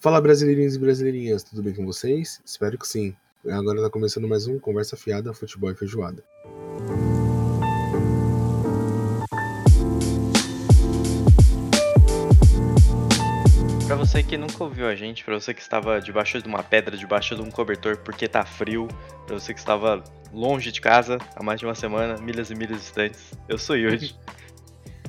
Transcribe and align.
Fala 0.00 0.20
brasileirinhos 0.20 0.76
e 0.76 0.78
brasileirinhas, 0.78 1.42
tudo 1.42 1.60
bem 1.60 1.74
com 1.74 1.84
vocês? 1.84 2.40
Espero 2.46 2.78
que 2.78 2.86
sim. 2.86 3.16
Agora 3.50 3.82
tá 3.82 3.90
começando 3.90 4.28
mais 4.28 4.46
um 4.46 4.56
Conversa 4.56 4.96
Fiada, 4.96 5.34
Futebol 5.34 5.72
e 5.72 5.74
Feijoada. 5.74 6.22
Pra 13.88 13.96
você 13.96 14.22
que 14.22 14.36
nunca 14.36 14.62
ouviu 14.62 14.86
a 14.86 14.94
gente, 14.94 15.24
pra 15.24 15.34
você 15.34 15.52
que 15.52 15.60
estava 15.60 16.00
debaixo 16.00 16.40
de 16.40 16.46
uma 16.46 16.62
pedra, 16.62 16.96
debaixo 16.96 17.34
de 17.34 17.42
um 17.42 17.50
cobertor 17.50 17.96
porque 17.96 18.28
tá 18.28 18.44
frio, 18.44 18.86
pra 19.26 19.36
você 19.36 19.52
que 19.52 19.58
estava 19.58 20.04
longe 20.32 20.70
de 20.70 20.80
casa 20.80 21.18
há 21.34 21.42
mais 21.42 21.58
de 21.58 21.66
uma 21.66 21.74
semana, 21.74 22.16
milhas 22.18 22.52
e 22.52 22.54
milhas 22.54 22.78
distantes, 22.78 23.32
eu 23.48 23.58
sou 23.58 23.76
Yuri. 23.76 24.14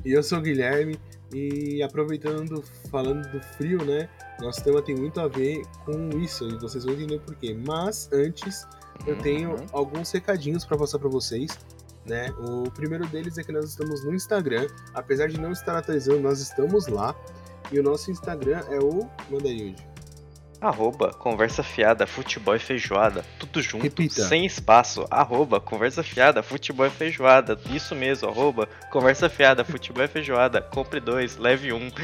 e 0.04 0.14
eu 0.14 0.24
sou 0.24 0.40
o 0.40 0.42
Guilherme, 0.42 1.00
e 1.34 1.82
aproveitando, 1.84 2.64
falando 2.90 3.30
do 3.32 3.40
frio, 3.40 3.84
né? 3.86 4.10
Nosso 4.40 4.64
tema 4.64 4.82
tem 4.82 4.96
muito 4.96 5.20
a 5.20 5.28
ver 5.28 5.62
com 5.86 6.10
isso 6.18 6.48
e 6.48 6.58
vocês 6.58 6.86
vão 6.86 6.94
entender 6.94 7.20
por 7.20 7.36
quê. 7.36 7.58
Mas 7.66 8.10
antes, 8.12 8.68
eu 9.06 9.16
uhum. 9.16 9.22
tenho 9.22 9.50
uhum. 9.52 9.66
alguns 9.72 10.12
recadinhos 10.12 10.66
para 10.66 10.78
passar 10.78 11.00
para 11.00 11.10
vocês. 11.10 11.58
Né? 12.06 12.34
O 12.40 12.72
primeiro 12.72 13.06
deles 13.08 13.38
é 13.38 13.44
que 13.44 13.52
nós 13.52 13.66
estamos 13.66 14.04
no 14.04 14.14
Instagram. 14.14 14.68
Apesar 14.94 15.28
de 15.28 15.40
não 15.40 15.52
estar 15.52 15.78
atualizando, 15.78 16.20
nós 16.22 16.40
estamos 16.40 16.88
lá. 16.88 17.16
E 17.72 17.80
o 17.80 17.84
nosso 17.84 18.10
Instagram 18.10 18.64
é 18.70 18.80
o. 18.80 19.08
Manda 19.30 19.48
aí. 19.48 19.76
Arroba 20.62 21.14
Conversa 21.14 21.64
Fiada, 21.64 22.06
Futebol 22.06 22.56
e 22.56 22.60
Feijoada. 22.60 23.24
Tudo 23.40 23.62
junto, 23.62 23.84
Repita. 23.84 24.24
sem 24.28 24.46
espaço. 24.46 25.06
Arroba 25.10 25.62
Conversa 25.62 26.04
Fiada, 26.04 26.44
Futebol 26.44 26.86
e 26.86 26.90
Feijoada. 26.90 27.58
Isso 27.72 27.96
mesmo, 27.96 28.28
arroba 28.28 28.68
Conversa 28.92 29.30
Fiada, 29.30 29.64
Futebol 29.64 30.04
e 30.04 30.08
Feijoada. 30.08 30.62
Compre 30.62 31.00
dois, 31.00 31.38
leve 31.38 31.72
um. 31.72 31.90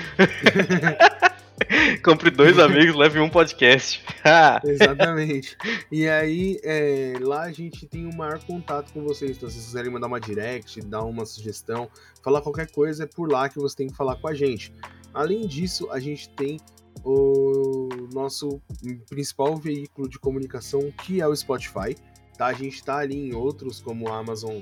Compre 2.04 2.30
dois 2.30 2.58
amigos, 2.60 2.96
leve 2.96 3.20
um 3.20 3.30
podcast. 3.30 4.04
Exatamente. 4.64 5.58
E 5.92 6.08
aí, 6.08 6.60
é, 6.64 7.14
lá 7.20 7.44
a 7.44 7.52
gente 7.52 7.86
tem 7.86 8.06
um 8.06 8.16
maior 8.16 8.40
contato 8.40 8.92
com 8.94 9.04
vocês. 9.04 9.36
Então, 9.36 9.50
se 9.50 9.56
vocês 9.56 9.66
quiserem 9.66 9.92
mandar 9.92 10.08
uma 10.08 10.20
direct, 10.20 10.82
dar 10.82 11.04
uma 11.04 11.26
sugestão, 11.26 11.90
falar 12.24 12.42
qualquer 12.42 12.72
coisa, 12.72 13.04
é 13.04 13.08
por 13.08 13.30
lá 13.32 13.50
que 13.50 13.60
você 13.60 13.76
tem 13.76 13.88
que 13.88 13.96
falar 13.96 14.16
com 14.16 14.28
a 14.28 14.34
gente. 14.34 14.74
Além 15.14 15.48
disso, 15.48 15.90
a 15.92 16.00
gente 16.00 16.30
tem 16.30 16.58
o 17.06 17.88
nosso 18.12 18.60
principal 19.08 19.56
veículo 19.56 20.10
de 20.10 20.18
comunicação, 20.18 20.92
que 21.04 21.22
é 21.22 21.28
o 21.28 21.36
Spotify. 21.36 21.96
Tá? 22.36 22.48
A 22.48 22.54
gente 22.54 22.76
está 22.76 22.98
ali 22.98 23.30
em 23.30 23.34
outros, 23.34 23.80
como 23.80 24.12
Amazon, 24.12 24.58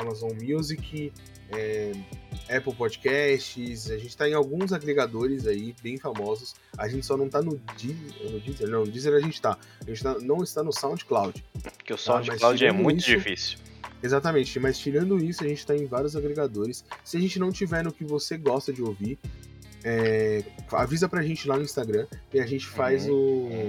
Amazon 0.00 0.32
Music, 0.42 1.12
é, 1.50 1.92
Apple 2.48 2.74
Podcasts, 2.74 3.90
a 3.90 3.96
gente 3.96 4.08
está 4.08 4.28
em 4.28 4.32
alguns 4.32 4.72
agregadores 4.72 5.46
aí 5.46 5.74
bem 5.82 5.98
famosos. 5.98 6.54
A 6.76 6.88
gente 6.88 7.04
só 7.04 7.16
não 7.16 7.26
está 7.26 7.42
no, 7.42 7.60
Deezer, 7.76 8.32
no 8.32 8.40
Deezer, 8.40 8.68
não, 8.68 8.80
no 8.80 8.90
Deezer 8.90 9.14
a 9.14 9.20
gente 9.20 9.34
está. 9.34 9.58
A 9.82 9.84
gente 9.84 10.02
tá, 10.02 10.18
não 10.18 10.42
está 10.42 10.62
no 10.62 10.72
SoundCloud. 10.72 11.44
Porque 11.62 11.92
o 11.92 11.96
tá? 11.96 12.02
SoundCloud 12.02 12.58
tá? 12.58 12.66
é 12.66 12.72
muito 12.72 13.00
isso, 13.00 13.10
difícil. 13.10 13.58
Exatamente, 14.02 14.58
mas 14.58 14.78
tirando 14.78 15.22
isso, 15.22 15.44
a 15.44 15.48
gente 15.48 15.58
está 15.58 15.74
em 15.74 15.86
vários 15.86 16.16
agregadores. 16.16 16.84
Se 17.04 17.16
a 17.16 17.20
gente 17.20 17.38
não 17.38 17.50
tiver 17.50 17.82
no 17.82 17.92
que 17.92 18.04
você 18.04 18.36
gosta 18.36 18.72
de 18.72 18.82
ouvir, 18.82 19.18
é, 19.84 20.42
avisa 20.72 21.08
pra 21.08 21.22
gente 21.22 21.46
lá 21.46 21.56
no 21.56 21.62
Instagram 21.62 22.06
e 22.32 22.40
a 22.40 22.46
gente 22.46 22.66
faz 22.66 23.06
uhum. 23.06 23.14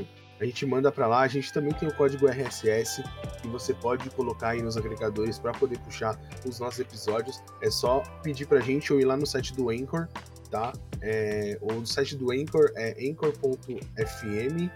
o 0.02 0.08
a 0.40 0.46
gente 0.46 0.66
manda 0.66 0.92
para 0.92 1.08
lá. 1.08 1.22
A 1.22 1.28
gente 1.28 1.52
também 1.52 1.72
tem 1.74 1.88
o 1.88 1.94
código 1.94 2.28
RSS 2.28 3.04
que 3.42 3.48
você 3.48 3.74
pode 3.74 4.10
colocar 4.12 4.50
aí 4.50 4.62
nos 4.62 4.76
agregadores 4.78 5.40
para 5.40 5.52
poder 5.54 5.80
puxar 5.80 6.20
os 6.46 6.60
nossos 6.60 6.80
episódios. 6.80 7.42
É 7.62 7.70
só 7.70 8.04
pedir 8.22 8.46
pra 8.46 8.60
gente 8.60 8.92
ou 8.92 9.00
ir 9.00 9.06
lá 9.06 9.16
no 9.16 9.26
site 9.26 9.54
do 9.54 9.70
Anchor, 9.70 10.08
tá? 10.50 10.74
É, 11.02 11.58
no 11.62 11.86
site 11.86 12.16
do 12.16 12.32
Anchor 12.32 12.72
é 12.76 12.92
anchor.fm. 13.10 14.70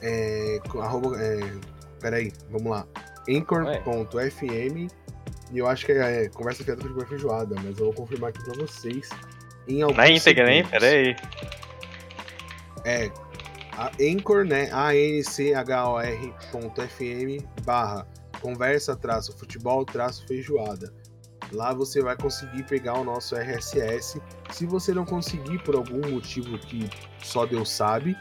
É, 0.00 0.60
arroba, 0.80 1.16
é, 1.22 1.40
peraí, 2.00 2.32
vamos 2.50 2.70
lá. 2.70 2.86
Anchor.fm. 3.28 4.90
E 5.52 5.58
eu 5.58 5.66
acho 5.66 5.84
que 5.84 5.92
é, 5.92 6.24
é 6.24 6.28
Conversa 6.30 6.64
Fiada 6.64 6.82
de 6.82 7.06
Feijoada, 7.06 7.54
mas 7.62 7.78
eu 7.78 7.84
vou 7.84 7.92
confirmar 7.92 8.30
aqui 8.30 8.42
pra 8.42 8.54
vocês. 8.54 9.10
Em 9.68 9.82
alguns 9.82 9.96
Na 9.96 10.08
íntegra, 10.08 10.52
hein? 10.52 10.64
Peraí. 10.68 11.16
É, 12.84 13.10
a 13.72 13.90
Anchor, 14.00 14.44
né? 14.44 14.70
A-N-C-H-O-R.fm 14.72 15.24
barra 17.64 18.06
conversa 18.40 18.96
traço 18.96 19.36
futebol 19.38 19.84
traço 19.84 20.26
feijoada. 20.26 20.92
Lá 21.52 21.72
você 21.72 22.00
vai 22.00 22.16
conseguir 22.16 22.64
pegar 22.64 22.94
o 22.94 23.04
nosso 23.04 23.36
RSS. 23.36 24.20
Se 24.50 24.66
você 24.66 24.92
não 24.92 25.04
conseguir 25.04 25.62
por 25.62 25.76
algum 25.76 26.10
motivo 26.10 26.58
que 26.58 26.88
só 27.22 27.46
Deus 27.46 27.70
sabe, 27.70 28.16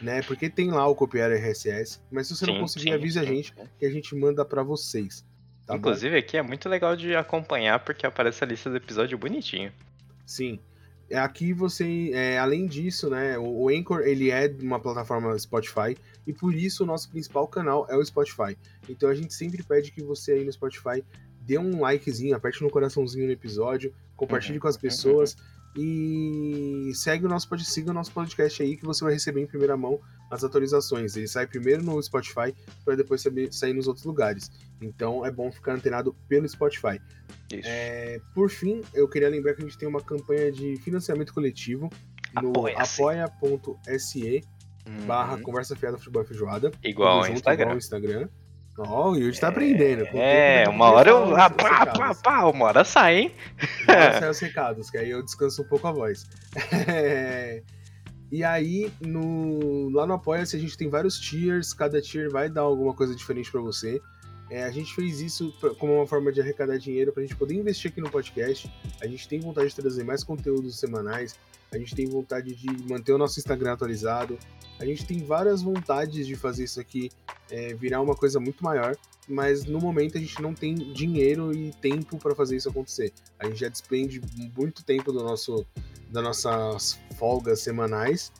né? 0.00 0.22
Porque 0.22 0.48
tem 0.48 0.70
lá 0.70 0.86
o 0.86 0.94
copiar 0.94 1.30
RSS, 1.32 2.00
mas 2.10 2.28
se 2.28 2.36
você 2.36 2.46
sim, 2.46 2.52
não 2.52 2.60
conseguir, 2.60 2.90
sim, 2.90 2.92
avise 2.92 3.14
sim. 3.14 3.20
a 3.20 3.24
gente 3.24 3.54
que 3.78 3.86
a 3.86 3.90
gente 3.90 4.14
manda 4.14 4.44
para 4.44 4.62
vocês. 4.62 5.24
Tá 5.66 5.76
Inclusive 5.76 6.12
bom? 6.12 6.18
aqui 6.18 6.36
é 6.36 6.42
muito 6.42 6.68
legal 6.68 6.96
de 6.96 7.14
acompanhar 7.14 7.78
porque 7.80 8.06
aparece 8.06 8.42
a 8.42 8.46
lista 8.46 8.70
do 8.70 8.76
episódio 8.76 9.18
bonitinho. 9.18 9.72
Sim. 10.24 10.58
Aqui 11.14 11.52
você, 11.52 12.10
é, 12.12 12.38
além 12.38 12.66
disso, 12.66 13.08
né, 13.08 13.38
o, 13.38 13.62
o 13.62 13.68
Anchor 13.68 14.00
ele 14.00 14.30
é 14.30 14.54
uma 14.60 14.78
plataforma 14.78 15.38
Spotify 15.38 15.96
e 16.26 16.32
por 16.32 16.54
isso 16.54 16.84
o 16.84 16.86
nosso 16.86 17.08
principal 17.08 17.48
canal 17.48 17.86
é 17.88 17.96
o 17.96 18.04
Spotify. 18.04 18.56
Então 18.88 19.08
a 19.08 19.14
gente 19.14 19.32
sempre 19.32 19.62
pede 19.62 19.90
que 19.90 20.02
você 20.02 20.32
aí 20.32 20.44
no 20.44 20.52
Spotify 20.52 21.04
dê 21.40 21.58
um 21.58 21.80
likezinho, 21.80 22.36
aperte 22.36 22.62
no 22.62 22.70
coraçãozinho 22.70 23.26
no 23.26 23.32
episódio, 23.32 23.94
compartilhe 24.14 24.58
uhum, 24.58 24.62
com 24.62 24.68
as 24.68 24.76
pessoas. 24.76 25.34
Uhum 25.34 25.57
e 25.76 26.90
segue 26.94 27.26
o 27.26 27.28
nosso, 27.28 27.48
siga 27.58 27.90
o 27.90 27.94
nosso 27.94 28.12
podcast 28.12 28.62
aí 28.62 28.76
que 28.76 28.84
você 28.84 29.04
vai 29.04 29.12
receber 29.12 29.42
em 29.42 29.46
primeira 29.46 29.76
mão 29.76 30.00
as 30.30 30.44
atualizações. 30.44 31.16
Ele 31.16 31.28
sai 31.28 31.46
primeiro 31.46 31.82
no 31.82 32.02
Spotify 32.02 32.54
para 32.84 32.96
depois 32.96 33.24
sair 33.50 33.72
nos 33.72 33.86
outros 33.86 34.04
lugares. 34.04 34.50
Então 34.80 35.24
é 35.24 35.30
bom 35.30 35.50
ficar 35.50 35.74
antenado 35.74 36.14
pelo 36.28 36.48
Spotify. 36.48 37.00
É, 37.52 38.20
por 38.34 38.50
fim, 38.50 38.82
eu 38.92 39.08
queria 39.08 39.28
lembrar 39.28 39.54
que 39.54 39.62
a 39.62 39.64
gente 39.64 39.78
tem 39.78 39.88
uma 39.88 40.02
campanha 40.02 40.52
de 40.52 40.76
financiamento 40.78 41.32
coletivo 41.32 41.88
no 42.42 42.52
apoia.se 42.76 44.42
uhum. 44.86 45.06
barra 45.06 45.38
Conversa 45.38 45.74
Fiada 45.76 45.96
Futebol 45.96 46.24
Feijoada. 46.24 46.70
Igual 46.82 47.24
ao 47.24 47.28
Instagram. 47.28 47.64
Igual 47.64 47.78
Instagram. 47.78 48.28
Ó, 48.78 49.08
oh, 49.08 49.12
o 49.12 49.16
Yuri 49.16 49.38
tá 49.38 49.48
aprendendo. 49.48 50.04
É, 50.14 50.68
uma 50.68 50.90
hora 50.90 51.10
eu. 51.10 51.36
Ah, 51.36 51.50
pá, 51.50 51.84
pá, 51.86 52.14
pá, 52.14 52.44
uma 52.44 52.66
hora 52.66 52.84
sai, 52.84 53.18
hein? 53.18 53.34
Uma 53.84 53.94
hora 53.94 54.20
sai 54.20 54.30
os 54.30 54.38
recados, 54.38 54.90
que 54.90 54.98
aí 54.98 55.10
eu 55.10 55.22
descanso 55.22 55.62
um 55.62 55.64
pouco 55.64 55.88
a 55.88 55.92
voz. 55.92 56.26
e 58.30 58.44
aí, 58.44 58.92
no, 59.00 59.90
lá 59.90 60.06
no 60.06 60.14
Apoia-se, 60.14 60.56
a 60.56 60.60
gente 60.60 60.78
tem 60.78 60.88
vários 60.88 61.18
tiers, 61.18 61.72
cada 61.72 62.00
tier 62.00 62.30
vai 62.30 62.48
dar 62.48 62.60
alguma 62.60 62.94
coisa 62.94 63.16
diferente 63.16 63.50
para 63.50 63.60
você. 63.60 64.00
É, 64.50 64.64
a 64.64 64.70
gente 64.70 64.94
fez 64.94 65.20
isso 65.20 65.52
como 65.78 65.96
uma 65.96 66.06
forma 66.06 66.32
de 66.32 66.40
arrecadar 66.40 66.78
dinheiro 66.78 67.12
para 67.12 67.22
a 67.22 67.26
gente 67.26 67.36
poder 67.36 67.54
investir 67.54 67.90
aqui 67.90 68.00
no 68.00 68.10
podcast. 68.10 68.70
A 69.02 69.06
gente 69.06 69.28
tem 69.28 69.40
vontade 69.40 69.68
de 69.68 69.74
trazer 69.74 70.04
mais 70.04 70.24
conteúdos 70.24 70.78
semanais. 70.78 71.36
A 71.72 71.78
gente 71.78 71.94
tem 71.94 72.06
vontade 72.06 72.54
de 72.54 72.66
manter 72.88 73.12
o 73.12 73.18
nosso 73.18 73.38
Instagram 73.38 73.72
atualizado. 73.72 74.38
A 74.78 74.84
gente 74.84 75.04
tem 75.04 75.22
várias 75.22 75.62
vontades 75.62 76.26
de 76.26 76.34
fazer 76.36 76.64
isso 76.64 76.80
aqui 76.80 77.10
é, 77.50 77.74
virar 77.74 78.00
uma 78.00 78.14
coisa 78.14 78.38
muito 78.38 78.62
maior, 78.62 78.96
mas 79.28 79.64
no 79.64 79.78
momento 79.78 80.16
a 80.16 80.20
gente 80.20 80.40
não 80.40 80.54
tem 80.54 80.74
dinheiro 80.74 81.54
e 81.54 81.72
tempo 81.72 82.16
para 82.18 82.34
fazer 82.34 82.56
isso 82.56 82.68
acontecer. 82.68 83.12
A 83.38 83.46
gente 83.46 83.60
já 83.60 83.68
despende 83.68 84.20
muito 84.56 84.84
tempo 84.84 85.12
do 85.12 85.22
nosso, 85.22 85.66
das 86.10 86.22
nossas 86.22 87.00
folgas 87.16 87.60
semanais 87.60 88.32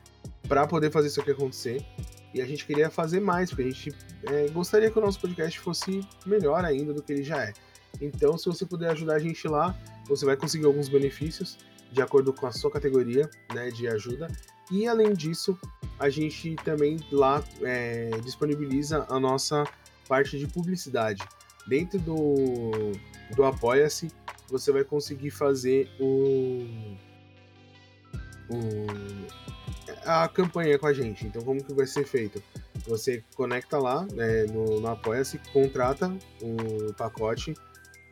para 0.47 0.67
poder 0.67 0.91
fazer 0.91 1.09
isso 1.09 1.21
aqui 1.21 1.31
acontecer. 1.31 1.85
E 2.33 2.41
a 2.41 2.47
gente 2.47 2.67
queria 2.67 2.91
fazer 2.91 3.21
mais, 3.21 3.51
porque 3.51 3.63
a 3.63 3.71
gente 3.71 3.95
é, 4.25 4.49
gostaria 4.49 4.91
que 4.91 4.99
o 4.99 5.03
nosso 5.03 5.21
podcast 5.21 5.59
fosse 5.61 6.01
melhor 6.27 6.65
ainda 6.65 6.93
do 6.93 7.03
que 7.03 7.13
ele 7.13 7.23
já 7.23 7.43
é. 7.43 7.53
Então, 8.01 8.37
se 8.37 8.47
você 8.47 8.67
puder 8.67 8.91
ajudar 8.91 9.15
a 9.15 9.19
gente 9.19 9.49
lá, 9.49 9.77
você 10.07 10.25
vai 10.25 10.37
conseguir 10.37 10.67
alguns 10.67 10.89
benefícios 10.89 11.59
de 11.93 12.03
acordo 12.03 12.33
com 12.33 12.47
a 12.47 12.53
sua 12.53 12.71
categoria 12.71 13.29
né, 13.55 13.71
de 13.71 13.89
ajuda. 13.89 14.29
E 14.71 14.87
além 14.87 15.15
disso, 15.15 15.59
a 15.99 16.11
gente 16.11 16.55
também 16.57 16.99
lá 17.11 17.43
é, 17.63 18.11
disponibiliza 18.23 19.07
a 19.09 19.19
nossa 19.19 19.65
parte 20.07 20.39
de 20.39 20.47
publicidade. 20.47 21.23
Dentro 21.67 21.99
do, 21.99 22.93
do 23.35 23.45
Apoia-se, 23.45 24.11
você 24.49 24.73
vai 24.73 24.85
conseguir 24.85 25.31
fazer 25.31 25.89
o, 26.01 26.67
o, 28.51 28.87
a 30.05 30.29
campanha 30.29 30.79
com 30.79 30.87
a 30.87 30.93
gente. 30.93 31.27
Então, 31.27 31.43
como 31.43 31.63
que 31.63 31.75
vai 31.75 31.87
ser 31.87 32.05
feito? 32.05 32.43
Você 32.87 33.23
conecta 33.35 33.79
lá 33.79 34.07
né, 34.13 34.45
no, 34.45 34.81
no 34.81 34.89
Apoia-se, 34.89 35.39
contrata 35.53 36.15
o 36.43 36.93
pacote. 36.95 37.55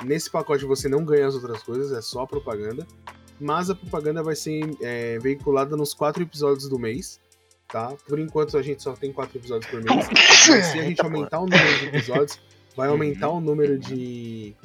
Nesse 0.05 0.31
pacote 0.31 0.65
você 0.67 0.89
não 0.89 1.05
ganha 1.05 1.27
as 1.27 1.35
outras 1.35 1.63
coisas, 1.63 1.93
é 1.93 2.03
só 2.03 2.27
propaganda 2.27 2.87
mas 3.41 3.71
a 3.71 3.75
propaganda 3.75 4.23
vai 4.23 4.35
ser 4.35 4.63
é, 4.81 5.19
veiculada 5.19 5.77
nos 5.77 5.95
quatro 5.95 6.23
episódios 6.23 6.69
do 6.69 6.79
mês, 6.79 7.21
tá? 7.69 7.95
Por 8.09 8.19
enquanto 8.19 8.57
a 8.57 8.63
gente 8.63 8.83
só 8.83 8.93
tem 8.93 9.13
quatro 9.13 9.39
episódios 9.39 9.71
por 9.71 9.83
mês. 9.83 10.07
se 10.45 10.79
a 10.79 10.83
gente 10.83 11.01
aumentar 11.01 11.41
o 11.41 11.47
número 11.47 11.79
de 11.79 11.87
episódios, 11.87 12.41
vai 12.77 12.89
aumentar 12.89 13.29
o 13.31 13.41
número 13.41 13.79
de 13.79 14.57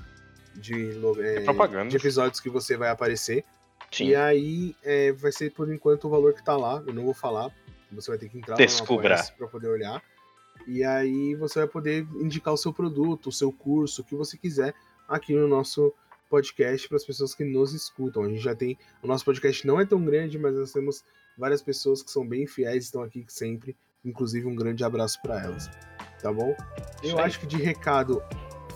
de, 0.56 0.92
é, 1.20 1.88
de 1.88 1.96
episódios 1.96 2.40
que 2.40 2.50
você 2.50 2.78
vai 2.78 2.90
aparecer. 2.90 3.44
Sim. 3.92 4.08
E 4.08 4.16
aí 4.16 4.76
é, 4.84 5.12
vai 5.12 5.32
ser 5.32 5.52
por 5.52 5.72
enquanto 5.72 6.06
o 6.06 6.10
valor 6.10 6.34
que 6.34 6.44
tá 6.44 6.56
lá, 6.56 6.82
eu 6.86 6.94
não 6.94 7.04
vou 7.04 7.14
falar. 7.14 7.52
Você 7.92 8.10
vai 8.10 8.18
ter 8.18 8.30
que 8.30 8.38
entrar 8.38 8.56
Descubra. 8.56 9.22
para 9.38 9.48
poder 9.48 9.68
olhar. 9.68 10.02
E 10.66 10.84
aí 10.84 11.36
você 11.36 11.60
vai 11.60 11.68
poder 11.68 12.08
indicar 12.16 12.54
o 12.54 12.58
seu 12.58 12.72
produto, 12.72 13.28
o 13.28 13.32
seu 13.32 13.52
curso, 13.52 14.02
o 14.02 14.06
que 14.06 14.16
você 14.16 14.38
quiser 14.38 14.74
aqui 15.08 15.34
no 15.34 15.48
nosso 15.48 15.94
podcast 16.32 16.88
para 16.88 16.96
as 16.96 17.06
pessoas 17.06 17.36
que 17.36 17.44
nos 17.44 17.74
escutam. 17.74 18.24
A 18.24 18.30
gente 18.30 18.42
já 18.42 18.56
tem. 18.56 18.78
O 19.04 19.08
nosso 19.08 19.26
podcast 19.26 19.68
não 19.68 19.80
é 19.80 19.86
tão 19.86 20.04
grande, 20.04 20.40
mas 20.40 20.56
nós 20.56 20.72
temos 20.72 21.04
várias 21.38 21.62
pessoas 21.62 22.02
que 22.02 22.10
são 22.10 22.26
bem 22.26 22.48
fiéis, 22.48 22.86
estão 22.86 23.04
aqui 23.04 23.26
sempre. 23.28 23.76
Inclusive, 24.04 24.48
um 24.48 24.56
grande 24.56 24.84
abraço 24.84 25.22
para 25.22 25.44
elas. 25.44 25.70
Tá 26.22 26.32
bom? 26.32 26.56
Eu 27.04 27.20
acho 27.20 27.40
que 27.40 27.46
de 27.46 27.58
recado 27.58 28.24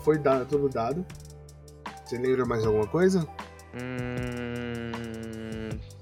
foi 0.03 0.19
dado, 0.19 0.47
tudo 0.49 0.67
dado. 0.67 1.05
Você 2.03 2.17
lembra 2.17 2.45
mais 2.45 2.65
alguma 2.65 2.87
coisa? 2.87 3.27
Hum... 3.73 4.91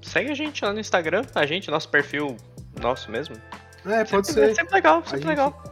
Segue 0.01 0.31
a 0.31 0.35
gente 0.35 0.65
lá 0.65 0.73
no 0.73 0.79
Instagram, 0.79 1.23
a 1.33 1.45
gente, 1.45 1.71
nosso 1.71 1.89
perfil 1.89 2.35
nosso 2.81 3.11
mesmo. 3.11 3.35
É, 3.85 4.05
pode 4.05 4.27
sempre, 4.27 4.45
ser. 4.45 4.51
É 4.51 4.55
sempre 4.55 4.75
legal, 4.75 5.03
sempre 5.03 5.17
gente, 5.17 5.27
legal. 5.27 5.63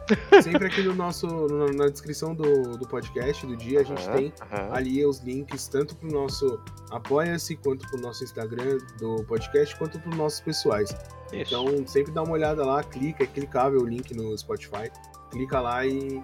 Sempre 0.42 0.66
aqui 0.66 0.82
no 0.82 0.94
nosso, 0.94 1.26
no, 1.26 1.72
na 1.72 1.88
descrição 1.88 2.34
do, 2.34 2.76
do 2.76 2.86
podcast 2.86 3.46
do 3.46 3.56
dia, 3.56 3.80
a 3.80 3.82
gente 3.82 4.06
uhum, 4.06 4.14
tem 4.14 4.26
uhum. 4.26 4.74
ali 4.74 5.04
os 5.04 5.20
links 5.20 5.66
tanto 5.68 5.96
pro 5.96 6.10
nosso 6.10 6.60
Apoia-se, 6.90 7.56
quanto 7.56 7.88
pro 7.88 8.00
nosso 8.00 8.22
Instagram 8.22 8.78
do 8.98 9.24
podcast, 9.24 9.74
quanto 9.76 9.98
pros 9.98 10.16
nossos 10.16 10.40
pessoais. 10.40 10.90
Isso. 11.32 11.54
Então, 11.54 11.86
sempre 11.86 12.12
dá 12.12 12.22
uma 12.22 12.34
olhada 12.34 12.64
lá, 12.64 12.82
clica, 12.84 13.24
é 13.24 13.26
clicável 13.26 13.80
o 13.80 13.86
link 13.86 14.14
no 14.14 14.36
Spotify. 14.36 14.90
Clica 15.30 15.60
lá 15.60 15.86
e, 15.86 16.22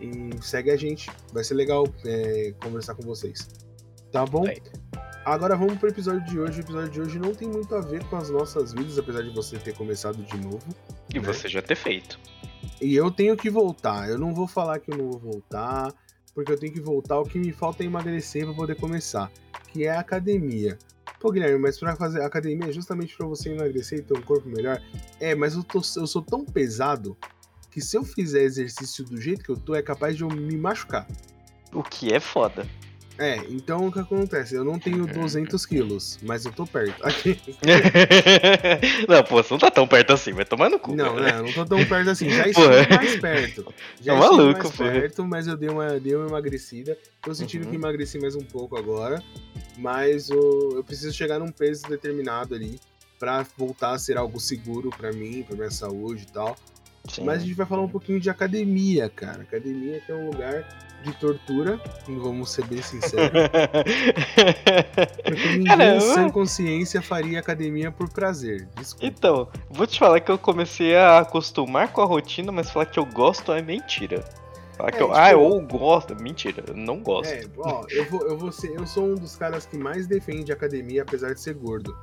e 0.00 0.30
segue 0.42 0.72
a 0.72 0.76
gente. 0.76 1.08
Vai 1.32 1.44
ser 1.44 1.54
legal 1.54 1.86
é, 2.04 2.52
conversar 2.60 2.96
com 2.96 3.02
vocês. 3.02 3.48
Tá 4.10 4.26
bom? 4.26 4.44
Agora 5.28 5.54
vamos 5.54 5.76
pro 5.76 5.90
episódio 5.90 6.24
de 6.24 6.40
hoje. 6.40 6.60
O 6.60 6.62
episódio 6.62 6.88
de 6.88 7.00
hoje 7.02 7.18
não 7.18 7.34
tem 7.34 7.46
muito 7.46 7.74
a 7.74 7.82
ver 7.82 8.02
com 8.04 8.16
as 8.16 8.30
nossas 8.30 8.72
vidas, 8.72 8.98
apesar 8.98 9.22
de 9.22 9.28
você 9.28 9.58
ter 9.58 9.74
começado 9.74 10.16
de 10.22 10.38
novo. 10.38 10.66
E 11.14 11.20
né? 11.20 11.20
você 11.20 11.46
já 11.50 11.60
ter 11.60 11.74
feito. 11.74 12.18
E 12.80 12.96
eu 12.96 13.10
tenho 13.10 13.36
que 13.36 13.50
voltar. 13.50 14.08
Eu 14.08 14.16
não 14.16 14.32
vou 14.32 14.48
falar 14.48 14.78
que 14.78 14.90
eu 14.90 14.96
não 14.96 15.10
vou 15.10 15.20
voltar, 15.20 15.92
porque 16.34 16.50
eu 16.50 16.58
tenho 16.58 16.72
que 16.72 16.80
voltar. 16.80 17.18
O 17.18 17.24
que 17.24 17.38
me 17.38 17.52
falta 17.52 17.82
é 17.82 17.86
emagrecer 17.86 18.46
para 18.46 18.54
poder 18.54 18.76
começar, 18.76 19.30
que 19.70 19.84
é 19.84 19.90
a 19.90 20.00
academia. 20.00 20.78
Pô, 21.20 21.30
Guilherme, 21.30 21.58
mas 21.58 21.78
pra 21.78 21.94
fazer 21.94 22.22
academia 22.22 22.70
é 22.70 22.72
justamente 22.72 23.14
para 23.14 23.26
você 23.26 23.50
emagrecer 23.50 23.98
e 23.98 24.02
ter 24.02 24.16
um 24.16 24.22
corpo 24.22 24.48
melhor? 24.48 24.82
É, 25.20 25.34
mas 25.34 25.54
eu, 25.54 25.62
tô, 25.62 25.82
eu 25.96 26.06
sou 26.06 26.22
tão 26.22 26.42
pesado 26.42 27.14
que 27.70 27.82
se 27.82 27.98
eu 27.98 28.02
fizer 28.02 28.44
exercício 28.44 29.04
do 29.04 29.20
jeito 29.20 29.44
que 29.44 29.50
eu 29.50 29.58
tô, 29.58 29.74
é 29.74 29.82
capaz 29.82 30.16
de 30.16 30.22
eu 30.22 30.28
me 30.28 30.56
machucar. 30.56 31.06
O 31.70 31.82
que 31.82 32.14
é 32.14 32.18
foda. 32.18 32.66
É, 33.18 33.36
então 33.50 33.86
o 33.86 33.92
que 33.92 33.98
acontece? 33.98 34.54
Eu 34.54 34.64
não 34.64 34.78
tenho 34.78 35.04
200 35.04 35.66
quilos, 35.66 36.18
mas 36.22 36.44
eu 36.44 36.52
tô 36.52 36.64
perto. 36.64 37.04
Aqui. 37.04 37.40
não, 39.08 39.24
pô, 39.24 39.42
você 39.42 39.52
não 39.52 39.58
tá 39.58 39.70
tão 39.72 39.88
perto 39.88 40.12
assim, 40.12 40.32
vai 40.32 40.44
tomar 40.44 40.70
no 40.70 40.78
cu. 40.78 40.94
Não, 40.94 41.16
não, 41.16 41.28
eu 41.28 41.42
não 41.42 41.52
tô 41.52 41.66
tão 41.66 41.84
perto 41.84 42.10
assim. 42.10 42.30
Já 42.30 42.46
estive 42.48 42.88
mais 42.88 43.16
perto. 43.16 43.74
Já 44.00 44.14
tá 44.14 44.20
maluco, 44.20 44.62
mais 44.62 44.70
pô. 44.70 44.84
perto, 44.84 45.26
mas 45.26 45.46
eu 45.48 45.56
dei 45.56 45.68
uma, 45.68 45.98
dei 45.98 46.14
uma 46.14 46.28
emagrecida. 46.28 46.96
Tô 47.20 47.34
sentindo 47.34 47.64
uhum. 47.64 47.70
que 47.70 47.76
emagreci 47.76 48.20
mais 48.20 48.36
um 48.36 48.44
pouco 48.44 48.78
agora. 48.78 49.20
Mas 49.76 50.30
eu, 50.30 50.72
eu 50.76 50.84
preciso 50.84 51.12
chegar 51.12 51.40
num 51.40 51.50
peso 51.50 51.88
determinado 51.88 52.54
ali 52.54 52.78
para 53.18 53.44
voltar 53.56 53.92
a 53.92 53.98
ser 53.98 54.16
algo 54.16 54.38
seguro 54.38 54.90
para 54.90 55.12
mim, 55.12 55.42
pra 55.42 55.56
minha 55.56 55.70
saúde 55.70 56.22
e 56.22 56.32
tal. 56.32 56.56
Sim. 57.08 57.24
Mas 57.24 57.42
a 57.42 57.46
gente 57.46 57.54
vai 57.54 57.66
falar 57.66 57.82
um 57.82 57.88
pouquinho 57.88 58.20
de 58.20 58.30
academia, 58.30 59.08
cara. 59.08 59.42
Academia 59.42 60.00
que 60.00 60.12
é 60.12 60.14
um 60.14 60.26
lugar 60.26 60.64
de 61.02 61.12
tortura, 61.14 61.80
vamos 62.06 62.50
ser 62.50 62.64
bem 62.66 62.82
sinceros. 62.82 63.30
Porque 65.24 65.48
ninguém 65.56 65.64
Caramba. 65.64 66.00
sem 66.00 66.30
consciência 66.30 67.00
faria 67.00 67.38
academia 67.38 67.90
por 67.90 68.08
prazer. 68.10 68.68
Desculpa. 68.76 69.06
Então, 69.06 69.48
vou 69.70 69.86
te 69.86 69.98
falar 69.98 70.20
que 70.20 70.30
eu 70.30 70.38
comecei 70.38 70.96
a 70.96 71.20
acostumar 71.20 71.92
com 71.92 72.00
a 72.00 72.04
rotina, 72.04 72.50
mas 72.50 72.70
falar 72.70 72.86
que 72.86 72.98
eu 72.98 73.06
gosto 73.06 73.52
é 73.52 73.62
mentira. 73.62 74.24
Falar 74.76 74.90
é, 74.90 74.92
que 74.92 75.02
eu, 75.02 75.08
tipo, 75.08 75.18
ah, 75.18 75.32
eu 75.32 75.60
gosto. 75.60 76.14
Mentira, 76.16 76.64
eu 76.66 76.74
não 76.74 77.00
gosto. 77.00 77.32
É, 77.32 77.42
ó, 77.58 77.84
eu 77.90 78.04
vou, 78.08 78.22
eu 78.22 78.38
vou 78.38 78.52
ser, 78.52 78.70
eu 78.74 78.86
sou 78.86 79.06
um 79.06 79.14
dos 79.14 79.36
caras 79.36 79.66
que 79.66 79.76
mais 79.76 80.06
defende 80.06 80.52
academia, 80.52 81.02
apesar 81.02 81.34
de 81.34 81.40
ser 81.40 81.54
gordo. 81.54 81.96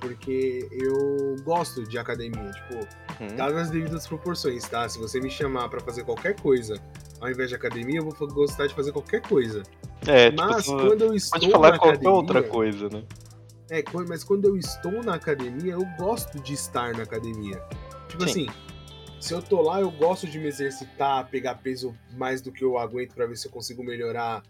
Porque 0.00 0.68
eu 0.70 1.36
gosto 1.42 1.84
de 1.84 1.98
academia, 1.98 2.50
tipo, 2.52 2.74
uhum. 3.20 3.36
dadas 3.36 3.62
as 3.62 3.70
devidas 3.70 4.06
proporções, 4.06 4.62
tá? 4.68 4.88
Se 4.88 4.98
você 4.98 5.20
me 5.20 5.30
chamar 5.30 5.68
para 5.68 5.80
fazer 5.80 6.04
qualquer 6.04 6.40
coisa 6.40 6.80
ao 7.20 7.30
invés 7.30 7.48
de 7.48 7.56
academia, 7.56 7.98
eu 7.98 8.04
vou 8.08 8.28
gostar 8.28 8.66
de 8.66 8.74
fazer 8.74 8.92
qualquer 8.92 9.20
coisa. 9.22 9.62
É, 10.06 10.30
tipo, 10.30 10.42
mas 10.42 10.64
tipo, 10.64 10.76
quando 10.76 11.02
eu 11.02 11.14
estou 11.14 11.40
pode 11.40 11.52
falar 11.52 11.70
na 11.72 11.78
qualquer 11.78 11.94
academia, 11.94 12.16
outra 12.16 12.42
coisa, 12.42 12.88
né? 12.88 13.04
É, 13.70 13.84
mas 14.08 14.24
quando 14.24 14.46
eu 14.46 14.56
estou 14.56 15.02
na 15.02 15.14
academia, 15.14 15.72
eu 15.72 15.84
gosto 15.98 16.40
de 16.40 16.54
estar 16.54 16.94
na 16.94 17.02
academia. 17.02 17.62
Tipo 18.08 18.24
Sim. 18.24 18.30
assim, 18.30 18.46
se 19.20 19.34
eu 19.34 19.42
tô 19.42 19.60
lá, 19.60 19.80
eu 19.80 19.90
gosto 19.90 20.26
de 20.26 20.38
me 20.38 20.46
exercitar, 20.46 21.28
pegar 21.28 21.56
peso 21.56 21.94
mais 22.12 22.40
do 22.40 22.50
que 22.52 22.64
eu 22.64 22.78
aguento 22.78 23.14
para 23.14 23.26
ver 23.26 23.36
se 23.36 23.46
eu 23.46 23.52
consigo 23.52 23.82
melhorar 23.82 24.42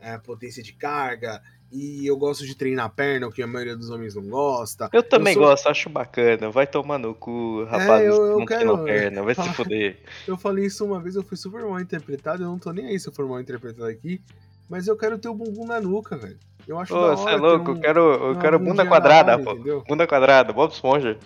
é, 0.00 0.12
a 0.12 0.18
potência 0.18 0.62
de 0.62 0.72
carga. 0.72 1.42
E 1.72 2.06
eu 2.06 2.18
gosto 2.18 2.44
de 2.44 2.54
treinar 2.54 2.84
a 2.84 2.88
perna, 2.90 3.26
o 3.26 3.32
que 3.32 3.42
a 3.42 3.46
maioria 3.46 3.74
dos 3.74 3.88
homens 3.88 4.14
não 4.14 4.24
gosta. 4.24 4.90
Eu 4.92 5.02
também 5.02 5.32
eu 5.32 5.40
sou... 5.40 5.48
gosto, 5.48 5.68
acho 5.68 5.88
bacana. 5.88 6.50
Vai 6.50 6.66
tomar 6.66 6.98
no 6.98 7.14
cu, 7.14 7.64
rapaz. 7.64 8.02
É, 8.02 8.08
eu, 8.08 8.38
eu 8.40 8.44
quero... 8.44 8.84
perna, 8.84 9.22
vai 9.22 9.34
se 9.34 9.48
fuder. 9.54 9.98
Eu 10.28 10.36
falei 10.36 10.66
isso 10.66 10.84
uma 10.84 11.00
vez, 11.00 11.16
eu 11.16 11.22
fui 11.22 11.36
super 11.36 11.62
mal 11.62 11.80
interpretado. 11.80 12.42
Eu 12.42 12.48
não 12.48 12.58
tô 12.58 12.70
nem 12.72 12.88
aí 12.88 13.00
se 13.00 13.08
eu 13.08 13.12
for 13.12 13.26
mal 13.26 13.40
interpretado 13.40 13.86
aqui. 13.86 14.20
Mas 14.68 14.86
eu 14.86 14.96
quero 14.96 15.18
ter 15.18 15.28
o 15.28 15.34
bumbum 15.34 15.66
na 15.66 15.80
nuca, 15.80 16.16
velho. 16.16 16.38
Eu 16.68 16.78
acho 16.78 16.94
Ô, 16.94 17.16
você 17.16 17.30
é 17.30 17.36
louco, 17.36 17.72
um, 17.72 17.74
eu 17.74 17.80
quero, 17.80 18.00
eu 18.00 18.38
quero 18.38 18.58
bunda 18.58 18.86
quadrada, 18.86 19.32
área, 19.32 19.44
pô. 19.44 19.52
Entendeu? 19.52 19.84
Bunda 19.88 20.06
quadrada, 20.06 20.52
Bob 20.52 20.72
Esponja. 20.72 21.18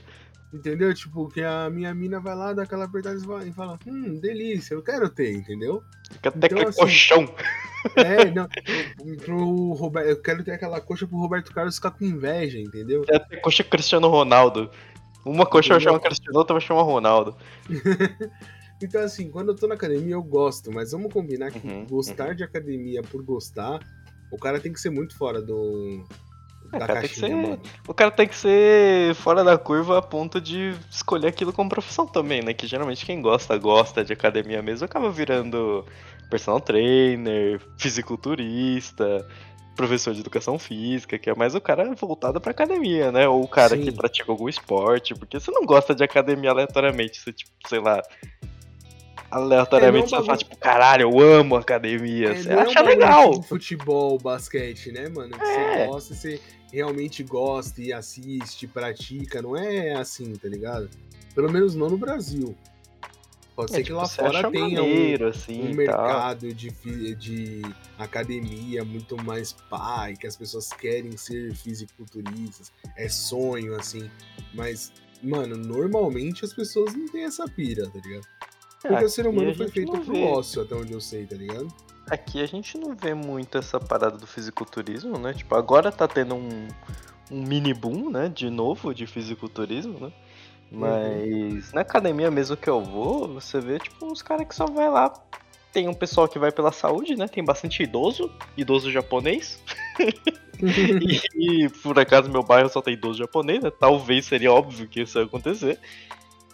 Entendeu? 0.57 0.95
Tipo, 0.95 1.29
que 1.29 1.43
a 1.43 1.69
minha 1.69 1.95
mina 1.95 2.19
vai 2.19 2.35
lá, 2.35 2.53
dá 2.55 2.63
aquela 2.63 2.87
apertada 2.87 3.19
e 3.45 3.53
fala, 3.53 3.79
hum, 3.87 4.19
delícia, 4.19 4.73
eu 4.73 4.83
quero 4.83 5.09
ter, 5.11 5.33
entendeu? 5.33 5.83
Quer 6.23 6.33
ter 6.33 6.53
então, 6.53 6.69
assim, 6.69 6.81
colchão. 6.81 7.35
É, 7.95 8.25
não, 8.31 8.49
pro 9.19 9.73
Roberto, 9.75 10.09
eu 10.09 10.23
quero 10.23 10.43
ter 10.43 10.53
aquela 10.53 10.81
coxa 10.81 11.07
pro 11.07 11.19
Roberto 11.19 11.53
Carlos 11.53 11.77
ficar 11.77 11.91
com 11.91 12.05
inveja, 12.05 12.59
entendeu? 12.59 13.03
Quer 13.03 13.29
ter 13.29 13.37
coxa 13.43 13.63
Cristiano 13.63 14.09
Ronaldo. 14.09 14.71
Uma 15.27 15.45
coxa 15.45 15.75
vai 15.75 15.81
chamar 15.81 16.01
Cristiano, 16.01 16.39
outra 16.39 16.55
vai 16.55 16.61
chamar 16.61 16.83
Ronaldo. 16.83 17.37
então, 18.83 19.03
assim, 19.03 19.31
quando 19.31 19.51
eu 19.51 19.57
tô 19.57 19.67
na 19.67 19.75
academia, 19.75 20.15
eu 20.15 20.23
gosto, 20.23 20.73
mas 20.73 20.93
vamos 20.93 21.13
combinar 21.13 21.51
que 21.51 21.65
uhum, 21.67 21.85
gostar 21.85 22.31
uhum. 22.31 22.35
de 22.35 22.45
academia 22.45 23.03
por 23.03 23.23
gostar, 23.23 23.79
o 24.33 24.39
cara 24.39 24.59
tem 24.59 24.73
que 24.73 24.81
ser 24.81 24.91
muito 24.91 25.17
fora 25.19 25.43
do, 25.43 26.03
é, 26.73 26.79
da 26.79 26.87
caixinha, 26.87 27.57
ser, 27.57 27.61
O 27.87 27.95
cara 27.95 28.11
tem 28.11 28.27
que 28.27 28.35
ser 28.35 29.15
fora 29.17 29.43
da 29.45 29.57
curva 29.57 29.99
a 29.99 30.03
ponto 30.03 30.41
de 30.41 30.75
escolher 30.91 31.29
aquilo 31.29 31.53
como 31.53 31.71
profissão 31.71 32.07
também, 32.07 32.43
né? 32.43 32.53
Que 32.53 32.67
geralmente 32.67 33.05
quem 33.05 33.21
gosta, 33.21 33.57
gosta 33.57 34.05
de 34.05 34.13
academia 34.13 34.63
mesmo, 34.63 34.85
acaba 34.85 35.11
virando 35.11 35.85
personal 36.31 36.61
trainer, 36.61 37.61
fisiculturista, 37.79 39.27
professor 39.77 40.15
de 40.15 40.21
educação 40.21 40.59
física, 40.59 41.19
que 41.19 41.31
é 41.31 41.35
mais 41.35 41.55
o 41.55 41.61
cara 41.61 41.95
voltado 41.95 42.41
pra 42.41 42.51
academia, 42.51 43.13
né? 43.13 43.29
Ou 43.29 43.43
o 43.43 43.49
cara 43.49 43.77
Sim. 43.77 43.83
que 43.83 43.93
pratica 43.93 44.33
algum 44.33 44.49
esporte, 44.49 45.15
porque 45.15 45.39
você 45.39 45.51
não 45.51 45.65
gosta 45.65 45.95
de 45.95 46.03
academia 46.03 46.51
aleatoriamente, 46.51 47.21
você, 47.21 47.33
tipo, 47.33 47.53
sei 47.69 47.79
lá, 47.79 48.03
aleatoriamente 49.31 50.15
é, 50.15 50.19
você 50.19 50.25
fala, 50.25 50.39
tipo, 50.39 50.57
caralho, 50.57 51.03
eu 51.03 51.21
amo 51.21 51.57
academia. 51.57 52.31
É, 52.31 52.35
você 52.35 52.53
acha 52.53 52.79
é 52.79 52.83
um 52.83 52.87
legal. 52.87 53.43
Futebol, 53.43 54.19
basquete, 54.19 54.93
né, 54.93 55.09
mano? 55.09 55.35
É. 55.37 55.39
Você 55.39 55.87
gosta, 55.87 56.15
você 56.15 56.41
realmente 56.73 57.23
gosta 57.23 57.83
e 57.83 57.93
assiste, 57.93 58.67
pratica. 58.67 59.43
Não 59.43 59.57
é 59.57 59.95
assim, 59.95 60.35
tá 60.35 60.49
ligado? 60.49 60.89
Pelo 61.35 61.51
menos 61.51 61.75
não 61.75 61.89
no 61.89 61.99
Brasil. 61.99 62.57
Pode 63.57 63.73
é, 63.73 63.77
ser 63.77 63.85
tipo, 63.85 63.97
que 63.97 64.03
lá 64.03 64.07
fora 64.07 64.51
tenha 64.51 64.83
um, 64.83 65.29
assim, 65.29 65.71
um 65.71 65.75
mercado 65.75 66.53
de, 66.53 66.71
de 67.15 67.63
academia 67.99 68.85
muito 68.85 69.17
mais 69.25 69.53
pai, 69.53 70.15
que 70.15 70.27
as 70.27 70.37
pessoas 70.37 70.69
querem 70.69 71.17
ser 71.17 71.55
fisiculturistas, 71.55 72.71
é 72.97 73.09
sonho, 73.09 73.75
assim. 73.75 74.11
Mas, 74.53 74.93
mano, 75.23 75.57
normalmente 75.57 76.45
as 76.45 76.53
pessoas 76.53 76.95
não 76.95 77.07
têm 77.09 77.25
essa 77.25 77.49
pira, 77.49 77.89
tá 77.89 77.99
ligado? 77.99 78.27
Porque 78.87 79.05
o 79.05 79.09
ser 79.09 79.27
humano 79.27 79.55
foi 79.55 79.69
feito 79.69 79.93
pro 80.01 80.21
ócio, 80.23 80.63
até 80.63 80.75
onde 80.75 80.93
eu 80.93 81.01
sei, 81.01 81.27
tá 81.27 81.37
ligado? 81.37 81.69
Aqui 82.09 82.41
a 82.41 82.47
gente 82.47 82.79
não 82.79 82.95
vê 82.95 83.15
muito 83.15 83.59
essa 83.59 83.81
parada 83.81 84.17
do 84.17 84.27
fisiculturismo, 84.27 85.19
né? 85.19 85.35
Tipo, 85.35 85.57
agora 85.57 85.91
tá 85.91 86.07
tendo 86.07 86.37
um, 86.37 86.69
um 87.31 87.43
mini 87.43 87.75
boom, 87.75 88.11
né? 88.11 88.29
De 88.29 88.49
novo, 88.49 88.95
de 88.95 89.07
fisiculturismo, 89.07 89.99
né? 89.99 90.13
Uhum. 90.71 90.79
Mas 90.79 91.69
uhum. 91.69 91.75
na 91.75 91.81
academia 91.81 92.31
mesmo 92.31 92.57
que 92.57 92.69
eu 92.69 92.81
vou, 92.81 93.29
você 93.35 93.61
vê, 93.61 93.79
tipo, 93.79 94.07
uns 94.07 94.23
caras 94.23 94.47
que 94.47 94.55
só 94.55 94.67
vai 94.67 94.89
lá. 94.89 95.13
Tem 95.73 95.89
um 95.89 95.95
pessoal 95.95 96.29
que 96.29 96.39
vai 96.39 96.51
pela 96.53 96.73
saúde, 96.73 97.17
né? 97.17 97.29
Tem 97.29 97.45
bastante 97.45 97.83
idoso, 97.83 98.31
idoso 98.57 98.91
japonês. 98.91 99.61
e, 100.63 101.65
e, 101.65 101.69
por 101.69 101.99
acaso 101.99 102.31
meu 102.31 102.43
bairro 102.43 102.69
só 102.69 102.81
tem 102.81 102.95
idoso 102.95 103.19
japonês, 103.19 103.63
né? 103.63 103.71
Talvez 103.71 104.25
seria 104.25 104.53
óbvio 104.53 104.89
que 104.89 105.03
isso 105.03 105.19
ia 105.19 105.25
acontecer. 105.25 105.79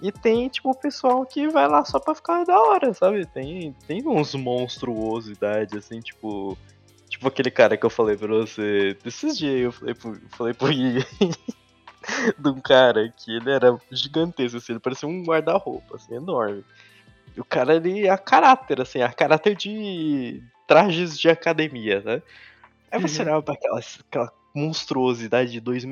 E 0.03 0.11
tem, 0.11 0.49
tipo, 0.49 0.69
o 0.69 0.75
pessoal 0.75 1.25
que 1.25 1.47
vai 1.47 1.69
lá 1.69 1.85
só 1.85 2.01
pra 2.01 2.13
ficar 2.13 2.45
da 2.45 2.61
hora, 2.61 2.93
sabe? 2.93 3.25
Tem, 3.25 3.73
tem 3.87 4.05
uns 4.05 4.35
monstruosidades, 4.35 5.75
assim, 5.75 6.01
tipo. 6.01 6.59
Tipo, 7.09 7.29
aquele 7.29 7.53
cara 7.53 7.77
que 7.77 7.87
eu 7.87 7.91
falei 7.91 8.17
pra 8.17 8.27
você. 8.27 8.97
Desses 9.05 9.39
dias 9.39 9.61
eu 9.61 9.71
falei 9.71 9.95
pro, 9.95 10.21
falei 10.31 10.55
pro 10.55 10.67
Gui. 10.75 11.07
de 12.37 12.49
um 12.49 12.61
cara 12.61 13.09
que 13.17 13.37
ele 13.37 13.49
era 13.49 13.79
gigantesco, 13.93 14.57
assim, 14.57 14.73
ele 14.73 14.81
parecia 14.81 15.09
um 15.09 15.23
guarda-roupa, 15.23 15.95
assim, 15.95 16.17
enorme. 16.17 16.65
E 17.37 17.41
o 17.41 17.45
cara, 17.45 17.77
ele 17.77 18.05
é 18.05 18.11
a 18.11 18.19
caráter, 18.19 18.81
assim, 18.81 19.03
a 19.03 19.13
caráter 19.13 19.55
de 19.55 20.43
trajes 20.67 21.17
de 21.17 21.29
academia, 21.29 22.01
né? 22.01 22.23
Aí 22.91 23.01
você 23.01 23.21
uhum. 23.21 23.29
olhava 23.29 23.43
pra 23.43 23.55
aquela, 23.55 23.79
aquela 23.79 24.33
monstruosidade 24.53 25.53
de 25.53 25.61
2 25.61 25.85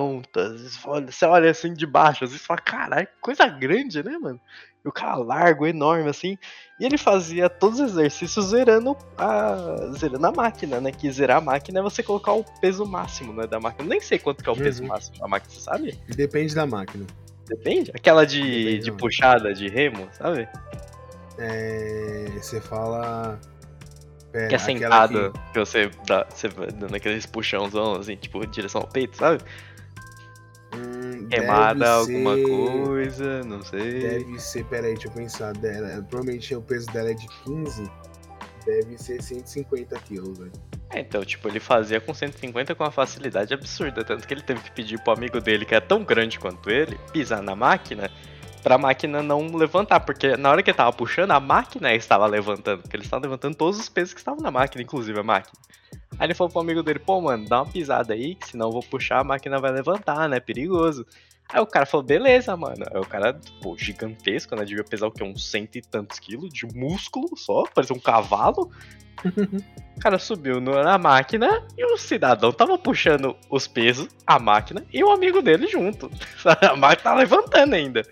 tantas, 0.00 0.76
você 1.06 1.24
olha 1.24 1.50
assim 1.50 1.74
de 1.74 1.86
baixo, 1.86 2.24
assim, 2.24 2.36
você 2.36 2.44
fala, 2.44 2.60
caralho, 2.60 3.08
coisa 3.20 3.46
grande, 3.46 4.02
né, 4.02 4.16
mano? 4.18 4.40
E 4.84 4.88
o 4.88 4.92
cara 4.92 5.14
largo, 5.16 5.66
enorme, 5.66 6.08
assim. 6.08 6.36
E 6.80 6.84
ele 6.84 6.98
fazia 6.98 7.48
todos 7.48 7.78
os 7.78 7.92
exercícios 7.92 8.46
zerando 8.46 8.96
a, 9.16 9.92
zerando 9.96 10.26
a 10.26 10.32
máquina, 10.32 10.80
né? 10.80 10.90
Que 10.90 11.10
zerar 11.10 11.38
a 11.38 11.40
máquina 11.40 11.78
é 11.78 11.82
você 11.82 12.02
colocar 12.02 12.32
o 12.32 12.44
peso 12.60 12.84
máximo 12.84 13.32
né, 13.32 13.46
da 13.46 13.60
máquina. 13.60 13.88
Nem 13.88 14.00
sei 14.00 14.18
quanto 14.18 14.42
que 14.42 14.48
é 14.48 14.52
o 14.52 14.56
peso 14.56 14.82
uhum. 14.82 14.88
máximo 14.88 15.18
da 15.18 15.28
máquina, 15.28 15.52
você 15.54 15.60
sabe? 15.60 16.00
Depende 16.08 16.54
da 16.54 16.66
máquina. 16.66 17.06
Depende? 17.46 17.92
Aquela 17.94 18.26
de, 18.26 18.40
Depende 18.42 18.84
de 18.84 18.92
puxada 18.92 19.54
de 19.54 19.68
remo, 19.68 20.08
sabe? 20.12 20.48
É. 21.38 22.26
Você 22.40 22.60
fala. 22.60 23.38
Pera, 24.32 24.48
que 24.48 24.54
é 24.54 24.58
sentado, 24.58 25.32
que... 25.32 25.52
que 25.52 25.58
você 25.58 25.90
dá, 26.06 26.26
você 26.28 26.48
dando 26.48 26.94
aqueles 26.94 27.26
puxãozão, 27.26 27.96
assim, 27.96 28.16
tipo, 28.16 28.42
em 28.42 28.48
direção 28.48 28.80
ao 28.80 28.88
peito, 28.88 29.16
sabe? 29.16 29.42
Hum, 30.74 31.26
Queimada 31.28 31.90
alguma 31.90 32.36
coisa, 32.36 33.42
não 33.44 33.62
sei. 33.62 34.00
Deve 34.00 34.38
ser, 34.40 34.64
peraí, 34.64 34.94
deixa 34.94 35.08
eu 35.08 35.12
pensar. 35.12 35.52
Dela, 35.52 36.02
provavelmente 36.08 36.54
o 36.54 36.62
peso 36.62 36.86
dela 36.92 37.10
é 37.10 37.14
de 37.14 37.26
15. 37.44 37.90
Deve 38.64 38.96
ser 38.96 39.22
150 39.22 39.98
quilos, 40.00 40.38
velho. 40.38 40.52
É, 40.90 41.00
então, 41.00 41.24
tipo, 41.24 41.48
ele 41.48 41.58
fazia 41.58 42.00
com 42.00 42.12
150 42.12 42.74
com 42.74 42.84
uma 42.84 42.90
facilidade 42.90 43.52
absurda. 43.52 44.04
Tanto 44.04 44.26
que 44.26 44.34
ele 44.34 44.42
teve 44.42 44.60
que 44.60 44.70
pedir 44.72 45.02
pro 45.02 45.14
amigo 45.14 45.40
dele, 45.40 45.64
que 45.64 45.74
é 45.74 45.80
tão 45.80 46.04
grande 46.04 46.38
quanto 46.38 46.70
ele, 46.70 46.98
pisar 47.12 47.42
na 47.42 47.56
máquina 47.56 48.10
pra 48.62 48.78
máquina 48.78 49.22
não 49.22 49.54
levantar. 49.54 50.00
Porque 50.00 50.36
na 50.36 50.50
hora 50.50 50.62
que 50.62 50.70
ele 50.70 50.76
tava 50.76 50.92
puxando, 50.92 51.32
a 51.32 51.40
máquina 51.40 51.94
estava 51.94 52.26
levantando. 52.26 52.82
Porque 52.82 52.96
ele 52.96 53.04
estava 53.04 53.22
levantando 53.22 53.56
todos 53.56 53.78
os 53.78 53.88
pesos 53.88 54.14
que 54.14 54.20
estavam 54.20 54.40
na 54.40 54.50
máquina, 54.50 54.82
inclusive 54.82 55.18
a 55.18 55.22
máquina. 55.22 55.58
Aí 56.18 56.26
ele 56.26 56.34
falou 56.34 56.50
pro 56.50 56.60
amigo 56.60 56.82
dele, 56.82 56.98
pô, 56.98 57.20
mano, 57.20 57.48
dá 57.48 57.62
uma 57.62 57.70
pisada 57.70 58.14
aí, 58.14 58.34
que 58.34 58.48
senão 58.48 58.68
eu 58.68 58.72
vou 58.72 58.82
puxar, 58.82 59.20
a 59.20 59.24
máquina 59.24 59.58
vai 59.58 59.72
levantar, 59.72 60.28
né? 60.28 60.40
Perigoso. 60.40 61.06
Aí 61.52 61.60
o 61.60 61.66
cara 61.66 61.84
falou, 61.84 62.04
beleza, 62.04 62.56
mano. 62.56 62.84
Aí 62.90 63.00
o 63.00 63.06
cara, 63.06 63.38
pô, 63.60 63.76
gigantesco, 63.76 64.54
né? 64.56 64.64
Devia 64.64 64.84
pesar 64.84 65.06
o 65.06 65.10
quê? 65.10 65.22
Uns 65.22 65.50
cento 65.50 65.76
e 65.76 65.82
tantos 65.82 66.18
quilos 66.18 66.52
de 66.52 66.66
músculo 66.74 67.36
só, 67.36 67.64
parecia 67.74 67.96
um 67.96 68.00
cavalo. 68.00 68.70
o 69.24 70.00
cara 70.00 70.18
subiu 70.18 70.60
na 70.60 70.96
máquina 70.96 71.64
e 71.76 71.84
o 71.84 71.98
cidadão 71.98 72.52
tava 72.52 72.78
puxando 72.78 73.36
os 73.50 73.66
pesos, 73.66 74.08
a 74.26 74.38
máquina 74.38 74.84
e 74.92 75.04
o 75.04 75.10
amigo 75.10 75.42
dele 75.42 75.66
junto. 75.66 76.10
A 76.44 76.76
máquina 76.76 77.10
tá 77.10 77.14
levantando 77.14 77.74
ainda. 77.74 78.02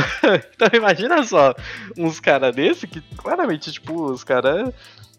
então 0.54 0.68
imagina 0.72 1.22
só, 1.24 1.54
uns 1.96 2.20
caras 2.20 2.54
desse 2.54 2.86
que 2.86 3.00
claramente, 3.16 3.72
tipo, 3.72 4.04
os 4.04 4.24
caras 4.24 4.72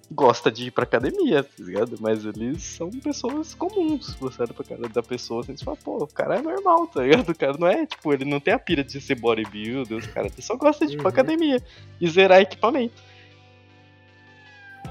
gosta 0.09 0.49
de 0.49 0.67
ir 0.67 0.71
pra 0.71 0.83
academia, 0.83 1.43
tá 1.43 1.49
ligado? 1.59 1.97
Mas 1.99 2.25
eles 2.25 2.63
são 2.63 2.89
pessoas 2.89 3.53
comuns. 3.53 4.15
Você 4.15 4.41
olha 4.41 4.53
pra 4.53 4.63
cara 4.63 4.89
da 4.89 5.03
pessoa 5.03 5.41
assim, 5.41 5.53
e 5.53 5.63
fala, 5.63 5.77
pô, 5.77 5.97
o 5.97 6.07
cara 6.07 6.37
é 6.37 6.41
normal, 6.41 6.87
tá 6.87 7.01
ligado? 7.01 7.29
O 7.29 7.35
cara 7.35 7.57
não 7.57 7.67
é, 7.67 7.85
tipo, 7.85 8.13
ele 8.13 8.25
não 8.25 8.39
tem 8.39 8.53
a 8.53 8.59
pira 8.59 8.83
de 8.83 8.99
ser 9.01 9.15
bodybuilder, 9.15 9.97
os 9.97 10.07
caras 10.07 10.31
só 10.39 10.55
gosta 10.55 10.85
de 10.85 10.93
ir 10.93 10.97
pra 10.97 11.05
uhum. 11.05 11.09
academia 11.09 11.61
e 11.99 12.09
zerar 12.09 12.41
equipamento. 12.41 13.01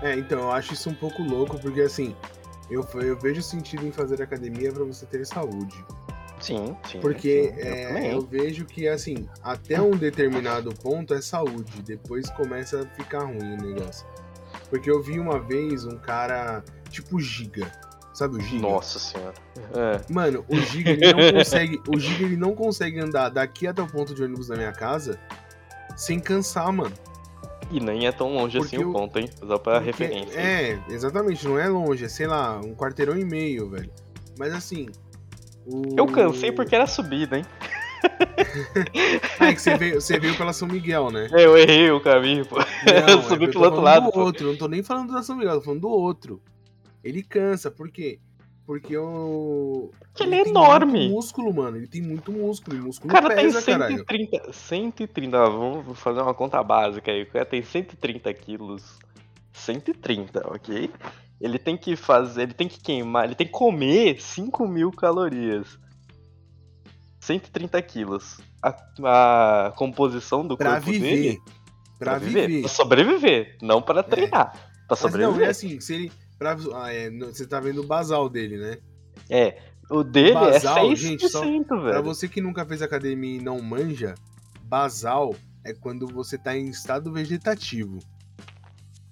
É, 0.02 0.14
então, 0.14 0.40
eu 0.40 0.52
acho 0.52 0.74
isso 0.74 0.90
um 0.90 0.94
pouco 0.94 1.22
louco, 1.22 1.58
porque 1.58 1.80
assim, 1.80 2.14
eu, 2.70 2.86
eu 3.00 3.18
vejo 3.18 3.40
sentido 3.42 3.86
em 3.86 3.92
fazer 3.92 4.20
academia 4.20 4.70
para 4.72 4.84
você 4.84 5.06
ter 5.06 5.24
saúde. 5.26 5.82
Sim, 6.46 6.76
sim. 6.90 7.00
Porque 7.00 7.52
sim, 7.54 7.60
é, 7.60 8.12
eu, 8.12 8.18
eu, 8.18 8.20
vejo 8.22 8.64
que, 8.64 8.86
assim, 8.86 9.28
até 9.42 9.80
um 9.80 9.90
determinado 9.90 10.72
ponto 10.74 11.12
é 11.12 11.20
saúde, 11.20 11.82
depois 11.82 12.30
começa 12.30 12.82
a 12.82 12.86
ficar 12.94 13.24
ruim 13.24 13.54
o 13.54 13.56
negócio. 13.56 14.06
Porque 14.70 14.90
eu 14.90 15.02
vi 15.02 15.18
uma 15.18 15.40
vez 15.40 15.84
um 15.84 15.96
cara 15.98 16.62
tipo 16.90 17.20
Giga. 17.20 17.70
Sabe 18.14 18.36
o 18.36 18.40
Giga? 18.40 18.62
Nossa 18.62 18.98
senhora. 18.98 19.34
É. 19.74 20.12
Mano, 20.12 20.44
o 20.48 20.56
Giga 20.56 20.90
ele 20.90 21.12
não 21.12 21.32
consegue. 21.32 21.82
o 21.88 21.98
Giga 21.98 22.24
ele 22.24 22.36
não 22.36 22.54
consegue 22.54 22.98
andar 22.98 23.28
daqui 23.28 23.66
até 23.66 23.82
o 23.82 23.86
ponto 23.86 24.14
de 24.14 24.22
ônibus 24.22 24.48
da 24.48 24.56
minha 24.56 24.72
casa 24.72 25.18
sem 25.96 26.20
cansar, 26.20 26.72
mano. 26.72 26.94
E 27.70 27.80
nem 27.80 28.06
é 28.06 28.12
tão 28.12 28.32
longe 28.32 28.58
Porque 28.58 28.76
assim 28.76 28.84
o 28.84 28.92
ponto, 28.92 29.18
hein? 29.18 29.28
Só 29.44 29.58
pra 29.58 29.78
referência. 29.78 30.38
É, 30.38 30.78
exatamente, 30.88 31.46
não 31.46 31.58
é 31.58 31.68
longe, 31.68 32.04
é, 32.04 32.08
sei 32.08 32.26
lá, 32.26 32.60
um 32.60 32.74
quarteirão 32.74 33.18
e 33.18 33.24
meio, 33.24 33.68
velho. 33.68 33.90
Mas 34.38 34.54
assim. 34.54 34.88
O... 35.66 35.82
Eu 35.96 36.06
cansei 36.06 36.52
porque 36.52 36.74
era 36.74 36.86
subida, 36.86 37.38
hein? 37.38 37.44
ah, 39.40 39.48
é 39.48 39.54
que 39.54 39.60
você 39.60 39.76
veio, 39.76 40.00
você 40.00 40.18
veio 40.18 40.36
pela 40.36 40.52
São 40.52 40.68
Miguel, 40.68 41.10
né? 41.10 41.28
É, 41.32 41.44
eu 41.44 41.56
errei 41.56 41.90
o 41.90 42.00
caminho, 42.00 42.46
pô. 42.46 42.56
Não, 42.56 43.08
eu 43.08 43.22
subi 43.22 43.46
é, 43.46 43.48
pelo 43.48 43.64
outro 43.64 43.80
lado. 43.80 44.10
Do 44.10 44.18
outro, 44.18 44.46
não 44.46 44.56
tô 44.56 44.68
nem 44.68 44.82
falando 44.82 45.12
da 45.12 45.22
São 45.22 45.36
Miguel, 45.36 45.56
tô 45.56 45.62
falando 45.62 45.80
do 45.80 45.88
outro. 45.88 46.40
Ele 47.02 47.22
cansa, 47.22 47.70
por 47.70 47.90
quê? 47.90 48.18
Porque 48.66 48.96
o. 48.96 49.90
Que 50.14 50.24
ele, 50.24 50.34
ele 50.34 50.48
é 50.48 50.50
enorme. 50.50 51.08
Músculo, 51.08 51.54
mano. 51.54 51.76
Ele 51.76 51.86
tem 51.86 52.02
muito 52.02 52.32
músculo. 52.32 52.82
Músculo 52.82 53.12
o 53.12 53.14
cara 53.14 53.34
pesa, 53.34 53.62
tem 53.62 53.74
130. 53.74 54.30
Caralho. 54.32 54.52
130, 54.52 55.38
vamos 55.50 55.98
fazer 56.00 56.20
uma 56.20 56.34
conta 56.34 56.62
básica 56.64 57.12
aí. 57.12 57.22
O 57.22 57.26
cara 57.30 57.44
tem 57.44 57.62
130 57.62 58.34
quilos. 58.34 58.98
130, 59.52 60.48
ok? 60.52 60.90
Ele 61.40 61.58
tem 61.58 61.76
que 61.76 61.96
fazer. 61.96 62.42
Ele 62.42 62.54
tem 62.54 62.68
que 62.68 62.80
queimar. 62.80 63.24
Ele 63.24 63.34
tem 63.34 63.46
que 63.46 63.52
comer 63.52 64.20
5 64.20 64.66
mil 64.66 64.90
calorias. 64.90 65.78
130 67.20 67.82
quilos. 67.82 68.38
A, 68.62 69.66
a 69.66 69.72
composição 69.72 70.46
do 70.46 70.56
pra 70.56 70.72
corpo 70.72 70.90
viver. 70.90 71.10
dele. 71.10 71.38
Pra, 71.98 72.12
pra 72.12 72.18
viver. 72.18 72.46
viver. 72.46 72.60
Pra 72.60 72.68
sobreviver, 72.68 73.58
não 73.62 73.82
para 73.82 74.00
é. 74.00 74.02
treinar. 74.02 74.52
É. 74.54 74.86
Pra 74.86 74.96
sobreviver. 74.96 75.30
Mas 75.30 75.38
não, 75.38 75.46
é 75.46 75.50
assim, 75.50 75.80
se 75.80 75.94
ele. 75.94 76.12
Pra, 76.38 76.56
ah, 76.74 76.92
é, 76.92 77.10
você 77.10 77.46
tá 77.46 77.58
vendo 77.60 77.80
o 77.80 77.86
basal 77.86 78.28
dele, 78.28 78.58
né? 78.58 78.78
É. 79.28 79.58
O 79.90 80.02
dele 80.02 80.30
é 80.30 80.34
basal, 80.34 80.78
é 80.78 80.94
6%, 80.94 80.96
gente, 80.96 81.28
só, 81.28 81.40
velho. 81.42 81.66
Pra 81.66 82.00
você 82.00 82.28
que 82.28 82.40
nunca 82.40 82.66
fez 82.66 82.82
academia 82.82 83.38
e 83.38 83.42
não 83.42 83.62
manja, 83.62 84.14
basal 84.64 85.34
é 85.64 85.72
quando 85.72 86.06
você 86.06 86.36
tá 86.36 86.56
em 86.56 86.68
estado 86.68 87.12
vegetativo. 87.12 87.98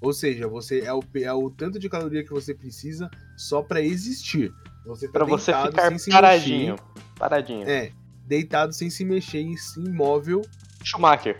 Ou 0.01 0.13
seja, 0.13 0.47
você 0.47 0.81
é 0.81 0.93
o, 0.93 1.03
é 1.17 1.33
o 1.33 1.51
tanto 1.51 1.79
de 1.79 1.89
caloria 1.89 2.25
que 2.25 2.31
você 2.31 2.55
precisa 2.55 3.11
só 3.37 3.63
para 3.63 3.81
existir. 3.81 4.53
Você 4.87 5.07
tá 5.07 5.13
pra 5.13 5.25
você 5.25 5.53
ficar 5.53 5.73
paradinho. 6.11 6.77
Paradinho. 7.17 7.69
É 7.69 7.91
deitado 8.27 8.73
sem 8.73 8.91
se 8.91 9.05
mexer, 9.05 9.45
imóvel. 9.77 10.43
Schumacher. 10.83 11.39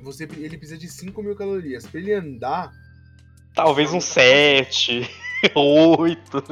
Você, 0.00 0.24
ele 0.24 0.58
precisa 0.58 0.78
de 0.78 0.88
5 0.88 1.22
mil 1.22 1.36
calorias. 1.36 1.86
Pra 1.86 2.00
ele 2.00 2.12
andar. 2.12 2.72
Talvez 3.54 3.92
uns 3.92 4.04
7, 4.04 5.08
8. 5.54 6.42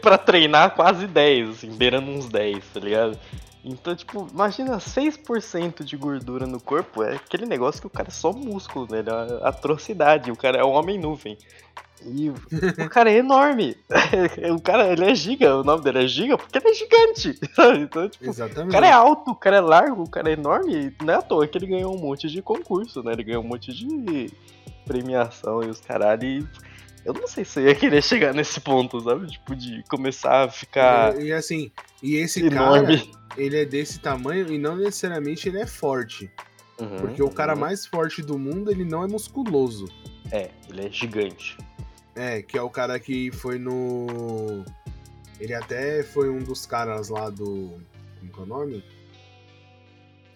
pra 0.00 0.16
treinar 0.16 0.74
quase 0.74 1.06
10, 1.06 1.50
assim, 1.50 1.76
beirando 1.76 2.10
uns 2.10 2.28
10, 2.28 2.64
tá 2.72 2.80
ligado? 2.80 3.18
Então, 3.64 3.96
tipo, 3.96 4.28
imagina 4.30 4.76
6% 4.76 5.82
de 5.84 5.96
gordura 5.96 6.46
no 6.46 6.60
corpo, 6.60 7.02
é 7.02 7.14
aquele 7.14 7.46
negócio 7.46 7.80
que 7.80 7.86
o 7.86 7.90
cara 7.90 8.08
é 8.08 8.12
só 8.12 8.30
músculo, 8.30 8.86
né? 8.90 8.98
É 9.00 9.48
atrocidade, 9.48 10.30
o 10.30 10.36
cara 10.36 10.58
é 10.58 10.64
um 10.64 10.72
homem 10.72 10.98
nuvem. 10.98 11.38
E 12.04 12.28
o 12.28 12.90
cara 12.90 13.10
é 13.10 13.16
enorme. 13.16 13.74
o 14.54 14.60
cara, 14.60 14.92
ele 14.92 15.06
é 15.06 15.14
giga, 15.14 15.56
o 15.56 15.64
nome 15.64 15.82
dele 15.82 16.04
é 16.04 16.06
giga 16.06 16.36
porque 16.36 16.58
ele 16.58 16.68
é 16.68 16.74
gigante. 16.74 17.40
Então, 17.80 18.08
tipo, 18.08 18.26
Exatamente. 18.26 18.68
o 18.68 18.72
cara 18.72 18.86
é 18.86 18.92
alto, 18.92 19.30
o 19.30 19.34
cara 19.34 19.56
é 19.56 19.60
largo, 19.60 20.02
o 20.02 20.10
cara 20.10 20.28
é 20.28 20.34
enorme. 20.34 20.94
Não 21.02 21.14
é 21.14 21.16
à 21.16 21.22
toa 21.22 21.46
que 21.46 21.56
ele 21.56 21.66
ganhou 21.66 21.94
um 21.94 21.98
monte 21.98 22.28
de 22.28 22.42
concurso, 22.42 23.02
né? 23.02 23.12
Ele 23.12 23.24
ganhou 23.24 23.42
um 23.42 23.48
monte 23.48 23.72
de 23.72 24.30
premiação 24.84 25.62
e 25.62 25.68
os 25.68 25.80
caralho. 25.80 26.24
E 26.24 26.46
eu 27.04 27.14
não 27.14 27.26
sei 27.26 27.44
se 27.44 27.60
eu 27.60 27.66
ia 27.66 27.74
querer 27.74 28.02
chegar 28.02 28.34
nesse 28.34 28.60
ponto, 28.60 29.00
sabe? 29.00 29.26
Tipo, 29.26 29.54
de 29.56 29.82
começar 29.88 30.44
a 30.44 30.48
ficar. 30.50 31.18
E, 31.18 31.26
e 31.26 31.32
assim, 31.32 31.70
e 32.02 32.16
esse 32.16 32.44
enorme. 32.44 32.98
cara, 32.98 33.23
ele 33.36 33.58
é 33.58 33.64
desse 33.64 33.98
tamanho 33.98 34.52
e 34.52 34.58
não 34.58 34.76
necessariamente 34.76 35.48
ele 35.48 35.58
é 35.58 35.66
forte. 35.66 36.30
Uhum, 36.80 36.96
porque 36.96 37.22
o 37.22 37.30
cara 37.30 37.54
uhum. 37.54 37.60
mais 37.60 37.86
forte 37.86 38.22
do 38.22 38.38
mundo, 38.38 38.70
ele 38.70 38.84
não 38.84 39.02
é 39.02 39.06
musculoso. 39.06 39.88
É, 40.30 40.50
ele 40.68 40.86
é 40.86 40.90
gigante. 40.90 41.56
É, 42.14 42.42
que 42.42 42.56
é 42.56 42.62
o 42.62 42.70
cara 42.70 42.98
que 42.98 43.30
foi 43.32 43.58
no. 43.58 44.64
Ele 45.40 45.52
até 45.54 46.02
foi 46.02 46.30
um 46.30 46.38
dos 46.38 46.64
caras 46.66 47.08
lá 47.08 47.28
do. 47.28 47.80
Como 48.32 48.40
é 48.40 48.56
o 48.56 48.60
nome? 48.60 48.84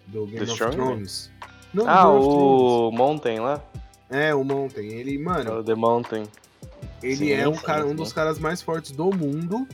Do 0.07 0.25
Game 0.25 0.37
The 0.37 0.43
of 0.43 0.51
Strong? 0.51 0.75
Thrones. 0.75 1.31
Não, 1.73 1.87
ah, 1.87 2.09
o 2.09 2.91
Mountain 2.91 3.39
lá? 3.39 3.63
É, 4.09 4.33
o 4.33 4.43
Mountain. 4.43 4.87
Ele, 4.87 5.17
mano. 5.17 5.51
É 5.51 5.53
o 5.59 5.63
The 5.63 5.75
Mountain. 5.75 6.23
Ele 7.01 7.15
sim, 7.15 7.31
é 7.31 7.47
um, 7.47 7.55
cara, 7.55 7.83
sim. 7.83 7.91
um 7.91 7.95
dos 7.95 8.11
caras 8.11 8.39
mais 8.39 8.61
fortes 8.61 8.91
do 8.91 9.05
mundo. 9.11 9.67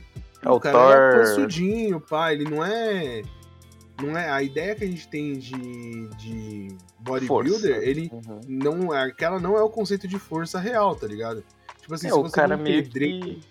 É 0.45 0.49
o, 0.49 0.55
o 0.55 0.59
cara 0.59 0.77
Thor. 0.77 0.95
é 0.95 1.19
possudinho, 1.19 1.99
pá. 1.99 2.31
Ele 2.31 2.43
não 2.43 2.63
é. 2.63 3.23
Não 4.01 4.15
é. 4.15 4.29
A 4.29 4.43
ideia 4.43 4.75
que 4.75 4.83
a 4.83 4.87
gente 4.87 5.07
tem 5.07 5.33
de, 5.33 6.07
de 6.17 6.77
bodybuilder, 6.99 7.81
ele 7.81 8.09
uhum. 8.13 8.41
não. 8.47 8.91
Aquela 8.91 9.39
não 9.39 9.57
é 9.57 9.63
o 9.63 9.69
conceito 9.69 10.07
de 10.07 10.19
força 10.19 10.59
real, 10.59 10.95
tá 10.95 11.07
ligado? 11.07 11.43
Tipo 11.81 11.95
assim, 11.95 12.07
é, 12.07 12.11
se 12.11 12.15
você 12.15 12.39
é 12.39 12.45
um 12.45 12.63
pedreiro. 12.63 13.25
Que... 13.25 13.41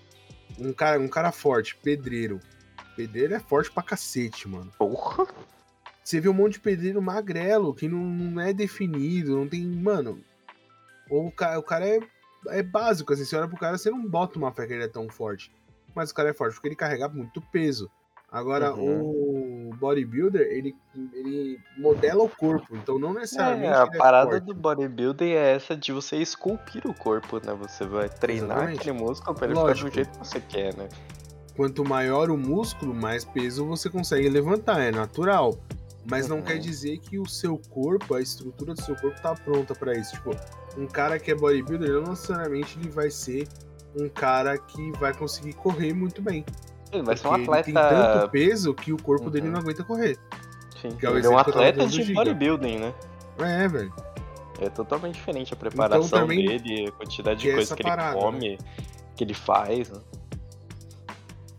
Um, 0.57 0.73
cara, 0.73 1.01
um 1.01 1.09
cara 1.09 1.33
forte, 1.33 1.77
pedreiro. 1.77 2.39
Pedreiro 2.97 3.35
é 3.35 3.41
forte 3.41 3.73
pra 3.73 3.83
cacete, 3.83 4.49
mano. 4.49 4.71
Porra! 4.79 5.27
Você 6.03 6.21
vê 6.21 6.29
um 6.29 6.35
monte 6.35 6.55
de 6.55 6.61
pedreiro 6.61 7.03
magrelo, 7.03 7.75
que 7.75 7.89
não, 7.89 7.99
não 7.99 8.41
é 8.41 8.53
definido, 8.53 9.37
não 9.37 9.49
tem. 9.49 9.65
Mano. 9.65 10.21
Ou 11.11 11.27
o 11.27 11.33
cara, 11.33 11.59
o 11.59 11.63
cara 11.63 11.89
é, 11.89 11.99
é 12.49 12.63
básico, 12.63 13.13
assim, 13.13 13.25
você 13.25 13.37
olha 13.37 13.49
pro 13.49 13.57
cara, 13.57 13.77
você 13.77 13.91
não 13.91 14.07
bota 14.07 14.39
uma 14.39 14.53
fé 14.53 14.67
que 14.67 14.75
ele 14.75 14.85
é 14.85 14.89
tão 14.89 15.09
forte. 15.09 15.51
Mas 15.95 16.11
o 16.11 16.15
cara 16.15 16.31
é 16.31 16.35
forte 16.35 16.55
porque 16.55 16.69
ele 16.69 16.77
carrega 16.77 17.09
muito 17.09 17.41
peso. 17.41 17.91
Agora, 18.35 18.75
uhum. 18.75 19.71
o 19.71 19.77
bodybuilder, 19.77 20.43
ele, 20.51 20.75
ele 21.13 21.57
modela 21.79 22.25
o 22.25 22.29
corpo, 22.29 22.75
então 22.75 22.99
não 22.99 23.15
necessariamente. 23.15 23.73
É, 23.73 23.77
a 23.77 23.83
é 23.85 23.97
parada 23.97 24.41
do 24.41 24.53
bodybuilding 24.53 25.31
é 25.31 25.55
essa 25.55 25.77
de 25.77 25.93
você 25.93 26.17
esculpir 26.17 26.85
o 26.85 26.93
corpo, 26.93 27.37
né? 27.37 27.55
Você 27.61 27.85
vai 27.85 28.09
treinar 28.09 28.57
Exatamente. 28.57 28.81
aquele 28.81 28.99
músculo 28.99 29.37
pra 29.37 29.47
ele 29.47 29.55
Lógico. 29.55 29.89
ficar 29.89 29.91
do 29.91 29.95
jeito 29.95 30.19
que 30.19 30.27
você 30.27 30.41
quer, 30.41 30.77
né? 30.77 30.89
Quanto 31.55 31.85
maior 31.85 32.29
o 32.29 32.37
músculo, 32.37 32.93
mais 32.93 33.25
peso 33.25 33.65
você 33.67 33.89
consegue 33.89 34.29
levantar, 34.29 34.81
é 34.81 34.91
natural. 34.91 35.57
Mas 36.11 36.29
uhum. 36.29 36.39
não 36.39 36.43
quer 36.43 36.59
dizer 36.59 36.99
que 36.99 37.21
o 37.21 37.29
seu 37.29 37.57
corpo, 37.71 38.15
a 38.15 38.21
estrutura 38.21 38.75
do 38.75 38.83
seu 38.83 38.97
corpo 38.97 39.23
tá 39.23 39.33
pronta 39.37 39.77
para 39.77 39.97
isso. 39.97 40.11
Tipo, 40.17 40.33
um 40.77 40.89
cara 40.89 41.21
que 41.21 41.31
é 41.31 41.37
bodybuilder, 41.37 41.93
não 41.93 42.11
necessariamente 42.11 42.81
ele 42.81 42.91
vai 42.91 43.13
ser 43.13 43.47
um 43.97 44.09
cara 44.09 44.59
que 44.59 44.93
vai 44.93 45.15
conseguir 45.15 45.53
correr 45.55 45.93
muito 45.93 46.21
bem. 46.21 46.45
Ele 46.93 47.03
vai 47.03 47.17
ser 47.17 47.27
um 47.27 47.33
atleta. 47.33 47.71
Ele 47.71 47.79
tem 47.79 47.89
tanto 47.89 48.31
peso 48.31 48.75
que 48.75 48.93
o 48.93 48.97
corpo 48.97 49.25
uhum. 49.25 49.31
dele 49.31 49.49
não 49.49 49.61
aguenta 49.61 49.83
correr. 49.85 50.19
Sim, 50.81 50.97
é 51.03 51.07
ele 51.07 51.27
é 51.27 51.31
um 51.31 51.39
atleta 51.39 51.87
de 51.87 52.13
bodybuilding, 52.13 52.79
né? 52.79 52.95
É, 53.39 53.69
velho. 53.69 53.93
É 54.61 54.69
totalmente 54.69 55.15
diferente 55.17 55.53
a 55.53 55.57
preparação 55.57 56.25
então, 56.25 56.27
dele, 56.29 56.89
a 56.89 56.93
quantidade 56.93 57.41
de 57.41 57.53
coisa 57.53 57.75
que 57.75 57.83
parada, 57.83 58.17
ele 58.17 58.21
come, 58.21 58.51
né? 58.51 58.59
que 59.17 59.25
ele 59.25 59.35
faz. 59.35 59.91
Né? 59.91 60.01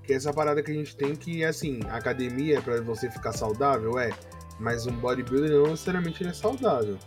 Que 0.03 0.13
essa 0.13 0.31
parada 0.31 0.63
que 0.63 0.71
a 0.71 0.73
gente 0.73 0.95
tem 0.95 1.15
que, 1.15 1.43
assim, 1.43 1.79
academia 1.89 2.59
é 2.59 2.61
pra 2.61 2.79
você 2.81 3.09
ficar 3.09 3.33
saudável, 3.33 3.99
é. 3.99 4.11
Mas 4.59 4.87
um 4.87 4.95
bodybuilder 4.95 5.51
não 5.51 5.71
necessariamente 5.71 6.23
ele 6.23 6.29
é 6.29 6.33
saudável. 6.33 6.97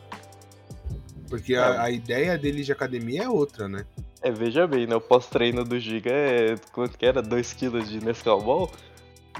Porque 1.28 1.54
é. 1.54 1.58
a, 1.58 1.82
a, 1.82 1.90
ideia 1.90 2.36
dele 2.36 2.62
de 2.62 2.72
academia 2.72 3.24
é 3.24 3.28
outra, 3.28 3.68
né? 3.68 3.86
É, 4.22 4.30
veja 4.30 4.66
bem, 4.66 4.86
né? 4.86 4.96
O 4.96 5.00
pós-treino 5.00 5.64
do 5.64 5.78
Giga 5.78 6.10
é. 6.10 6.56
Quanto 6.72 6.98
que 6.98 7.06
era? 7.06 7.22
2kg 7.22 7.82
de 7.84 8.04
Nescau 8.04 8.42
Ball? 8.42 8.70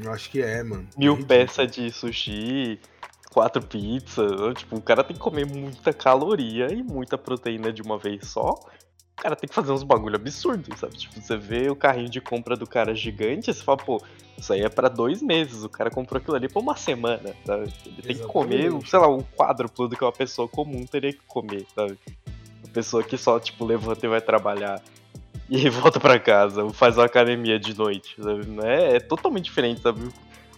Eu 0.03 0.13
acho 0.13 0.31
que 0.31 0.41
é, 0.41 0.63
mano. 0.63 0.87
Mil 0.97 1.15
é 1.15 1.23
peças 1.25 1.71
de 1.71 1.91
sushi, 1.91 2.81
quatro 3.31 3.61
pizzas. 3.63 4.55
Tipo, 4.57 4.77
o 4.77 4.83
cara 4.83 5.03
tem 5.03 5.17
que 5.17 5.23
comer 5.23 5.47
muita 5.47 5.93
caloria 5.93 6.73
e 6.73 6.83
muita 6.83 7.19
proteína 7.19 7.73
de 7.73 7.83
uma 7.83 7.99
vez 7.99 8.29
só. 8.29 8.51
O 9.19 9.21
cara 9.21 9.35
tem 9.35 9.49
que 9.49 9.55
fazer 9.55 9.73
uns 9.73 9.83
bagulho 9.83 10.15
absurdo, 10.15 10.77
sabe? 10.77 10.97
Tipo, 10.97 11.21
você 11.21 11.37
vê 11.37 11.69
o 11.69 11.75
carrinho 11.75 12.09
de 12.09 12.21
compra 12.21 12.57
do 12.57 12.69
cara 12.69 12.95
gigante, 12.95 13.53
você 13.53 13.65
fala, 13.65 13.79
pô, 13.79 14.01
isso 14.37 14.53
aí 14.53 14.63
é 14.63 14.69
para 14.69 14.89
dois 14.89 15.21
meses. 15.21 15.65
O 15.65 15.69
cara 15.69 15.91
comprou 15.91 16.21
aquilo 16.21 16.37
ali 16.37 16.49
por 16.49 16.63
uma 16.63 16.77
semana, 16.77 17.35
sabe? 17.45 17.63
Ele 17.63 17.73
tem 17.73 18.13
Exatamente. 18.13 18.21
que 18.21 18.27
comer, 18.27 18.87
sei 18.87 18.99
lá, 19.01 19.09
um 19.09 19.25
quádruplo 19.37 19.89
do 19.89 19.97
que 19.97 20.05
uma 20.05 20.13
pessoa 20.13 20.47
comum 20.47 20.87
teria 20.87 21.13
que 21.13 21.23
comer, 21.27 21.67
sabe? 21.75 21.99
Pessoa 22.79 23.03
que 23.03 23.19
só, 23.19 23.41
tipo, 23.41 23.65
levanta 23.65 24.07
e 24.07 24.09
vai 24.09 24.21
trabalhar 24.21 24.81
e 25.51 25.69
volta 25.69 25.99
para 25.99 26.17
casa, 26.21 26.63
ou 26.63 26.73
faz 26.73 26.97
uma 26.97 27.07
academia 27.07 27.59
de 27.59 27.77
noite, 27.77 28.15
sabe? 28.23 28.47
É, 28.63 28.95
é 28.97 29.01
totalmente 29.01 29.47
diferente, 29.47 29.81
sabe? 29.81 30.09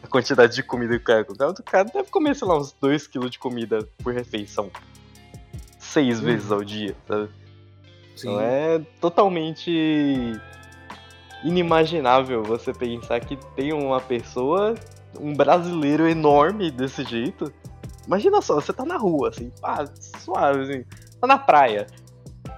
A 0.02 0.06
quantidade 0.06 0.54
de 0.54 0.62
comida 0.62 0.98
que 0.98 1.02
o 1.02 1.06
cara 1.06 1.24
come. 1.24 1.38
O 1.38 1.62
cara 1.62 1.84
deve 1.84 2.10
comer, 2.10 2.36
sei 2.36 2.46
lá, 2.46 2.58
uns 2.58 2.74
2kg 2.74 3.30
de 3.30 3.38
comida 3.38 3.88
por 4.04 4.12
refeição. 4.12 4.70
Seis 5.78 6.20
hum. 6.20 6.24
vezes 6.24 6.52
ao 6.52 6.62
dia, 6.62 6.94
sabe? 7.08 7.30
Sim. 8.14 8.28
Então 8.28 8.40
é 8.42 8.82
totalmente 9.00 10.38
inimaginável 11.42 12.42
você 12.42 12.74
pensar 12.74 13.18
que 13.20 13.38
tem 13.56 13.72
uma 13.72 13.98
pessoa, 13.98 14.74
um 15.18 15.34
brasileiro 15.34 16.06
enorme 16.06 16.70
desse 16.70 17.02
jeito. 17.02 17.50
Imagina 18.06 18.42
só, 18.42 18.56
você 18.56 18.74
tá 18.74 18.84
na 18.84 18.98
rua, 18.98 19.30
assim, 19.30 19.50
pá, 19.58 19.86
suave, 20.18 20.60
assim, 20.60 20.84
tá 21.18 21.26
na 21.26 21.38
praia. 21.38 21.86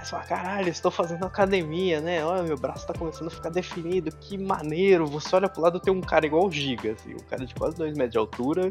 Aí 0.02 0.06
você 0.06 0.10
fala, 0.10 0.24
caralho, 0.24 0.68
estou 0.68 0.90
fazendo 0.90 1.24
academia, 1.24 2.00
né? 2.00 2.24
Olha, 2.24 2.42
meu 2.42 2.56
braço 2.56 2.84
tá 2.84 2.92
começando 2.92 3.28
a 3.28 3.30
ficar 3.30 3.50
definido, 3.50 4.10
que 4.16 4.36
maneiro. 4.36 5.06
Você 5.06 5.34
olha 5.36 5.48
pro 5.48 5.62
lado, 5.62 5.78
tem 5.78 5.94
um 5.94 6.00
cara 6.00 6.26
igual 6.26 6.46
o 6.46 6.50
Giga, 6.50 6.92
assim, 6.92 7.14
um 7.14 7.24
cara 7.28 7.46
de 7.46 7.54
quase 7.54 7.76
2 7.76 7.96
metros 7.96 8.10
de 8.10 8.18
altura, 8.18 8.70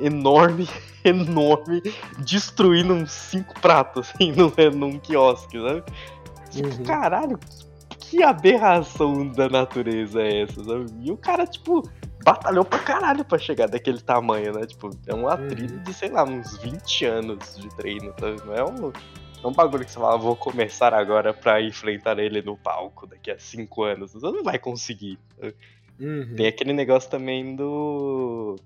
enorme, 0.00 0.66
enorme, 1.04 1.82
destruindo 2.18 2.94
uns 2.94 3.12
cinco 3.12 3.60
pratos, 3.60 4.08
assim, 4.08 4.32
num, 4.32 4.50
num 4.74 4.98
quiosque, 4.98 5.60
sabe? 5.60 5.84
Uhum. 6.56 6.84
caralho, 6.84 7.38
que 7.98 8.22
aberração 8.22 9.28
da 9.28 9.48
natureza 9.50 10.22
é 10.22 10.42
essa, 10.42 10.64
sabe? 10.64 10.86
E 11.02 11.12
o 11.12 11.16
cara, 11.18 11.46
tipo, 11.46 11.82
batalhou 12.24 12.64
pra 12.64 12.78
caralho 12.78 13.22
pra 13.22 13.36
chegar 13.36 13.68
daquele 13.68 14.00
tamanho, 14.00 14.54
né? 14.54 14.64
Tipo, 14.64 14.88
é 15.06 15.14
um 15.14 15.28
atrito 15.28 15.74
uhum. 15.74 15.82
de, 15.82 15.92
sei 15.92 16.08
lá, 16.08 16.24
uns 16.24 16.56
20 16.56 17.04
anos 17.04 17.56
de 17.58 17.68
treino, 17.76 18.14
sabe? 18.18 18.40
Não 18.46 18.54
é 18.54 18.64
um, 18.64 18.92
é 19.44 19.46
um 19.46 19.52
bagulho 19.52 19.84
que 19.84 19.90
você 19.90 19.98
fala, 19.98 20.16
vou 20.16 20.34
começar 20.34 20.94
agora 20.94 21.34
pra 21.34 21.60
enfrentar 21.60 22.18
ele 22.18 22.40
no 22.40 22.56
palco 22.56 23.06
daqui 23.06 23.30
a 23.30 23.38
5 23.38 23.82
anos. 23.82 24.12
Você 24.12 24.24
não 24.24 24.42
vai 24.42 24.58
conseguir. 24.58 25.18
Uhum. 26.00 26.34
Tem 26.34 26.46
aquele 26.46 26.72
negócio 26.72 27.10
também 27.10 27.54
do 27.54 28.56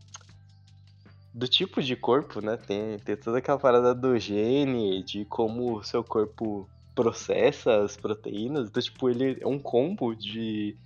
do 1.35 1.47
tipo 1.47 1.83
de 1.83 1.95
corpo, 1.95 2.41
né? 2.41 2.57
Tem, 2.57 2.99
tem 2.99 3.17
toda 3.17 3.39
aquela 3.39 3.59
parada 3.59 3.95
do 3.95 4.19
gene, 4.19 5.03
de 5.03 5.25
como 5.25 5.79
o 5.79 5.85
seu 5.85 6.03
corpo 6.03 6.69
processa 6.95 7.83
as 7.83 7.97
proteínas. 7.97 8.69
Então, 8.69 8.83
tipo, 8.83 9.09
ele 9.09 9.39
é 9.41 9.47
um 9.47 9.59
combo 9.59 10.15
de, 10.15 10.77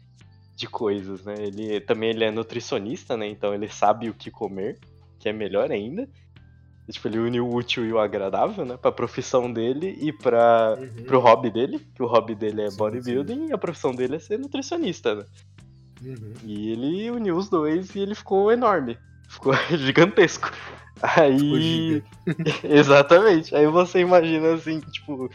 de 0.56 0.66
coisas, 0.66 1.24
né? 1.24 1.34
Ele 1.38 1.80
também 1.80 2.10
ele 2.10 2.24
é 2.24 2.30
nutricionista, 2.30 3.16
né? 3.16 3.26
Então 3.28 3.54
ele 3.54 3.68
sabe 3.68 4.10
o 4.10 4.14
que 4.14 4.30
comer, 4.30 4.78
que 5.18 5.28
é 5.28 5.32
melhor 5.32 5.70
ainda. 5.70 6.08
Tipo, 6.90 7.08
ele 7.08 7.18
une 7.18 7.40
o 7.40 7.48
útil 7.48 7.84
e 7.86 7.92
o 7.92 7.98
agradável, 7.98 8.64
né? 8.64 8.76
Pra 8.76 8.90
profissão 8.90 9.52
dele 9.52 9.96
e 10.00 10.12
pra, 10.12 10.76
uhum. 10.78 11.04
pro 11.04 11.20
hobby 11.20 11.50
dele, 11.50 11.80
que 11.94 12.02
o 12.02 12.06
hobby 12.06 12.34
dele 12.34 12.62
é 12.62 12.70
sim, 12.70 12.76
bodybuilding 12.76 13.34
sim. 13.34 13.46
e 13.48 13.52
a 13.52 13.58
profissão 13.58 13.94
dele 13.94 14.16
é 14.16 14.18
ser 14.18 14.38
nutricionista, 14.38 15.14
né? 15.14 15.24
Uhum. 16.04 16.34
E 16.44 16.72
ele 16.72 17.10
uniu 17.10 17.36
os 17.36 17.48
dois 17.48 17.94
e 17.94 18.00
ele 18.00 18.14
ficou 18.14 18.50
enorme. 18.50 18.98
Ficou 19.28 19.54
gigantesco. 19.78 20.50
Aí. 21.00 22.02
Exatamente. 22.64 23.54
Aí 23.54 23.66
você 23.66 24.00
imagina 24.00 24.54
assim, 24.54 24.80
tipo, 24.80 25.30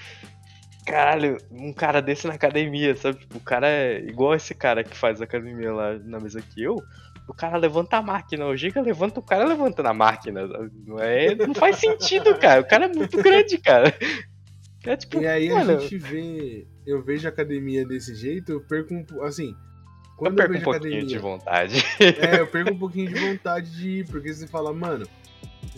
caralho, 0.88 1.38
um 1.52 1.73
cara 1.73 2.02
desse 2.02 2.26
na 2.26 2.34
academia, 2.34 2.95
sabe? 2.95 3.19
Tipo, 3.19 3.38
o 3.38 3.41
cara 3.41 3.67
é 3.67 4.00
igual 4.00 4.34
esse 4.34 4.56
cara 4.56 4.84
que 4.84 4.95
faz 4.95 5.21
academia 5.21 5.73
lá 5.73 6.00
na 6.00 6.19
mesa 6.19 6.41
que 6.41 6.63
eu. 6.63 6.82
O 7.28 7.34
cara 7.34 7.58
levanta 7.58 7.97
a 7.97 8.02
máquina, 8.02 8.45
o 8.45 8.56
Giga 8.56 8.82
levanta 8.82 9.19
o 9.19 9.23
cara 9.23 9.43
levantando 9.43 9.88
a 9.89 9.93
máquina. 9.93 10.47
Não, 10.86 10.97
é, 10.97 11.36
não 11.36 11.54
faz 11.54 11.76
sentido, 11.76 12.34
cara. 12.39 12.62
O 12.62 12.67
cara 12.67 12.86
é 12.86 12.88
muito 12.88 13.21
grande, 13.21 13.58
cara. 13.58 13.93
É, 14.86 14.95
tipo, 14.95 15.19
e 15.19 15.28
aí 15.28 15.50
mano... 15.50 15.71
a 15.71 15.80
gente 15.80 15.97
vê. 15.97 16.65
Eu 16.86 17.04
vejo 17.04 17.28
a 17.28 17.30
academia 17.30 17.86
desse 17.86 18.15
jeito, 18.15 18.54
eu 18.54 18.62
perco 18.62 18.93
um. 18.93 19.23
Assim. 19.23 19.54
Quando 20.15 20.39
eu 20.39 20.47
perco 20.47 20.54
eu 20.54 20.60
um 20.60 20.63
pouquinho 20.63 20.93
academia, 20.93 21.06
de 21.06 21.17
vontade. 21.17 21.84
É, 22.00 22.39
eu 22.39 22.47
perco 22.47 22.71
um 22.71 22.80
pouquinho 22.80 23.13
de 23.13 23.19
vontade 23.19 23.69
de 23.76 23.89
ir, 23.89 24.08
porque 24.08 24.34
você 24.34 24.47
fala, 24.47 24.73
mano, 24.73 25.06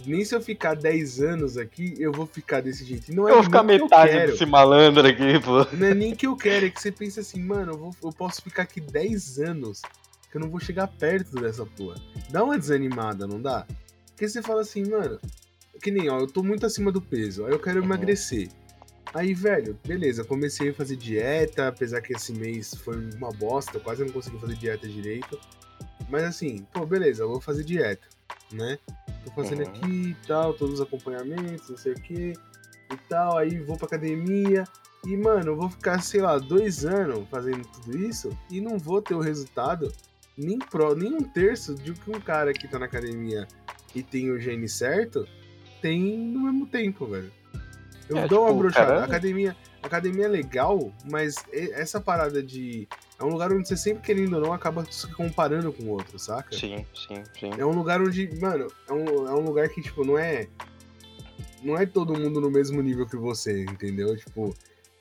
nem 0.06 0.24
se 0.24 0.36
eu 0.36 0.42
ficar 0.42 0.76
10 0.76 1.22
anos 1.22 1.58
aqui, 1.58 1.96
eu 1.98 2.12
vou 2.12 2.26
ficar 2.26 2.62
desse 2.62 2.84
jeito. 2.86 3.14
não 3.14 3.28
é 3.28 3.32
eu 3.32 3.36
vou 3.36 3.44
ficar 3.44 3.64
metade 3.64 4.28
desse 4.28 4.46
malandro 4.46 5.08
aqui, 5.08 5.40
pô. 5.40 5.66
Não 5.76 5.88
é 5.88 5.94
nem 5.94 6.16
que 6.16 6.28
eu 6.28 6.36
quero, 6.36 6.66
é 6.66 6.70
que 6.70 6.82
você 6.82 6.92
pensa 6.92 7.22
assim, 7.22 7.42
mano, 7.42 7.74
eu, 7.74 7.78
vou, 7.78 7.96
eu 8.04 8.12
posso 8.12 8.42
ficar 8.42 8.64
aqui 8.64 8.80
10 8.80 9.40
anos 9.40 9.82
que 10.30 10.38
eu 10.38 10.42
não 10.42 10.50
vou 10.50 10.60
chegar 10.60 10.88
perto 10.88 11.36
dessa 11.42 11.66
porra. 11.66 12.00
Dá 12.30 12.44
uma 12.44 12.58
desanimada, 12.58 13.26
não 13.26 13.42
dá? 13.42 13.66
Porque 14.08 14.28
você 14.28 14.42
fala 14.42 14.62
assim, 14.62 14.88
mano, 14.88 15.20
que 15.82 15.90
nem, 15.92 16.10
ó, 16.10 16.20
eu 16.20 16.28
tô 16.28 16.44
muito 16.44 16.66
acima 16.66 16.92
do 16.92 17.02
peso, 17.02 17.46
aí 17.46 17.52
eu 17.52 17.60
quero 17.60 17.80
uhum. 17.80 17.86
emagrecer. 17.86 18.50
Aí, 19.14 19.34
velho, 19.34 19.78
beleza, 19.84 20.24
comecei 20.24 20.70
a 20.70 20.74
fazer 20.74 20.96
dieta, 20.96 21.68
apesar 21.68 22.02
que 22.02 22.14
esse 22.14 22.32
mês 22.32 22.76
foi 22.76 22.96
uma 23.16 23.32
bosta, 23.32 23.80
quase 23.80 24.04
não 24.04 24.12
consegui 24.12 24.38
fazer 24.40 24.56
dieta 24.56 24.88
direito. 24.88 25.40
Mas 26.08 26.24
assim, 26.24 26.68
pô, 26.72 26.86
beleza, 26.86 27.24
eu 27.24 27.30
vou 27.30 27.42
fazer 27.42 27.64
dieta, 27.64 28.08
né? 28.52 28.78
Tô 29.26 29.32
fazendo 29.32 29.64
uhum. 29.64 29.70
aqui 29.70 30.10
e 30.10 30.18
tal, 30.28 30.54
todos 30.54 30.76
os 30.76 30.82
acompanhamentos, 30.82 31.70
não 31.70 31.78
sei 31.78 31.94
o 31.94 32.02
que 32.02 32.34
e 32.92 32.98
tal. 33.08 33.38
Aí 33.38 33.60
vou 33.60 33.78
pra 33.78 33.88
academia. 33.88 34.64
E, 35.06 35.16
mano, 35.16 35.52
eu 35.52 35.56
vou 35.56 35.70
ficar, 35.70 36.02
sei 36.02 36.22
lá, 36.22 36.38
dois 36.38 36.86
anos 36.86 37.28
fazendo 37.30 37.66
tudo 37.68 37.98
isso 37.98 38.38
e 38.50 38.60
não 38.60 38.78
vou 38.78 39.02
ter 39.02 39.16
o 39.16 39.22
resultado 39.22 39.92
nem, 40.38 40.60
pro, 40.60 40.96
nem 40.96 41.14
um 41.14 41.24
terço 41.24 41.76
de 41.76 41.94
que 41.94 42.12
um 42.12 42.20
cara 42.20 42.54
que 42.54 42.68
tá 42.68 42.78
na 42.78 42.86
academia 42.86 43.48
e 43.96 44.04
tem 44.04 44.30
o 44.30 44.40
gene 44.40 44.68
certo 44.68 45.26
tem 45.82 46.18
no 46.18 46.42
mesmo 46.42 46.66
tempo, 46.68 47.06
velho. 47.06 47.32
Eu 48.10 48.18
é, 48.18 48.28
dou 48.28 48.40
tipo, 48.40 48.52
uma 48.52 48.54
brochada. 48.54 49.04
Academia, 49.04 49.56
academia 49.82 50.26
é 50.26 50.28
legal, 50.28 50.92
mas 51.10 51.36
essa 51.54 52.02
parada 52.02 52.42
de 52.42 52.88
é 53.20 53.24
um 53.24 53.30
lugar 53.30 53.52
onde 53.52 53.68
você 53.68 53.76
sempre, 53.76 54.02
querendo 54.02 54.36
ou 54.36 54.42
não, 54.42 54.54
acaba 54.54 54.86
se 54.90 55.06
comparando 55.14 55.74
com 55.74 55.84
o 55.84 55.90
outro, 55.90 56.18
saca? 56.18 56.56
Sim, 56.56 56.86
sim, 56.96 57.22
sim. 57.38 57.52
É 57.58 57.66
um 57.66 57.72
lugar 57.72 58.02
onde, 58.02 58.30
mano, 58.40 58.68
é 58.88 58.94
um, 58.94 59.28
é 59.28 59.34
um 59.34 59.42
lugar 59.42 59.68
que, 59.68 59.82
tipo, 59.82 60.06
não 60.06 60.18
é. 60.18 60.48
Não 61.62 61.78
é 61.78 61.86
todo 61.86 62.18
mundo 62.18 62.40
no 62.40 62.50
mesmo 62.50 62.82
nível 62.82 63.06
que 63.06 63.18
você, 63.18 63.64
entendeu? 63.64 64.16
Tipo, 64.16 64.56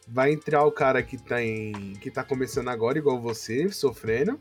vai 0.08 0.32
entrar 0.32 0.64
o 0.64 0.72
cara 0.72 1.00
que 1.00 1.16
tá, 1.16 1.40
em, 1.40 1.92
que 2.00 2.10
tá 2.10 2.24
começando 2.24 2.68
agora, 2.68 2.98
igual 2.98 3.20
você, 3.20 3.70
sofrendo. 3.70 4.40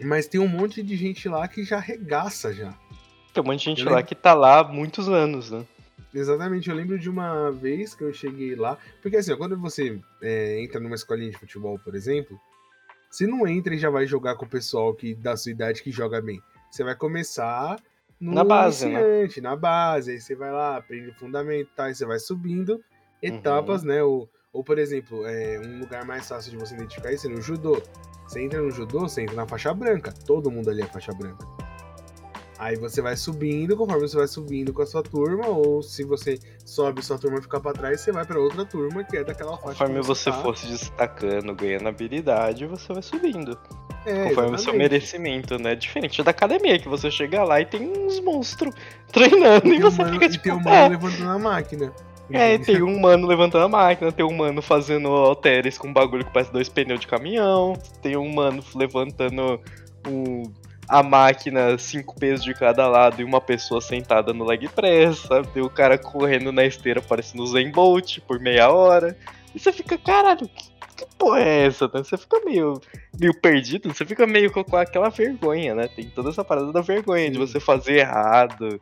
Mas 0.00 0.26
tem 0.26 0.40
um 0.40 0.48
monte 0.48 0.82
de 0.82 0.96
gente 0.96 1.28
lá 1.28 1.46
que 1.46 1.62
já 1.62 1.78
regaça 1.78 2.54
já. 2.54 2.72
Tem 3.34 3.42
um 3.42 3.46
monte 3.46 3.58
de 3.58 3.64
gente 3.66 3.80
eu 3.80 3.90
lá 3.90 3.96
lembro... 3.96 4.08
que 4.08 4.14
tá 4.14 4.32
lá 4.32 4.60
há 4.60 4.64
muitos 4.64 5.10
anos, 5.10 5.50
né? 5.50 5.66
Exatamente, 6.12 6.68
eu 6.68 6.74
lembro 6.74 6.98
de 6.98 7.08
uma 7.08 7.50
vez 7.50 7.94
que 7.94 8.02
eu 8.02 8.12
cheguei 8.12 8.54
lá. 8.54 8.76
Porque 9.00 9.16
assim, 9.16 9.36
quando 9.36 9.56
você 9.56 10.00
é, 10.20 10.60
entra 10.60 10.80
numa 10.80 10.94
escolinha 10.94 11.30
de 11.30 11.38
futebol, 11.38 11.78
por 11.78 11.94
exemplo, 11.94 12.38
você 13.10 13.26
não 13.26 13.46
entra 13.46 13.74
e 13.74 13.78
já 13.78 13.90
vai 13.90 14.06
jogar 14.06 14.36
com 14.36 14.44
o 14.44 14.48
pessoal 14.48 14.94
que 14.94 15.14
da 15.14 15.36
sua 15.36 15.52
idade 15.52 15.82
que 15.82 15.90
joga 15.90 16.20
bem. 16.20 16.42
Você 16.70 16.84
vai 16.84 16.94
começar 16.94 17.76
no 18.20 18.34
na 18.34 18.44
base, 18.44 18.86
né? 18.86 18.92
iniciante, 18.92 19.40
né? 19.40 19.48
na 19.48 19.56
base, 19.56 20.10
aí 20.12 20.20
você 20.20 20.34
vai 20.34 20.52
lá, 20.52 20.76
aprende 20.76 21.08
o 21.08 21.14
fundamento, 21.14 21.70
tá, 21.74 21.84
aí 21.84 21.94
você 21.94 22.04
vai 22.04 22.18
subindo 22.18 22.82
etapas, 23.22 23.82
uhum. 23.82 23.88
né? 23.88 24.02
Ou, 24.02 24.28
ou, 24.52 24.64
por 24.64 24.78
exemplo, 24.78 25.26
é, 25.26 25.58
um 25.60 25.78
lugar 25.80 26.04
mais 26.04 26.28
fácil 26.28 26.50
de 26.50 26.56
você 26.56 26.74
identificar 26.74 27.12
isso 27.12 27.26
é 27.26 27.30
no 27.30 27.40
judô. 27.40 27.80
Você 28.26 28.40
entra 28.40 28.60
no 28.60 28.70
judô, 28.70 29.00
você 29.00 29.22
entra 29.22 29.34
na 29.34 29.46
faixa 29.46 29.72
branca. 29.74 30.12
Todo 30.26 30.50
mundo 30.50 30.70
ali 30.70 30.82
é 30.82 30.86
faixa 30.86 31.12
branca. 31.12 31.44
Aí 32.60 32.76
você 32.76 33.00
vai 33.00 33.16
subindo, 33.16 33.74
conforme 33.74 34.06
você 34.06 34.18
vai 34.18 34.28
subindo 34.28 34.70
com 34.70 34.82
a 34.82 34.86
sua 34.86 35.02
turma, 35.02 35.48
ou 35.48 35.82
se 35.82 36.04
você 36.04 36.38
sobe 36.62 37.02
sua 37.02 37.16
turma 37.16 37.40
ficar 37.40 37.58
para 37.58 37.72
trás, 37.72 38.02
você 38.02 38.12
vai 38.12 38.22
para 38.22 38.38
outra 38.38 38.66
turma 38.66 39.02
que 39.02 39.16
é 39.16 39.24
daquela 39.24 39.56
faixa. 39.56 39.78
Conforme 39.78 40.02
você, 40.02 40.30
você 40.30 40.42
for 40.42 40.58
se 40.58 40.66
destacando, 40.66 41.54
ganhando 41.54 41.88
habilidade, 41.88 42.66
você 42.66 42.92
vai 42.92 43.02
subindo. 43.02 43.58
É, 44.04 44.28
conforme 44.28 44.56
o 44.56 44.58
seu 44.58 44.74
merecimento, 44.74 45.58
né? 45.58 45.74
Diferente 45.74 46.22
da 46.22 46.32
academia, 46.32 46.78
que 46.78 46.86
você 46.86 47.10
chega 47.10 47.42
lá 47.42 47.62
e 47.62 47.64
tem 47.64 47.90
uns 47.90 48.20
monstros 48.20 48.74
treinando 49.10 49.68
e, 49.68 49.76
e 49.76 49.80
você 49.80 50.02
mano, 50.02 50.12
fica 50.12 50.28
tipo. 50.28 50.48
E 50.48 50.50
tem 50.50 50.52
um 50.52 50.62
mano 50.62 50.76
é. 50.76 50.88
levantando 50.90 51.30
a 51.30 51.38
máquina. 51.38 51.92
É, 52.30 52.58
tem 52.58 52.82
um 52.82 53.00
mano 53.00 53.26
levantando 53.26 53.64
a 53.64 53.68
máquina, 53.68 54.12
tem 54.12 54.24
um 54.24 54.36
mano 54.36 54.60
fazendo 54.60 55.08
halteres 55.08 55.78
com 55.78 55.88
um 55.88 55.92
bagulho 55.94 56.26
que 56.26 56.32
parece 56.32 56.52
dois 56.52 56.68
pneus 56.68 57.00
de 57.00 57.06
caminhão, 57.06 57.72
tem 58.02 58.18
um 58.18 58.32
mano 58.32 58.62
levantando 58.74 59.58
um, 60.06 60.42
a 60.90 61.04
máquina, 61.04 61.78
cinco 61.78 62.16
pesos 62.16 62.44
de 62.44 62.52
cada 62.52 62.88
lado 62.88 63.20
e 63.20 63.24
uma 63.24 63.40
pessoa 63.40 63.80
sentada 63.80 64.34
no 64.34 64.44
leg 64.44 64.68
press, 64.68 65.18
sabe? 65.18 65.60
O 65.60 65.70
cara 65.70 65.96
correndo 65.96 66.50
na 66.50 66.64
esteira 66.64 67.00
parecendo 67.00 67.44
o 67.44 67.46
Zen 67.46 67.70
Bolt 67.70 68.18
por 68.26 68.40
meia 68.40 68.68
hora. 68.70 69.16
E 69.54 69.58
você 69.60 69.72
fica, 69.72 69.96
caralho, 69.96 70.50
que 71.06 71.16
porra 71.16 71.40
é 71.40 71.66
essa? 71.66 71.86
Né? 71.86 72.02
Você 72.02 72.16
fica 72.16 72.40
meio, 72.44 72.80
meio 73.18 73.34
perdido, 73.34 73.92
você 73.92 74.04
fica 74.04 74.26
meio 74.26 74.50
com 74.50 74.76
aquela 74.76 75.08
vergonha, 75.08 75.74
né? 75.74 75.88
Tem 75.88 76.08
toda 76.08 76.30
essa 76.30 76.44
parada 76.44 76.72
da 76.72 76.80
vergonha 76.80 77.26
Sim. 77.26 77.32
de 77.32 77.38
você 77.38 77.60
fazer 77.60 77.98
errado, 77.98 78.80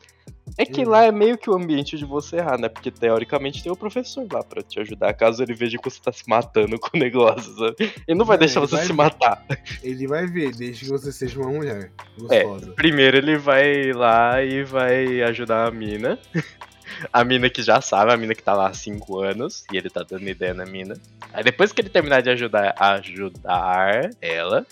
é 0.56 0.64
que 0.64 0.84
lá 0.84 1.04
é 1.04 1.12
meio 1.12 1.36
que 1.36 1.50
o 1.50 1.54
ambiente 1.54 1.96
de 1.96 2.04
você 2.04 2.36
errar, 2.36 2.58
né? 2.58 2.68
Porque 2.68 2.90
teoricamente 2.90 3.62
tem 3.62 3.70
o 3.70 3.76
professor 3.76 4.26
lá 4.32 4.42
pra 4.42 4.62
te 4.62 4.80
ajudar, 4.80 5.12
caso 5.14 5.42
ele 5.42 5.54
veja 5.54 5.76
que 5.76 5.90
você 5.90 6.00
tá 6.00 6.12
se 6.12 6.28
matando 6.28 6.78
com 6.78 6.96
o 6.96 7.00
negócio, 7.00 7.54
sabe? 7.56 7.92
Ele 8.06 8.18
não 8.18 8.24
vai 8.24 8.38
deixar 8.38 8.60
você 8.60 8.76
se 8.78 8.88
ver. 8.88 8.94
matar. 8.94 9.44
Ele 9.82 10.06
vai 10.06 10.26
ver, 10.26 10.54
desde 10.54 10.84
que 10.84 10.90
você 10.90 11.12
seja 11.12 11.38
uma 11.38 11.50
mulher 11.50 11.92
é, 12.30 12.42
gostosa. 12.42 12.70
É, 12.70 12.74
primeiro 12.74 13.16
ele 13.16 13.36
vai 13.36 13.92
lá 13.92 14.42
e 14.42 14.64
vai 14.64 15.22
ajudar 15.22 15.66
a 15.66 15.70
mina. 15.70 16.18
A 17.12 17.24
mina 17.24 17.48
que 17.48 17.62
já 17.62 17.80
sabe, 17.80 18.12
a 18.12 18.16
mina 18.16 18.34
que 18.34 18.42
tá 18.42 18.52
lá 18.52 18.68
há 18.68 18.74
5 18.74 19.20
anos, 19.20 19.64
e 19.72 19.76
ele 19.76 19.90
tá 19.90 20.04
dando 20.08 20.28
ideia 20.28 20.54
na 20.54 20.66
mina. 20.66 20.94
Aí 21.32 21.44
depois 21.44 21.72
que 21.72 21.80
ele 21.80 21.88
terminar 21.88 22.22
de 22.22 22.30
ajudar, 22.30 22.74
ajudar 22.78 24.10
ela, 24.20 24.66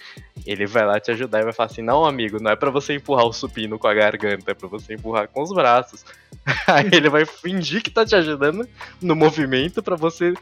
ele 0.47 0.67
vai 0.67 0.87
lá 0.87 0.99
te 1.01 1.11
ajudar 1.11 1.41
e 1.41 1.45
vai 1.45 1.53
falar 1.53 1.71
assim: 1.71 1.83
Não, 1.83 2.05
amigo, 2.05 2.43
não 2.43 2.51
é 2.51 2.57
para 2.57 2.71
você 2.71 2.95
empurrar 2.95 3.27
o 3.27 3.33
supino 3.33 3.79
com 3.79 3.89
a 3.89 3.95
garganta, 3.95 4.51
é 4.51 4.55
pra 4.55 4.69
você 4.69 4.95
empurrar 4.95 5.29
com 5.29 5.43
os 5.43 5.53
braços. 5.53 6.05
Aí 6.67 6.89
ele 6.93 7.09
vai 7.09 7.25
fingir 7.25 7.83
que 7.83 7.91
tá 7.91 8.05
te 8.05 8.15
ajudando 8.15 8.69
no 9.01 9.17
movimento 9.17 9.83
para 9.83 9.97
você 9.97 10.35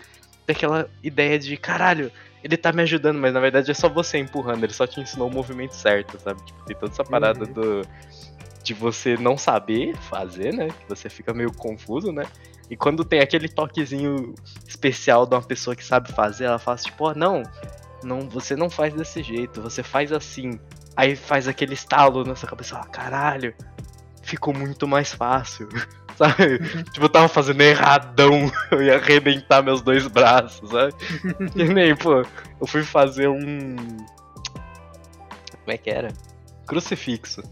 ter 0.47 0.53
aquela 0.53 0.88
ideia 1.03 1.38
de 1.38 1.57
caralho. 1.57 2.11
Ele 2.42 2.59
tá 2.59 2.73
me 2.73 2.83
ajudando, 2.83 3.18
mas 3.18 3.33
na 3.33 3.40
verdade 3.40 3.70
é 3.70 3.75
só 3.75 3.88
você 3.88 4.18
empurrando, 4.18 4.64
ele 4.64 4.73
só 4.75 4.87
te 4.87 5.01
ensinou 5.01 5.29
o 5.29 5.33
movimento 5.33 5.75
certo, 5.75 6.18
sabe? 6.20 6.44
Tipo, 6.44 6.64
tem 6.66 6.77
toda 6.77 6.92
essa 6.92 7.03
parada 7.03 7.44
uhum. 7.47 7.53
do 7.53 7.83
de 8.64 8.72
você 8.72 9.16
não 9.16 9.37
saber 9.37 9.94
fazer, 9.96 10.53
né? 10.55 10.68
Que 10.68 10.88
você 10.88 11.11
fica 11.11 11.35
meio 11.35 11.53
confuso, 11.53 12.11
né? 12.11 12.24
E 12.70 12.77
quando 12.77 13.05
tem 13.05 13.20
aquele 13.20 13.46
toquezinho 13.46 14.35
especial 14.66 15.27
de 15.27 15.35
uma 15.35 15.42
pessoa 15.42 15.77
que 15.77 15.85
sabe 15.85 16.11
fazer, 16.11 16.44
ela 16.44 16.59
fala 16.59 16.79
tipo, 16.79 17.11
oh, 17.11 17.14
não, 17.14 17.42
não, 18.03 18.20
você 18.22 18.57
não 18.57 18.70
faz 18.70 18.94
desse 18.94 19.22
jeito, 19.22 19.61
você 19.61 19.83
faz 19.83 20.11
assim. 20.11 20.59
Aí 20.96 21.14
faz 21.14 21.46
aquele 21.46 21.74
estalo 21.74 22.24
na 22.24 22.35
sua 22.35 22.48
cabeça, 22.48 22.79
ah, 22.79 22.87
caralho, 22.87 23.55
ficou 24.22 24.55
muito 24.55 24.88
mais 24.88 25.12
fácil. 25.12 25.68
Sabe? 26.16 26.61
tipo, 26.92 27.07
eu 27.07 27.09
tava 27.09 27.27
fazendo 27.27 27.61
erradão, 27.61 28.48
eu 28.70 28.81
ia 28.81 28.94
arrebentar 28.94 29.64
meus 29.64 29.83
dois 29.83 30.07
braços, 30.07 30.70
sabe? 30.70 30.94
que 31.53 31.64
nem, 31.64 31.96
pô, 31.96 32.22
eu 32.61 32.66
fui 32.68 32.85
fazer 32.85 33.27
um. 33.27 33.74
Como 35.50 35.66
é 35.66 35.77
que 35.77 35.90
era? 35.90 36.12
Crucifixo 36.68 37.42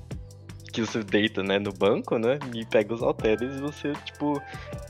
que 0.73 0.81
você 0.81 1.03
deita, 1.05 1.43
né, 1.43 1.59
no 1.59 1.73
banco, 1.73 2.19
né, 2.19 2.39
e 2.55 2.65
pega 2.65 2.95
os 2.95 3.03
halteres 3.03 3.55
e 3.57 3.61
você, 3.61 3.93
tipo, 4.05 4.43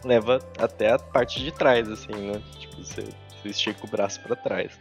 leva 0.04 0.38
até 0.58 0.92
a 0.92 0.98
parte 0.98 1.42
de 1.42 1.50
trás, 1.52 1.88
assim, 1.90 2.12
né, 2.12 2.40
tipo, 2.58 2.76
você, 2.76 3.02
você 3.02 3.48
estica 3.48 3.84
o 3.84 3.90
braço 3.90 4.20
para 4.20 4.36
trás. 4.36 4.78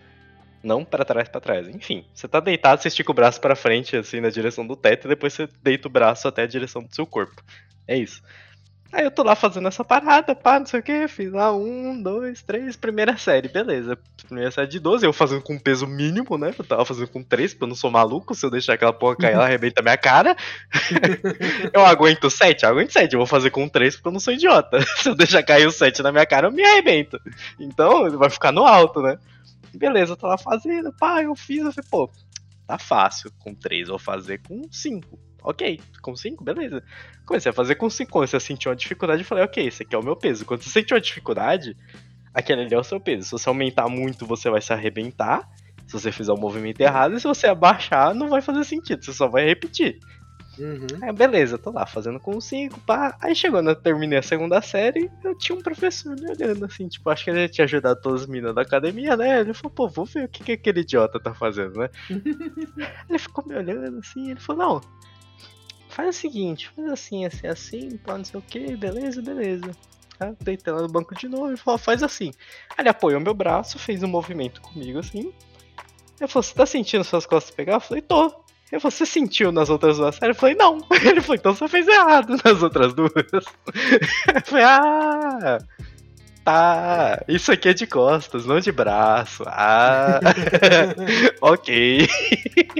Não 0.64 0.86
para 0.86 1.04
trás, 1.04 1.28
para 1.28 1.42
trás. 1.42 1.68
Enfim, 1.68 2.06
você 2.14 2.28
tá 2.28 2.40
deitado, 2.40 2.82
você 2.82 2.88
estica 2.88 3.10
o 3.10 3.16
braço 3.16 3.42
para 3.42 3.56
frente, 3.56 3.98
assim, 3.98 4.22
na 4.22 4.30
direção 4.30 4.66
do 4.66 4.76
teto, 4.76 5.08
e 5.08 5.10
depois 5.10 5.34
você 5.34 5.50
deita 5.64 5.88
o 5.88 5.92
braço 5.92 6.28
até 6.28 6.44
a 6.44 6.48
direção 6.48 6.84
do 6.84 6.94
seu 6.94 7.08
corpo. 7.08 7.42
É 7.88 7.98
isso. 7.98 8.22
Aí 8.91 9.06
eu 9.06 9.12
tô 9.12 9.23
lá 9.23 9.36
fazendo 9.36 9.69
essa 9.69 9.86
parada, 9.86 10.36
pá, 10.36 10.60
não 10.60 10.65
sei 10.65 10.82
o 10.82 10.84
que, 10.84 11.08
fiz 11.08 11.32
lá 11.32 11.56
um, 11.56 12.01
dois, 12.01 12.41
três, 12.41 12.75
primeira 12.75 13.15
série, 13.15 13.47
beleza. 13.47 13.97
Primeira 14.25 14.51
série 14.51 14.67
de 14.67 14.80
12, 14.80 15.06
eu 15.06 15.13
fazendo 15.13 15.41
com 15.41 15.58
peso 15.58 15.88
mínimo, 15.88 16.38
né? 16.38 16.54
Eu 16.58 16.65
tava 16.65 16.84
fazendo 16.84 17.08
com 17.08 17.23
três, 17.23 17.54
porque 17.54 17.63
eu 17.63 17.69
não 17.69 17.75
sou 17.75 17.89
maluco, 17.89 18.36
se 18.36 18.45
eu 18.45 18.49
deixar 18.49 18.73
aquela 18.73 18.91
porra 18.91 19.15
cair, 19.15 19.34
ela 19.34 19.45
arrebenta 19.47 19.82
minha 19.82 19.97
cara. 19.97 20.36
eu 21.71 21.86
aguento 21.86 22.30
sete, 22.30 22.63
eu 22.63 22.69
aguento 22.69 22.91
sete, 22.91 23.13
eu 23.13 23.19
vou 23.19 23.27
fazer 23.27 23.49
com 23.49 23.69
três 23.69 23.95
porque 23.95 24.10
eu 24.10 24.13
não 24.13 24.19
sou 24.19 24.34
idiota. 24.34 24.82
se 24.97 25.08
eu 25.08 25.15
deixar 25.15 25.41
cair 25.41 25.65
o 25.65 25.71
sete 25.71 26.04
na 26.04 26.12
minha 26.12 26.25
cara, 26.25 26.47
eu 26.47 26.51
me 26.51 26.63
arrebento. 26.63 27.17
Então, 27.58 28.10
vai 28.17 28.30
ficar 28.30 28.51
no 28.51 28.65
alto, 28.65 29.01
né? 29.01 29.17
Beleza, 29.73 30.13
eu 30.13 30.17
tô 30.17 30.27
lá 30.27 30.38
fazendo, 30.38 30.91
pá, 30.91 31.23
eu 31.23 31.34
fiz, 31.34 31.63
eu 31.63 31.71
falei, 31.71 31.89
pô, 31.89 32.12
tá 32.67 32.77
fácil, 32.77 33.32
com 33.39 33.56
três, 33.56 33.88
vou 33.88 33.97
fazer 33.97 34.41
com 34.41 34.63
cinco 34.69 35.17
ok, 35.43 35.80
com 36.01 36.15
5, 36.15 36.43
beleza. 36.43 36.84
Comecei 37.25 37.49
a 37.49 37.54
fazer 37.54 37.75
com 37.75 37.89
5, 37.89 38.12
comecei 38.12 38.38
a 38.38 38.39
sentir 38.39 38.69
uma 38.69 38.75
dificuldade 38.75 39.21
e 39.21 39.25
falei, 39.25 39.43
ok, 39.43 39.67
esse 39.67 39.84
aqui 39.84 39.95
é 39.95 39.97
o 39.97 40.04
meu 40.04 40.15
peso. 40.15 40.45
Quando 40.45 40.62
você 40.62 40.69
sente 40.69 40.93
uma 40.93 41.01
dificuldade, 41.01 41.75
aquele 42.34 42.62
ali 42.62 42.73
é 42.73 42.80
o 42.80 42.84
seu 42.84 42.99
peso. 42.99 43.23
Se 43.23 43.32
você 43.32 43.49
aumentar 43.49 43.88
muito, 43.88 44.25
você 44.25 44.49
vai 44.49 44.62
se 44.62 44.71
arrebentar. 44.73 45.49
Se 45.88 45.93
você 45.93 46.12
fizer 46.12 46.32
o 46.32 46.36
um 46.36 46.39
movimento 46.39 46.80
errado, 46.80 47.15
e 47.15 47.19
se 47.19 47.27
você 47.27 47.47
abaixar, 47.47 48.13
não 48.13 48.30
vai 48.30 48.41
fazer 48.41 48.63
sentido, 48.63 49.04
você 49.04 49.12
só 49.12 49.27
vai 49.27 49.45
repetir. 49.45 49.99
Uhum. 50.60 50.88
Aí, 51.01 51.12
beleza, 51.13 51.58
tô 51.58 51.71
lá 51.71 51.86
fazendo 51.86 52.19
com 52.19 52.39
5, 52.39 52.80
pá. 52.82 53.17
Aí 53.21 53.36
chegou, 53.36 53.62
eu 53.62 53.75
terminei 53.75 54.19
a 54.19 54.21
segunda 54.21 54.62
série, 54.62 55.10
eu 55.23 55.36
tinha 55.38 55.58
um 55.58 55.62
professor 55.62 56.15
me 56.15 56.30
olhando 56.30 56.65
assim, 56.65 56.88
tipo, 56.88 57.10
acho 57.10 57.23
que 57.23 57.30
ele 57.30 57.47
tinha 57.49 57.65
ajudado 57.65 57.99
todas 58.01 58.21
as 58.21 58.27
meninas 58.27 58.54
da 58.54 58.62
academia, 58.62 59.15
né? 59.15 59.39
Ele 59.39 59.54
falou, 59.54 59.71
pô, 59.71 59.88
vou 59.88 60.06
ver 60.06 60.25
o 60.25 60.30
que, 60.30 60.43
que 60.43 60.51
aquele 60.51 60.82
idiota 60.82 61.19
tá 61.19 61.34
fazendo, 61.34 61.80
né? 61.80 61.89
ele 63.10 63.19
ficou 63.19 63.45
me 63.45 63.56
olhando 63.56 63.99
assim, 63.99 64.32
ele 64.32 64.39
falou, 64.39 64.63
não, 64.63 64.82
faz 65.91 66.15
o 66.15 66.19
seguinte, 66.19 66.69
faz 66.75 66.91
assim, 66.91 67.25
assim, 67.25 67.47
assim, 67.47 67.97
pá, 67.97 68.17
não 68.17 68.25
sei 68.25 68.39
o 68.39 68.43
que, 68.43 68.75
beleza, 68.75 69.21
beleza. 69.21 69.71
Tá? 70.17 70.34
Deitei 70.39 70.71
lá 70.71 70.82
no 70.82 70.88
banco 70.88 71.15
de 71.15 71.27
novo 71.27 71.51
e 71.51 71.58
falou, 71.58 71.77
faz 71.77 72.01
assim. 72.04 72.32
Aí 72.71 72.84
ele 72.84 72.89
apoiou 72.89 73.19
meu 73.19 73.34
braço, 73.34 73.80
fez 73.80 74.04
um 74.04 74.08
movimento 74.08 74.62
comigo 74.62 74.99
assim. 74.99 75.34
Eu 76.19 76.27
falei, 76.27 76.47
você 76.47 76.54
tá 76.54 76.65
sentindo 76.65 77.04
suas 77.04 77.25
costas 77.25 77.54
pegar? 77.54 77.73
Eu 77.73 77.80
falei, 77.82 78.01
tô. 78.01 78.25
Eu 78.71 78.80
falei, 78.80 78.95
você 78.95 79.06
sentiu 79.06 79.51
nas 79.51 79.69
outras 79.69 79.97
duas 79.97 80.15
séries? 80.15 80.36
Eu 80.36 80.39
falei, 80.39 80.56
não. 80.56 80.77
Ele 81.04 81.19
falou, 81.19 81.36
então 81.36 81.54
você 81.54 81.67
fez 81.67 81.88
errado 81.88 82.38
nas 82.43 82.62
outras 82.62 82.93
duas. 82.93 83.12
Eu 83.15 84.41
falei, 84.45 84.63
ah, 84.63 85.58
tá. 86.45 87.23
Isso 87.27 87.51
aqui 87.51 87.69
é 87.69 87.73
de 87.73 87.86
costas, 87.86 88.45
não 88.45 88.60
de 88.60 88.71
braço. 88.71 89.43
Ah, 89.47 90.19
ok. 91.41 92.08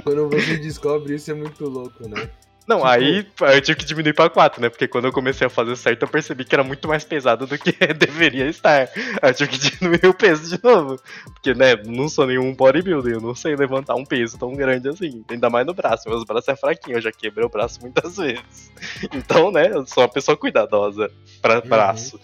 Quando 0.02 0.30
você 0.30 0.56
descobre 0.56 1.16
isso 1.16 1.30
é 1.30 1.34
muito 1.34 1.64
louco, 1.64 2.08
né? 2.08 2.30
Não, 2.66 2.78
tipo... 2.78 3.44
aí 3.44 3.56
eu 3.56 3.60
tive 3.60 3.78
que 3.78 3.84
diminuir 3.84 4.14
pra 4.14 4.30
4, 4.30 4.60
né? 4.60 4.68
Porque 4.68 4.86
quando 4.86 5.06
eu 5.06 5.12
comecei 5.12 5.46
a 5.46 5.50
fazer 5.50 5.74
certo, 5.76 6.02
eu 6.02 6.08
percebi 6.08 6.44
que 6.44 6.54
era 6.54 6.62
muito 6.62 6.86
mais 6.86 7.04
pesado 7.04 7.46
do 7.46 7.58
que 7.58 7.72
deveria 7.94 8.46
estar. 8.46 8.88
Aí 9.20 9.30
eu 9.30 9.34
tive 9.34 9.50
que 9.50 9.58
diminuir 9.58 10.06
o 10.06 10.14
peso 10.14 10.48
de 10.48 10.62
novo. 10.62 10.96
Porque, 11.24 11.54
né, 11.54 11.76
não 11.84 12.08
sou 12.08 12.26
nenhum 12.26 12.54
bodybuilder, 12.54 13.14
eu 13.14 13.20
não 13.20 13.34
sei 13.34 13.56
levantar 13.56 13.96
um 13.96 14.04
peso 14.04 14.38
tão 14.38 14.54
grande 14.54 14.88
assim. 14.88 15.24
Ainda 15.28 15.50
mais 15.50 15.66
no 15.66 15.74
braço. 15.74 16.08
Meus 16.08 16.24
braços 16.24 16.48
é 16.48 16.56
fraquinho, 16.56 16.96
eu 16.98 17.02
já 17.02 17.10
quebrei 17.10 17.44
o 17.44 17.50
braço 17.50 17.80
muitas 17.80 18.16
vezes. 18.18 18.72
Então, 19.12 19.50
né, 19.50 19.68
eu 19.72 19.84
sou 19.86 20.04
uma 20.04 20.08
pessoa 20.08 20.36
cuidadosa 20.36 21.10
pra 21.40 21.56
uhum. 21.56 21.68
braço. 21.68 22.20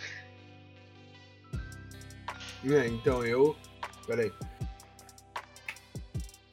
É, 2.65 2.87
então 2.87 3.25
eu. 3.25 3.57
Peraí. 4.07 4.33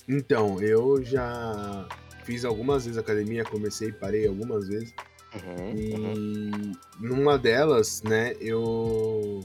Então, 0.08 0.62
eu 0.62 1.04
já 1.04 1.88
fiz 2.26 2.44
algumas 2.44 2.86
vezes 2.86 2.98
academia, 2.98 3.46
comecei 3.46 3.90
e 3.90 3.94
parei 3.94 4.28
algumas 4.28 4.68
vezes. 4.68 4.94
Uhum, 5.36 5.78
e 5.78 5.94
uhum. 5.94 6.72
numa 7.00 7.38
delas, 7.38 8.02
né, 8.04 8.36
eu 8.40 9.42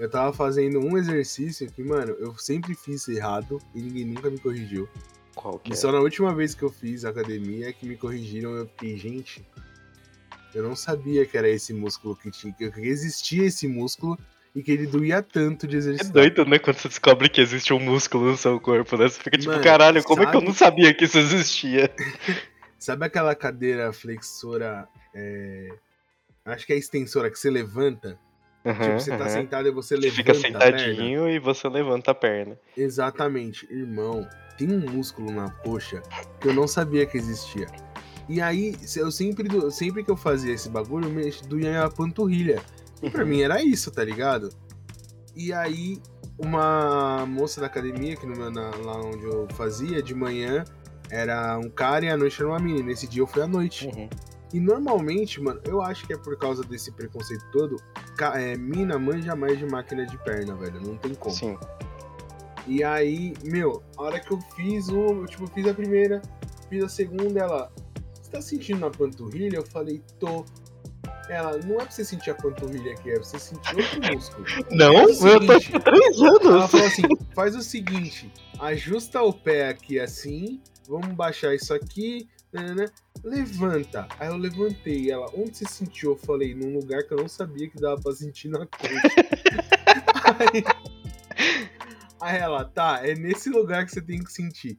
Eu 0.00 0.08
tava 0.08 0.32
fazendo 0.32 0.80
um 0.80 0.96
exercício 0.96 1.70
que, 1.70 1.82
mano, 1.84 2.12
eu 2.18 2.36
sempre 2.38 2.74
fiz 2.74 3.06
errado 3.06 3.60
e 3.74 3.82
ninguém 3.82 4.06
nunca 4.06 4.30
me 4.30 4.38
corrigiu. 4.38 4.88
Qual 5.34 5.58
que 5.58 5.70
E 5.70 5.72
é? 5.74 5.76
só 5.76 5.92
na 5.92 6.00
última 6.00 6.34
vez 6.34 6.54
que 6.54 6.62
eu 6.62 6.70
fiz 6.70 7.04
academia 7.04 7.70
que 7.70 7.86
me 7.86 7.96
corrigiram, 7.96 8.50
eu 8.56 8.66
fiquei, 8.66 8.96
gente, 8.96 9.46
eu 10.54 10.62
não 10.62 10.74
sabia 10.74 11.26
que 11.26 11.36
era 11.36 11.48
esse 11.48 11.74
músculo 11.74 12.16
que 12.16 12.30
tinha, 12.30 12.52
que 12.52 12.64
existia 12.80 13.44
esse 13.44 13.68
músculo 13.68 14.18
e 14.54 14.62
que 14.62 14.72
ele 14.72 14.86
doía 14.86 15.22
tanto 15.22 15.66
de 15.66 15.76
É 15.76 15.78
exercitar. 15.78 16.12
doido, 16.12 16.44
né? 16.44 16.58
Quando 16.58 16.76
você 16.76 16.88
descobre 16.88 17.28
que 17.28 17.40
existe 17.40 17.72
um 17.72 17.78
músculo 17.80 18.30
no 18.30 18.36
seu 18.36 18.58
corpo, 18.60 18.96
né? 18.96 19.08
Você 19.08 19.20
fica 19.20 19.38
tipo, 19.38 19.50
Mano, 19.50 19.62
caralho, 19.62 20.02
como 20.02 20.22
é 20.22 20.26
que 20.26 20.30
eu 20.36 20.40
sabe- 20.40 20.46
não 20.46 20.54
sabia 20.54 20.94
que 20.94 21.04
isso 21.04 21.18
existia? 21.18 21.90
Sabe 22.78 23.04
aquela 23.04 23.34
cadeira 23.34 23.92
flexora, 23.92 24.88
é, 25.14 25.68
acho 26.46 26.66
que 26.66 26.72
é 26.72 26.76
extensora 26.76 27.30
que 27.30 27.38
você 27.38 27.50
levanta? 27.50 28.18
tipo, 28.64 28.98
você 29.00 29.10
tá 29.16 29.28
sentado 29.28 29.68
e 29.68 29.70
você 29.70 29.96
levanta 29.96 30.16
fica 30.16 30.32
a 30.32 30.34
perna? 30.34 30.60
sentadinho 30.60 31.28
e 31.28 31.38
você 31.38 31.68
levanta 31.68 32.10
a 32.10 32.14
perna. 32.14 32.58
Exatamente, 32.76 33.66
irmão. 33.70 34.26
Tem 34.56 34.70
um 34.70 34.78
músculo 34.80 35.30
na 35.30 35.50
coxa 35.50 36.02
que 36.40 36.48
eu 36.48 36.54
não 36.54 36.66
sabia 36.66 37.04
que 37.06 37.16
existia. 37.18 37.66
E 38.28 38.40
aí, 38.40 38.76
eu 38.96 39.10
sempre, 39.10 39.48
sempre 39.70 40.02
que 40.04 40.10
eu 40.10 40.16
fazia 40.16 40.52
esse 40.54 40.68
bagulho, 40.68 41.06
eu 41.20 41.48
doía 41.48 41.84
a 41.84 41.90
panturrilha. 41.90 42.62
E 43.02 43.10
pra 43.10 43.24
mim 43.24 43.40
era 43.40 43.62
isso, 43.62 43.90
tá 43.90 44.04
ligado? 44.04 44.50
E 45.34 45.52
aí, 45.52 46.00
uma 46.38 47.24
moça 47.26 47.60
da 47.60 47.66
academia, 47.66 48.16
que 48.16 48.26
no 48.26 48.36
meu- 48.36 48.50
na- 48.50 48.70
lá 48.76 49.00
onde 49.00 49.24
eu 49.24 49.46
fazia, 49.54 50.02
de 50.02 50.14
manhã 50.14 50.64
era 51.10 51.58
um 51.58 51.68
cara 51.70 52.04
e 52.04 52.08
à 52.08 52.16
noite 52.16 52.40
era 52.40 52.50
uma 52.50 52.58
menina. 52.58 52.86
Nesse 52.86 53.06
dia 53.06 53.22
eu 53.22 53.26
fui 53.26 53.42
à 53.42 53.46
noite. 53.46 53.86
Uhum. 53.88 54.08
E 54.52 54.58
normalmente, 54.58 55.40
mano, 55.40 55.60
eu 55.64 55.80
acho 55.80 56.06
que 56.06 56.12
é 56.12 56.16
por 56.16 56.36
causa 56.36 56.62
desse 56.64 56.90
preconceito 56.92 57.44
todo, 57.52 57.76
é, 58.34 58.56
mina 58.56 58.98
manja 58.98 59.36
mais 59.36 59.58
de 59.58 59.64
máquina 59.64 60.04
de 60.04 60.18
perna, 60.18 60.54
velho. 60.56 60.80
Não 60.80 60.96
tem 60.96 61.14
como. 61.14 61.34
Sim. 61.34 61.56
E 62.66 62.82
aí, 62.84 63.32
meu, 63.44 63.82
a 63.96 64.02
hora 64.02 64.20
que 64.20 64.32
eu 64.32 64.40
fiz 64.56 64.88
eu, 64.88 65.24
tipo, 65.26 65.46
fiz 65.46 65.66
a 65.66 65.74
primeira, 65.74 66.20
fiz 66.68 66.82
a 66.84 66.88
segunda, 66.88 67.40
ela, 67.40 67.72
você 68.20 68.30
tá 68.30 68.40
sentindo 68.42 68.80
na 68.80 68.90
panturrilha? 68.90 69.56
Eu 69.56 69.66
falei, 69.66 70.02
tô. 70.18 70.44
Ela, 71.30 71.58
não 71.58 71.76
é 71.76 71.84
pra 71.84 71.90
você 71.92 72.04
sentir 72.04 72.30
a 72.30 72.34
panturrilha 72.34 72.90
aqui, 72.90 73.08
é 73.08 73.14
pra 73.14 73.22
você 73.22 73.38
sentir 73.38 73.76
outro 73.76 74.12
músculo. 74.12 74.44
Não, 74.72 75.04
o 75.04 75.28
eu 75.28 75.46
tô 75.46 75.70
com 75.70 75.78
três 75.78 76.18
Ela 76.18 76.28
anos. 76.28 76.70
falou 76.72 76.86
assim, 76.88 77.02
faz 77.32 77.54
o 77.54 77.62
seguinte, 77.62 78.32
ajusta 78.58 79.22
o 79.22 79.32
pé 79.32 79.68
aqui 79.68 80.00
assim, 80.00 80.60
vamos 80.88 81.14
baixar 81.14 81.54
isso 81.54 81.72
aqui, 81.72 82.28
né, 82.52 82.86
levanta. 83.22 84.08
Aí 84.18 84.26
eu 84.26 84.36
levantei, 84.36 85.08
ela, 85.08 85.26
onde 85.32 85.56
você 85.56 85.66
sentiu? 85.66 86.10
Eu 86.10 86.16
falei, 86.16 86.52
num 86.52 86.74
lugar 86.74 87.04
que 87.04 87.14
eu 87.14 87.18
não 87.18 87.28
sabia 87.28 87.70
que 87.70 87.80
dava 87.80 88.00
pra 88.00 88.12
sentir 88.12 88.48
na 88.48 88.66
coxa. 88.66 88.90
aí, 90.36 90.64
aí 92.20 92.38
ela, 92.38 92.64
tá, 92.64 93.06
é 93.06 93.14
nesse 93.14 93.48
lugar 93.50 93.86
que 93.86 93.92
você 93.92 94.02
tem 94.02 94.18
que 94.18 94.32
sentir. 94.32 94.76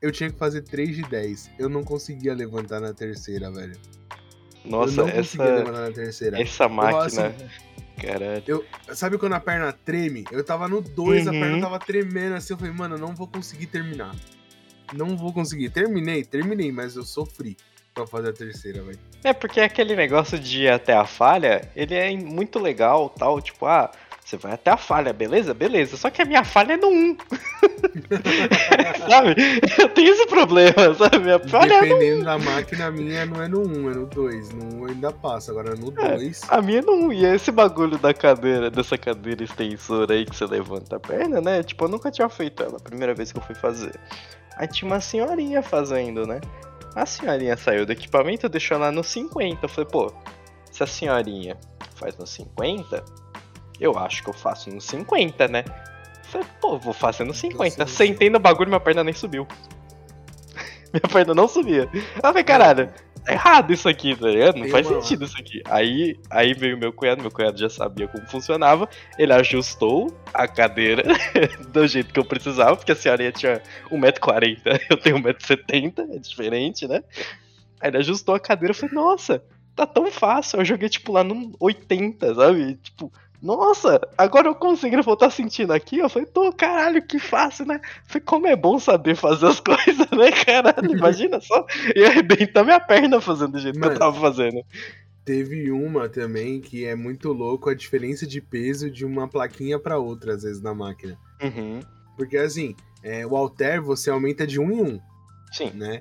Eu 0.00 0.10
tinha 0.10 0.30
que 0.30 0.38
fazer 0.38 0.62
3 0.62 0.96
de 0.96 1.02
10. 1.02 1.50
Eu 1.58 1.68
não 1.68 1.84
conseguia 1.84 2.34
levantar 2.34 2.80
na 2.80 2.94
terceira, 2.94 3.52
velho. 3.52 3.78
Nossa, 4.64 5.00
eu 5.02 5.08
essa, 5.08 5.42
levantar 5.44 5.80
na 5.80 5.90
terceira. 5.92 6.40
essa 6.40 6.68
máquina. 6.68 7.26
assim, 7.28 7.46
Caralho. 8.00 8.64
Sabe 8.94 9.18
quando 9.18 9.34
a 9.34 9.40
perna 9.40 9.72
treme? 9.72 10.24
Eu 10.32 10.42
tava 10.44 10.66
no 10.66 10.80
2, 10.80 11.26
a 11.26 11.30
Uhum. 11.30 11.40
perna 11.40 11.60
tava 11.60 11.78
tremendo 11.78 12.34
assim. 12.34 12.52
Eu 12.54 12.58
falei, 12.58 12.72
mano, 12.72 12.94
eu 12.96 12.98
não 12.98 13.14
vou 13.14 13.26
conseguir 13.28 13.66
terminar. 13.66 14.14
Não 14.92 15.16
vou 15.16 15.32
conseguir. 15.32 15.70
Terminei, 15.70 16.24
terminei, 16.24 16.72
mas 16.72 16.96
eu 16.96 17.04
sofri 17.04 17.56
pra 17.94 18.06
fazer 18.06 18.30
a 18.30 18.32
terceira, 18.32 18.82
velho. 18.82 18.98
É 19.22 19.32
porque 19.32 19.60
aquele 19.60 19.94
negócio 19.94 20.38
de 20.38 20.62
ir 20.64 20.68
até 20.70 20.94
a 20.94 21.04
falha, 21.04 21.68
ele 21.76 21.94
é 21.94 22.10
muito 22.16 22.58
legal, 22.58 23.08
tal, 23.10 23.40
tipo, 23.40 23.66
ah, 23.66 23.90
você 24.32 24.36
vai 24.38 24.52
até 24.52 24.70
a 24.70 24.76
falha, 24.78 25.12
beleza? 25.12 25.52
Beleza. 25.52 25.96
Só 25.96 26.08
que 26.08 26.22
a 26.22 26.24
minha 26.24 26.42
falha 26.42 26.72
é 26.72 26.76
no 26.78 26.88
1. 26.88 27.16
sabe? 29.08 29.34
Eu 29.78 29.88
tenho 29.90 30.12
esse 30.12 30.26
problema, 30.26 30.94
sabe? 30.96 31.18
Minha 31.18 31.38
falha 31.38 31.74
é 31.74 31.80
no 31.80 31.88
Dependendo 31.88 32.24
da 32.24 32.38
máquina, 32.38 32.86
a 32.86 32.90
minha 32.90 33.26
não 33.26 33.42
é 33.42 33.48
no 33.48 33.60
1, 33.60 33.90
é 33.90 33.94
no 33.94 34.06
2. 34.06 34.52
No 34.52 34.84
1 34.84 34.86
ainda 34.86 35.12
passa, 35.12 35.50
agora 35.50 35.74
no 35.74 35.90
2. 35.90 36.42
A 36.48 36.62
minha 36.62 36.80
não 36.80 37.12
ia. 37.12 37.34
Esse 37.34 37.50
bagulho 37.50 37.98
da 37.98 38.14
cadeira, 38.14 38.70
dessa 38.70 38.96
cadeira 38.96 39.44
extensora 39.44 40.14
aí 40.14 40.24
que 40.24 40.34
você 40.34 40.46
levanta 40.46 40.96
a 40.96 41.00
perna, 41.00 41.40
né? 41.40 41.62
Tipo, 41.62 41.84
eu 41.84 41.88
nunca 41.88 42.10
tinha 42.10 42.28
feito 42.28 42.62
ela, 42.62 42.78
a 42.78 42.80
primeira 42.80 43.14
vez 43.14 43.32
que 43.32 43.38
eu 43.38 43.42
fui 43.42 43.54
fazer. 43.54 43.92
Aí 44.56 44.66
tinha 44.66 44.90
uma 44.90 45.00
senhorinha 45.00 45.62
fazendo, 45.62 46.26
né? 46.26 46.40
A 46.94 47.04
senhorinha 47.04 47.56
saiu 47.56 47.84
do 47.84 47.92
equipamento, 47.92 48.48
deixou 48.48 48.76
ela 48.76 48.90
no 48.90 49.04
50. 49.04 49.64
Eu 49.64 49.68
falei, 49.68 49.90
pô, 49.90 50.12
se 50.70 50.82
a 50.82 50.86
senhorinha 50.86 51.58
faz 51.96 52.16
no 52.16 52.26
50, 52.26 53.21
eu 53.84 53.98
acho 53.98 54.22
que 54.22 54.30
eu 54.30 54.34
faço 54.34 54.70
no 54.70 54.80
50, 54.80 55.48
né? 55.48 55.64
Falei, 56.24 56.46
pô, 56.60 56.78
vou 56.78 56.92
fazer 56.94 57.24
no 57.24 57.34
50. 57.34 57.86
Você- 57.86 58.06
Sentei 58.06 58.30
no 58.30 58.38
bagulho, 58.38 58.68
minha 58.68 58.80
perna 58.80 59.04
nem 59.04 59.12
subiu. 59.14 59.46
minha 60.92 61.12
perna 61.12 61.34
não 61.34 61.48
subia. 61.48 61.88
Aí 61.92 62.00
eu 62.16 62.22
falei, 62.22 62.44
caralho, 62.44 62.90
tá 63.24 63.32
errado 63.32 63.72
isso 63.72 63.88
aqui, 63.88 64.14
tá 64.16 64.28
ligado? 64.28 64.56
Não 64.58 64.68
faz 64.68 64.86
sentido 64.86 65.24
isso 65.24 65.36
aqui. 65.38 65.62
Aí, 65.66 66.16
aí 66.30 66.54
veio 66.54 66.78
meu 66.78 66.92
cunhado, 66.92 67.20
meu 67.22 67.30
cunhado 67.30 67.58
já 67.58 67.68
sabia 67.68 68.08
como 68.08 68.26
funcionava. 68.28 68.88
Ele 69.18 69.32
ajustou 69.32 70.14
a 70.32 70.46
cadeira 70.48 71.02
do 71.72 71.86
jeito 71.86 72.12
que 72.12 72.20
eu 72.20 72.24
precisava, 72.24 72.76
porque 72.76 72.92
a 72.92 72.96
senhorinha 72.96 73.32
tinha 73.32 73.60
1,40m, 73.90 74.80
eu 74.90 74.96
tenho 74.96 75.16
1,70m, 75.18 76.14
é 76.14 76.18
diferente, 76.18 76.86
né? 76.88 77.02
Aí 77.80 77.90
ele 77.90 77.98
ajustou 77.98 78.34
a 78.34 78.40
cadeira 78.40 78.72
e 78.72 78.76
falei, 78.76 78.94
nossa, 78.94 79.42
tá 79.74 79.86
tão 79.86 80.10
fácil. 80.10 80.60
Eu 80.60 80.64
joguei, 80.64 80.88
tipo, 80.88 81.12
lá 81.12 81.24
no 81.24 81.52
80, 81.60 82.34
sabe? 82.34 82.74
Tipo, 82.76 83.12
nossa, 83.42 84.00
agora 84.16 84.46
eu 84.46 84.54
consigo 84.54 85.02
voltar 85.02 85.28
sentindo 85.28 85.72
aqui. 85.72 85.98
Eu 85.98 86.08
falei, 86.08 86.26
tô, 86.26 86.52
caralho, 86.52 87.02
que 87.02 87.18
fácil, 87.18 87.66
né? 87.66 87.80
Falei, 88.06 88.22
como 88.24 88.46
é 88.46 88.54
bom 88.54 88.78
saber 88.78 89.16
fazer 89.16 89.46
as 89.46 89.58
coisas, 89.60 90.08
né, 90.12 90.30
caralho? 90.44 90.96
Imagina 90.96 91.40
só, 91.40 91.66
eu 91.94 92.06
arrebentar 92.06 92.62
minha 92.62 92.78
perna 92.78 93.20
fazendo 93.20 93.52
do 93.52 93.58
jeito 93.58 93.74
que 93.74 93.80
Mano. 93.80 93.94
eu 93.94 93.98
tava 93.98 94.20
fazendo. 94.20 94.64
Teve 95.24 95.72
uma 95.72 96.08
também 96.08 96.60
que 96.60 96.84
é 96.84 96.94
muito 96.94 97.32
louco 97.32 97.68
a 97.68 97.74
diferença 97.74 98.24
de 98.26 98.40
peso 98.40 98.88
de 98.88 99.04
uma 99.04 99.26
plaquinha 99.26 99.78
pra 99.78 99.98
outra, 99.98 100.34
às 100.34 100.44
vezes, 100.44 100.62
na 100.62 100.72
máquina. 100.72 101.18
Uhum. 101.42 101.80
Porque 102.16 102.36
assim, 102.36 102.76
é, 103.02 103.26
o 103.26 103.36
alter 103.36 103.82
você 103.82 104.08
aumenta 104.08 104.46
de 104.46 104.60
um 104.60 104.70
em 104.70 104.82
um. 104.82 105.00
Sim. 105.50 105.70
né? 105.74 106.00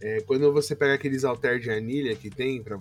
É, 0.00 0.20
quando 0.22 0.50
você 0.50 0.74
pega 0.74 0.94
aqueles 0.94 1.24
halter 1.24 1.58
de 1.58 1.70
anilha 1.70 2.16
que 2.16 2.30
tem 2.30 2.62
pra 2.62 2.78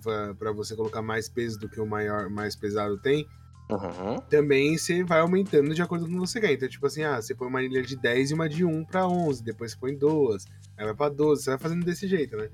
você 0.53 0.73
colocar 0.73 1.01
mais 1.01 1.27
peso 1.27 1.59
do 1.59 1.67
que 1.67 1.81
o 1.81 1.85
maior, 1.85 2.29
mais 2.29 2.55
pesado 2.55 2.97
tem, 2.97 3.27
Uhum. 3.71 4.17
também 4.29 4.75
você 4.77 5.03
vai 5.03 5.19
aumentando 5.19 5.75
de 5.75 5.81
acordo 5.81 6.05
com 6.05 6.11
o 6.11 6.13
que 6.15 6.19
você 6.27 6.41
quer. 6.41 6.53
Então, 6.53 6.67
tipo 6.67 6.85
assim, 6.87 7.03
ah, 7.03 7.21
você 7.21 7.35
põe 7.35 7.47
uma 7.47 7.59
anilha 7.59 7.83
de 7.83 7.95
10 7.95 8.31
e 8.31 8.33
uma 8.33 8.49
de 8.49 8.65
1 8.65 8.83
pra 8.85 9.07
11, 9.07 9.43
depois 9.43 9.71
você 9.73 9.77
põe 9.77 9.95
duas, 9.95 10.45
aí 10.75 10.85
vai 10.85 10.95
pra 10.95 11.09
12, 11.09 11.43
você 11.43 11.49
vai 11.51 11.59
fazendo 11.59 11.85
desse 11.85 12.07
jeito, 12.07 12.35
né? 12.35 12.49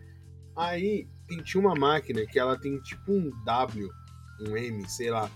Aí 0.56 1.08
tem, 1.28 1.42
tinha 1.42 1.62
uma 1.62 1.74
máquina 1.76 2.26
que 2.26 2.38
ela 2.38 2.58
tem 2.60 2.80
tipo 2.82 3.12
um 3.14 3.32
W, 3.46 3.90
um 4.42 4.58
M, 4.58 4.90
sei 4.90 5.10
lá, 5.10 5.30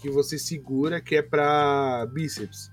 que 0.00 0.10
você 0.10 0.36
segura 0.38 1.00
que 1.00 1.16
é 1.16 1.22
pra 1.22 2.04
bíceps. 2.12 2.70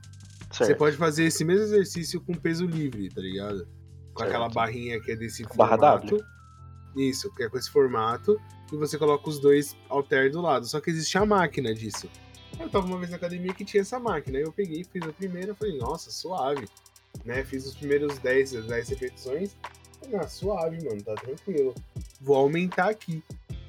Você 0.52 0.66
Certo. 0.66 0.80
pode 0.80 0.98
fazer 0.98 1.26
esse 1.26 1.46
mesmo 1.46 1.66
exercício 1.66 2.20
com 2.20 2.34
peso 2.34 2.66
livre, 2.66 3.10
tá 3.10 3.22
ligado? 3.22 3.68
Com 4.14 4.20
Certo. 4.24 4.30
aquela 4.32 4.50
barrinha 4.50 5.00
que 5.00 5.12
é 5.12 5.16
desse 5.16 5.44
Barra 5.56 5.78
formato. 5.78 6.18
Isso, 6.98 7.32
que 7.36 7.44
é 7.44 7.50
com 7.50 7.58
esse 7.60 7.70
formato. 7.70 8.36
E 8.74 8.76
você 8.76 8.98
coloca 8.98 9.30
os 9.30 9.40
dois 9.40 9.78
alter 9.88 10.32
do 10.32 10.42
lado. 10.42 10.66
Só 10.66 10.82
que 10.82 10.90
existe 10.90 11.16
a 11.20 11.26
máquina 11.26 11.72
disso. 11.74 12.10
Eu 12.58 12.70
tava 12.70 12.86
uma 12.86 12.98
vez 12.98 13.10
na 13.10 13.18
academia 13.18 13.54
que 13.54 13.66
tinha 13.66 13.82
essa 13.82 14.00
máquina. 14.00 14.38
Eu 14.38 14.52
peguei, 14.52 14.84
fiz 14.84 15.04
a 15.04 15.12
primeira, 15.12 15.54
falei, 15.54 15.78
nossa, 15.78 16.12
suave. 16.12 16.68
Né? 17.26 17.44
Fiz 17.44 17.66
os 17.66 17.76
primeiros 17.76 18.18
10, 18.20 18.66
10 18.66 18.90
repetições. 18.90 19.56
Falei, 20.00 20.20
ah, 20.20 20.28
suave, 20.28 20.84
mano, 20.84 21.02
tá 21.02 21.16
tranquilo. 21.16 21.76
Vou 22.22 22.36
aumentar 22.36 22.90
aqui. 22.90 23.24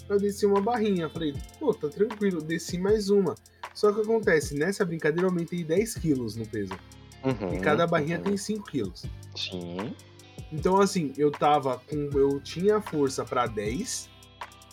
Eu 0.08 0.18
desci 0.18 0.44
uma 0.44 0.60
barrinha, 0.60 1.08
falei, 1.08 1.34
pô, 1.58 1.72
tá 1.72 1.88
tranquilo, 1.88 2.42
desci 2.42 2.78
mais 2.78 3.10
uma. 3.10 3.34
Só 3.74 3.92
que 3.92 4.00
acontece, 4.00 4.54
nessa 4.54 4.84
brincadeira 4.84 5.26
eu 5.26 5.30
aumentei 5.30 5.62
10 5.62 5.94
quilos 5.94 6.36
no 6.36 6.46
peso. 6.46 6.72
Uhum. 7.22 7.54
E 7.54 7.60
cada 7.60 7.86
barrinha 7.86 8.18
uhum. 8.18 8.24
tem 8.24 8.36
5 8.36 8.70
quilos. 8.70 9.04
Sim. 9.36 9.94
Então, 10.52 10.80
assim, 10.80 11.12
eu 11.16 11.30
tava 11.30 11.80
com. 11.88 12.10
Eu 12.12 12.40
tinha 12.40 12.80
força 12.80 13.24
pra 13.24 13.46
10, 13.46 14.10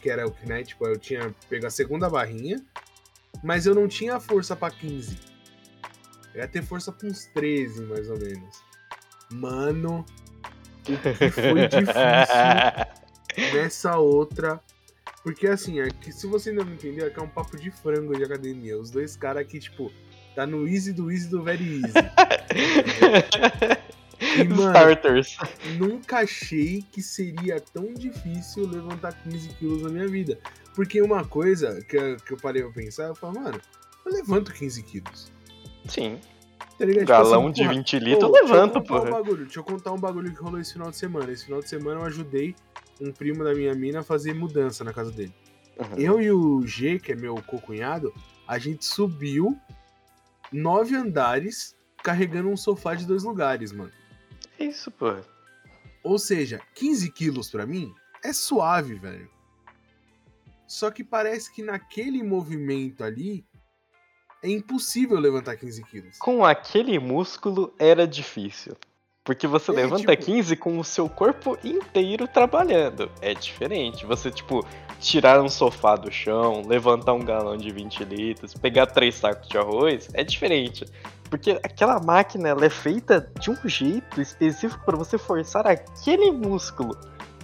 que 0.02 0.10
era 0.10 0.26
o 0.26 0.32
que, 0.32 0.48
né? 0.48 0.64
Tipo, 0.64 0.88
eu 0.88 0.98
tinha 0.98 1.36
pego 1.50 1.68
a 1.68 1.70
segunda 1.70 2.10
barrinha, 2.10 2.66
mas 3.44 3.66
eu 3.66 3.76
não 3.76 3.88
tinha 3.88 4.20
força 4.20 4.56
pra 4.56 4.70
15. 4.70 5.18
Eu 6.34 6.42
ia 6.42 6.48
ter 6.48 6.62
força 6.64 6.92
pra 6.92 7.08
uns 7.08 7.26
13, 7.28 7.84
mais 7.84 8.10
ou 8.10 8.18
menos. 8.20 8.62
Mano, 9.32 10.06
o 10.82 11.18
que 11.18 11.30
foi 11.30 11.68
difícil 11.68 13.54
nessa 13.54 13.98
outra. 13.98 14.62
Porque 15.24 15.48
assim, 15.48 15.80
é 15.80 15.90
que 15.90 16.12
se 16.12 16.26
você 16.28 16.52
ainda 16.52 16.64
não 16.64 16.74
entendeu, 16.74 17.08
é 17.08 17.10
que 17.10 17.20
é 17.20 17.24
um 17.24 17.28
papo 17.28 17.58
de 17.58 17.70
frango 17.70 18.16
de 18.16 18.24
academia. 18.24 18.78
Os 18.78 18.90
dois 18.90 19.18
caras 19.18 19.46
que, 19.46 19.60
tipo, 19.60 19.92
tá 20.36 20.46
no 20.46 20.68
easy 20.68 20.94
do 20.94 21.12
easy 21.12 21.28
do 21.28 21.44
very 21.44 21.82
easy. 21.82 21.94
E, 24.42 24.44
mano, 24.48 24.62
Starters. 24.72 25.38
nunca 25.78 26.20
achei 26.20 26.84
que 26.92 27.02
seria 27.02 27.60
tão 27.60 27.94
difícil 27.94 28.68
levantar 28.68 29.14
15 29.24 29.50
quilos 29.50 29.82
na 29.84 29.90
minha 29.90 30.08
vida. 30.08 30.38
Porque 30.76 31.02
uma 31.02 31.24
coisa 31.26 31.82
que, 31.84 31.98
eu- 31.98 32.18
que 32.18 32.34
eu 32.34 32.38
parei 32.38 32.62
pra 32.64 32.72
pensar, 32.72 33.06
eu 33.06 33.16
falo, 33.16 33.40
mano, 33.40 33.60
eu 34.06 34.12
levanto 34.12 34.54
15 34.54 34.84
quilos. 34.84 35.32
Sim. 35.88 36.20
Tá 36.78 36.86
ligado? 36.86 37.06
Tipo 37.06 37.08
Galão 37.12 37.52
tipo 37.52 37.68
assim, 37.68 37.70
de 37.72 37.78
20 37.80 38.00
litros, 38.00 38.32
levanta, 38.32 38.80
pô. 38.82 39.00
Um 39.02 39.10
bagulho, 39.10 39.46
deixa 39.46 39.60
eu 39.60 39.64
contar 39.64 39.92
um 39.94 39.98
bagulho 40.00 40.32
que 40.32 40.40
rolou 40.40 40.60
esse 40.60 40.74
final 40.74 40.92
de 40.92 40.98
semana. 40.98 41.32
Esse 41.32 41.46
final 41.46 41.62
de 41.62 41.68
semana 41.70 42.02
eu 42.02 42.06
ajudei 42.06 42.56
um 43.02 43.12
primo 43.12 43.44
da 43.44 43.54
minha 43.54 43.74
mina 43.74 44.00
a 44.02 44.04
fazer 44.04 44.34
mudança 44.36 44.84
na 44.84 44.94
casa 44.94 45.12
dele. 45.12 45.34
Uhum. 45.80 45.98
Eu 45.98 46.22
e 46.22 46.32
o 46.32 46.66
G, 46.68 47.00
que 47.00 47.12
é 47.12 47.16
meu 47.16 47.36
co-cunhado, 47.48 48.14
a 48.48 48.58
gente 48.60 48.86
subiu 48.86 49.58
nove 50.52 50.96
andares 50.96 51.76
carregando 52.04 52.50
um 52.50 52.58
sofá 52.58 52.94
de 52.96 53.06
dois 53.06 53.24
lugares, 53.24 53.72
mano. 53.72 53.92
Isso, 54.60 54.92
pô. 54.92 55.16
Ou 56.04 56.18
seja, 56.18 56.62
15 56.76 57.12
quilos 57.12 57.50
pra 57.50 57.66
mim 57.66 57.94
é 58.24 58.34
suave, 58.34 58.96
velho. 58.96 59.30
Só 60.68 60.92
que 60.92 61.04
parece 61.04 61.54
que 61.54 61.62
naquele 61.64 62.22
movimento 62.24 63.04
ali 63.04 63.46
é 64.44 64.50
impossível 64.50 65.20
levantar 65.20 65.56
15 65.56 65.84
quilos. 65.86 66.18
Com 66.18 66.46
aquele 66.46 67.00
músculo 67.00 67.74
era 67.80 68.08
difícil. 68.08 68.76
Porque 69.24 69.46
você 69.46 69.72
é, 69.72 69.76
levanta 69.76 70.16
tipo... 70.16 70.26
15 70.26 70.56
com 70.56 70.80
o 70.80 70.84
seu 70.86 71.10
corpo 71.10 71.58
inteiro 71.62 72.28
trabalhando. 72.28 73.12
É 73.22 73.34
diferente. 73.34 74.06
Você, 74.06 74.32
tipo, 74.32 74.66
tirar 75.02 75.42
um 75.42 75.50
sofá 75.50 75.98
do 75.98 76.10
chão, 76.10 76.64
levantar 76.66 77.14
um 77.14 77.26
galão 77.26 77.58
de 77.58 77.70
20 77.70 78.06
litros, 78.06 78.54
pegar 78.54 78.88
três 78.88 79.16
sacos 79.16 79.50
de 79.50 79.58
arroz, 79.58 80.08
é 80.14 80.24
diferente. 80.24 80.86
Porque 81.30 81.60
aquela 81.64 82.00
máquina 82.00 82.50
ela 82.50 82.66
é 82.66 82.70
feita 82.70 83.30
de 83.40 83.52
um 83.52 83.58
jeito 83.66 84.22
específico 84.22 84.84
para 84.86 84.96
você 84.96 85.18
forçar 85.18 85.68
aquele 85.68 86.32
músculo 86.32 86.98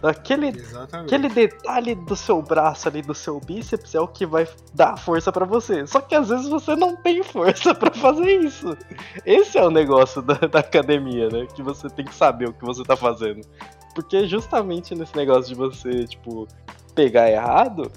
Aquele, 0.04 0.54
aquele 0.92 1.30
detalhe 1.30 1.96
do 1.96 2.14
seu 2.14 2.42
braço 2.42 2.90
ali, 2.90 3.02
do 3.02 3.16
seu 3.16 3.40
bíceps, 3.40 3.96
é 3.96 4.02
o 4.02 4.08
que 4.08 4.26
vai 4.26 4.46
dar 4.74 4.98
força 4.98 5.32
para 5.32 5.46
você. 5.46 5.88
Só 5.88 6.02
que 6.02 6.14
às 6.14 6.28
vezes 6.28 6.50
você 6.50 6.76
não 6.76 6.94
tem 6.98 7.24
força 7.24 7.74
para 7.74 7.90
fazer 7.90 8.42
isso. 8.42 8.78
Esse 9.26 9.58
é 9.58 9.64
o 9.64 9.72
negócio 9.72 10.22
da, 10.22 10.34
da, 10.34 10.60
academia, 10.60 11.30
né? 11.30 11.48
Que 11.56 11.64
você 11.64 11.90
tem 11.90 12.04
que 12.04 12.14
saber 12.14 12.50
o 12.50 12.54
que 12.54 12.66
você 12.66 12.84
tá 12.84 12.98
fazendo. 12.98 13.48
Porque 13.96 14.28
justamente 14.28 14.94
nesse 14.94 15.16
negócio 15.16 15.48
de 15.48 15.56
você, 15.56 16.06
tipo, 16.06 16.50
pegar 16.94 17.32
errado, 17.32 17.90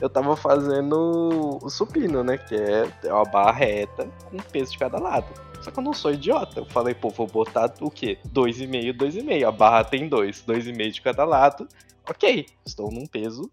eu 0.00 0.08
tava 0.08 0.36
fazendo 0.36 1.58
o 1.62 1.68
supino, 1.68 2.22
né? 2.22 2.38
Que 2.38 2.54
é 2.54 3.12
uma 3.12 3.24
barra 3.24 3.52
reta 3.52 4.08
com 4.30 4.36
peso 4.38 4.72
de 4.72 4.78
cada 4.78 4.98
lado. 4.98 5.26
Só 5.60 5.70
que 5.70 5.78
eu 5.78 5.82
não 5.82 5.92
sou 5.92 6.12
idiota. 6.12 6.60
Eu 6.60 6.66
falei, 6.66 6.94
pô, 6.94 7.10
vou 7.10 7.26
botar 7.26 7.72
o 7.80 7.90
quê? 7.90 8.18
2,5, 8.32 8.96
2,5. 8.96 9.44
A 9.46 9.52
barra 9.52 9.84
tem 9.84 10.08
2, 10.08 10.44
2,5 10.46 10.90
de 10.90 11.02
cada 11.02 11.24
lado. 11.24 11.68
Ok, 12.08 12.46
estou 12.64 12.90
num 12.90 13.06
peso 13.06 13.50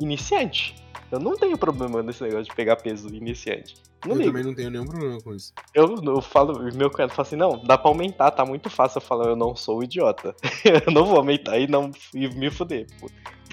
iniciante. 0.00 0.74
Eu 1.10 1.18
não 1.18 1.36
tenho 1.36 1.56
problema 1.56 2.02
nesse 2.02 2.22
negócio 2.22 2.44
de 2.44 2.54
pegar 2.54 2.76
peso 2.76 3.08
iniciante. 3.14 3.76
Não 4.04 4.12
eu 4.12 4.18
ligo. 4.18 4.30
também 4.30 4.44
não 4.44 4.54
tenho 4.54 4.70
nenhum 4.70 4.86
problema 4.86 5.20
com 5.20 5.34
isso. 5.34 5.52
Eu, 5.74 5.96
eu 6.04 6.20
falo, 6.20 6.60
meu 6.74 6.90
cunhado 6.90 7.14
fala 7.14 7.26
assim, 7.26 7.36
não, 7.36 7.58
dá 7.64 7.78
pra 7.78 7.90
aumentar, 7.90 8.30
tá 8.30 8.44
muito 8.44 8.68
fácil. 8.68 8.98
Eu 8.98 9.02
falo, 9.02 9.24
eu 9.24 9.36
não 9.36 9.56
sou 9.56 9.82
idiota. 9.82 10.34
eu 10.86 10.92
não 10.92 11.04
vou 11.04 11.16
aumentar 11.16 11.58
e 11.58 11.66
não 11.66 11.90
e 12.14 12.28
me 12.28 12.50
fuder, 12.50 12.86
pô. 13.00 13.08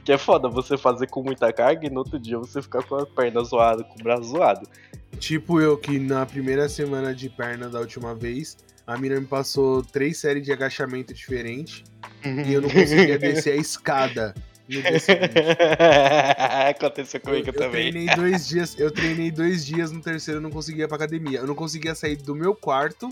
Porque 0.06 0.14
é 0.14 0.18
foda 0.20 0.48
você 0.48 0.78
fazer 0.78 1.08
com 1.08 1.24
muita 1.24 1.52
carga 1.52 1.88
e 1.88 1.90
no 1.90 1.98
outro 1.98 2.20
dia 2.20 2.38
você 2.38 2.62
ficar 2.62 2.84
com 2.84 2.94
a 2.94 3.08
perna 3.08 3.44
zoada, 3.44 3.84
com 3.84 4.00
o 4.00 4.04
braço 4.04 4.26
zoado. 4.26 4.70
Tipo 5.18 5.60
eu, 5.60 5.76
que 5.76 5.98
na 5.98 6.24
primeira 6.28 6.70
semana 6.70 7.12
de 7.12 7.28
perna 7.28 7.70
da 7.70 7.80
última 7.80 8.14
vez, 8.14 8.56
a 8.86 8.96
mina 9.00 9.20
me 9.20 9.26
passou 9.26 9.82
três 9.82 10.20
séries 10.20 10.46
de 10.46 10.52
agachamento 10.52 11.12
diferentes 11.12 11.84
e 12.24 12.54
eu 12.54 12.62
não 12.62 12.70
conseguia 12.70 13.18
descer 13.18 13.54
a 13.54 13.56
escada. 13.56 14.36
Aconteceu 16.70 17.20
comigo 17.20 17.50
eu, 17.50 17.54
também. 17.54 17.88
Eu 17.88 17.92
treinei 17.92 18.16
dois 18.16 18.48
dias, 18.48 18.78
eu 18.78 18.92
treinei 18.92 19.32
dois 19.32 19.66
dias 19.66 19.92
no 19.92 20.02
terceiro, 20.02 20.38
eu 20.38 20.44
não 20.44 20.52
conseguia 20.52 20.84
ir 20.84 20.88
pra 20.88 20.98
academia. 20.98 21.40
Eu 21.40 21.48
não 21.48 21.56
conseguia 21.56 21.96
sair 21.96 22.18
do 22.18 22.36
meu 22.36 22.54
quarto 22.54 23.10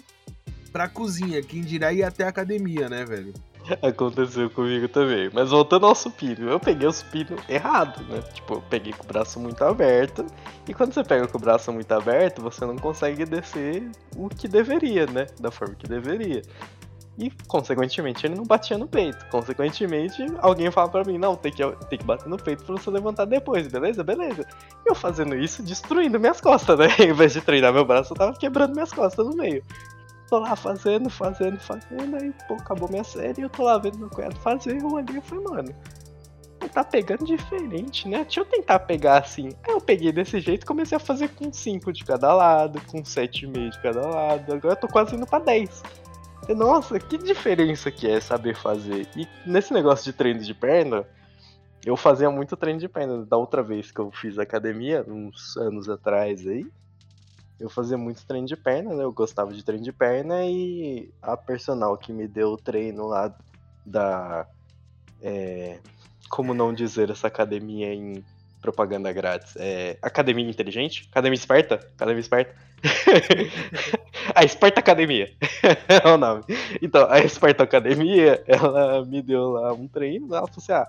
pra 0.71 0.87
cozinha. 0.87 1.41
Quem 1.41 1.61
dirá 1.61 1.91
ir 1.91 2.03
até 2.03 2.23
a 2.23 2.29
academia, 2.29 2.87
né, 2.87 3.03
velho? 3.03 3.33
Aconteceu 3.81 4.49
comigo 4.49 4.87
também. 4.87 5.29
Mas 5.33 5.49
voltando 5.49 5.85
ao 5.85 5.95
supino, 5.95 6.49
eu 6.49 6.59
peguei 6.59 6.87
o 6.87 6.91
supino 6.91 7.37
errado, 7.47 8.03
né? 8.09 8.21
Tipo, 8.33 8.55
eu 8.55 8.63
peguei 8.69 8.91
com 8.91 9.03
o 9.03 9.07
braço 9.07 9.39
muito 9.39 9.63
aberto. 9.63 10.25
E 10.67 10.73
quando 10.73 10.93
você 10.93 11.03
pega 11.03 11.27
com 11.27 11.37
o 11.37 11.41
braço 11.41 11.71
muito 11.71 11.91
aberto, 11.91 12.41
você 12.41 12.65
não 12.65 12.75
consegue 12.77 13.25
descer 13.25 13.89
o 14.17 14.27
que 14.27 14.47
deveria, 14.47 15.05
né? 15.05 15.27
Da 15.39 15.49
forma 15.49 15.75
que 15.75 15.87
deveria. 15.87 16.41
E, 17.17 17.31
consequentemente, 17.47 18.25
ele 18.25 18.35
não 18.35 18.43
batia 18.43 18.77
no 18.77 18.87
peito. 18.87 19.23
Consequentemente, 19.29 20.25
alguém 20.39 20.71
fala 20.71 20.89
pra 20.89 21.03
mim, 21.03 21.17
não, 21.17 21.35
tem 21.35 21.51
que, 21.51 21.63
tem 21.87 21.99
que 21.99 22.05
bater 22.05 22.27
no 22.27 22.37
peito 22.37 22.65
pra 22.65 22.75
você 22.75 22.89
levantar 22.89 23.25
depois, 23.25 23.67
beleza? 23.67 24.03
Beleza. 24.03 24.45
Eu 24.85 24.95
fazendo 24.95 25.35
isso, 25.35 25.61
destruindo 25.61 26.19
minhas 26.19 26.41
costas, 26.41 26.77
né? 26.79 26.87
Em 26.99 27.13
vez 27.13 27.33
de 27.33 27.41
treinar 27.41 27.71
meu 27.71 27.85
braço, 27.85 28.13
eu 28.13 28.17
tava 28.17 28.33
quebrando 28.33 28.73
minhas 28.73 28.91
costas 28.91 29.25
no 29.25 29.35
meio 29.35 29.63
tô 30.33 30.39
lá 30.39 30.55
fazendo, 30.55 31.11
fazendo, 31.11 31.59
fazendo, 31.59 32.15
aí 32.15 32.33
pô, 32.47 32.55
acabou 32.55 32.89
minha 32.89 33.03
série 33.03 33.41
e 33.41 33.43
eu 33.43 33.49
tô 33.49 33.61
lá 33.61 33.77
vendo 33.77 33.99
meu 33.99 34.09
cunhado 34.09 34.35
fazer, 34.37 34.81
eu 34.81 34.87
olhei 34.87 35.17
e 35.17 35.21
falei, 35.21 35.43
mano, 35.43 35.75
tá 36.73 36.83
pegando 36.83 37.23
diferente, 37.23 38.07
né? 38.07 38.23
Deixa 38.23 38.39
eu 38.39 38.45
tentar 38.45 38.79
pegar 38.79 39.19
assim. 39.19 39.49
Aí 39.63 39.73
eu 39.73 39.79
peguei 39.79 40.11
desse 40.11 40.39
jeito 40.39 40.65
comecei 40.65 40.95
a 40.95 40.99
fazer 40.99 41.27
com 41.29 41.53
5 41.53 41.93
de 41.93 42.03
cada 42.03 42.33
lado, 42.33 42.81
com 42.87 43.03
7,5 43.03 43.69
de 43.69 43.79
cada 43.79 44.07
lado. 44.07 44.53
Agora 44.53 44.73
eu 44.73 44.79
tô 44.79 44.87
quase 44.87 45.15
indo 45.15 45.27
pra 45.27 45.37
10. 45.37 45.83
E, 46.49 46.55
nossa, 46.55 46.99
que 46.99 47.15
diferença 47.19 47.91
que 47.91 48.09
é 48.09 48.19
saber 48.19 48.55
fazer. 48.55 49.07
E 49.15 49.27
nesse 49.45 49.71
negócio 49.71 50.05
de 50.05 50.13
treino 50.17 50.39
de 50.39 50.53
perna, 50.55 51.05
eu 51.85 51.95
fazia 51.95 52.31
muito 52.31 52.57
treino 52.57 52.79
de 52.79 52.89
perna. 52.89 53.23
Da 53.23 53.37
outra 53.37 53.61
vez 53.61 53.91
que 53.91 53.99
eu 53.99 54.09
fiz 54.09 54.39
academia, 54.39 55.05
uns 55.07 55.55
anos 55.57 55.87
atrás 55.87 56.47
aí, 56.47 56.65
eu 57.63 57.69
fazia 57.69 57.97
muito 57.97 58.25
treino 58.25 58.45
de 58.45 58.57
perna, 58.57 58.93
né? 58.93 59.03
Eu 59.05 59.13
gostava 59.13 59.53
de 59.53 59.63
treino 59.63 59.85
de 59.85 59.93
perna 59.93 60.45
e 60.45 61.09
a 61.21 61.37
personal 61.37 61.97
que 61.97 62.11
me 62.11 62.27
deu 62.27 62.49
o 62.49 62.57
treino 62.57 63.07
lá 63.07 63.33
da. 63.85 64.45
É, 65.21 65.79
como 66.29 66.53
não 66.53 66.73
dizer 66.73 67.09
essa 67.09 67.27
academia 67.27 67.93
em 67.93 68.21
propaganda 68.61 69.13
grátis? 69.13 69.55
É, 69.55 69.97
academia 70.01 70.49
Inteligente? 70.49 71.07
Academia 71.09 71.37
Esperta? 71.37 71.75
Academia 71.75 72.19
Esperta? 72.19 72.53
a 74.35 74.43
Esperta 74.43 74.81
Academia 74.81 75.31
é 75.87 76.05
o 76.05 76.17
nome. 76.17 76.43
Então, 76.81 77.09
a 77.09 77.19
Esperta 77.19 77.63
Academia, 77.63 78.43
ela 78.45 79.05
me 79.05 79.21
deu 79.21 79.51
lá 79.51 79.71
um 79.71 79.87
treino. 79.87 80.35
Ela 80.35 80.47
falou 80.47 80.57
assim: 80.57 80.73
ah 80.73 80.87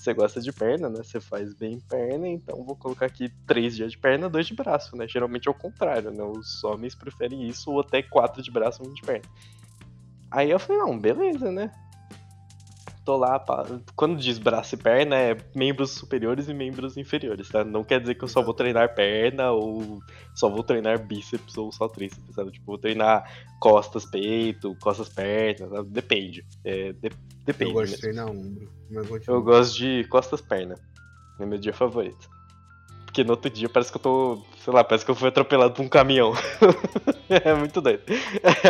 você 0.00 0.14
gosta 0.14 0.40
de 0.40 0.50
perna, 0.50 0.88
né? 0.88 1.02
Você 1.02 1.20
faz 1.20 1.52
bem 1.52 1.78
perna, 1.78 2.26
então 2.26 2.64
vou 2.64 2.74
colocar 2.74 3.04
aqui 3.04 3.28
três 3.46 3.76
dias 3.76 3.92
de 3.92 3.98
perna, 3.98 4.30
dois 4.30 4.46
de 4.46 4.54
braço, 4.54 4.96
né? 4.96 5.06
Geralmente 5.06 5.46
é 5.46 5.50
o 5.50 5.54
contrário, 5.54 6.10
né? 6.10 6.24
Os 6.24 6.64
homens 6.64 6.94
preferem 6.94 7.46
isso 7.46 7.70
ou 7.70 7.80
até 7.80 8.02
quatro 8.02 8.42
de 8.42 8.50
braço, 8.50 8.82
um 8.82 8.94
de 8.94 9.02
perna. 9.02 9.28
Aí 10.30 10.50
eu 10.50 10.58
falei, 10.58 10.80
não, 10.80 10.98
beleza, 10.98 11.52
né? 11.52 11.70
Tô 13.04 13.18
lá, 13.18 13.38
pá. 13.38 13.66
quando 13.94 14.16
diz 14.16 14.38
braço 14.38 14.74
e 14.74 14.78
perna, 14.78 15.16
é 15.16 15.36
membros 15.54 15.90
superiores 15.90 16.48
e 16.48 16.54
membros 16.54 16.96
inferiores, 16.96 17.50
tá? 17.50 17.62
Não 17.62 17.84
quer 17.84 18.00
dizer 18.00 18.14
que 18.14 18.24
eu 18.24 18.28
só 18.28 18.40
vou 18.42 18.54
treinar 18.54 18.94
perna 18.94 19.50
ou 19.50 20.00
só 20.34 20.48
vou 20.48 20.62
treinar 20.62 20.98
bíceps 20.98 21.58
ou 21.58 21.70
só 21.70 21.88
tríceps, 21.88 22.34
sabe? 22.34 22.52
Tipo, 22.52 22.64
vou 22.64 22.78
treinar 22.78 23.30
costas, 23.58 24.06
peito, 24.06 24.74
costas, 24.80 25.10
pernas, 25.10 25.68
sabe? 25.68 25.90
depende. 25.90 26.42
É, 26.64 26.92
de 26.94 27.10
Depende. 27.44 27.70
Eu 27.70 27.74
gosto 27.74 27.94
de 27.94 28.00
treinar 28.00 28.30
ombro. 28.30 28.70
eu 29.26 29.42
gosto 29.42 29.76
de 29.76 30.04
costas 30.08 30.40
perna. 30.40 30.74
É 31.38 31.46
meu 31.46 31.58
dia 31.58 31.72
favorito. 31.72 32.28
Porque 33.06 33.24
no 33.24 33.30
outro 33.32 33.50
dia 33.50 33.68
parece 33.68 33.90
que 33.90 33.96
eu 33.96 34.02
tô. 34.02 34.42
Sei 34.62 34.72
lá, 34.72 34.84
parece 34.84 35.04
que 35.04 35.10
eu 35.10 35.14
fui 35.14 35.28
atropelado 35.28 35.74
por 35.74 35.82
um 35.82 35.88
caminhão. 35.88 36.32
é 37.28 37.52
muito 37.54 37.80
doido. 37.80 38.02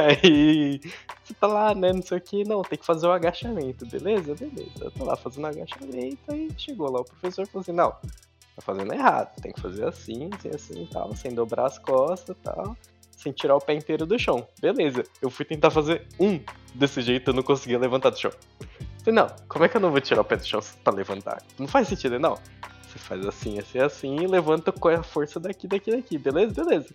Aí 0.02 0.80
você 1.22 1.34
tá 1.34 1.46
lá, 1.46 1.74
né? 1.74 1.92
Não 1.92 2.00
sei 2.00 2.18
o 2.18 2.20
que. 2.20 2.44
Não, 2.44 2.62
tem 2.62 2.78
que 2.78 2.86
fazer 2.86 3.06
o 3.06 3.12
agachamento, 3.12 3.84
beleza? 3.86 4.34
Beleza. 4.34 4.84
Eu 4.84 4.90
tô 4.92 5.04
lá 5.04 5.14
fazendo 5.16 5.46
agachamento. 5.46 6.18
Aí 6.28 6.48
chegou 6.56 6.90
lá 6.90 7.00
o 7.00 7.04
professor 7.04 7.42
e 7.42 7.46
falou 7.46 7.60
assim: 7.60 7.72
não, 7.72 7.90
tá 7.90 8.62
fazendo 8.62 8.94
errado. 8.94 9.34
Tem 9.42 9.52
que 9.52 9.60
fazer 9.60 9.86
assim, 9.86 10.30
assim, 10.32 10.48
assim 10.48 10.82
e 10.84 10.86
tal. 10.86 11.14
Sem 11.14 11.34
dobrar 11.34 11.66
as 11.66 11.78
costas 11.78 12.34
e 12.34 12.40
tal 12.40 12.76
sem 13.20 13.32
tirar 13.32 13.54
o 13.54 13.60
pé 13.60 13.74
inteiro 13.74 14.06
do 14.06 14.18
chão. 14.18 14.46
Beleza, 14.60 15.04
eu 15.20 15.28
fui 15.28 15.44
tentar 15.44 15.70
fazer 15.70 16.06
um 16.18 16.40
desse 16.74 17.02
jeito, 17.02 17.30
eu 17.30 17.34
não 17.34 17.42
conseguia 17.42 17.78
levantar 17.78 18.10
do 18.10 18.18
chão. 18.18 18.32
Falei, 19.04 19.14
não, 19.14 19.28
como 19.46 19.64
é 19.64 19.68
que 19.68 19.76
eu 19.76 19.80
não 19.80 19.90
vou 19.90 20.00
tirar 20.00 20.22
o 20.22 20.24
pé 20.24 20.36
do 20.36 20.46
chão 20.46 20.60
pra 20.82 20.92
levantar? 20.92 21.42
Não 21.58 21.68
faz 21.68 21.88
sentido, 21.88 22.18
não. 22.18 22.38
Você 22.82 22.98
faz 22.98 23.24
assim, 23.26 23.58
assim, 23.58 23.78
assim 23.78 24.16
e 24.16 24.26
levanta 24.26 24.72
com 24.72 24.88
a 24.88 25.02
força 25.02 25.38
daqui, 25.38 25.68
daqui, 25.68 25.90
daqui. 25.90 26.18
Beleza? 26.18 26.64
Beleza. 26.64 26.88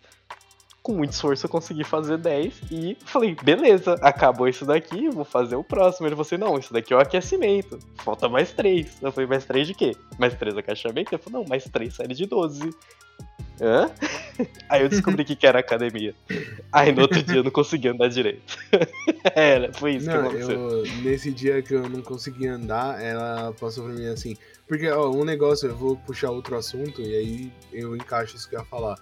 Com 0.82 0.93
muito 0.93 1.14
esforço 1.14 1.45
eu 1.45 1.50
consegui 1.50 1.84
fazer 1.84 2.18
10 2.18 2.62
e 2.72 2.97
falei, 3.06 3.36
beleza, 3.41 3.93
acabou 4.02 4.47
isso 4.47 4.66
daqui, 4.66 5.10
vou 5.10 5.26
fazer 5.26 5.56
o 5.56 5.64
próximo. 5.64 6.06
Ele 6.06 6.16
falou 6.16 6.26
assim, 6.26 6.38
não, 6.38 6.58
isso 6.60 6.74
daqui 6.74 6.93
é 6.93 6.97
o 6.97 7.00
aquecimento. 7.00 7.80
Falta 7.97 8.30
mais 8.30 8.52
3. 8.52 9.02
Eu 9.02 9.12
falei, 9.12 9.28
mais 9.28 9.45
3 9.45 9.68
de 9.68 9.74
quê? 9.74 9.95
Mais 10.20 10.36
3 10.36 10.58
agachamento? 10.58 11.14
Ele 11.14 11.22
falou, 11.22 11.41
não, 11.41 11.50
mais 11.50 11.64
3 11.64 11.93
série 11.93 12.14
de 12.14 12.26
12. 12.26 12.70
Hã? 13.62 13.89
Aí 14.70 14.82
eu 14.82 14.89
descobri 14.89 15.24
que, 15.24 15.36
que 15.36 15.47
era 15.47 15.60
academia. 15.60 16.14
Aí 16.72 16.91
no 16.91 17.03
outro 17.03 17.24
dia 17.24 17.38
eu 17.38 17.43
não 17.43 17.51
conseguia 17.51 17.91
andar 17.91 18.10
direito. 18.10 18.58
era, 19.34 19.72
foi 19.78 19.95
isso 19.95 20.08
não, 20.08 20.14
que 20.14 20.28
aconteceu. 20.28 20.60
Eu, 20.60 20.84
nesse 21.01 21.32
dia 21.32 21.62
que 21.62 21.74
eu 21.74 21.88
não 21.88 22.01
conseguia 22.01 22.53
andar, 22.53 23.01
ela 23.01 23.53
passou 23.53 23.86
pra 23.86 23.93
mim 23.93 24.08
assim. 24.08 24.36
Porque, 24.68 24.89
ó, 24.89 25.10
um 25.10 25.24
negócio, 25.24 25.70
eu 25.70 25.76
vou 25.76 25.95
puxar 25.95 26.32
outro 26.32 26.58
assunto 26.58 27.01
e 27.01 27.16
aí 27.16 27.53
eu 27.72 27.95
encaixo 27.95 28.36
isso 28.36 28.49
que 28.49 28.56
eu 28.56 28.60
ia 28.60 28.66
falar. 28.66 28.97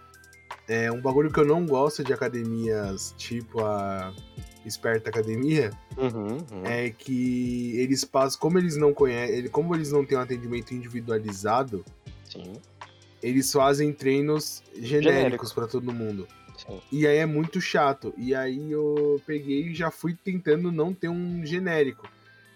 É 0.67 0.91
um 0.91 1.01
bagulho 1.01 1.31
que 1.31 1.39
eu 1.39 1.45
não 1.45 1.65
gosto 1.65 2.03
de 2.03 2.13
academias 2.13 3.13
tipo 3.17 3.61
a 3.63 4.13
Esperta 4.65 5.09
Academia 5.09 5.71
uhum, 5.97 6.37
uhum. 6.37 6.65
é 6.65 6.89
que 6.89 7.77
eles 7.77 8.05
passam, 8.05 8.39
como 8.39 8.57
eles 8.57 8.77
não 8.77 8.93
conhecem, 8.93 9.47
como 9.49 9.75
eles 9.75 9.91
não 9.91 10.05
têm 10.05 10.17
um 10.17 10.21
atendimento 10.21 10.73
individualizado, 10.73 11.83
Sim. 12.23 12.53
Eles 13.23 13.51
fazem 13.51 13.93
treinos 13.93 14.61
genéricos 14.75 15.53
para 15.53 15.65
todo 15.65 15.93
mundo. 15.93 16.27
Sim. 16.57 16.81
E 16.91 17.07
aí 17.07 17.17
é 17.17 17.25
muito 17.25 17.61
chato. 17.61 18.13
E 18.17 18.35
aí 18.35 18.71
eu 18.71 19.21
peguei 19.25 19.69
e 19.69 19.73
já 19.73 19.89
fui 19.89 20.13
tentando 20.13 20.71
não 20.71 20.93
ter 20.93 21.07
um 21.07 21.45
genérico. 21.45 22.07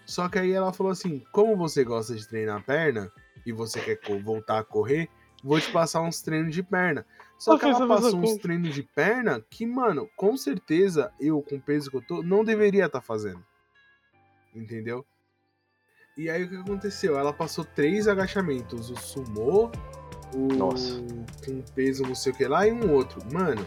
Só 0.06 0.28
que 0.28 0.38
aí 0.38 0.52
ela 0.52 0.72
falou 0.72 0.92
assim: 0.92 1.22
como 1.32 1.56
você 1.56 1.82
gosta 1.82 2.14
de 2.14 2.28
treinar 2.28 2.62
perna 2.64 3.10
e 3.44 3.52
você 3.52 3.80
quer 3.80 3.98
voltar 4.22 4.58
a 4.58 4.64
correr, 4.64 5.08
vou 5.42 5.58
te 5.60 5.70
passar 5.72 6.02
uns 6.02 6.20
treinos 6.20 6.54
de 6.54 6.62
perna. 6.62 7.04
Só 7.38 7.56
que 7.56 7.64
ela 7.64 7.86
passou 7.86 8.20
uns 8.20 8.36
treinos 8.36 8.74
de 8.74 8.82
perna 8.82 9.44
que, 9.48 9.64
mano, 9.64 10.08
com 10.16 10.36
certeza 10.36 11.12
eu, 11.20 11.40
com 11.40 11.56
o 11.56 11.60
peso 11.60 11.90
que 11.90 11.96
eu 11.96 12.02
tô, 12.02 12.22
não 12.22 12.44
deveria 12.44 12.86
estar 12.86 13.00
tá 13.00 13.04
fazendo. 13.04 13.44
Entendeu? 14.54 15.06
E 16.16 16.28
aí 16.28 16.42
o 16.42 16.48
que 16.48 16.56
aconteceu? 16.56 17.16
Ela 17.16 17.32
passou 17.32 17.64
três 17.64 18.08
agachamentos: 18.08 18.90
o 18.90 18.96
sumô, 18.96 19.70
o 20.34 20.48
Nossa. 20.54 21.00
com 21.44 21.62
peso 21.74 22.02
não 22.02 22.14
sei 22.14 22.32
o 22.32 22.34
que 22.34 22.46
lá 22.46 22.66
e 22.66 22.72
um 22.72 22.92
outro. 22.92 23.20
Mano, 23.32 23.66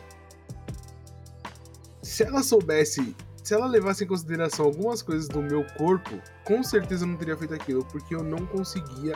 se 2.01 2.24
ela 2.24 2.43
soubesse, 2.43 3.16
se 3.43 3.53
ela 3.53 3.68
levasse 3.68 4.03
em 4.03 4.07
consideração 4.07 4.66
algumas 4.66 5.01
coisas 5.01 5.28
do 5.28 5.41
meu 5.41 5.66
corpo, 5.78 6.22
com 6.43 6.64
certeza 6.64 7.03
eu 7.03 7.09
não 7.09 7.18
teria 7.18 7.38
feito 7.38 7.53
aquilo, 7.53 7.86
porque 7.86 8.16
eu 8.16 8.24
não 8.24 8.45
conseguia 8.45 9.16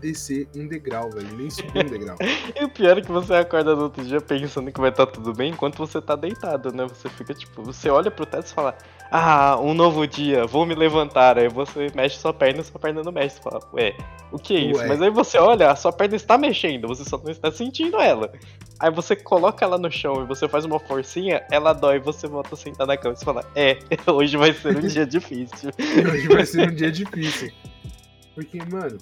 descer 0.00 0.48
um 0.54 0.66
degrau, 0.66 1.10
velho. 1.10 1.34
Nem 1.36 1.48
subir 1.48 1.86
um 1.86 1.88
degrau. 1.88 2.16
e 2.60 2.64
o 2.64 2.68
pior 2.68 2.98
é 2.98 3.00
que 3.00 3.10
você 3.10 3.34
acorda 3.34 3.74
no 3.74 3.84
outro 3.84 4.04
dia 4.04 4.20
pensando 4.20 4.70
que 4.70 4.80
vai 4.80 4.90
estar 4.90 5.06
tá 5.06 5.12
tudo 5.12 5.32
bem 5.32 5.52
enquanto 5.52 5.78
você 5.78 6.00
tá 6.00 6.14
deitado, 6.14 6.72
né? 6.72 6.86
Você 6.86 7.08
fica 7.08 7.32
tipo, 7.32 7.62
você 7.62 7.88
olha 7.88 8.10
pro 8.10 8.26
teto 8.26 8.46
e 8.46 8.52
fala, 8.54 8.76
ah, 9.10 9.58
um 9.60 9.74
novo 9.74 10.06
dia, 10.06 10.46
vou 10.46 10.66
me 10.66 10.74
levantar. 10.74 11.38
Aí 11.38 11.48
você 11.48 11.90
mexe 11.94 12.18
sua 12.18 12.32
perna 12.32 12.60
e 12.60 12.64
sua 12.64 12.80
perna 12.80 13.02
não 13.02 13.12
mexe. 13.12 13.36
Você 13.36 13.42
fala, 13.42 13.60
ué, 13.72 13.96
o 14.32 14.38
que 14.38 14.56
é 14.56 14.60
isso? 14.60 14.80
Ué. 14.80 14.88
Mas 14.88 15.02
aí 15.02 15.10
você 15.10 15.38
olha, 15.38 15.70
a 15.70 15.76
sua 15.76 15.92
perna 15.92 16.16
está 16.16 16.36
mexendo, 16.36 16.88
você 16.88 17.04
só 17.04 17.18
não 17.18 17.30
está 17.30 17.50
sentindo 17.50 18.00
ela. 18.00 18.32
Aí 18.80 18.90
você 18.90 19.14
coloca 19.14 19.64
ela 19.64 19.78
no 19.78 19.90
chão 19.90 20.22
e 20.22 20.26
você 20.26 20.48
faz 20.48 20.64
uma 20.64 20.80
forcinha, 20.80 21.46
ela 21.50 21.72
dói 21.72 22.00
você 22.00 22.26
volta 22.26 22.54
a 22.54 22.58
sentar 22.58 22.86
na 22.86 22.96
cama 22.96 23.14
e 23.14 23.18
você 23.18 23.24
fala, 23.24 23.44
é, 23.54 23.78
hoje 24.10 24.36
vai 24.36 24.52
ser 24.52 24.76
um 24.76 24.80
dia 24.80 25.06
difícil. 25.06 25.70
hoje 25.78 26.28
vai 26.28 26.44
ser 26.44 26.68
um 26.70 26.74
dia 26.74 26.90
difícil. 26.90 27.52
Porque, 28.34 28.58
mano, 28.64 28.98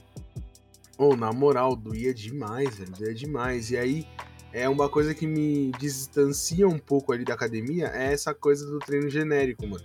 oh, 0.98 1.16
na 1.16 1.32
moral, 1.32 1.74
doía 1.74 2.12
demais, 2.12 2.76
velho, 2.76 2.92
doía 2.92 3.14
demais. 3.14 3.70
E 3.70 3.78
aí, 3.78 4.06
é 4.52 4.68
uma 4.68 4.88
coisa 4.88 5.14
que 5.14 5.26
me 5.26 5.72
distancia 5.78 6.66
um 6.68 6.78
pouco 6.78 7.12
ali 7.12 7.24
da 7.24 7.34
academia, 7.34 7.90
é 7.94 8.12
essa 8.12 8.34
coisa 8.34 8.66
do 8.66 8.78
treino 8.78 9.08
genérico, 9.08 9.66
mano. 9.66 9.84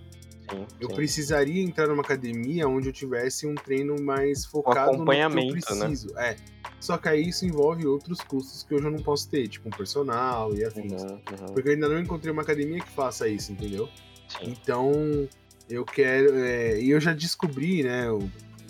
Sim, 0.50 0.66
eu 0.80 0.88
precisaria 0.90 1.62
entrar 1.62 1.88
numa 1.88 2.02
academia 2.02 2.68
onde 2.68 2.88
eu 2.88 2.94
tivesse 2.94 3.46
um 3.46 3.56
treino 3.56 4.02
mais 4.02 4.46
focado 4.46 4.94
um 4.94 5.04
no 5.04 5.06
que 5.06 5.18
eu 5.18 5.30
né? 5.30 5.52
preciso. 5.52 6.14
Né? 6.14 6.30
É. 6.32 6.36
Só 6.80 6.98
que 6.98 7.10
aí 7.10 7.28
isso 7.28 7.46
envolve 7.46 7.86
outros 7.86 8.22
custos 8.22 8.64
que 8.64 8.74
hoje 8.74 8.86
eu 8.86 8.92
não 8.92 9.00
posso 9.00 9.30
ter, 9.30 9.48
tipo 9.48 9.68
um 9.68 9.72
personal 9.72 10.56
e 10.56 10.64
afins. 10.64 10.94
Uhum, 10.94 11.10
uhum. 11.10 11.54
Porque 11.54 11.70
eu 11.70 11.74
ainda 11.74 11.90
não 11.90 12.00
encontrei 12.00 12.32
uma 12.32 12.44
academia 12.44 12.80
que 12.80 12.92
faça 12.92 13.28
isso, 13.28 13.52
entendeu? 13.52 13.90
Sim. 14.30 14.54
Então, 14.54 15.28
eu 15.70 15.84
quero. 15.84 16.36
É, 16.36 16.80
e 16.80 16.92
eu 16.92 17.00
já 17.00 17.14
descobri, 17.14 17.84
né? 17.84 18.08
Eu, 18.08 18.30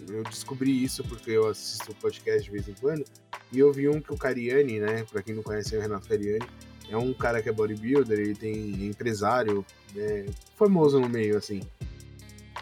eu 0.09 0.23
descobri 0.23 0.83
isso 0.83 1.03
porque 1.03 1.31
eu 1.31 1.47
assisto 1.47 1.91
o 1.91 1.95
podcast 1.95 2.43
de 2.43 2.51
vez 2.51 2.67
em 2.67 2.73
quando. 2.73 3.03
E 3.51 3.59
eu 3.59 3.71
vi 3.71 3.87
um 3.89 4.01
que 4.01 4.13
o 4.13 4.17
Cariani, 4.17 4.79
né? 4.79 5.05
Pra 5.11 5.21
quem 5.21 5.35
não 5.35 5.43
conhece, 5.43 5.75
é 5.75 5.79
o 5.79 5.81
Renato 5.81 6.07
Cariani. 6.07 6.45
É 6.89 6.97
um 6.97 7.13
cara 7.13 7.41
que 7.41 7.49
é 7.49 7.51
bodybuilder, 7.51 8.17
ele 8.17 8.35
tem 8.35 8.53
é 8.53 8.85
empresário, 8.85 9.65
é, 9.95 10.25
famoso 10.55 10.99
no 10.99 11.09
meio, 11.09 11.37
assim. 11.37 11.61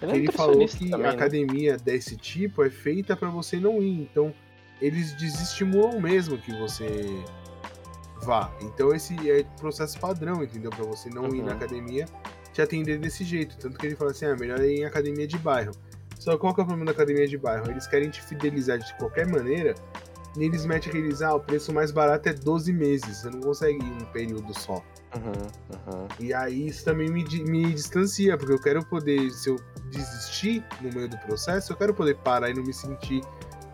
Ele, 0.02 0.12
é 0.12 0.16
ele 0.16 0.32
falou 0.32 0.68
que 0.68 0.90
também, 0.90 1.06
a 1.06 1.10
né? 1.10 1.16
academia 1.16 1.78
desse 1.78 2.18
tipo 2.18 2.64
é 2.64 2.70
feita 2.70 3.16
para 3.16 3.30
você 3.30 3.60
não 3.60 3.82
ir. 3.82 4.02
Então, 4.02 4.34
eles 4.82 5.14
desestimulam 5.14 6.02
mesmo 6.02 6.38
que 6.38 6.52
você 6.58 6.88
vá. 8.24 8.52
Então, 8.62 8.94
esse 8.94 9.30
é 9.30 9.44
processo 9.60 10.00
padrão, 10.00 10.44
entendeu? 10.44 10.72
Para 10.72 10.86
você 10.86 11.10
não 11.10 11.26
uhum. 11.26 11.36
ir 11.36 11.42
na 11.42 11.52
uhum. 11.52 11.58
academia, 11.58 12.06
te 12.52 12.62
atender 12.62 12.98
desse 12.98 13.24
jeito. 13.24 13.58
Tanto 13.58 13.78
que 13.78 13.86
ele 13.86 13.96
fala 13.96 14.12
assim: 14.12 14.26
ah, 14.26 14.36
melhor 14.36 14.60
ir 14.62 14.80
em 14.80 14.86
academia 14.86 15.28
de 15.28 15.38
bairro. 15.38 15.72
Só 16.20 16.38
qual 16.38 16.54
que 16.54 16.62
é 16.62 16.64
o 16.64 16.66
problema 16.66 16.86
da 16.86 16.92
academia 16.92 17.28
de 17.28 17.38
bairro? 17.38 17.70
Eles 17.70 17.88
querem 17.88 18.10
te 18.10 18.22
fidelizar 18.22 18.80
de 18.80 18.94
qualquer 18.98 19.28
maneira. 19.28 19.76
E 20.38 20.44
eles 20.44 20.66
metem 20.66 20.90
aqueles, 20.90 21.22
ah, 21.22 21.36
o 21.36 21.40
preço 21.40 21.74
mais 21.74 21.92
barato 21.92 22.28
é 22.28 22.34
12 22.34 22.74
meses. 22.74 23.20
Você 23.20 23.30
não 23.30 23.40
consegue 23.40 23.78
ir 23.78 23.92
um 23.92 24.06
período 24.12 24.58
só. 24.60 24.84
Uhum, 25.16 25.94
uhum. 25.94 26.08
E 26.20 26.34
aí 26.34 26.68
isso 26.68 26.84
também 26.84 27.10
me, 27.10 27.24
me 27.24 27.74
distancia, 27.74 28.38
porque 28.38 28.52
eu 28.52 28.60
quero 28.60 28.86
poder, 28.86 29.32
se 29.32 29.50
eu 29.50 29.56
desistir 29.90 30.64
no 30.82 30.92
meio 30.94 31.08
do 31.08 31.18
processo, 31.20 31.72
eu 31.72 31.78
quero 31.78 31.94
poder 31.94 32.18
parar 32.18 32.50
e 32.50 32.54
não 32.54 32.64
me 32.64 32.74
sentir 32.74 33.22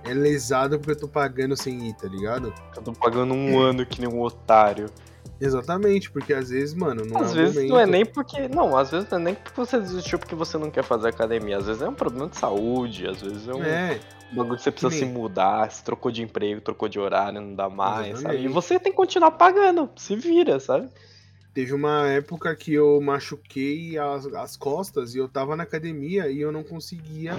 é, 0.04 0.14
lesado 0.14 0.78
porque 0.78 0.92
eu 0.92 1.00
tô 1.00 1.08
pagando 1.08 1.58
sem 1.58 1.90
ir, 1.90 1.94
tá 1.96 2.08
ligado? 2.08 2.54
Eu 2.76 2.82
tô 2.84 2.94
pagando 2.94 3.34
um 3.34 3.60
ano 3.60 3.86
que 3.86 4.00
nem 4.00 4.10
um 4.10 4.22
otário. 4.22 4.88
Exatamente, 5.42 6.12
porque 6.12 6.34
às 6.34 6.50
vezes, 6.50 6.76
mano, 6.76 7.04
não 7.04 7.20
às 7.20 7.32
é 7.32 7.34
vezes 7.34 7.56
momento... 7.56 7.70
não 7.72 7.80
é 7.80 7.86
nem 7.88 8.06
porque. 8.06 8.48
Não, 8.48 8.78
às 8.78 8.92
vezes 8.92 9.10
não 9.10 9.18
é 9.18 9.22
nem 9.22 9.34
porque 9.34 9.60
você 9.60 9.80
desistiu 9.80 10.20
porque 10.20 10.36
você 10.36 10.56
não 10.56 10.70
quer 10.70 10.84
fazer 10.84 11.08
academia. 11.08 11.58
Às 11.58 11.66
vezes 11.66 11.82
é 11.82 11.90
um 11.90 11.96
problema 11.96 12.30
de 12.30 12.38
saúde, 12.38 13.08
às 13.08 13.22
vezes 13.22 13.48
é 13.48 13.54
um. 13.54 13.64
É. 13.64 14.00
Um 14.32 14.36
bagulho 14.36 14.56
que 14.56 14.64
você 14.64 14.72
precisa 14.72 14.96
se 14.96 15.04
mudar, 15.04 15.70
se 15.72 15.84
trocou 15.84 16.10
de 16.10 16.22
emprego, 16.22 16.62
trocou 16.62 16.88
de 16.88 16.98
horário, 16.98 17.42
não 17.42 17.54
dá 17.54 17.70
mais, 17.70 18.12
Exatamente. 18.12 18.38
sabe? 18.38 18.46
E 18.46 18.48
você 18.48 18.80
tem 18.80 18.92
que 18.92 18.96
continuar 18.96 19.32
pagando, 19.32 19.90
se 19.98 20.16
vira, 20.16 20.58
sabe? 20.58 20.88
Teve 21.54 21.74
uma 21.74 22.08
época 22.08 22.56
que 22.56 22.74
eu 22.74 23.02
machuquei 23.02 23.98
as, 23.98 24.26
as 24.28 24.56
costas 24.56 25.16
e 25.16 25.18
eu 25.18 25.28
tava 25.28 25.54
na 25.58 25.64
academia 25.64 26.30
e 26.30 26.40
eu 26.40 26.50
não 26.50 26.64
conseguia 26.64 27.34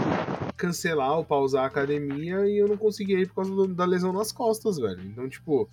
cancelar 0.54 1.16
ou 1.16 1.24
pausar 1.24 1.64
a 1.64 1.66
academia 1.66 2.46
e 2.46 2.58
eu 2.58 2.68
não 2.68 2.76
conseguia 2.76 3.18
ir 3.18 3.28
por 3.28 3.36
causa 3.36 3.68
da 3.68 3.86
lesão 3.86 4.12
nas 4.12 4.30
costas, 4.30 4.76
velho. 4.76 5.00
Então, 5.00 5.26
tipo. 5.28 5.70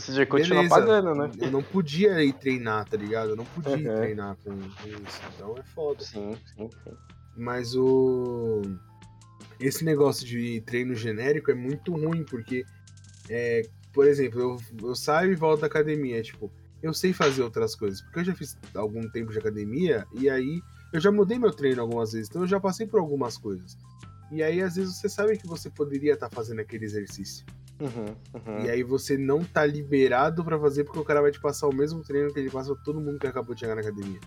Você 0.00 0.12
já 0.12 0.26
continua 0.26 0.68
pagando, 0.68 1.14
né? 1.14 1.30
Eu 1.40 1.50
não 1.50 1.62
podia 1.62 2.22
ir 2.22 2.32
treinar, 2.32 2.88
tá 2.88 2.96
ligado? 2.96 3.30
Eu 3.30 3.36
não 3.36 3.44
podia 3.44 3.72
uhum. 3.72 3.80
ir 3.80 3.96
treinar 3.96 4.36
com, 4.36 4.50
com, 4.50 4.88
isso. 4.88 5.20
Então 5.34 5.56
é 5.56 5.62
foda. 5.74 6.02
Sim, 6.04 6.36
sim, 6.56 6.68
sim. 6.84 6.92
Mas 7.36 7.74
o. 7.74 8.62
Esse 9.60 9.84
negócio 9.84 10.26
de 10.26 10.60
treino 10.60 10.94
genérico 10.94 11.50
é 11.50 11.54
muito 11.54 11.92
ruim, 11.92 12.24
porque, 12.24 12.64
é, 13.28 13.62
por 13.92 14.06
exemplo, 14.06 14.40
eu, 14.40 14.56
eu 14.88 14.94
saio 14.94 15.32
e 15.32 15.34
volto 15.34 15.62
da 15.62 15.66
academia, 15.66 16.22
tipo, 16.22 16.50
eu 16.82 16.94
sei 16.94 17.12
fazer 17.12 17.42
outras 17.42 17.74
coisas. 17.74 18.00
Porque 18.02 18.20
eu 18.20 18.24
já 18.24 18.34
fiz 18.34 18.56
algum 18.74 19.08
tempo 19.08 19.32
de 19.32 19.38
academia 19.38 20.06
e 20.14 20.30
aí 20.30 20.62
eu 20.92 21.00
já 21.00 21.10
mudei 21.10 21.38
meu 21.38 21.50
treino 21.50 21.82
algumas 21.82 22.12
vezes, 22.12 22.28
então 22.28 22.42
eu 22.42 22.48
já 22.48 22.60
passei 22.60 22.86
por 22.86 23.00
algumas 23.00 23.36
coisas. 23.36 23.76
E 24.30 24.42
aí, 24.42 24.60
às 24.60 24.76
vezes, 24.76 24.96
você 24.96 25.08
sabe 25.08 25.38
que 25.38 25.46
você 25.46 25.70
poderia 25.70 26.14
estar 26.14 26.28
tá 26.28 26.34
fazendo 26.34 26.60
aquele 26.60 26.84
exercício. 26.84 27.44
Uhum, 27.80 28.14
uhum. 28.34 28.64
E 28.64 28.70
aí 28.70 28.82
você 28.82 29.16
não 29.16 29.44
tá 29.44 29.64
liberado 29.64 30.44
para 30.44 30.58
fazer 30.58 30.84
porque 30.84 30.98
o 30.98 31.04
cara 31.04 31.22
vai 31.22 31.30
te 31.30 31.40
passar 31.40 31.68
o 31.68 31.74
mesmo 31.74 32.02
treino 32.02 32.32
que 32.32 32.40
ele 32.40 32.50
passa 32.50 32.74
todo 32.84 33.00
mundo 33.00 33.18
que 33.18 33.26
acabou 33.26 33.54
de 33.54 33.60
chegar 33.60 33.74
na 33.74 33.80
academia. 33.80 34.20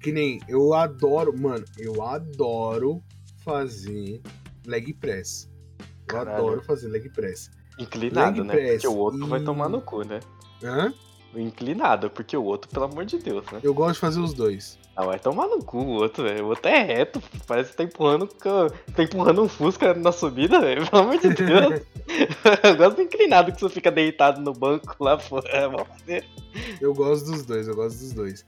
Que 0.00 0.12
nem, 0.12 0.40
eu 0.48 0.74
adoro, 0.74 1.36
mano, 1.36 1.64
eu 1.78 2.02
adoro 2.02 3.02
fazer 3.44 4.20
leg 4.66 4.92
press. 4.94 5.50
Eu 5.78 5.86
Caralho. 6.06 6.38
adoro 6.38 6.62
fazer 6.62 6.88
leg 6.88 7.08
press. 7.10 7.50
Inclinado, 7.78 8.42
leg 8.42 8.48
né? 8.48 8.54
Press 8.54 8.82
porque 8.82 8.88
o 8.88 8.98
outro 8.98 9.24
e... 9.24 9.28
vai 9.28 9.42
tomar 9.42 9.68
no 9.68 9.80
cu, 9.80 10.02
né? 10.06 10.20
Hã? 10.62 10.92
Inclinado, 11.34 12.08
porque 12.08 12.36
o 12.36 12.44
outro, 12.44 12.70
pelo 12.70 12.86
amor 12.86 13.04
de 13.04 13.18
Deus, 13.18 13.44
né? 13.52 13.60
Eu 13.62 13.74
gosto 13.74 13.94
de 13.94 14.00
fazer 14.00 14.20
os 14.20 14.32
dois. 14.32 14.78
Ah, 14.96 15.04
vai 15.04 15.18
tomar 15.18 15.46
no 15.46 15.62
cu 15.62 15.78
o 15.78 15.88
outro, 15.88 16.24
velho. 16.24 16.46
O 16.46 16.48
outro 16.48 16.68
é 16.70 16.82
reto, 16.82 17.22
parece 17.46 17.70
que 17.70 17.76
tá 17.76 17.84
empurrando, 17.84 18.26
tá 18.26 19.02
empurrando 19.02 19.42
um 19.42 19.48
Fusca 19.48 19.92
na 19.92 20.10
subida, 20.10 20.58
velho. 20.60 20.88
Pelo 20.88 21.02
amor 21.02 21.18
de 21.18 21.28
Deus. 21.34 21.82
eu 22.62 22.76
gosto 22.76 22.96
do 22.96 23.02
inclinado 23.02 23.52
que 23.52 23.60
você 23.60 23.74
fica 23.74 23.90
deitado 23.90 24.40
no 24.40 24.52
banco 24.52 24.96
lá 24.98 25.18
fora. 25.18 25.46
É 26.06 26.22
eu 26.80 26.94
gosto 26.94 27.30
dos 27.30 27.44
dois, 27.44 27.68
eu 27.68 27.74
gosto 27.74 27.98
dos 27.98 28.12
dois. 28.12 28.46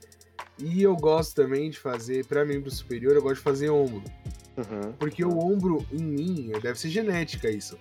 E 0.57 0.81
eu 0.81 0.95
gosto 0.95 1.35
também 1.35 1.69
de 1.69 1.79
fazer, 1.79 2.25
pra 2.25 2.43
membro 2.43 2.69
superior, 2.71 3.15
eu 3.15 3.21
gosto 3.21 3.35
de 3.35 3.41
fazer 3.41 3.69
ombro. 3.69 4.03
Uhum. 4.57 4.91
Porque 4.99 5.23
o 5.23 5.37
ombro, 5.37 5.85
em 5.91 6.03
mim, 6.03 6.51
deve 6.61 6.77
ser 6.77 6.89
genética 6.89 7.49
isso. 7.49 7.77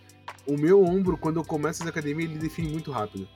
O 0.46 0.57
meu 0.57 0.84
ombro, 0.84 1.16
quando 1.16 1.40
eu 1.40 1.44
começo 1.44 1.82
a 1.82 1.88
academia, 1.88 2.24
ele 2.24 2.38
define 2.38 2.68
muito 2.68 2.92
rápido. 2.92 3.26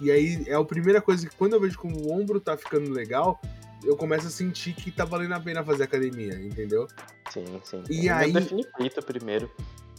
E 0.00 0.10
aí 0.10 0.44
é 0.46 0.54
a 0.54 0.64
primeira 0.64 1.00
coisa 1.00 1.28
que 1.28 1.36
quando 1.36 1.54
eu 1.54 1.60
vejo 1.60 1.78
como 1.78 1.96
o 1.96 2.12
ombro 2.12 2.40
tá 2.40 2.56
ficando 2.56 2.90
legal, 2.90 3.40
eu 3.84 3.96
começo 3.96 4.26
a 4.26 4.30
sentir 4.30 4.74
que 4.74 4.90
tá 4.90 5.04
valendo 5.04 5.32
a 5.32 5.40
pena 5.40 5.64
fazer 5.64 5.84
academia, 5.84 6.34
entendeu? 6.34 6.86
Sim, 7.30 7.60
sim. 7.64 7.82
E 7.90 8.06
eu 8.06 8.14
aí. 8.14 8.32
peito 8.76 9.02
primeiro. 9.02 9.50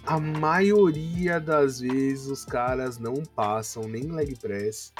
A 0.05 0.19
maioria 0.19 1.39
das 1.39 1.79
vezes 1.79 2.25
os 2.25 2.43
caras 2.43 2.97
não 2.97 3.23
passam 3.35 3.83
nem 3.83 4.11
leg 4.11 4.35
press, 4.39 4.91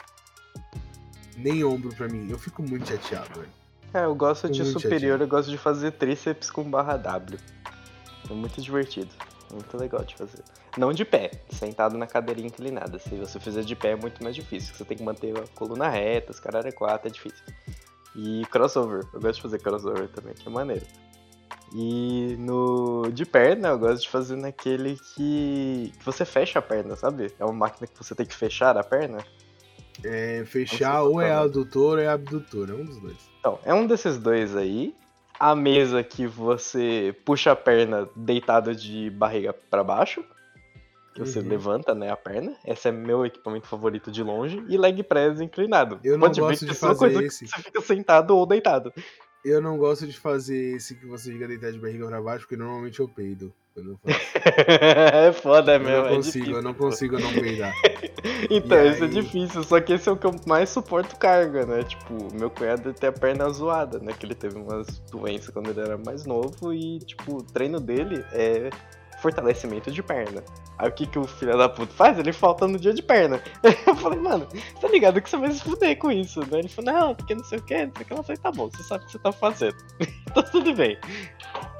nem 1.35 1.63
ombro 1.63 1.93
pra 1.95 2.07
mim. 2.07 2.29
Eu 2.29 2.37
fico 2.37 2.61
muito 2.61 2.87
chateado, 2.87 3.39
velho. 3.39 3.51
É, 3.93 4.05
eu 4.05 4.15
gosto 4.15 4.49
de 4.49 4.63
superior, 4.63 4.99
chateado. 4.99 5.23
eu 5.23 5.27
gosto 5.27 5.49
de 5.49 5.57
fazer 5.57 5.91
tríceps 5.93 6.51
com 6.51 6.63
barra 6.63 6.97
W. 6.97 7.39
É 8.29 8.33
muito 8.33 8.61
divertido. 8.61 9.09
Muito 9.51 9.77
legal 9.77 10.03
de 10.03 10.15
fazer. 10.15 10.43
Não 10.77 10.93
de 10.93 11.03
pé, 11.03 11.31
sentado 11.49 11.97
na 11.97 12.07
cadeirinha 12.07 12.47
inclinada. 12.47 12.97
Se 12.99 13.15
você 13.15 13.39
fizer 13.39 13.63
de 13.63 13.75
pé 13.75 13.91
é 13.91 13.95
muito 13.95 14.23
mais 14.23 14.35
difícil. 14.35 14.73
Você 14.73 14.85
tem 14.85 14.97
que 14.97 15.03
manter 15.03 15.37
a 15.37 15.43
coluna 15.55 15.89
reta, 15.89 16.31
os 16.31 16.39
caras 16.39 16.65
é 16.65 16.71
quatro, 16.71 17.07
é 17.07 17.11
difícil. 17.11 17.43
E 18.15 18.45
crossover. 18.51 19.03
Eu 19.13 19.19
gosto 19.19 19.35
de 19.35 19.41
fazer 19.41 19.59
crossover 19.59 20.07
também, 20.09 20.33
que 20.33 20.47
é 20.47 20.51
maneiro. 20.51 20.85
E 21.73 22.35
no 22.37 23.09
de 23.11 23.25
perna, 23.25 23.69
eu 23.69 23.79
gosto 23.79 24.03
de 24.03 24.09
fazer 24.09 24.35
naquele 24.35 24.97
que, 25.15 25.93
que 25.97 26.05
você 26.05 26.25
fecha 26.25 26.59
a 26.59 26.61
perna, 26.61 26.95
sabe? 26.95 27.33
É 27.39 27.45
uma 27.45 27.53
máquina 27.53 27.87
que 27.87 27.97
você 27.97 28.13
tem 28.13 28.25
que 28.25 28.35
fechar 28.35 28.77
a 28.77 28.83
perna. 28.83 29.19
É, 30.03 30.43
fechar 30.45 31.03
ou 31.03 31.21
é 31.21 31.31
adutor 31.31 31.97
ou 31.97 32.03
é 32.03 32.07
abdutor, 32.07 32.69
é 32.69 32.73
um 32.73 32.83
dos 32.83 32.97
dois. 32.99 33.17
Então, 33.39 33.59
é 33.63 33.73
um 33.73 33.87
desses 33.87 34.17
dois 34.17 34.55
aí. 34.55 34.93
A 35.43 35.55
mesa 35.55 36.03
que 36.03 36.27
você 36.27 37.15
puxa 37.25 37.51
a 37.51 37.55
perna 37.55 38.07
deitado 38.15 38.75
de 38.75 39.09
barriga 39.09 39.51
para 39.51 39.83
baixo. 39.83 40.23
Que 41.15 41.19
você 41.19 41.39
uhum. 41.39 41.47
levanta, 41.47 41.95
né, 41.95 42.11
a 42.11 42.15
perna. 42.15 42.55
Esse 42.63 42.89
é 42.89 42.91
meu 42.91 43.25
equipamento 43.25 43.65
favorito 43.65 44.11
de 44.11 44.21
longe. 44.21 44.63
E 44.69 44.77
leg 44.77 45.01
press 45.01 45.41
inclinado. 45.41 45.99
Eu 46.03 46.13
não 46.13 46.27
Pode 46.27 46.39
gosto 46.39 46.65
de 46.65 46.75
fazer 46.75 46.99
coisa 46.99 47.23
esse. 47.23 47.47
você 47.47 47.59
fica 47.59 47.81
sentado 47.81 48.37
ou 48.37 48.45
deitado. 48.45 48.93
Eu 49.43 49.61
não 49.61 49.77
gosto 49.77 50.05
de 50.05 50.17
fazer 50.17 50.75
esse 50.75 50.95
que 50.95 51.05
você 51.05 51.31
fica 51.31 51.47
deitado 51.47 51.73
de 51.73 51.79
barriga 51.79 52.07
pra 52.07 52.21
baixo, 52.21 52.41
porque 52.41 52.55
normalmente 52.55 52.99
eu 52.99 53.07
peido. 53.07 53.53
Eu 53.75 53.97
é 54.05 55.31
foda 55.31 55.79
mesmo. 55.79 55.93
Eu 55.93 56.01
não 56.03 56.09
é 56.09 56.15
consigo, 56.15 56.33
difícil, 56.33 56.55
eu 56.55 56.61
não 56.61 56.73
consigo 56.73 57.19
não 57.19 57.33
peidar. 57.33 57.73
então, 58.51 58.85
e 58.85 58.89
isso 58.91 59.03
é 59.03 59.07
aí... 59.07 59.17
é 59.17 59.21
difícil, 59.21 59.63
só 59.63 59.79
que 59.79 59.93
esse 59.93 60.09
é 60.09 60.11
o 60.11 60.17
que 60.17 60.27
eu 60.27 60.35
mais 60.45 60.69
suporto 60.69 61.15
carga, 61.15 61.65
né? 61.65 61.83
Tipo, 61.83 62.33
meu 62.35 62.49
cunhado 62.49 62.93
tem 62.93 63.09
a 63.09 63.13
perna 63.13 63.49
zoada, 63.49 63.99
né? 63.99 64.13
Que 64.13 64.25
ele 64.25 64.35
teve 64.35 64.59
umas 64.59 64.99
doenças 65.09 65.49
quando 65.49 65.69
ele 65.69 65.79
era 65.79 65.97
mais 65.97 66.25
novo 66.25 66.73
e, 66.73 66.99
tipo, 66.99 67.37
o 67.37 67.43
treino 67.43 67.79
dele 67.79 68.23
é 68.33 68.69
fortalecimento 69.21 69.91
de 69.91 70.01
perna. 70.01 70.43
Aí 70.77 70.89
o 70.89 70.91
que, 70.91 71.05
que 71.05 71.19
o 71.19 71.25
filho 71.25 71.57
da 71.57 71.69
puta 71.69 71.93
faz? 71.93 72.17
Ele 72.17 72.33
falta 72.33 72.67
no 72.67 72.79
dia 72.79 72.93
de 72.93 73.03
perna. 73.03 73.41
Eu 73.85 73.95
falei, 73.95 74.19
mano, 74.19 74.47
tá 74.79 74.87
ligado 74.87 75.21
que 75.21 75.29
você 75.29 75.37
vai 75.37 75.51
se 75.51 75.61
fuder 75.61 75.97
com 75.97 76.11
isso, 76.11 76.39
né? 76.41 76.59
Ele 76.59 76.67
falou, 76.67 76.93
não, 76.93 77.15
porque 77.15 77.35
não 77.35 77.43
sei 77.43 77.59
o 77.59 77.61
que, 77.61 77.85
não 77.85 77.93
sei 77.95 78.03
o 78.03 78.05
que. 78.05 78.13
Eu 78.13 78.23
falei, 78.23 78.41
tá 78.41 78.51
bom, 78.51 78.69
você 78.69 78.83
sabe 78.83 79.03
o 79.03 79.05
que 79.05 79.11
você 79.11 79.19
tá 79.19 79.31
fazendo. 79.31 79.75
então 80.29 80.43
tudo 80.51 80.73
bem. 80.73 80.97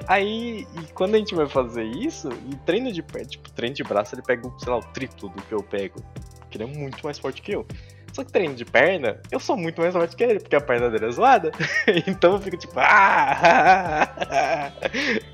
Aí, 0.08 0.68
quando 0.94 1.16
a 1.16 1.18
gente 1.18 1.34
vai 1.34 1.48
fazer 1.48 1.84
isso, 1.84 2.30
e 2.50 2.56
treino 2.58 2.92
de 2.92 3.02
perna, 3.02 3.28
tipo, 3.28 3.52
treino 3.52 3.76
de 3.76 3.84
braço, 3.84 4.16
ele 4.16 4.22
pega, 4.22 4.50
sei 4.60 4.72
lá, 4.72 4.78
o 4.78 4.84
triplo 4.94 5.30
do 5.30 5.42
que 5.42 5.54
eu 5.54 5.64
pego. 5.64 6.02
Porque 6.40 6.58
ele 6.58 6.66
é 6.66 6.68
muito 6.68 7.04
mais 7.04 7.18
forte 7.18 7.42
que 7.42 7.54
eu. 7.54 7.66
Só 8.14 8.24
que 8.24 8.32
treino 8.32 8.56
de 8.56 8.66
perna, 8.66 9.22
eu 9.32 9.40
sou 9.40 9.56
muito 9.56 9.80
mais 9.82 9.94
forte 9.94 10.16
que 10.16 10.24
ele, 10.24 10.40
porque 10.40 10.56
a 10.56 10.62
perna 10.62 10.90
dele 10.90 11.06
é 11.06 11.12
zoada. 11.12 11.52
então 12.08 12.34
eu 12.34 12.40
fico 12.40 12.58
tipo, 12.58 12.74
ah! 12.78 14.10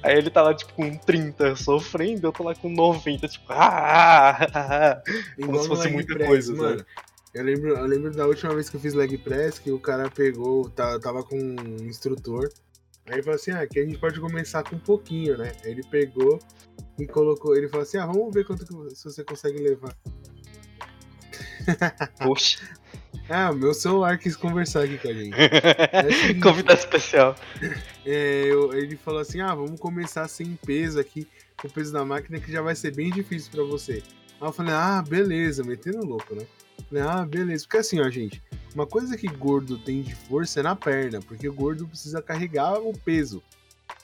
Aí 0.04 0.18
ele 0.18 0.30
tá 0.30 0.44
lá, 0.44 0.54
tipo, 0.54 0.74
com 0.74 0.96
30 0.96 1.56
sofrendo, 1.56 2.28
eu 2.28 2.32
tô 2.32 2.44
lá 2.44 2.54
com 2.54 2.70
90, 2.70 3.28
tipo, 3.28 3.46
ah! 3.50 5.02
Como 5.44 5.60
se 5.60 5.68
fosse 5.68 5.90
muita 5.90 6.14
press, 6.14 6.28
coisa, 6.28 6.54
mano. 6.54 6.86
Eu 7.34 7.44
lembro, 7.44 7.70
eu 7.70 7.86
lembro 7.86 8.12
da 8.12 8.26
última 8.26 8.54
vez 8.54 8.70
que 8.70 8.78
eu 8.78 8.80
fiz 8.80 8.94
leg 8.94 9.18
press, 9.18 9.60
que 9.60 9.72
o 9.72 9.80
cara 9.80 10.10
pegou, 10.10 10.70
tava 10.70 11.24
com 11.24 11.38
um 11.38 11.86
instrutor. 11.86 12.50
Aí 13.08 13.16
ele 13.16 13.24
falou 13.24 13.36
assim: 13.36 13.52
ah, 13.52 13.62
aqui 13.62 13.80
a 13.80 13.86
gente 13.86 13.98
pode 13.98 14.20
começar 14.20 14.64
com 14.64 14.76
um 14.76 14.80
pouquinho, 14.80 15.38
né? 15.38 15.54
Aí 15.64 15.72
ele 15.72 15.84
pegou 15.90 16.40
e 17.00 17.08
colocou. 17.08 17.56
Ele 17.56 17.68
falou 17.70 17.84
assim: 17.84 17.98
ah, 17.98 18.06
vamos 18.06 18.34
ver 18.34 18.46
quanto 18.46 18.66
que, 18.66 18.96
se 18.96 19.06
você 19.06 19.24
consegue 19.24 19.60
levar. 19.60 19.96
Poxa. 22.20 22.60
Ah, 23.30 23.52
meu 23.52 23.74
celular 23.74 24.18
quis 24.18 24.36
conversar 24.36 24.84
aqui 24.84 24.98
com 24.98 25.08
a 25.10 25.14
gente. 25.14 25.36
É 25.38 26.34
Convidado 26.42 26.80
especial. 26.80 27.36
É, 28.10 28.44
eu, 28.46 28.74
ele 28.74 28.96
falou 28.96 29.20
assim: 29.20 29.42
ah, 29.42 29.54
vamos 29.54 29.78
começar 29.82 30.26
sem 30.30 30.58
peso 30.66 30.98
aqui, 30.98 31.28
com 31.62 31.68
o 31.68 31.72
peso 31.72 31.92
da 31.92 32.06
máquina, 32.06 32.40
que 32.40 32.50
já 32.50 32.62
vai 32.62 32.74
ser 32.74 32.96
bem 32.96 33.10
difícil 33.10 33.52
para 33.52 33.64
você. 33.64 34.02
Aí 34.40 34.48
eu 34.48 34.54
falei: 34.54 34.74
ah, 34.74 35.04
beleza, 35.06 35.62
metendo 35.62 36.06
louco, 36.06 36.34
né? 36.34 36.46
Falei, 36.88 37.04
ah, 37.04 37.26
beleza. 37.26 37.66
Porque 37.66 37.78
assim, 37.78 38.00
ó, 38.00 38.10
gente, 38.10 38.42
uma 38.74 38.88
coisa 38.88 39.18
que 39.18 39.28
gordo 39.28 39.78
tem 39.78 40.04
de 40.04 40.16
força 40.16 40.62
é 40.62 40.64
na 40.64 40.74
perna, 40.74 41.20
porque 41.20 41.50
o 41.50 41.54
gordo 41.54 41.86
precisa 41.86 42.22
carregar 42.22 42.80
o 42.80 42.94
peso. 42.94 43.44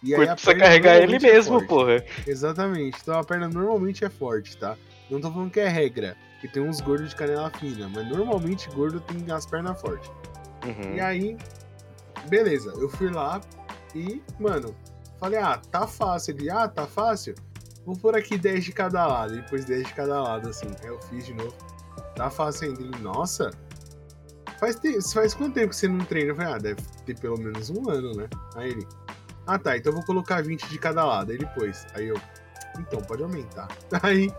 E 0.01 0.13
aí 0.13 0.27
precisa 0.27 0.55
carregar 0.55 0.97
ele 1.01 1.15
é 1.15 1.19
mesmo, 1.19 1.61
é 1.61 1.65
porra. 1.65 2.03
Exatamente. 2.27 2.97
Então 3.01 3.17
a 3.17 3.23
perna 3.23 3.47
normalmente 3.47 4.03
é 4.03 4.09
forte, 4.09 4.57
tá? 4.57 4.75
Não 5.09 5.21
tô 5.21 5.31
falando 5.31 5.49
que 5.49 5.61
é 5.61 5.67
regra 5.69 6.17
que 6.44 6.48
tem 6.50 6.62
uns 6.62 6.82
gordos 6.82 7.12
de 7.12 7.16
canela 7.16 7.50
fina, 7.52 7.88
mas 7.88 8.06
normalmente 8.06 8.70
gordo 8.72 9.00
tem 9.00 9.32
as 9.32 9.46
pernas 9.46 9.80
fortes. 9.80 10.12
Uhum. 10.66 10.96
E 10.96 11.00
aí, 11.00 11.38
beleza, 12.28 12.74
eu 12.76 12.89
fui 12.89 13.10
lá 13.10 13.39
e, 13.96 14.22
mano, 14.38 14.76
falei, 15.18 15.39
ah, 15.39 15.58
tá 15.72 15.88
fácil. 15.88 16.36
Ele, 16.36 16.50
ah, 16.50 16.68
tá 16.68 16.86
fácil? 16.86 17.34
Vou 17.86 17.96
por 17.96 18.14
aqui 18.14 18.38
10 18.38 18.66
de 18.66 18.74
cada 18.74 19.08
lado. 19.08 19.36
E 19.36 19.41
depois 19.41 19.64
10 19.64 19.88
de 19.88 19.94
cada 19.94 20.22
lado, 20.22 20.50
assim. 20.50 20.68
Aí 20.82 20.88
eu 20.89 21.02
fiz 21.04 21.26
de 21.26 21.34
novo. 21.34 21.56
Tá 22.14 22.30
fácil 22.30 22.68
ainda. 22.68 22.82
Ele, 22.82 23.00
nossa, 23.02 23.50
faz, 24.60 24.76
te... 24.76 25.00
faz 25.14 25.34
quanto 25.34 25.54
tempo 25.54 25.70
que 25.70 25.78
você 25.78 25.88
não 25.88 26.04
treina? 26.04 26.32
Eu 26.32 26.36
falei, 26.36 26.54
ah, 26.56 26.58
deve 26.58 26.82
ter 27.06 27.18
pelo 27.18 27.38
menos 27.38 27.70
um 27.70 27.89
ano, 27.89 28.12
né? 28.18 28.28
Aí 28.58 28.72
ele, 28.72 28.86
ah 29.48 29.58
tá, 29.58 29.78
então 29.78 29.94
eu 29.94 29.96
vou 29.96 30.06
colocar 30.06 30.44
20 30.44 30.68
de 30.68 30.78
cada 30.78 31.06
lado. 31.06 31.32
Aí 31.32 31.38
depois, 31.38 31.88
aí 31.94 32.10
eu, 32.10 32.20
então 32.78 33.02
pode 33.02 33.24
aumentar. 33.24 33.70
Aí 34.04 34.30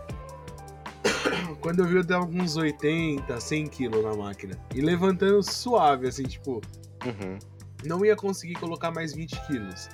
quando 1.61 1.79
eu 1.79 1.85
vi, 1.85 1.95
eu 1.95 2.27
com 2.27 2.41
uns 2.41 2.55
80, 2.55 3.39
100 3.39 3.67
quilos 3.67 4.03
na 4.03 4.15
máquina. 4.15 4.57
E 4.73 4.81
levantando 4.81 5.41
suave, 5.43 6.07
assim, 6.07 6.23
tipo. 6.23 6.61
Uhum. 7.05 7.39
Não 7.83 8.05
ia 8.05 8.15
conseguir 8.15 8.55
colocar 8.55 8.91
mais 8.91 9.13
20 9.13 9.47
quilos. 9.47 9.89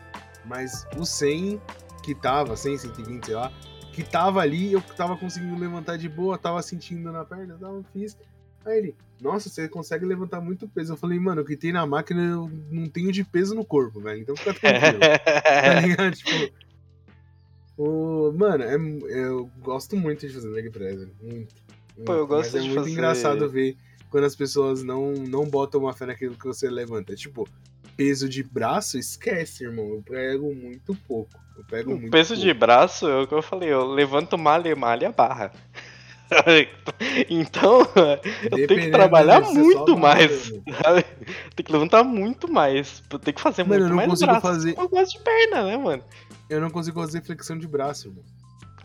Mas 0.45 0.87
o 0.97 1.05
100 1.05 1.61
que 2.03 2.15
tava, 2.15 2.55
100, 2.55 2.77
120, 2.79 3.25
sei 3.25 3.35
lá, 3.35 3.51
que 3.93 4.03
tava 4.03 4.41
ali, 4.41 4.73
eu 4.73 4.81
tava 4.81 5.15
conseguindo 5.17 5.59
levantar 5.59 5.97
de 5.97 6.09
boa, 6.09 6.37
tava 6.37 6.61
sentindo 6.61 7.11
na 7.11 7.25
perna, 7.25 7.57
tava, 7.59 7.83
fiz. 7.93 8.17
Aí 8.65 8.77
ele, 8.77 8.95
nossa, 9.21 9.49
você 9.49 9.67
consegue 9.67 10.05
levantar 10.05 10.39
muito 10.39 10.67
peso. 10.67 10.93
Eu 10.93 10.97
falei, 10.97 11.19
mano, 11.19 11.41
o 11.41 11.45
que 11.45 11.57
tem 11.57 11.71
na 11.71 11.85
máquina 11.85 12.21
eu 12.21 12.51
não 12.69 12.87
tenho 12.87 13.11
de 13.11 13.23
peso 13.23 13.53
no 13.55 13.65
corpo, 13.65 13.99
velho. 13.99 14.21
Então 14.21 14.35
fica 14.35 14.53
tranquilo. 14.53 14.99
tá 15.33 15.79
ligado? 15.81 16.15
Tipo, 16.15 16.53
o, 17.83 18.31
mano, 18.31 18.63
é, 18.63 18.75
eu 19.25 19.49
gosto 19.59 19.95
muito 19.95 20.27
de 20.27 20.33
fazer 20.33 20.49
leg 20.49 20.69
press, 20.69 21.07
muito. 21.19 21.55
Pô, 22.05 22.13
eu 22.13 22.27
gosto 22.27 22.53
Mas 22.53 22.63
é 22.63 22.67
muito 22.67 22.75
fazer... 22.75 22.91
engraçado 22.91 23.49
ver 23.49 23.75
quando 24.09 24.25
as 24.25 24.35
pessoas 24.35 24.83
não, 24.83 25.13
não 25.13 25.45
botam 25.45 25.81
uma 25.81 25.93
fé 25.93 26.05
naquilo 26.05 26.35
que 26.35 26.45
você 26.45 26.69
levanta. 26.69 27.15
Tipo, 27.15 27.47
peso 27.97 28.29
de 28.29 28.43
braço, 28.43 28.99
esquece, 28.99 29.63
irmão. 29.63 29.89
Eu 29.89 30.03
pego 30.03 30.53
muito 30.53 30.95
pouco. 31.07 31.39
Eu 31.57 31.63
pego 31.63 31.91
muito 31.91 32.11
peso 32.11 32.35
pouco. 32.35 32.43
de 32.43 32.53
braço, 32.53 33.07
é 33.07 33.23
o 33.23 33.27
que 33.27 33.33
eu 33.33 33.41
falei, 33.41 33.69
eu 33.69 33.85
levanto 33.85 34.37
malha, 34.37 34.75
malha, 34.75 35.11
barra. 35.11 35.51
então, 37.29 37.79
eu 38.51 38.67
tenho 38.67 38.81
que 38.81 38.91
trabalhar 38.91 39.41
muito 39.41 39.97
mais. 39.97 40.51
Tem 41.55 41.65
que 41.65 41.71
levantar 41.71 42.03
muito 42.03 42.51
mais. 42.51 43.01
Tem 43.23 43.33
que 43.33 43.41
fazer 43.41 43.63
mano, 43.63 43.85
muito 43.85 43.95
mais 43.95 44.19
braço. 44.19 44.41
Fazer... 44.41 44.77
Eu 44.77 44.87
gosto 44.87 45.17
de 45.17 45.23
perna, 45.23 45.63
né, 45.63 45.77
mano? 45.77 46.03
Eu 46.51 46.59
não 46.59 46.69
consigo 46.69 46.99
fazer 46.99 47.23
flexão 47.23 47.57
de 47.57 47.65
braço, 47.65 48.09
irmão. 48.09 48.25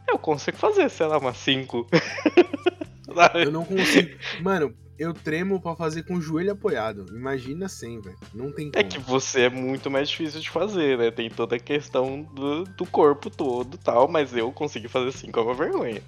Eu 0.09 0.17
consigo 0.21 0.57
fazer, 0.57 0.89
sei 0.89 1.07
lá, 1.07 1.19
umas 1.19 1.37
5. 1.39 1.89
eu 3.35 3.51
não 3.51 3.65
consigo. 3.65 4.17
Mano, 4.41 4.73
eu 4.97 5.13
tremo 5.13 5.61
para 5.61 5.75
fazer 5.75 6.05
com 6.05 6.15
o 6.15 6.21
joelho 6.21 6.53
apoiado. 6.53 7.07
Imagina 7.11 7.69
sem, 7.69 8.01
velho. 8.01 8.17
Não 8.33 8.53
tem 8.53 8.69
é 8.69 8.71
como. 8.71 8.87
É 8.87 8.89
que 8.89 9.01
você 9.01 9.43
é 9.43 9.51
muito 9.51 9.91
mais 9.91 10.09
difícil 10.09 10.41
de 10.41 10.49
fazer, 10.49 10.97
né? 10.97 11.11
Tem 11.11 11.29
toda 11.29 11.57
a 11.57 11.59
questão 11.59 12.23
do, 12.23 12.63
do 12.63 12.87
corpo 12.87 13.29
todo 13.29 13.77
tal, 13.79 14.07
mas 14.07 14.33
eu 14.33 14.53
consigo 14.53 14.89
fazer 14.89 15.11
5 15.11 15.37
é 15.37 15.43
uma 15.43 15.55
vergonha. 15.55 16.03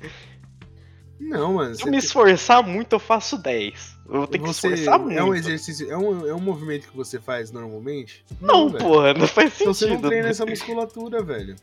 Não, 1.18 1.54
mano. 1.54 1.74
Se 1.74 1.82
eu 1.82 1.90
me 1.90 1.98
esforçar 1.98 2.62
muito, 2.62 2.92
eu 2.92 3.00
faço 3.00 3.36
10. 3.36 3.97
Eu 4.08 4.18
vou 4.18 4.26
ter 4.26 4.38
você, 4.38 4.68
que 4.68 4.74
esforçar 4.74 4.98
muito. 4.98 5.18
É 5.18 5.22
um 5.22 5.34
exercício, 5.34 5.90
é 5.90 5.96
um, 5.96 6.26
é 6.26 6.34
um 6.34 6.40
movimento 6.40 6.88
que 6.88 6.96
você 6.96 7.20
faz 7.20 7.50
normalmente? 7.50 8.24
Não, 8.40 8.70
não 8.70 8.78
porra, 8.78 9.12
não 9.12 9.26
faz 9.26 9.52
sentido. 9.52 9.62
Então 9.62 9.74
você 9.74 9.86
não 9.86 10.00
treina 10.00 10.28
essa 10.28 10.46
musculatura, 10.46 11.22
velho. 11.22 11.56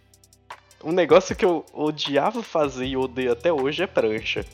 Um 0.84 0.92
negócio 0.92 1.36
que 1.36 1.44
eu 1.44 1.66
odiava 1.74 2.44
fazer 2.44 2.86
e 2.86 2.96
odeio 2.96 3.32
até 3.32 3.52
hoje 3.52 3.82
é 3.82 3.88
prancha. 3.88 4.46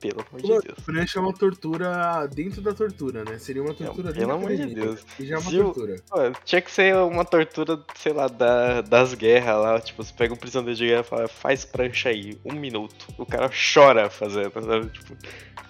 Pelo 0.00 0.24
amor 0.28 0.40
de 0.40 0.66
Deus. 0.66 0.78
Prancha 0.84 1.18
é 1.18 1.22
uma 1.22 1.32
tortura 1.32 2.28
dentro 2.32 2.60
da 2.60 2.72
tortura, 2.72 3.24
né? 3.24 3.38
Seria 3.38 3.62
uma 3.62 3.74
tortura 3.74 4.12
Pelo 4.12 4.32
amor 4.32 4.54
de 4.54 4.66
Deus. 4.74 5.04
E 5.18 5.26
já 5.26 5.36
é 5.36 5.38
uma 5.38 5.50
Se 5.50 5.56
tortura. 5.56 5.96
Eu, 6.14 6.32
tinha 6.44 6.60
que 6.60 6.70
ser 6.70 6.96
uma 6.96 7.24
tortura, 7.24 7.82
sei 7.96 8.12
lá, 8.12 8.28
da, 8.28 8.80
das 8.80 9.14
guerras 9.14 9.60
lá. 9.60 9.80
Tipo, 9.80 10.04
você 10.04 10.12
pega 10.12 10.32
um 10.32 10.36
prisioneiro 10.36 10.76
de 10.76 10.86
guerra 10.86 11.00
e 11.00 11.04
fala, 11.04 11.28
faz 11.28 11.64
prancha 11.64 12.10
aí, 12.10 12.38
um 12.44 12.52
minuto. 12.52 13.06
O 13.18 13.26
cara 13.26 13.50
chora 13.50 14.08
fazendo, 14.08 14.52
sabe? 14.52 14.88
Tipo, 14.90 15.16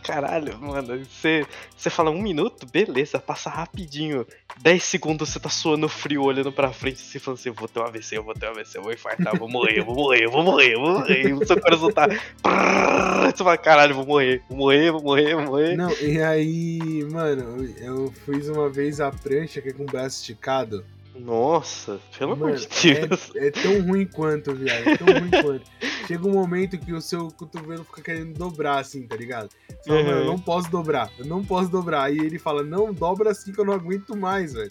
caralho, 0.02 0.58
mano. 0.58 1.04
Você, 1.04 1.46
você 1.76 1.88
fala 1.90 2.10
um 2.10 2.20
minuto, 2.20 2.66
beleza, 2.66 3.18
passa 3.18 3.48
rapidinho. 3.48 4.26
10 4.60 4.82
segundos 4.82 5.28
você 5.28 5.38
tá 5.38 5.48
suando 5.48 5.88
frio, 5.88 6.22
olhando 6.22 6.50
pra 6.50 6.72
frente, 6.72 6.98
você 6.98 7.18
falando 7.18 7.38
assim, 7.38 7.50
eu 7.50 7.54
vou 7.54 7.68
ter 7.68 7.80
um 7.80 7.84
AVC, 7.84 8.16
eu 8.16 8.24
vou 8.24 8.34
ter 8.34 8.46
um 8.46 8.50
AVC, 8.50 8.78
eu 8.78 8.82
vou 8.82 8.92
infartar, 8.92 9.34
eu 9.34 9.38
vou 9.38 9.48
morrer, 9.48 9.78
eu 9.78 9.84
vou 9.84 9.94
morrer, 9.94 10.24
eu 10.24 10.30
vou 10.30 10.42
morrer, 10.42 10.74
eu 10.74 10.80
vou 10.80 10.92
morrer. 10.98 11.32
O 11.34 11.46
seu 11.46 11.60
coração 11.60 11.92
tá. 11.92 12.08
Você 13.28 13.44
fala, 13.44 13.58
caralho, 13.58 13.94
vou 13.94 14.06
morrer, 14.06 14.17
vou 14.48 14.58
morrer, 14.58 14.90
vou 14.90 15.02
morrer, 15.02 15.34
vou 15.34 15.44
morrer. 15.44 15.76
Não, 15.76 15.90
e 16.00 16.20
aí, 16.22 17.04
mano, 17.10 17.64
eu 17.80 18.12
fiz 18.24 18.48
uma 18.48 18.68
vez 18.68 19.00
a 19.00 19.10
prancha 19.10 19.60
que 19.60 19.68
é 19.68 19.72
com 19.72 19.82
o 19.82 19.86
braço 19.86 20.20
esticado. 20.20 20.84
Nossa, 21.18 21.98
pelo 22.16 22.32
amor 22.32 22.54
de 22.54 22.68
Deus. 22.68 23.32
É, 23.34 23.48
é, 23.48 23.50
tão 23.50 23.82
ruim 23.82 24.06
quanto, 24.06 24.54
viado. 24.54 24.88
É 24.88 24.96
tão 24.96 25.06
ruim 25.06 25.30
quanto. 25.42 25.70
Chega 26.06 26.26
um 26.26 26.32
momento 26.32 26.78
que 26.78 26.92
o 26.92 27.00
seu 27.00 27.28
cotovelo 27.32 27.84
fica 27.84 28.02
querendo 28.02 28.32
dobrar, 28.38 28.78
assim, 28.78 29.06
tá 29.06 29.16
ligado? 29.16 29.50
Você 29.68 29.88
fala, 29.88 30.00
uhum. 30.00 30.06
mano, 30.06 30.18
eu 30.20 30.24
não 30.26 30.38
posso 30.38 30.70
dobrar, 30.70 31.10
eu 31.18 31.26
não 31.26 31.44
posso 31.44 31.70
dobrar. 31.70 32.04
Aí 32.04 32.18
ele 32.18 32.38
fala, 32.38 32.62
não, 32.62 32.92
dobra 32.94 33.30
assim 33.30 33.52
que 33.52 33.60
eu 33.60 33.64
não 33.64 33.74
aguento 33.74 34.16
mais, 34.16 34.52
velho. 34.52 34.70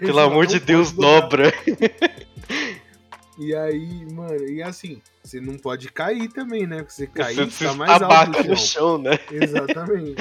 Pelo 0.00 0.20
amor 0.20 0.46
de 0.46 0.60
Deus, 0.60 0.92
dobra. 0.92 1.52
E 3.38 3.54
aí, 3.54 4.10
mano, 4.12 4.48
e 4.48 4.62
assim, 4.62 5.02
você 5.22 5.40
não 5.40 5.58
pode 5.58 5.92
cair 5.92 6.28
também, 6.32 6.66
né? 6.66 6.78
Porque 6.78 6.92
você 6.92 7.06
cair, 7.06 7.50
você 7.50 7.66
tá 7.66 7.74
mais 7.74 8.00
alto 8.00 8.44
no 8.44 8.56
chão, 8.56 8.96
né? 8.96 9.18
Exatamente. 9.30 10.14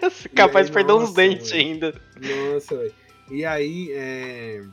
você 0.00 0.28
é 0.32 0.34
capaz 0.34 0.66
aí, 0.66 0.70
de 0.70 0.72
perder 0.72 0.92
nossa, 0.92 1.04
uns 1.04 1.14
dentes 1.14 1.50
véio. 1.50 1.66
ainda. 1.66 2.00
Nossa, 2.54 2.76
velho. 2.76 2.94
E 3.30 3.44
aí, 3.44 3.90
é... 3.92 4.64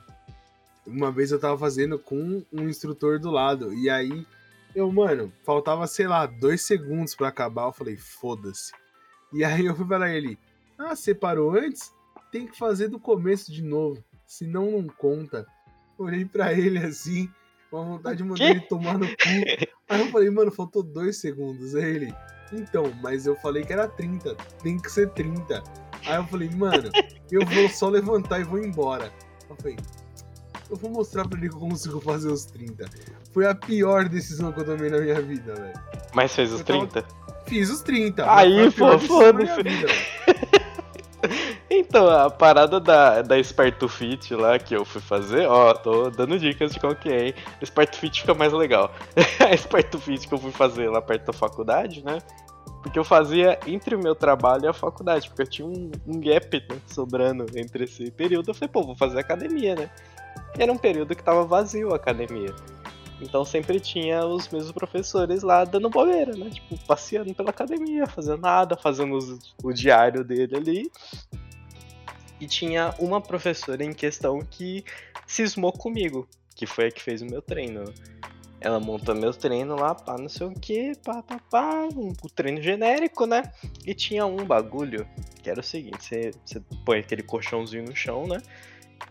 uma 0.88 1.12
vez 1.12 1.32
eu 1.32 1.40
tava 1.40 1.58
fazendo 1.58 2.00
com 2.00 2.44
um 2.52 2.70
instrutor 2.70 3.20
do 3.20 3.30
lado, 3.30 3.74
e 3.74 3.90
aí 3.90 4.26
eu, 4.74 4.92
mano, 4.92 5.32
faltava, 5.44 5.86
sei 5.86 6.08
lá, 6.08 6.26
dois 6.26 6.62
segundos 6.62 7.14
para 7.14 7.28
acabar, 7.28 7.66
eu 7.66 7.74
falei, 7.74 7.98
foda-se. 7.98 8.72
E 9.34 9.44
aí 9.44 9.66
eu 9.66 9.76
fui 9.76 9.86
para 9.86 10.16
ele, 10.16 10.38
ah, 10.78 10.96
você 10.96 11.14
parou 11.14 11.52
antes? 11.52 11.92
Tem 12.32 12.48
que 12.48 12.58
fazer 12.58 12.88
do 12.88 13.00
começo 13.00 13.52
de 13.52 13.62
novo, 13.62 14.04
senão 14.26 14.72
não 14.72 14.88
conta. 14.88 15.46
Olhei 16.04 16.26
pra 16.26 16.54
ele 16.54 16.80
assim, 16.80 17.30
com 17.70 17.78
a 17.80 17.84
vontade 17.84 18.18
de 18.18 18.24
mandar 18.24 18.50
ele 18.50 18.62
tomar 18.62 18.98
no 18.98 19.08
cu. 19.08 19.14
Aí 19.90 20.00
eu 20.00 20.08
falei, 20.08 20.30
mano, 20.30 20.52
faltou 20.52 20.84
dois 20.84 21.18
segundos. 21.18 21.76
Aí 21.76 21.96
ele, 21.96 22.16
então, 22.52 22.94
mas 23.02 23.26
eu 23.26 23.36
falei 23.38 23.64
que 23.64 23.74
era 23.74 23.88
30, 23.88 24.36
tem 24.62 24.78
que 24.78 24.92
ser 24.92 25.10
30. 25.10 25.64
Aí 26.06 26.16
eu 26.16 26.26
falei, 26.26 26.50
mano, 26.50 26.90
eu 27.32 27.46
vou 27.46 27.70
só 27.70 27.90
levantar 27.90 28.40
e 28.40 28.44
vou 28.44 28.60
embora. 28.60 29.12
Eu 29.50 29.56
falei, 29.56 29.78
eu 30.70 30.76
vou 30.76 30.92
mostrar 30.92 31.28
pra 31.28 31.38
ele 31.38 31.50
que 31.50 31.56
eu 31.56 31.60
consigo 31.60 32.00
fazer 32.02 32.30
os 32.30 32.46
30. 32.46 32.86
Foi 33.32 33.46
a 33.46 33.56
pior 33.56 34.08
decisão 34.10 34.52
que 34.52 34.60
eu 34.60 34.66
tomei 34.66 34.90
na 34.90 35.00
minha 35.00 35.22
vida, 35.22 35.54
velho. 35.56 35.80
Mas 36.14 36.36
fez 36.36 36.52
os 36.52 36.60
eu 36.60 36.66
30? 36.66 37.02
Tava... 37.02 37.24
Fiz 37.46 37.70
os 37.70 37.82
30. 37.82 38.32
Aí, 38.32 38.72
pô, 38.72 38.98
foda-se. 39.00 39.52
Então, 41.76 42.08
a 42.08 42.30
parada 42.30 42.80
da, 42.80 43.24
da 43.24 43.44
Sparto 43.44 43.90
Fit 43.90 44.36
lá 44.36 44.60
que 44.60 44.76
eu 44.76 44.86
fui 44.86 45.02
fazer, 45.02 45.48
ó, 45.48 45.74
tô 45.74 46.12
dando 46.12 46.38
dicas 46.38 46.72
de 46.72 46.80
qual 46.80 46.96
que 46.96 47.10
é, 47.10 47.28
hein? 47.28 47.34
Sparto 47.66 47.98
Fit 47.98 48.22
fica 48.22 48.36
mais 48.36 48.54
legal. 48.54 48.92
a 49.42 49.58
Sparto 49.58 50.00
Fit 50.00 50.28
que 50.28 50.34
eu 50.36 50.38
fui 50.38 50.52
fazer 50.52 50.88
lá 50.90 51.02
perto 51.02 51.26
da 51.26 51.34
faculdade, 51.34 52.06
né? 52.06 52.20
Porque 52.84 53.00
eu 53.00 53.04
fazia 53.04 53.60
entre 53.66 53.96
o 53.96 54.00
meu 54.00 54.14
trabalho 54.14 54.66
e 54.66 54.68
a 54.68 54.74
faculdade, 54.74 55.30
porque 55.30 55.42
eu 55.42 55.48
tinha 55.48 55.68
um, 55.68 55.90
um 56.06 56.20
gap 56.20 56.64
né, 56.70 56.78
sobrando 56.86 57.46
entre 57.56 57.86
esse 57.86 58.12
período. 58.12 58.52
Eu 58.52 58.54
falei, 58.54 58.70
pô, 58.70 58.84
vou 58.84 58.96
fazer 58.96 59.20
academia, 59.20 59.74
né? 59.74 59.90
E 60.56 60.62
era 60.62 60.72
um 60.72 60.78
período 60.78 61.16
que 61.16 61.24
tava 61.24 61.44
vazio 61.44 61.92
a 61.92 61.96
academia. 61.96 62.54
Então 63.20 63.44
sempre 63.44 63.80
tinha 63.80 64.26
os 64.26 64.48
mesmos 64.50 64.72
professores 64.72 65.42
lá 65.42 65.64
dando 65.64 65.90
bobeira, 65.90 66.36
né? 66.36 66.52
Tipo, 66.52 66.78
passeando 66.86 67.34
pela 67.34 67.50
academia, 67.50 68.06
fazendo 68.06 68.42
nada, 68.42 68.78
fazendo 68.78 69.16
os, 69.16 69.56
o 69.64 69.72
diário 69.72 70.24
dele 70.24 70.56
ali. 70.56 70.92
E 72.44 72.48
tinha 72.48 72.94
uma 73.00 73.22
professora 73.22 73.86
em 73.86 73.94
questão 73.94 74.42
que 74.42 74.84
cismou 75.26 75.72
comigo, 75.72 76.28
que 76.54 76.66
foi 76.66 76.88
a 76.88 76.92
que 76.92 77.02
fez 77.02 77.22
o 77.22 77.26
meu 77.26 77.42
treino. 77.42 77.86
Ela 78.60 78.82
montou 78.82 79.16
meu 79.16 79.34
treino 79.34 79.78
lá, 79.78 79.96
pá, 79.96 80.18
não 80.18 80.28
sei 80.28 80.48
o 80.48 80.52
que, 80.52 80.92
pá, 81.06 81.24
pá, 81.24 81.40
pá, 81.50 81.88
um, 81.96 82.12
o 82.22 82.30
treino 82.30 82.62
genérico, 82.62 83.26
né? 83.26 83.44
E 83.86 83.94
tinha 83.94 84.26
um 84.26 84.44
bagulho 84.44 85.08
que 85.42 85.50
era 85.50 85.62
o 85.62 85.64
seguinte: 85.64 86.04
você, 86.04 86.32
você 86.46 86.62
põe 86.86 87.00
aquele 87.00 87.24
colchãozinho 87.24 87.86
no 87.86 87.96
chão, 87.96 88.28
né? 88.28 88.42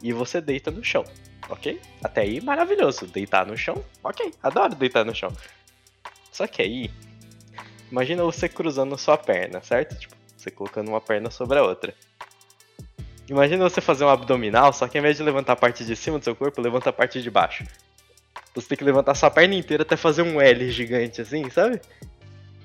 E 0.03 0.13
você 0.13 0.39
deita 0.39 0.71
no 0.71 0.85
chão, 0.85 1.03
ok? 1.49 1.81
Até 2.05 2.21
aí, 2.21 2.39
maravilhoso. 2.39 3.07
Deitar 3.07 3.47
no 3.47 3.57
chão, 3.57 3.83
ok. 4.05 4.31
Adoro 4.43 4.75
deitar 4.75 5.07
no 5.07 5.15
chão. 5.15 5.35
Só 6.31 6.47
que 6.47 6.61
aí, 6.61 6.91
imagina 7.91 8.23
você 8.25 8.47
cruzando 8.47 8.99
sua 8.99 9.17
perna, 9.17 9.63
certo? 9.63 9.99
Tipo, 9.99 10.15
você 10.37 10.51
colocando 10.51 10.89
uma 10.89 11.01
perna 11.01 11.31
sobre 11.31 11.59
a 11.59 11.63
outra. 11.63 11.95
Imagina 13.29 13.69
você 13.69 13.81
fazer 13.81 14.05
um 14.05 14.09
abdominal, 14.09 14.73
só 14.73 14.89
que 14.89 14.99
ao 14.99 15.01
invés 15.01 15.17
de 15.17 15.23
levantar 15.23 15.53
a 15.53 15.57
parte 15.57 15.85
de 15.85 15.95
cima 15.95 16.19
do 16.19 16.25
seu 16.25 16.35
corpo, 16.35 16.61
levanta 16.61 16.91
a 16.91 16.93
parte 16.93 17.23
de 17.23 17.31
baixo. 17.31 17.65
Você 18.55 18.69
tem 18.69 18.79
que 18.79 18.85
levantar 18.85 19.15
sua 19.15 19.31
perna 19.31 19.55
inteira 19.55 19.83
até 19.83 19.97
fazer 19.97 20.23
um 20.23 20.41
L 20.41 20.71
gigante 20.71 21.23
assim, 21.23 21.49
sabe? 21.49 21.81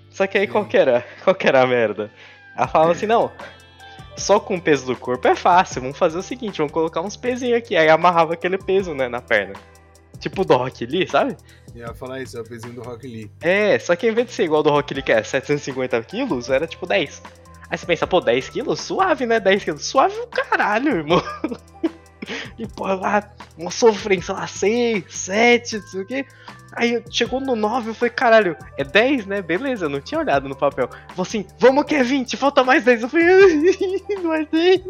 Só 0.10 0.26
que 0.28 0.38
aí 0.38 0.48
qual 0.48 0.66
que 0.66 0.78
era, 0.78 1.06
qual 1.24 1.36
que 1.36 1.48
era 1.48 1.62
a 1.62 1.68
merda? 1.68 2.12
Ela 2.56 2.68
falava 2.68 2.92
assim, 2.92 3.06
não, 3.06 3.32
só 4.18 4.40
com 4.40 4.56
o 4.56 4.62
peso 4.62 4.88
do 4.88 4.96
corpo 4.96 5.28
é 5.28 5.36
fácil, 5.36 5.82
vamos 5.82 5.98
fazer 5.98 6.18
o 6.18 6.24
seguinte, 6.24 6.58
vamos 6.58 6.74
colocar 6.74 7.02
uns 7.02 7.16
pezinhos 7.16 7.60
aqui. 7.60 7.76
Aí 7.76 7.88
amarrava 7.88 8.34
aquele 8.34 8.58
peso, 8.58 8.94
né, 8.94 9.08
na 9.08 9.22
perna. 9.22 9.54
Tipo 10.20 10.44
do 10.44 10.58
Rock 10.58 10.86
Lee, 10.88 11.08
sabe? 11.08 11.38
Ia 11.76 11.94
falar 11.94 12.22
isso, 12.22 12.36
é 12.38 12.42
o 12.42 12.44
pezinho 12.44 12.74
do 12.74 12.82
Rock 12.82 13.08
Lee. 13.08 13.30
É, 13.40 13.78
só 13.78 13.96
que 13.96 14.08
em 14.08 14.12
vez 14.12 14.28
de 14.28 14.34
ser 14.34 14.46
igual 14.46 14.64
do 14.64 14.72
Rock 14.72 14.96
Lee, 14.96 15.04
que 15.04 15.12
é 15.12 15.22
750 15.22 16.02
quilos, 16.02 16.50
era 16.50 16.66
tipo 16.66 16.88
10. 16.88 17.22
Aí 17.70 17.78
você 17.78 17.86
pensa, 17.86 18.08
pô, 18.08 18.22
10 18.22 18.50
quilos? 18.50 18.80
Suave, 18.80 19.26
né? 19.26 19.40
10 19.40 19.64
quilos. 19.64 19.86
Suave 19.86 20.18
o 20.20 20.28
caralho, 20.28 20.98
irmão. 20.98 21.22
E, 22.60 22.68
pô, 22.68 22.86
lá, 22.88 23.24
uma 23.58 23.72
sofrência 23.72 24.34
lá, 24.34 24.46
6, 24.48 25.06
7, 25.08 25.78
não 25.78 25.88
sei 25.88 26.02
o 26.02 26.06
quê. 26.06 26.26
Aí 26.74 27.04
chegou 27.10 27.40
no 27.40 27.56
9, 27.56 27.90
eu 27.90 27.94
falei, 27.94 28.14
caralho, 28.14 28.58
é 28.78 28.84
10, 28.84 29.26
né? 29.26 29.42
Beleza, 29.42 29.86
eu 29.86 29.90
não 29.90 30.02
tinha 30.02 30.20
olhado 30.20 30.50
no 30.50 30.56
papel. 30.56 30.90
Falei 30.90 31.22
assim, 31.22 31.46
vamos 31.58 31.86
que 31.86 31.96
é 31.96 32.04
20, 32.04 32.36
falta 32.36 32.64
mais 32.64 32.84
10. 32.84 33.04
Eu 33.04 33.10
falei, 33.10 33.26
não 34.22 34.34
é 34.34 34.46
10. 34.46 34.82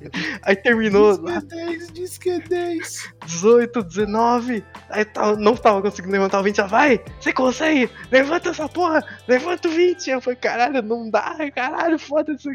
Aí 0.42 0.56
terminou. 0.56 1.16
Diz 1.16 1.20
que 1.20 1.30
é 1.30 1.40
10, 1.40 1.92
diz 1.92 2.18
que 2.18 2.30
é 2.30 2.40
10. 2.40 3.14
18, 3.26 3.82
19. 3.82 4.64
Aí 4.88 5.06
não 5.38 5.56
tava 5.56 5.82
conseguindo 5.82 6.12
levantar 6.12 6.40
o 6.40 6.42
20. 6.42 6.56
Já 6.56 6.66
vai, 6.66 7.02
você 7.20 7.32
consegue, 7.32 7.90
levanta 8.10 8.50
essa 8.50 8.68
porra, 8.68 9.04
levanta 9.28 9.68
o 9.68 9.70
20. 9.70 10.10
Eu 10.10 10.20
falei, 10.20 10.38
caralho, 10.38 10.82
não 10.82 11.10
dá, 11.10 11.36
caralho, 11.50 11.98
foda-se. 11.98 12.48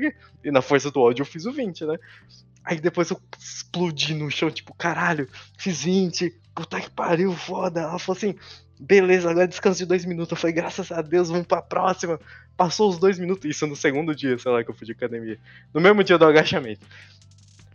E 0.43 0.51
na 0.51 0.61
força 0.61 0.91
do 0.91 1.01
ódio 1.01 1.21
eu 1.21 1.25
fiz 1.25 1.45
o 1.45 1.51
20, 1.51 1.85
né? 1.85 1.97
Aí 2.63 2.79
depois 2.79 3.09
eu 3.11 3.21
explodi 3.39 4.15
no 4.15 4.29
chão, 4.31 4.49
tipo, 4.49 4.73
caralho, 4.73 5.29
fiz 5.57 5.83
20, 5.83 6.33
puta 6.55 6.81
que 6.81 6.89
pariu, 6.89 7.31
foda. 7.31 7.81
Ela 7.81 7.99
falou 7.99 8.17
assim, 8.17 8.35
beleza, 8.79 9.29
agora 9.29 9.47
descanso 9.47 9.77
de 9.77 9.85
dois 9.85 10.03
minutos. 10.03 10.31
Eu 10.31 10.37
falei, 10.37 10.55
graças 10.55 10.91
a 10.91 11.01
Deus, 11.01 11.29
vamos 11.29 11.45
pra 11.45 11.61
próxima. 11.61 12.19
Passou 12.57 12.89
os 12.89 12.97
dois 12.97 13.19
minutos, 13.19 13.49
isso 13.49 13.67
no 13.67 13.75
segundo 13.75 14.15
dia, 14.15 14.37
sei 14.39 14.51
lá, 14.51 14.63
que 14.63 14.71
eu 14.71 14.73
fui 14.73 14.85
de 14.85 14.93
academia. 14.93 15.37
No 15.73 15.81
mesmo 15.81 16.03
dia 16.03 16.17
do 16.17 16.25
agachamento. 16.25 16.85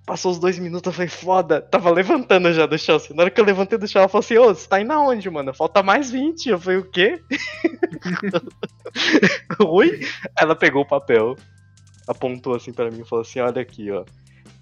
Passou 0.06 0.32
os 0.32 0.38
dois 0.38 0.58
minutos, 0.58 0.86
eu 0.86 0.92
falei, 0.92 1.08
foda, 1.08 1.60
tava 1.60 1.90
levantando 1.90 2.52
já 2.52 2.66
do 2.66 2.78
chão. 2.78 2.96
Assim. 2.96 3.14
Na 3.14 3.22
hora 3.22 3.30
que 3.30 3.40
eu 3.40 3.44
levantei 3.44 3.78
do 3.78 3.86
chão, 3.86 4.00
ela 4.00 4.08
falou 4.08 4.24
assim, 4.24 4.38
ô, 4.38 4.54
você 4.54 4.68
tá 4.68 4.80
indo 4.80 4.92
aonde, 4.92 5.30
mano? 5.30 5.54
Falta 5.54 5.82
mais 5.82 6.10
20. 6.10 6.48
Eu 6.48 6.58
falei, 6.58 6.78
o 6.78 6.90
quê? 6.90 7.22
Oi? 9.60 10.00
Ela 10.38 10.56
pegou 10.56 10.82
o 10.82 10.88
papel, 10.88 11.36
apontou 12.08 12.54
assim 12.54 12.72
para 12.72 12.90
mim 12.90 13.02
e 13.02 13.08
falou 13.08 13.22
assim, 13.22 13.40
olha 13.40 13.62
aqui, 13.62 13.90
ó 13.90 14.04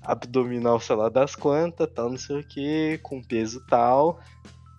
abdominal, 0.09 0.81
sei 0.81 0.97
lá 0.97 1.11
das 1.11 1.35
quantas, 1.35 1.91
tal, 1.93 2.11
não 2.11 2.17
sei 2.17 2.41
o 2.41 2.45
que, 2.45 2.99
com 3.03 3.23
peso 3.23 3.63
tal, 3.69 4.21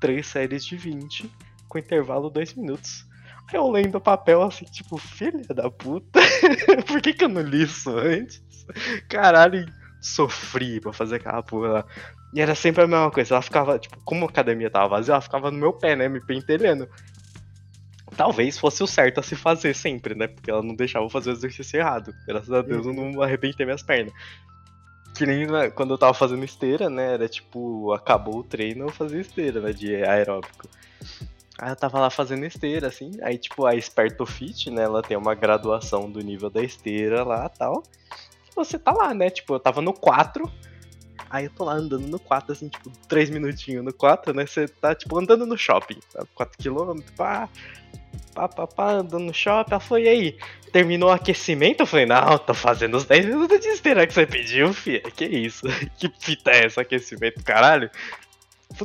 três 0.01 0.25
séries 0.25 0.65
de 0.65 0.75
20, 0.75 1.29
com 1.67 1.77
intervalo 1.77 2.31
2 2.31 2.55
minutos. 2.55 3.05
Eu 3.53 3.69
lendo 3.69 3.95
o 3.95 4.01
papel 4.01 4.41
assim, 4.41 4.65
tipo, 4.65 4.97
filha 4.97 5.43
da 5.53 5.69
puta, 5.69 6.19
por 6.87 7.01
que, 7.01 7.13
que 7.13 7.23
eu 7.23 7.29
não 7.29 7.41
li 7.41 7.63
isso 7.63 7.91
antes? 7.91 8.43
Caralho, 9.07 9.65
sofri 10.01 10.79
pra 10.79 10.93
fazer 10.93 11.17
aquela 11.17 11.41
porra 11.43 11.67
lá. 11.69 11.85
E 12.33 12.41
era 12.41 12.55
sempre 12.55 12.83
a 12.83 12.87
mesma 12.87 13.11
coisa, 13.11 13.35
ela 13.35 13.41
ficava, 13.41 13.79
tipo, 13.79 13.97
como 14.03 14.25
a 14.25 14.29
academia 14.29 14.69
tava 14.69 14.89
vazia, 14.89 15.13
ela 15.13 15.21
ficava 15.21 15.49
no 15.51 15.57
meu 15.57 15.73
pé, 15.73 15.95
né, 15.95 16.07
me 16.07 16.19
pentelhando. 16.19 16.87
Talvez 18.15 18.57
fosse 18.57 18.83
o 18.83 18.87
certo 18.87 19.19
a 19.19 19.23
se 19.23 19.35
fazer 19.35 19.73
sempre, 19.75 20.15
né? 20.15 20.27
Porque 20.27 20.49
ela 20.49 20.61
não 20.61 20.75
deixava 20.75 21.05
eu 21.05 21.09
fazer 21.09 21.29
o 21.29 21.33
exercício 21.33 21.79
errado. 21.79 22.13
Graças 22.27 22.51
a 22.51 22.61
Deus 22.61 22.85
eu 22.85 22.93
não 22.93 23.21
arrebentei 23.21 23.65
minhas 23.65 23.83
pernas. 23.83 24.11
Que 25.15 25.25
nem 25.25 25.45
né, 25.45 25.69
quando 25.69 25.93
eu 25.93 25.97
tava 25.97 26.13
fazendo 26.13 26.43
esteira, 26.43 26.89
né? 26.89 27.13
Era 27.13 27.29
tipo, 27.29 27.93
acabou 27.93 28.39
o 28.39 28.43
treino, 28.43 28.85
eu 28.85 28.89
fazia 28.89 29.21
esteira, 29.21 29.61
né? 29.61 29.71
De 29.71 29.95
aeróbico. 30.03 30.67
Aí 31.59 31.71
eu 31.71 31.75
tava 31.75 31.99
lá 31.99 32.09
fazendo 32.09 32.45
esteira, 32.45 32.87
assim. 32.87 33.11
Aí, 33.21 33.37
tipo, 33.37 33.65
a 33.65 33.75
Esperto 33.75 34.25
Fit, 34.25 34.71
né? 34.71 34.83
Ela 34.83 35.01
tem 35.01 35.17
uma 35.17 35.35
graduação 35.35 36.09
do 36.09 36.21
nível 36.21 36.49
da 36.49 36.63
esteira 36.63 37.23
lá 37.23 37.47
tal. 37.49 37.83
Você 38.63 38.79
tá 38.79 38.91
lá, 38.91 39.13
né? 39.13 39.29
Tipo, 39.29 39.55
eu 39.55 39.59
tava 39.59 39.81
no 39.81 39.93
4. 39.93 40.49
Aí 41.29 41.45
eu 41.45 41.51
tô 41.51 41.65
lá 41.65 41.73
andando 41.73 42.07
no 42.07 42.19
4, 42.19 42.51
assim, 42.53 42.69
tipo, 42.69 42.89
3 43.07 43.29
minutinhos 43.29 43.83
no 43.83 43.93
4, 43.93 44.33
né? 44.33 44.45
Você 44.45 44.67
tá, 44.67 44.95
tipo, 44.95 45.17
andando 45.17 45.45
no 45.45 45.57
shopping. 45.57 45.99
4km, 46.35 47.03
pá 47.15 47.49
pá, 48.33 48.47
pá, 48.47 48.67
pá, 48.67 48.91
andando 48.91 49.25
no 49.25 49.33
shopping. 49.33 49.71
Ela 49.71 49.79
falou, 49.79 50.03
e 50.03 50.07
aí? 50.07 50.37
Terminou 50.71 51.09
o 51.09 51.13
aquecimento? 51.13 51.81
Eu 51.81 51.87
falei, 51.87 52.05
não, 52.05 52.37
tô 52.37 52.53
fazendo 52.53 52.95
os 52.95 53.05
10 53.05 53.25
minutos 53.25 53.59
de 53.59 53.67
esteira 53.69 54.05
que 54.05 54.13
você 54.13 54.25
pediu, 54.25 54.73
filha. 54.73 55.01
Que 55.01 55.25
isso? 55.25 55.65
Que 55.97 56.11
fita 56.19 56.51
é 56.51 56.65
essa, 56.65 56.81
aquecimento, 56.81 57.43
caralho? 57.43 57.89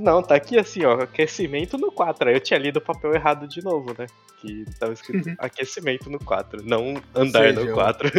Não, 0.00 0.22
tá 0.22 0.34
aqui 0.34 0.58
assim, 0.58 0.84
ó, 0.84 1.02
aquecimento 1.02 1.76
no 1.76 1.92
4. 1.92 2.28
Aí 2.28 2.34
eu 2.34 2.40
tinha 2.40 2.58
lido 2.58 2.78
o 2.78 2.82
papel 2.82 3.14
errado 3.14 3.46
de 3.46 3.62
novo, 3.62 3.94
né? 3.98 4.06
Que 4.44 4.66
tava 4.78 4.92
escrito 4.92 5.32
aquecimento 5.38 6.10
no 6.10 6.18
4, 6.18 6.62
não 6.62 7.00
andar 7.14 7.48
seja, 7.48 7.64
no 7.64 7.72
4. 7.72 8.12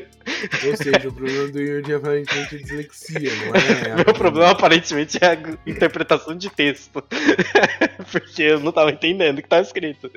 Ou 0.66 0.76
seja, 0.76 1.08
o 1.08 1.14
problema 1.14 1.48
do 1.50 1.62
Yuri 1.62 1.92
é 1.92 1.96
aparentemente 1.96 2.58
dislexia, 2.58 3.32
não 3.36 3.56
é? 3.56 3.96
Meu 4.04 4.14
problema 4.14 4.50
aparentemente 4.50 5.20
é 5.22 5.28
a 5.28 5.38
interpretação 5.70 6.36
de 6.36 6.50
texto. 6.50 7.04
Porque 8.12 8.42
eu 8.42 8.60
não 8.60 8.72
tava 8.72 8.90
entendendo 8.90 9.38
o 9.38 9.42
que 9.44 9.48
tava 9.48 9.62
escrito. 9.62 10.12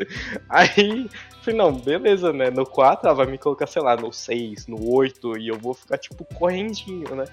Aí, 0.48 1.10
falei, 1.42 1.58
não, 1.58 1.72
beleza, 1.72 2.32
né? 2.32 2.50
No 2.50 2.64
4 2.64 3.06
ela 3.06 3.14
vai 3.14 3.26
me 3.26 3.36
colocar, 3.36 3.66
sei 3.66 3.82
lá, 3.82 3.94
no 3.94 4.10
6, 4.10 4.66
no 4.66 4.90
8, 4.90 5.38
e 5.38 5.48
eu 5.48 5.58
vou 5.58 5.74
ficar, 5.74 5.98
tipo, 5.98 6.24
correndinho, 6.24 7.14
né? 7.14 7.26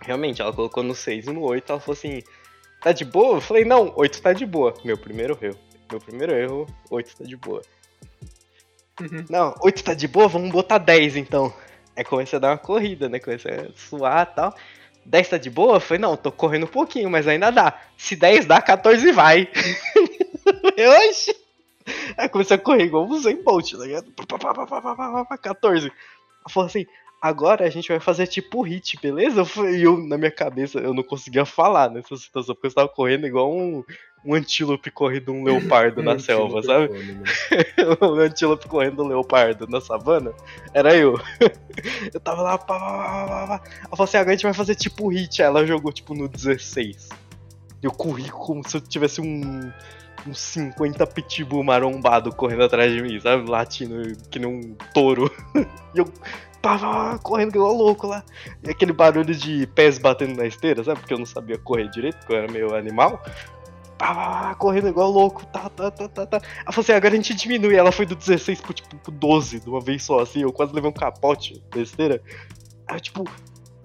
Realmente, 0.00 0.42
ela 0.42 0.52
colocou 0.52 0.82
no 0.82 0.94
6 0.94 1.28
e 1.28 1.32
no 1.32 1.42
8, 1.42 1.70
ela 1.70 1.80
falou 1.80 1.96
assim, 1.96 2.20
tá 2.80 2.90
de 2.90 3.04
boa? 3.04 3.36
Eu 3.36 3.40
falei, 3.40 3.64
não, 3.64 3.92
8 3.94 4.20
tá 4.20 4.32
de 4.32 4.44
boa. 4.44 4.74
Meu 4.84 4.98
primeiro 4.98 5.38
erro. 5.40 5.71
Meu 5.92 6.00
primeiro 6.00 6.32
erro, 6.32 6.66
8 6.90 7.16
tá 7.18 7.24
de 7.24 7.36
boa. 7.36 7.60
Uhum. 8.98 9.26
Não, 9.28 9.54
8 9.60 9.84
tá 9.84 9.92
de 9.92 10.08
boa, 10.08 10.26
vamos 10.26 10.50
botar 10.50 10.78
10 10.78 11.16
então. 11.16 11.52
Aí 11.94 12.02
comecei 12.02 12.38
a 12.38 12.40
dar 12.40 12.52
uma 12.52 12.56
corrida, 12.56 13.10
né? 13.10 13.18
Comecei 13.18 13.52
a 13.52 13.68
suar 13.76 14.26
e 14.32 14.34
tal. 14.34 14.56
10 15.04 15.28
tá 15.28 15.36
de 15.36 15.50
boa? 15.50 15.76
Eu 15.76 15.80
falei, 15.80 16.00
não, 16.00 16.16
tô 16.16 16.32
correndo 16.32 16.64
um 16.64 16.68
pouquinho, 16.68 17.10
mas 17.10 17.28
ainda 17.28 17.50
dá. 17.50 17.78
Se 17.98 18.16
10 18.16 18.46
dá, 18.46 18.62
14 18.62 19.12
vai. 19.12 19.46
Oxi! 21.10 21.36
Aí 22.16 22.26
comecei 22.30 22.56
a 22.56 22.58
correr 22.58 22.84
igual 22.84 23.06
o 23.06 23.20
Zen 23.20 23.42
Bolt, 23.42 23.72
tá 23.72 23.84
ligado? 23.84 24.10
14. 25.42 25.88
Ela 25.88 25.94
falou 26.48 26.66
assim, 26.68 26.86
agora 27.20 27.66
a 27.66 27.70
gente 27.70 27.88
vai 27.88 28.00
fazer 28.00 28.28
tipo 28.28 28.62
hit, 28.62 28.98
beleza? 28.98 29.42
E 29.70 29.82
eu, 29.82 29.98
na 29.98 30.16
minha 30.16 30.30
cabeça, 30.30 30.78
eu 30.78 30.94
não 30.94 31.02
conseguia 31.02 31.44
falar 31.44 31.90
nessa 31.90 32.16
situação, 32.16 32.54
porque 32.54 32.68
eu 32.68 32.70
estava 32.70 32.88
correndo 32.88 33.26
igual 33.26 33.52
um, 33.54 33.84
um 34.24 34.34
antílope 34.34 34.90
correndo 34.90 35.32
um 35.32 35.44
leopardo 35.44 36.02
na 36.02 36.18
selva, 36.20 36.62
sabe? 36.62 36.90
um 38.00 38.14
antílope 38.14 38.68
correndo 38.68 39.02
um 39.02 39.08
leopardo 39.08 39.66
na 39.66 39.80
savana. 39.80 40.32
Era 40.72 40.94
eu. 40.96 41.18
eu 42.12 42.20
tava 42.20 42.42
lá, 42.42 42.58
pá, 42.58 42.78
pá, 42.78 43.26
pá, 43.26 43.46
pá. 43.46 43.70
Ela 43.80 43.90
falou 43.90 44.04
assim, 44.04 44.16
agora 44.16 44.30
a 44.30 44.36
gente 44.36 44.44
vai 44.44 44.54
fazer 44.54 44.74
tipo 44.74 45.08
hit. 45.08 45.42
Aí 45.42 45.48
ela 45.48 45.66
jogou 45.66 45.92
tipo 45.92 46.14
no 46.14 46.28
16. 46.28 47.08
Eu 47.82 47.90
corri 47.90 48.30
como 48.30 48.66
se 48.68 48.76
eu 48.76 48.80
tivesse 48.80 49.20
um 49.20 49.72
uns 50.24 50.38
50 50.38 51.04
pitbull 51.08 51.64
marombado 51.64 52.32
correndo 52.32 52.62
atrás 52.62 52.92
de 52.92 53.02
mim, 53.02 53.18
sabe? 53.20 53.48
Latindo 53.50 54.16
que 54.30 54.38
nem 54.38 54.48
um 54.48 54.76
touro. 54.94 55.30
e 55.94 55.98
eu 55.98 56.06
pá, 56.60 57.18
correndo 57.22 57.56
igual 57.56 57.74
louco 57.74 58.06
lá. 58.06 58.22
E 58.62 58.70
aquele 58.70 58.92
barulho 58.92 59.34
de 59.34 59.66
pés 59.66 59.98
batendo 59.98 60.36
na 60.36 60.46
esteira, 60.46 60.84
sabe? 60.84 61.00
Porque 61.00 61.12
eu 61.12 61.18
não 61.18 61.26
sabia 61.26 61.58
correr 61.58 61.90
direito, 61.90 62.18
porque 62.18 62.32
eu 62.32 62.36
era 62.36 62.52
meio 62.52 62.74
animal. 62.74 63.20
Pá, 64.02 64.12
pá, 64.12 64.54
correndo 64.56 64.88
igual 64.88 65.12
louco, 65.12 65.46
tá, 65.46 65.70
tá, 65.70 65.88
tá, 65.88 66.08
tá, 66.08 66.26
tá. 66.26 66.36
Ela 66.36 66.72
falou 66.72 66.82
assim, 66.82 66.90
agora 66.90 67.14
a 67.14 67.16
gente 67.16 67.34
diminui. 67.34 67.76
Ela 67.76 67.92
foi 67.92 68.04
do 68.04 68.16
16 68.16 68.60
pro, 68.60 68.72
tipo, 68.72 68.96
pro 68.96 69.12
12 69.12 69.60
de 69.60 69.68
uma 69.68 69.80
vez 69.80 70.02
só, 70.02 70.18
assim. 70.18 70.42
Eu 70.42 70.52
quase 70.52 70.74
levei 70.74 70.90
um 70.90 70.92
capote 70.92 71.62
da 71.72 71.80
esteira. 71.80 72.20
Aí, 72.88 73.00
tipo, 73.00 73.22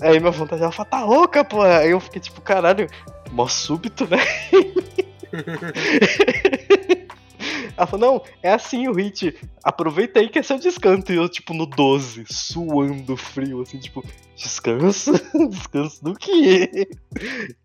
aí 0.01 0.19
minha 0.19 0.31
vontade, 0.31 0.63
ela 0.63 0.71
falou, 0.71 0.89
tá 0.89 1.05
louca, 1.05 1.45
pô. 1.45 1.61
Aí 1.61 1.91
eu 1.91 1.99
fiquei 1.99 2.19
tipo, 2.19 2.41
caralho, 2.41 2.89
mó 3.31 3.47
súbito, 3.47 4.07
né? 4.07 4.17
Ela 7.77 7.85
falou, 7.85 8.13
não, 8.13 8.23
é 8.41 8.51
assim 8.51 8.87
o 8.87 8.93
hit. 8.93 9.39
Aproveita 9.63 10.19
aí 10.19 10.29
que 10.29 10.39
é 10.39 10.43
seu 10.43 10.57
descanso. 10.57 11.11
E 11.11 11.15
eu, 11.15 11.29
tipo, 11.29 11.53
no 11.53 11.67
12, 11.67 12.25
suando 12.27 13.15
frio, 13.15 13.61
assim, 13.61 13.77
tipo, 13.77 14.03
descanso? 14.35 15.13
descanso 15.49 16.03
do 16.03 16.15
quê? 16.15 16.89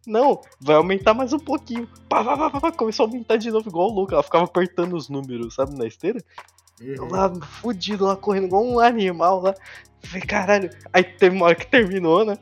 Não, 0.07 0.43
vai 0.61 0.77
aumentar 0.77 1.15
mais 1.15 1.33
um 1.33 1.39
pouquinho. 1.39 1.89
Pá, 2.11 2.23
pá, 2.23 2.51
pá, 2.51 2.61
pá, 2.61 2.73
começou 2.73 3.07
a 3.07 3.09
aumentar 3.09 3.39
de 3.39 3.51
novo, 3.51 3.71
igual 3.71 3.89
louco. 3.89 4.13
Ela 4.13 4.23
ficava 4.23 4.45
apertando 4.45 4.95
os 4.95 5.09
números, 5.09 5.55
sabe, 5.55 5.75
na 5.79 5.87
esteira. 5.87 6.23
Uhum. 6.79 7.09
Lá, 7.09 7.33
fudido, 7.41 8.05
lá, 8.05 8.15
correndo 8.15 8.49
igual 8.49 8.65
um 8.65 8.79
animal 8.81 9.41
lá. 9.41 9.55
Falei, 10.03 10.27
caralho. 10.27 10.71
Aí 10.93 11.05
teve 11.05 11.35
uma 11.35 11.47
hora 11.47 11.55
que 11.55 11.67
terminou, 11.67 12.23
né? 12.25 12.37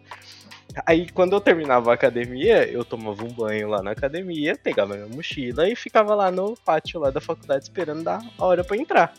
Aí 0.86 1.08
quando 1.10 1.34
eu 1.34 1.40
terminava 1.40 1.90
a 1.90 1.94
academia, 1.94 2.68
eu 2.70 2.84
tomava 2.84 3.24
um 3.24 3.32
banho 3.32 3.68
lá 3.68 3.82
na 3.82 3.90
academia, 3.90 4.56
pegava 4.56 4.94
minha 4.94 5.08
mochila 5.08 5.68
e 5.68 5.74
ficava 5.74 6.14
lá 6.14 6.30
no 6.30 6.56
pátio 6.56 7.00
lá 7.00 7.10
da 7.10 7.20
faculdade 7.20 7.64
esperando 7.64 8.04
dar 8.04 8.20
a 8.38 8.44
hora 8.44 8.62
para 8.62 8.76
entrar. 8.76 9.14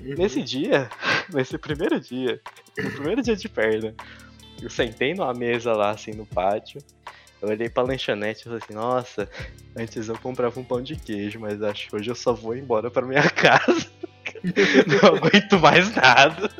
Uhum. 0.00 0.14
Nesse 0.18 0.42
dia, 0.42 0.88
nesse 1.32 1.56
primeiro 1.58 2.00
dia, 2.00 2.40
no 2.76 2.90
primeiro 2.90 3.22
dia 3.22 3.36
de 3.36 3.48
perna, 3.48 3.94
eu 4.60 4.70
sentei 4.70 5.14
numa 5.14 5.32
mesa 5.32 5.72
lá 5.72 5.90
assim 5.90 6.12
no 6.12 6.26
pátio. 6.26 6.82
Eu 7.40 7.50
olhei 7.50 7.68
pra 7.68 7.82
lanchonete 7.82 8.40
e 8.40 8.44
falei 8.44 8.58
assim, 8.62 8.74
nossa, 8.74 9.28
antes 9.76 10.08
eu 10.08 10.18
comprava 10.18 10.58
um 10.58 10.64
pão 10.64 10.80
de 10.80 10.96
queijo, 10.96 11.38
mas 11.38 11.62
acho 11.62 11.90
que 11.90 11.96
hoje 11.96 12.10
eu 12.10 12.14
só 12.14 12.32
vou 12.32 12.56
embora 12.56 12.90
pra 12.90 13.06
minha 13.06 13.28
casa. 13.30 13.86
Não 14.86 15.16
aguento 15.16 15.58
mais 15.58 15.94
nada. 15.94 16.50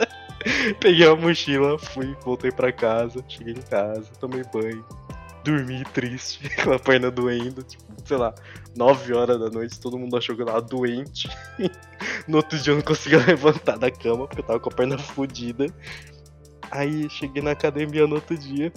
Peguei 0.80 1.06
a 1.06 1.16
mochila, 1.16 1.78
fui, 1.78 2.16
voltei 2.24 2.50
pra 2.50 2.72
casa, 2.72 3.24
cheguei 3.28 3.54
em 3.54 3.62
casa, 3.62 4.06
tomei 4.20 4.42
banho, 4.52 4.84
dormi 5.42 5.82
triste, 5.92 6.48
com 6.62 6.72
a 6.72 6.78
perna 6.78 7.10
doendo, 7.10 7.62
tipo, 7.62 7.84
sei 8.04 8.16
lá, 8.16 8.34
9 8.76 9.14
horas 9.14 9.38
da 9.38 9.50
noite, 9.50 9.80
todo 9.80 9.98
mundo 9.98 10.16
achou 10.16 10.34
que 10.34 10.42
eu 10.42 10.46
tava 10.46 10.62
doente. 10.62 11.28
no 12.28 12.38
outro 12.38 12.58
dia 12.58 12.72
eu 12.72 12.76
não 12.76 12.82
conseguia 12.82 13.24
levantar 13.24 13.78
da 13.78 13.90
cama, 13.90 14.26
porque 14.26 14.40
eu 14.40 14.46
tava 14.46 14.60
com 14.60 14.70
a 14.70 14.74
perna 14.74 14.98
fodida. 14.98 15.66
Aí 16.70 17.08
cheguei 17.10 17.42
na 17.42 17.52
academia 17.52 18.06
no 18.06 18.16
outro 18.16 18.36
dia, 18.36 18.72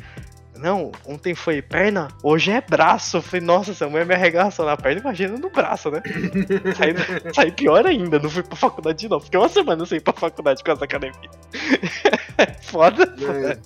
não, 0.58 0.91
ontem 1.05 1.34
foi 1.36 1.62
perna, 1.62 2.08
hoje 2.24 2.51
é 2.51 2.62
braço. 2.62 3.18
Eu 3.18 3.22
falei, 3.22 3.45
nossa, 3.45 3.72
essa 3.72 3.88
mulher 3.88 4.05
me 4.05 4.14
arregaçou 4.14 4.66
na 4.66 4.76
perna, 4.78 5.01
imagina 5.01 5.38
no 5.38 5.49
braço, 5.49 5.89
né? 5.91 6.01
saí, 6.76 7.34
saí 7.34 7.51
pior 7.51 7.86
ainda, 7.86 8.20
não 8.20 8.30
fui 8.30 8.43
pra 8.43 8.55
faculdade 8.55 8.99
de 8.99 9.10
novo. 9.10 9.26
Fiquei 9.26 9.39
uma 9.39 9.49
semana 9.49 9.86
sem 9.86 9.97
ir 9.97 10.01
pra 10.01 10.14
faculdade 10.14 10.64
com 10.64 10.72
essa 10.72 10.86
academia. 10.86 11.30
foda, 12.64 13.16
é, 13.20 13.58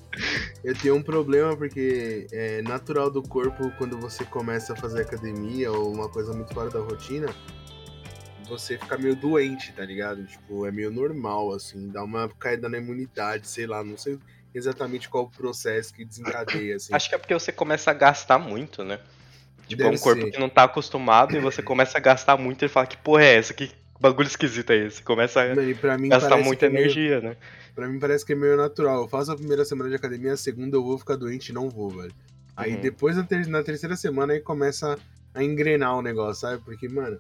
Eu 0.63 0.75
tenho 0.75 0.95
um 0.95 1.01
problema 1.01 1.55
porque 1.55 2.27
é 2.31 2.61
natural 2.61 3.09
do 3.09 3.21
corpo 3.21 3.71
quando 3.77 3.99
você 3.99 4.23
começa 4.23 4.73
a 4.73 4.75
fazer 4.75 5.01
academia 5.01 5.71
ou 5.71 5.91
uma 5.93 6.09
coisa 6.09 6.33
muito 6.33 6.53
fora 6.53 6.69
da 6.69 6.79
rotina, 6.79 7.27
você 8.47 8.77
fica 8.77 8.97
meio 8.97 9.15
doente, 9.15 9.71
tá 9.73 9.85
ligado? 9.85 10.25
Tipo, 10.25 10.65
é 10.65 10.71
meio 10.71 10.91
normal, 10.91 11.53
assim, 11.53 11.89
dá 11.89 12.03
uma 12.03 12.27
caída 12.27 12.67
na 12.67 12.77
imunidade, 12.77 13.47
sei 13.47 13.65
lá, 13.65 13.83
não 13.83 13.97
sei 13.97 14.19
exatamente 14.53 15.09
qual 15.09 15.25
o 15.25 15.29
processo 15.29 15.93
que 15.93 16.05
desencadeia, 16.05 16.75
assim. 16.75 16.93
Acho 16.93 17.09
que 17.09 17.15
é 17.15 17.17
porque 17.17 17.33
você 17.33 17.51
começa 17.51 17.91
a 17.91 17.93
gastar 17.93 18.37
muito, 18.37 18.83
né? 18.83 18.99
Tipo, 19.67 19.83
Deve 19.83 19.95
é 19.95 19.97
um 19.97 20.01
corpo 20.01 20.21
ser. 20.23 20.31
que 20.31 20.39
não 20.39 20.49
tá 20.49 20.63
acostumado 20.63 21.35
e 21.35 21.39
você 21.39 21.61
começa 21.63 21.97
a 21.97 22.01
gastar 22.01 22.37
muito 22.37 22.63
e 22.65 22.67
fala 22.67 22.85
que 22.85 22.97
porra 22.97 23.23
é 23.23 23.35
essa? 23.35 23.53
Que 23.53 23.71
bagulho 23.99 24.27
esquisito 24.27 24.71
é 24.71 24.87
esse? 24.87 25.01
Começa 25.01 25.41
a 25.41 25.55
gastar 26.07 26.37
muita 26.37 26.65
é 26.65 26.69
energia, 26.69 27.19
meio, 27.19 27.21
né? 27.21 27.37
Pra 27.73 27.87
mim 27.87 27.99
parece 27.99 28.25
que 28.25 28.33
é 28.33 28.35
meio 28.35 28.57
natural. 28.57 29.03
Eu 29.03 29.07
faço 29.07 29.31
a 29.31 29.35
primeira 29.35 29.63
semana 29.63 29.89
de 29.89 29.95
academia, 29.95 30.33
a 30.33 30.37
segunda 30.37 30.75
eu 30.75 30.83
vou 30.83 30.97
ficar 30.97 31.15
doente 31.15 31.49
e 31.49 31.53
não 31.53 31.69
vou, 31.69 31.89
velho. 31.89 32.13
Aí 32.55 32.75
uhum. 32.75 32.81
depois 32.81 33.15
na, 33.15 33.23
ter 33.23 33.47
na 33.47 33.63
terceira 33.63 33.95
semana 33.95 34.33
aí 34.33 34.41
começa 34.41 34.97
a 35.33 35.43
engrenar 35.43 35.95
o 35.95 36.01
negócio, 36.01 36.41
sabe? 36.41 36.61
Porque, 36.63 36.89
mano, 36.89 37.17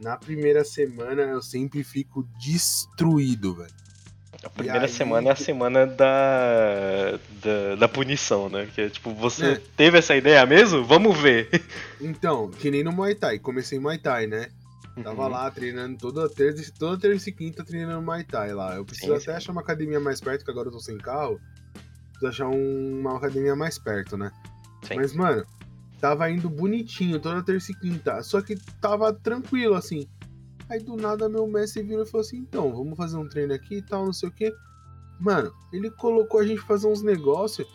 na 0.00 0.16
primeira 0.16 0.64
semana 0.64 1.22
eu 1.22 1.42
sempre 1.42 1.82
fico 1.82 2.22
destruído, 2.38 3.54
velho. 3.54 3.72
A 4.42 4.50
primeira 4.50 4.82
aí... 4.82 4.88
semana 4.88 5.28
é 5.28 5.32
a 5.32 5.36
semana 5.36 5.86
da, 5.86 7.18
da, 7.42 7.74
da, 7.76 7.88
punição, 7.88 8.48
né? 8.48 8.68
Que 8.72 8.82
é 8.82 8.88
tipo, 8.88 9.12
você 9.14 9.52
é. 9.52 9.62
teve 9.76 9.98
essa 9.98 10.14
ideia 10.14 10.44
mesmo? 10.46 10.84
Vamos 10.84 11.18
ver. 11.18 11.48
Então, 12.00 12.48
que 12.48 12.70
nem 12.70 12.84
no 12.84 12.92
Muay 12.92 13.14
Thai. 13.16 13.40
Comecei 13.40 13.80
Muay 13.80 13.98
Thai, 13.98 14.28
né? 14.28 14.48
Uhum. 14.96 15.02
Tava 15.02 15.26
lá 15.26 15.50
treinando 15.50 15.98
toda 15.98 16.28
terça, 16.28 16.72
toda 16.78 17.00
terça 17.00 17.28
e 17.28 17.32
quinta 17.32 17.64
treinando 17.64 18.02
Muay 18.02 18.22
Thai 18.22 18.52
lá. 18.52 18.76
Eu 18.76 18.84
preciso 18.84 19.08
sim, 19.08 19.16
até 19.16 19.32
sim. 19.32 19.36
achar 19.36 19.52
uma 19.52 19.60
academia 19.60 19.98
mais 19.98 20.20
perto, 20.20 20.44
que 20.44 20.50
agora 20.50 20.68
eu 20.68 20.72
tô 20.72 20.78
sem 20.78 20.96
carro. 20.96 21.40
Preciso 22.10 22.28
achar 22.28 22.48
um, 22.48 23.00
uma 23.00 23.16
academia 23.16 23.56
mais 23.56 23.78
perto, 23.78 24.16
né? 24.16 24.30
Sim. 24.82 24.94
Mas, 24.94 25.12
mano, 25.12 25.44
tava 26.00 26.30
indo 26.30 26.48
bonitinho 26.48 27.18
toda 27.18 27.42
terça 27.42 27.72
e 27.72 27.74
quinta. 27.74 28.22
Só 28.22 28.40
que 28.40 28.56
tava 28.80 29.12
tranquilo, 29.12 29.74
assim. 29.74 30.08
Aí 30.68 30.80
do 30.80 30.96
nada 30.96 31.28
meu 31.28 31.46
mestre 31.46 31.82
virou 31.82 32.04
e 32.04 32.06
falou 32.06 32.26
assim: 32.26 32.38
então, 32.38 32.70
vamos 32.74 32.96
fazer 32.96 33.16
um 33.16 33.28
treino 33.28 33.54
aqui 33.54 33.76
e 33.76 33.82
tal, 33.82 34.04
não 34.04 34.12
sei 34.12 34.28
o 34.28 34.32
que. 34.32 34.52
Mano, 35.18 35.52
ele 35.72 35.90
colocou 35.90 36.40
a 36.40 36.46
gente 36.46 36.60
fazer 36.60 36.86
uns 36.86 37.02
negócios 37.02 37.66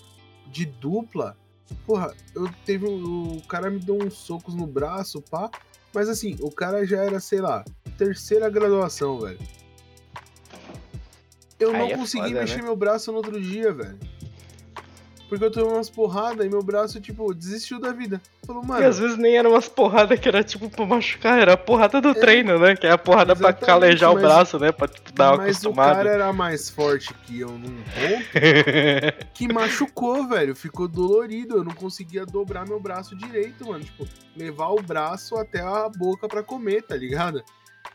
de 0.47 0.65
dupla. 0.65 1.35
Porra, 1.85 2.13
eu 2.35 2.49
teve. 2.65 2.85
O 2.85 3.41
cara 3.47 3.69
me 3.69 3.79
deu 3.79 3.95
uns 3.95 4.13
socos 4.13 4.53
no 4.53 4.67
braço, 4.67 5.21
pá. 5.21 5.49
Mas 5.93 6.09
assim, 6.09 6.35
o 6.41 6.51
cara 6.51 6.85
já 6.85 7.03
era, 7.03 7.19
sei 7.19 7.41
lá, 7.41 7.63
terceira 7.97 8.49
graduação, 8.49 9.19
velho. 9.19 9.39
Eu 11.59 11.71
não 11.71 11.85
é 11.85 11.95
consegui 11.95 12.29
foda, 12.29 12.41
mexer 12.41 12.57
né? 12.57 12.63
meu 12.63 12.75
braço 12.75 13.11
no 13.11 13.17
outro 13.17 13.39
dia, 13.39 13.71
velho. 13.71 13.97
Porque 15.33 15.45
eu 15.45 15.51
tomei 15.51 15.77
umas 15.77 15.89
porradas 15.89 16.45
e 16.45 16.49
meu 16.49 16.61
braço, 16.61 17.01
tipo, 17.01 17.33
desistiu 17.33 17.79
da 17.79 17.91
vida. 17.91 18.21
Falou, 18.45 18.63
mano. 18.63 18.83
E 18.83 18.85
às 18.85 18.99
vezes 18.99 19.17
nem 19.17 19.35
eram 19.35 19.49
umas 19.49 19.67
porradas 19.67 20.19
que 20.19 20.27
era 20.27 20.43
tipo 20.43 20.69
pra 20.69 20.85
machucar, 20.85 21.39
era 21.39 21.53
a 21.53 21.57
porrada 21.57 21.99
do 21.99 22.09
é, 22.09 22.13
treino, 22.13 22.59
né? 22.59 22.75
Que 22.75 22.85
é 22.85 22.91
a 22.91 22.99
porrada 22.99 23.35
pra 23.35 23.51
calejar 23.51 24.13
mas, 24.13 24.19
o 24.19 24.21
braço, 24.27 24.59
né? 24.59 24.71
Pra 24.71 24.87
tipo, 24.87 25.11
dar 25.11 25.33
uma 25.33 25.43
acostumada. 25.43 25.89
Mas 25.89 26.01
o 26.01 26.03
cara 26.03 26.09
era 26.11 26.33
mais 26.33 26.69
forte 26.69 27.11
que 27.25 27.39
eu 27.39 27.49
num 27.49 27.77
ponto 27.77 29.23
que 29.33 29.51
machucou, 29.51 30.27
velho. 30.27 30.55
Ficou 30.55 30.87
dolorido. 30.87 31.57
Eu 31.57 31.63
não 31.63 31.73
conseguia 31.73 32.27
dobrar 32.27 32.67
meu 32.67 32.79
braço 32.79 33.15
direito, 33.15 33.65
mano. 33.65 33.83
Tipo, 33.83 34.07
levar 34.37 34.69
o 34.69 34.83
braço 34.83 35.35
até 35.35 35.61
a 35.61 35.89
boca 35.89 36.27
pra 36.27 36.43
comer, 36.43 36.83
tá 36.83 36.95
ligado? 36.95 37.43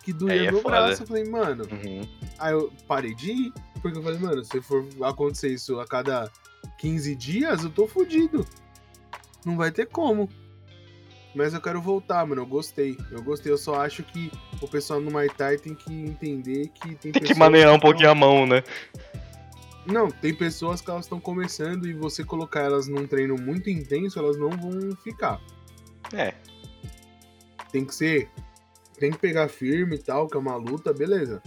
Que 0.02 0.12
doía 0.12 0.48
é 0.48 0.50
meu 0.50 0.60
foda. 0.60 0.76
braço. 0.76 1.04
Eu 1.04 1.06
falei, 1.06 1.24
mano. 1.24 1.68
Uhum. 1.70 2.08
Aí 2.36 2.52
eu 2.52 2.72
parei 2.88 3.14
de 3.14 3.30
ir 3.30 3.52
Porque 3.80 3.98
eu 3.98 4.02
falei, 4.02 4.18
mano, 4.18 4.44
se 4.44 4.60
for 4.60 4.86
acontecer 5.02 5.48
isso 5.48 5.78
a 5.80 5.86
cada 5.86 6.30
15 6.78 7.14
dias, 7.14 7.64
eu 7.64 7.70
tô 7.70 7.86
fudido. 7.86 8.46
Não 9.44 9.56
vai 9.56 9.70
ter 9.70 9.86
como. 9.86 10.28
Mas 11.34 11.54
eu 11.54 11.60
quero 11.60 11.80
voltar, 11.80 12.26
mano. 12.26 12.42
Eu 12.42 12.46
gostei. 12.46 12.96
Eu 13.10 13.22
gostei. 13.22 13.52
Eu 13.52 13.58
só 13.58 13.80
acho 13.80 14.02
que 14.02 14.30
o 14.60 14.68
pessoal 14.68 15.00
no 15.00 15.10
Muay 15.10 15.28
Thai 15.28 15.56
tem 15.56 15.74
que 15.74 15.92
entender 15.92 16.68
que 16.68 16.94
tem, 16.96 17.12
tem 17.12 17.22
que 17.22 17.34
maneirar 17.34 17.74
um 17.74 17.80
pouquinho 17.80 18.10
a 18.10 18.14
mão, 18.14 18.46
né? 18.46 18.62
Não, 19.86 20.10
tem 20.10 20.34
pessoas 20.34 20.80
que 20.80 20.90
elas 20.90 21.06
estão 21.06 21.18
começando 21.18 21.88
e 21.88 21.94
você 21.94 22.22
colocar 22.22 22.60
elas 22.60 22.88
num 22.88 23.06
treino 23.06 23.36
muito 23.36 23.70
intenso, 23.70 24.18
elas 24.18 24.36
não 24.36 24.50
vão 24.50 24.94
ficar. 25.02 25.40
É. 26.12 26.34
Tem 27.72 27.84
que 27.84 27.94
ser. 27.94 28.28
Tem 28.98 29.10
que 29.10 29.18
pegar 29.18 29.48
firme 29.48 29.96
e 29.96 29.98
tal, 29.98 30.26
que 30.26 30.36
é 30.36 30.40
uma 30.40 30.56
luta, 30.56 30.92
beleza. 30.92 31.42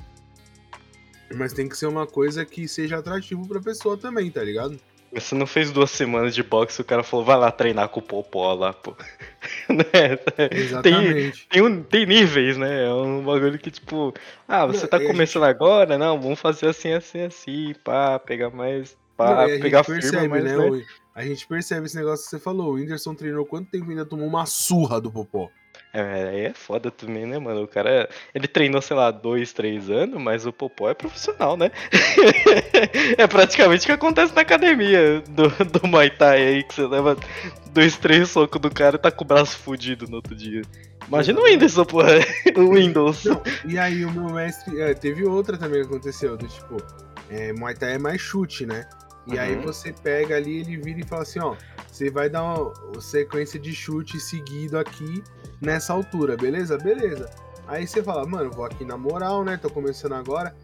Mas 1.35 1.53
tem 1.53 1.67
que 1.67 1.77
ser 1.77 1.87
uma 1.87 2.05
coisa 2.07 2.45
que 2.45 2.67
seja 2.67 2.97
atrativo 2.97 3.47
pra 3.47 3.59
pessoa 3.59 3.97
também, 3.97 4.29
tá 4.29 4.43
ligado? 4.43 4.79
Você 5.13 5.35
não 5.35 5.45
fez 5.45 5.71
duas 5.71 5.91
semanas 5.91 6.33
de 6.33 6.41
boxe, 6.41 6.79
o 6.79 6.85
cara 6.85 7.03
falou, 7.03 7.25
vai 7.25 7.37
lá 7.37 7.51
treinar 7.51 7.89
com 7.89 7.99
o 7.99 8.03
Popó 8.03 8.53
lá, 8.53 8.71
pô. 8.71 8.95
né? 9.67 10.17
Exatamente. 10.49 11.47
Tem, 11.49 11.61
tem, 11.61 11.61
um, 11.61 11.83
tem, 11.83 12.05
níveis, 12.05 12.57
né? 12.57 12.85
É 12.85 12.93
um 12.93 13.21
bagulho 13.21 13.59
que, 13.59 13.69
tipo, 13.69 14.13
ah, 14.47 14.65
você 14.65 14.83
não, 14.83 14.87
tá 14.87 14.99
começando 15.01 15.43
gente... 15.43 15.55
agora? 15.55 15.97
Não, 15.97 16.19
vamos 16.19 16.39
fazer 16.39 16.67
assim, 16.67 16.93
assim, 16.93 17.23
assim, 17.23 17.75
pá, 17.83 18.19
pegar 18.19 18.51
mais. 18.51 18.97
Pá, 19.17 19.47
não, 19.47 19.59
pegar 19.59 19.83
percebe, 19.83 20.19
firma, 20.19 20.35
mas, 20.35 20.43
né? 20.45 20.57
né? 20.57 20.85
A 21.13 21.25
gente 21.25 21.45
percebe 21.45 21.85
esse 21.85 21.97
negócio 21.97 22.23
que 22.23 22.29
você 22.29 22.39
falou. 22.39 22.71
O 22.71 22.73
Whindersson 22.75 23.13
treinou 23.13 23.45
quanto 23.45 23.69
tempo 23.69 23.89
ainda 23.89 24.05
tomou 24.05 24.25
uma 24.25 24.45
surra 24.45 25.01
do 25.01 25.11
Popó? 25.11 25.49
É, 25.93 26.29
aí 26.29 26.45
é 26.45 26.53
foda 26.53 26.89
também, 26.89 27.25
né, 27.25 27.37
mano? 27.37 27.63
O 27.63 27.67
cara, 27.67 28.09
ele 28.33 28.47
treinou, 28.47 28.81
sei 28.81 28.95
lá, 28.95 29.11
dois, 29.11 29.51
três 29.51 29.89
anos, 29.89 30.21
mas 30.21 30.45
o 30.45 30.53
Popó 30.53 30.89
é 30.89 30.93
profissional, 30.93 31.57
né? 31.57 31.69
é 33.17 33.27
praticamente 33.27 33.83
o 33.83 33.85
que 33.87 33.91
acontece 33.91 34.33
na 34.33 34.41
academia 34.41 35.21
do, 35.27 35.49
do 35.65 35.87
Muay 35.87 36.09
Thai 36.09 36.47
aí, 36.47 36.63
que 36.63 36.75
você 36.75 36.87
leva 36.87 37.17
dois, 37.73 37.97
três 37.97 38.29
socos 38.29 38.61
do 38.61 38.71
cara 38.71 38.95
e 38.95 38.99
tá 38.99 39.11
com 39.11 39.25
o 39.25 39.27
braço 39.27 39.57
fudido 39.57 40.07
no 40.07 40.15
outro 40.15 40.33
dia. 40.33 40.61
Imagina 41.07 41.41
o 41.41 41.43
Whindersson, 41.43 41.83
porra. 41.83 42.19
o 42.55 42.73
Windows. 42.73 43.25
Não, 43.25 43.41
e 43.65 43.77
aí 43.77 44.05
o 44.05 44.11
meu 44.11 44.29
mestre. 44.29 44.79
É, 44.79 44.93
teve 44.93 45.25
outra 45.25 45.57
também 45.57 45.81
que 45.81 45.87
aconteceu, 45.87 46.37
do 46.37 46.47
tipo, 46.47 46.77
é, 47.29 47.51
Muay 47.51 47.75
Thai 47.75 47.95
é 47.95 47.97
mais 47.97 48.21
chute, 48.21 48.65
né? 48.65 48.87
E 49.27 49.33
uhum. 49.33 49.39
aí 49.39 49.55
você 49.57 49.93
pega 49.93 50.35
ali, 50.35 50.61
ele 50.61 50.77
vira 50.77 50.99
e 50.99 51.03
fala 51.03 51.21
assim, 51.21 51.39
ó, 51.39 51.55
você 51.87 52.09
vai 52.09 52.29
dar 52.29 52.43
uma 52.43 53.01
sequência 53.01 53.59
de 53.59 53.73
chute 53.73 54.19
seguido 54.19 54.77
aqui 54.77 55.23
nessa 55.59 55.93
altura, 55.93 56.35
beleza? 56.35 56.77
Beleza. 56.77 57.29
Aí 57.67 57.85
você 57.85 58.01
fala, 58.01 58.25
mano, 58.25 58.51
vou 58.51 58.65
aqui 58.65 58.83
na 58.83 58.97
moral, 58.97 59.43
né? 59.43 59.57
Tô 59.57 59.69
começando 59.69 60.13
agora. 60.13 60.55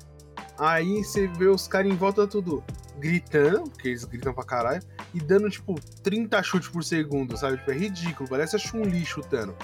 Aí 0.58 1.04
você 1.04 1.28
vê 1.28 1.46
os 1.46 1.68
caras 1.68 1.92
em 1.92 1.96
volta 1.96 2.26
tudo 2.28 2.64
gritando, 2.98 3.70
porque 3.70 3.90
eles 3.90 4.04
gritam 4.04 4.34
pra 4.34 4.44
caralho, 4.44 4.82
e 5.14 5.20
dando 5.20 5.50
tipo 5.50 5.76
30 6.02 6.42
chutes 6.42 6.68
por 6.68 6.84
segundo, 6.84 7.38
sabe? 7.38 7.58
Tipo, 7.58 7.72
é 7.72 7.76
ridículo, 7.76 8.28
parece 8.28 8.56
a 8.56 8.60
Chun-Li 8.60 9.06
chutando. 9.06 9.56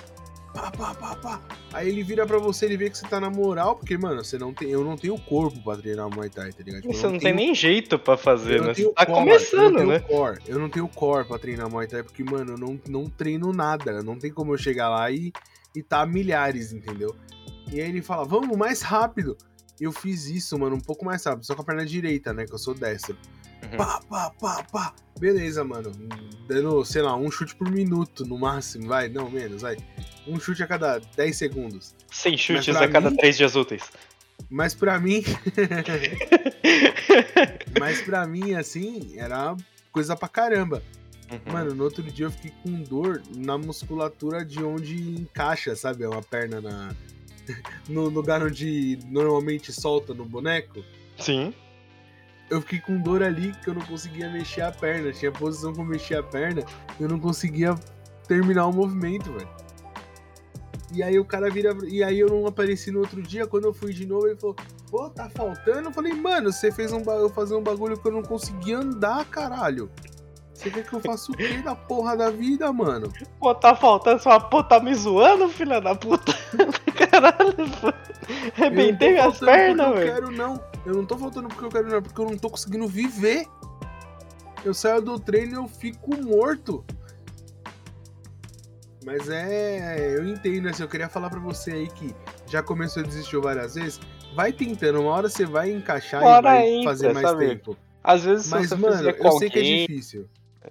Pá, 0.54 0.72
pá, 0.72 0.94
pá, 0.94 1.16
pá. 1.16 1.42
Aí 1.74 1.90
ele 1.90 2.04
vira 2.04 2.26
pra 2.28 2.38
você, 2.38 2.66
ele 2.66 2.78
vê 2.78 2.90
que 2.90 2.98
você 2.98 3.08
tá 3.08 3.20
na 3.20 3.30
moral, 3.30 3.76
porque, 3.76 3.98
mano, 3.98 4.24
você 4.24 4.38
não 4.38 4.54
tem, 4.54 4.70
eu 4.70 4.84
não 4.84 4.96
tenho 4.96 5.18
corpo 5.18 5.60
pra 5.64 5.76
treinar 5.76 6.08
Muay 6.14 6.30
Thai, 6.30 6.52
tá 6.52 6.64
ligado? 6.64 6.82
Tipo, 6.82 6.94
você 6.94 7.06
não, 7.06 7.14
não 7.14 7.20
tem 7.20 7.34
nem 7.34 7.56
jeito 7.56 7.98
pra 7.98 8.16
fazer, 8.16 8.62
né? 8.62 8.74
Você 8.74 8.88
tá 8.94 9.06
core, 9.06 9.20
começando, 9.20 9.80
eu 9.80 9.88
né? 9.88 10.00
Core, 10.00 10.40
eu 10.48 10.60
não 10.60 10.70
tenho 10.70 10.88
core 10.88 11.28
pra 11.28 11.40
treinar 11.40 11.70
Muay 11.70 11.88
Thai, 11.88 12.04
porque, 12.04 12.24
mano, 12.24 12.54
eu 12.54 12.58
não, 12.58 12.80
não 12.88 13.06
treino 13.06 13.52
nada. 13.52 14.04
Não 14.04 14.18
tem 14.18 14.32
como 14.32 14.54
eu 14.54 14.58
chegar 14.58 14.90
lá 14.90 15.10
e, 15.10 15.34
e 15.76 15.82
tá 15.82 16.06
milhares, 16.06 16.72
entendeu? 16.72 17.16
E 17.72 17.82
aí 17.82 17.90
ele 17.90 18.04
fala, 18.04 18.24
vamos 18.24 18.56
mais 18.56 18.84
rápido. 18.84 19.36
Eu 19.82 19.92
fiz 19.92 20.28
isso, 20.28 20.58
mano, 20.60 20.76
um 20.76 20.82
pouco 20.82 21.04
mais 21.04 21.24
rápido, 21.26 21.46
só 21.46 21.56
com 21.56 21.64
a 21.64 21.66
perna 21.66 21.84
direita, 21.84 22.32
né? 22.32 22.46
Que 22.46 22.54
eu 22.54 22.60
sou 22.60 22.76
destro. 22.76 23.18
Uhum. 23.72 23.78
Pá, 23.78 24.02
pá, 24.10 24.32
pá, 24.40 24.64
pá. 24.72 24.94
Beleza, 25.20 25.64
mano. 25.64 25.92
Dando, 26.48 26.84
sei 26.84 27.02
lá, 27.02 27.16
um 27.16 27.32
chute 27.32 27.56
por 27.56 27.70
minuto 27.72 28.26
no 28.26 28.38
máximo, 28.38 28.88
vai. 28.88 29.08
Não, 29.08 29.30
menos, 29.30 29.62
vai. 29.62 29.78
Um 30.28 30.40
chute 30.40 30.64
a 30.64 30.68
cada 30.68 31.00
10 31.00 31.36
segundos. 31.36 31.96
100 32.12 32.38
chutes 32.38 32.76
a 32.76 32.88
cada 32.88 33.10
mim, 33.10 33.18
3 33.18 33.38
dias 33.38 33.56
úteis. 33.56 33.84
Mas 34.50 34.74
pra 34.74 35.00
mim. 35.00 35.24
mas 37.80 38.02
pra 38.02 38.28
mim, 38.28 38.54
assim, 38.54 39.14
era 39.18 39.56
coisa 39.92 40.16
pra 40.16 40.28
caramba. 40.28 40.84
Uhum. 41.32 41.54
Mano, 41.54 41.74
no 41.74 41.84
outro 41.84 42.04
dia 42.04 42.26
eu 42.26 42.32
fiquei 42.32 42.52
com 42.62 42.72
dor 42.84 43.22
na 43.36 43.58
musculatura 43.58 44.44
de 44.44 44.62
onde 44.64 44.96
encaixa, 45.22 45.76
sabe? 45.76 46.06
Uma 46.06 46.22
perna 46.22 46.60
na. 46.60 46.94
no 47.90 48.08
lugar 48.08 48.42
onde 48.44 49.00
normalmente 49.08 49.72
solta 49.72 50.14
no 50.14 50.26
boneco. 50.26 50.84
Sim 51.18 51.54
eu 52.50 52.62
fiquei 52.62 52.80
com 52.80 52.98
dor 52.98 53.24
ali 53.24 53.54
que 53.64 53.70
eu 53.70 53.74
não 53.74 53.82
conseguia 53.82 54.30
mexer 54.30 54.62
a 54.62 54.72
perna. 54.72 55.12
Tinha 55.12 55.32
posição 55.32 55.74
pra 55.74 55.84
mexer 55.84 56.16
a 56.16 56.24
perna, 56.24 56.64
eu 57.00 57.08
não 57.08 57.20
conseguia 57.20 57.76
terminar 58.28 58.68
o 58.68 58.74
movimento, 58.74 59.32
velho. 59.32 59.50
E 60.94 61.02
aí 61.02 61.18
o 61.18 61.26
cara 61.26 61.50
vira. 61.50 61.76
E 61.88 62.04
aí 62.04 62.20
eu 62.20 62.30
não 62.30 62.46
apareci 62.46 62.92
no 62.92 63.00
outro 63.00 63.22
dia. 63.22 63.48
Quando 63.48 63.66
eu 63.66 63.74
fui 63.74 63.94
de 63.94 64.06
novo, 64.06 64.28
ele 64.28 64.40
falou: 64.40 64.56
Pô, 64.92 65.10
tá 65.10 65.28
faltando? 65.28 65.90
Eu 65.90 65.92
falei, 65.92 66.14
mano, 66.14 66.54
você 66.54 66.72
fez 66.72 66.94
um 66.94 67.02
eu 67.02 67.30
fazer 67.30 67.56
um 67.56 67.64
bagulho 67.64 67.98
que 67.98 68.08
eu 68.08 68.12
não 68.12 68.22
conseguia 68.22 68.78
andar, 68.78 69.26
caralho. 69.26 69.90
Você 70.54 70.70
quer 70.70 70.84
que 70.84 70.94
eu 70.94 71.00
faça 71.00 71.32
o 71.32 71.36
quê 71.36 71.58
da 71.64 71.76
porra 71.76 72.16
da 72.16 72.30
vida, 72.30 72.72
mano? 72.72 73.12
Pô, 73.40 73.56
tá 73.56 73.76
faltando 73.76 74.22
só 74.22 74.40
pô, 74.40 74.64
tá 74.64 74.80
me 74.80 74.94
zoando, 74.94 75.50
filha 75.50 75.82
da 75.82 75.96
puta. 75.96 76.32
Caralho. 77.10 77.66
Arrebentei 78.56 79.14
minhas 79.14 79.40
pernas, 79.40 79.94
velho. 79.96 80.08
Eu 80.08 80.14
quero 80.14 80.32
não. 80.32 80.73
Eu 80.86 80.94
não 80.96 81.06
tô 81.06 81.18
faltando 81.18 81.48
porque 81.48 81.64
eu 81.64 81.70
quero, 81.70 81.90
não, 81.90 82.02
porque 82.02 82.20
eu 82.20 82.26
não 82.26 82.38
tô 82.38 82.50
conseguindo 82.50 82.88
viver. 82.88 83.48
Eu 84.66 84.74
saio 84.74 85.02
do 85.02 85.20
treino 85.20 85.54
e 85.54 85.56
eu 85.56 85.68
fico 85.68 86.16
morto. 86.22 86.84
Mas 89.06 89.30
é. 89.30 90.16
Eu 90.16 90.28
entendo, 90.28 90.70
assim, 90.70 90.84
eu 90.84 90.90
queria 90.90 91.10
falar 91.10 91.30
para 91.30 91.40
você 91.40 91.72
aí 91.72 91.88
que 91.88 92.14
já 92.48 92.62
começou 92.62 93.04
a 93.04 93.06
desistir 93.06 93.38
várias 93.38 93.76
vezes. 93.76 94.00
Vai 94.36 94.52
tentando, 94.52 95.02
uma 95.02 95.12
hora 95.12 95.30
você 95.30 95.46
vai 95.46 95.72
encaixar 95.72 96.22
e 96.22 96.42
vai 96.42 96.68
entra, 96.68 96.92
fazer 96.92 97.14
mais 97.14 97.28
sabe? 97.28 97.48
tempo. 97.48 97.78
Às 98.04 98.24
vezes 98.24 98.50
Mas, 98.50 98.70
você 98.70 98.76
mano, 98.76 99.10
eu 99.10 99.32
sei 99.34 99.50
que 99.50 99.60
é 99.60 99.62
difícil. 99.62 100.28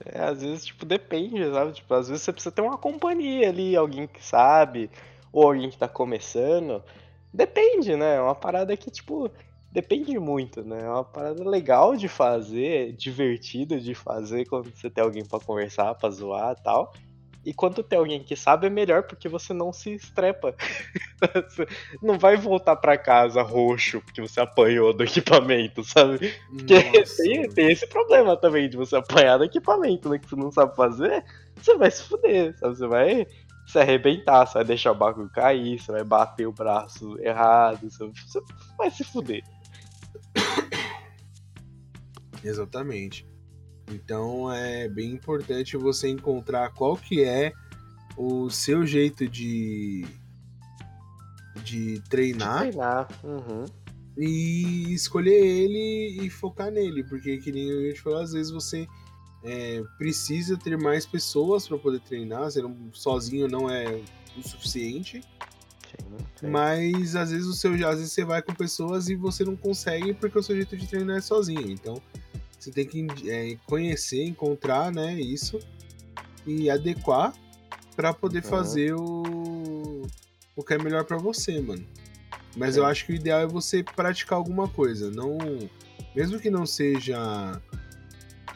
É, 0.07 0.25
às 0.25 0.43
vezes, 0.43 0.65
tipo, 0.67 0.85
depende, 0.85 1.51
sabe? 1.51 1.73
Tipo, 1.73 1.95
às 1.95 2.09
vezes 2.09 2.23
você 2.23 2.33
precisa 2.33 2.53
ter 2.53 2.63
uma 2.63 2.77
companhia 2.77 3.49
ali, 3.49 3.77
alguém 3.77 4.07
que 4.07 4.25
sabe, 4.25 4.91
ou 5.33 5.45
alguém 5.45 5.71
que 5.71 5.79
tá 5.79 5.89
começando. 5.89 6.83
Depende, 7.33 7.95
né? 7.97 8.17
É 8.17 8.21
uma 8.21 8.35
parada 8.35 8.77
que, 8.77 8.91
tipo, 8.91 9.31
depende 9.73 10.17
muito, 10.19 10.63
né? 10.63 10.83
É 10.83 10.89
uma 10.89 11.05
parada 11.05 11.43
legal 11.49 11.97
de 11.97 12.07
fazer, 12.07 12.93
divertida 12.93 13.81
de 13.81 13.95
fazer 13.95 14.45
quando 14.45 14.71
você 14.71 14.91
tem 14.91 15.03
alguém 15.03 15.25
para 15.25 15.41
conversar, 15.41 15.95
pra 15.95 16.11
zoar 16.11 16.55
e 16.59 16.63
tal. 16.63 16.93
E 17.45 17.53
quando 17.53 17.83
tem 17.83 17.99
alguém 17.99 18.23
que 18.23 18.37
sabe, 18.37 18.69
é 18.69 18.71
melhor 18.71 19.03
porque 19.03 19.29
você 19.29 19.53
não 19.53 19.73
se 19.73 19.93
estrepa. 19.93 20.55
você 21.45 21.67
não 22.01 22.17
vai 22.17 22.37
voltar 22.37 22.77
para 22.77 22.97
casa 22.97 23.43
roxo 23.43 24.01
porque 24.01 24.21
você 24.21 24.41
apanhou 24.41 24.93
do 24.93 25.03
equipamento, 25.03 25.83
sabe? 25.83 26.33
Porque 26.49 27.03
tem, 27.17 27.49
tem, 27.49 27.73
esse 27.73 27.87
problema 27.89 28.37
também 28.37 28.69
de 28.69 28.77
você 28.77 28.95
apanhar 28.95 29.39
do 29.39 29.45
equipamento, 29.45 30.09
né? 30.09 30.19
Que 30.19 30.29
você 30.29 30.37
não 30.37 30.53
sabe 30.53 30.77
fazer, 30.77 31.25
você 31.57 31.77
vai 31.77 31.91
se 31.91 32.05
fuder, 32.05 32.57
sabe? 32.59 32.77
Você 32.77 32.87
vai 32.87 33.27
se 33.67 33.79
arrebentar, 33.79 34.47
você 34.47 34.55
vai 34.55 34.65
deixar 34.65 34.93
o 34.93 34.97
bagulho 34.97 35.31
cair, 35.31 35.81
você 35.81 35.91
vai 35.91 36.05
bater 36.05 36.47
o 36.47 36.53
braço 36.53 37.19
errado, 37.21 37.91
você 37.91 38.41
vai 38.79 38.91
se 38.91 39.03
fuder. 39.03 39.43
Exatamente. 42.45 43.27
Então 43.91 44.53
é 44.53 44.89
bem 44.89 45.13
importante 45.13 45.77
você 45.77 46.09
encontrar 46.09 46.71
qual 46.71 46.97
que 46.97 47.23
é 47.23 47.53
o 48.17 48.51
seu 48.51 48.87
jeito 48.87 49.29
de 49.29 50.07
de 51.65 52.01
treinar, 52.09 52.65
de 52.65 52.71
treinar. 52.71 53.09
Uhum. 53.23 53.65
e 54.17 54.93
escolher 54.93 55.45
ele 55.45 56.25
e 56.25 56.31
focar 56.31 56.71
nele, 56.71 57.05
porque 57.05 57.39
que 57.39 57.53
nem 57.53 57.71
a 57.71 57.89
gente 57.89 58.01
falou, 58.01 58.21
às 58.21 58.33
vezes 58.33 58.51
você 58.51 58.87
é, 59.45 59.83
precisa 59.99 60.57
ter 60.57 60.77
mais 60.79 61.07
pessoas 61.07 61.69
para 61.69 61.79
poder 61.79 62.01
treinar, 62.01 62.45
você 62.45 62.63
não, 62.63 62.91
sozinho 62.93 63.49
não 63.49 63.71
é 63.71 64.01
o 64.37 64.43
suficiente. 64.43 65.21
Mas 66.43 67.17
às 67.17 67.31
vezes 67.31 67.47
o 67.47 67.55
seu 67.55 67.73
às 67.87 67.99
vezes 67.99 68.13
você 68.13 68.25
vai 68.25 68.43
com 68.43 68.55
pessoas 68.55 69.09
e 69.09 69.15
você 69.15 69.45
não 69.45 69.57
consegue 69.57 70.13
porque 70.15 70.39
o 70.39 70.43
seu 70.43 70.57
jeito 70.57 70.77
de 70.77 70.87
treinar 70.87 71.19
é 71.19 71.21
sozinho. 71.21 71.71
Então 71.71 72.01
você 72.59 72.71
tem 72.71 72.87
que 72.87 73.31
é, 73.31 73.57
conhecer, 73.67 74.25
encontrar, 74.25 74.93
né, 74.93 75.15
isso 75.15 75.59
e 76.47 76.71
adequar 76.71 77.33
para 77.97 78.13
poder 78.13 78.43
uhum. 78.45 78.51
fazer 78.51 78.95
o 78.95 80.03
o 80.55 80.63
que 80.63 80.75
é 80.75 80.79
melhor 80.79 81.05
para 81.05 81.17
você, 81.17 81.61
mano. 81.61 81.87
Mas 82.57 82.77
é. 82.77 82.81
eu 82.81 82.87
acho 82.87 83.07
que 83.07 83.13
o 83.13 83.17
ideal 83.17 83.41
é 83.41 83.47
você 83.47 83.83
praticar 83.83 84.37
alguma 84.37 84.69
coisa, 84.69 85.11
não 85.11 85.39
mesmo 86.15 86.39
que 86.39 86.51
não 86.51 86.67
seja 86.67 87.61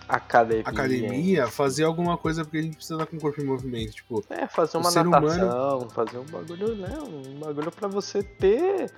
academia, 0.09 0.63
academia 0.67 1.47
fazer 1.49 1.85
alguma 1.85 2.17
coisa 2.17 2.45
porque 2.45 2.59
a 2.59 2.63
gente 2.63 2.77
precisa 2.77 2.95
estar 2.95 3.07
com 3.07 3.17
o 3.17 3.21
corpo 3.21 3.41
em 3.41 3.45
movimento, 3.45 3.93
tipo, 3.93 4.25
é, 4.31 4.47
fazer 4.47 4.79
uma 4.79 4.91
natação, 4.91 5.79
humano... 5.79 5.91
fazer 5.91 6.19
um 6.19 6.25
bagulho, 6.25 6.77
né, 6.77 6.99
um 7.01 7.39
bagulho 7.39 7.71
para 7.73 7.89
você 7.89 8.23
ter 8.23 8.91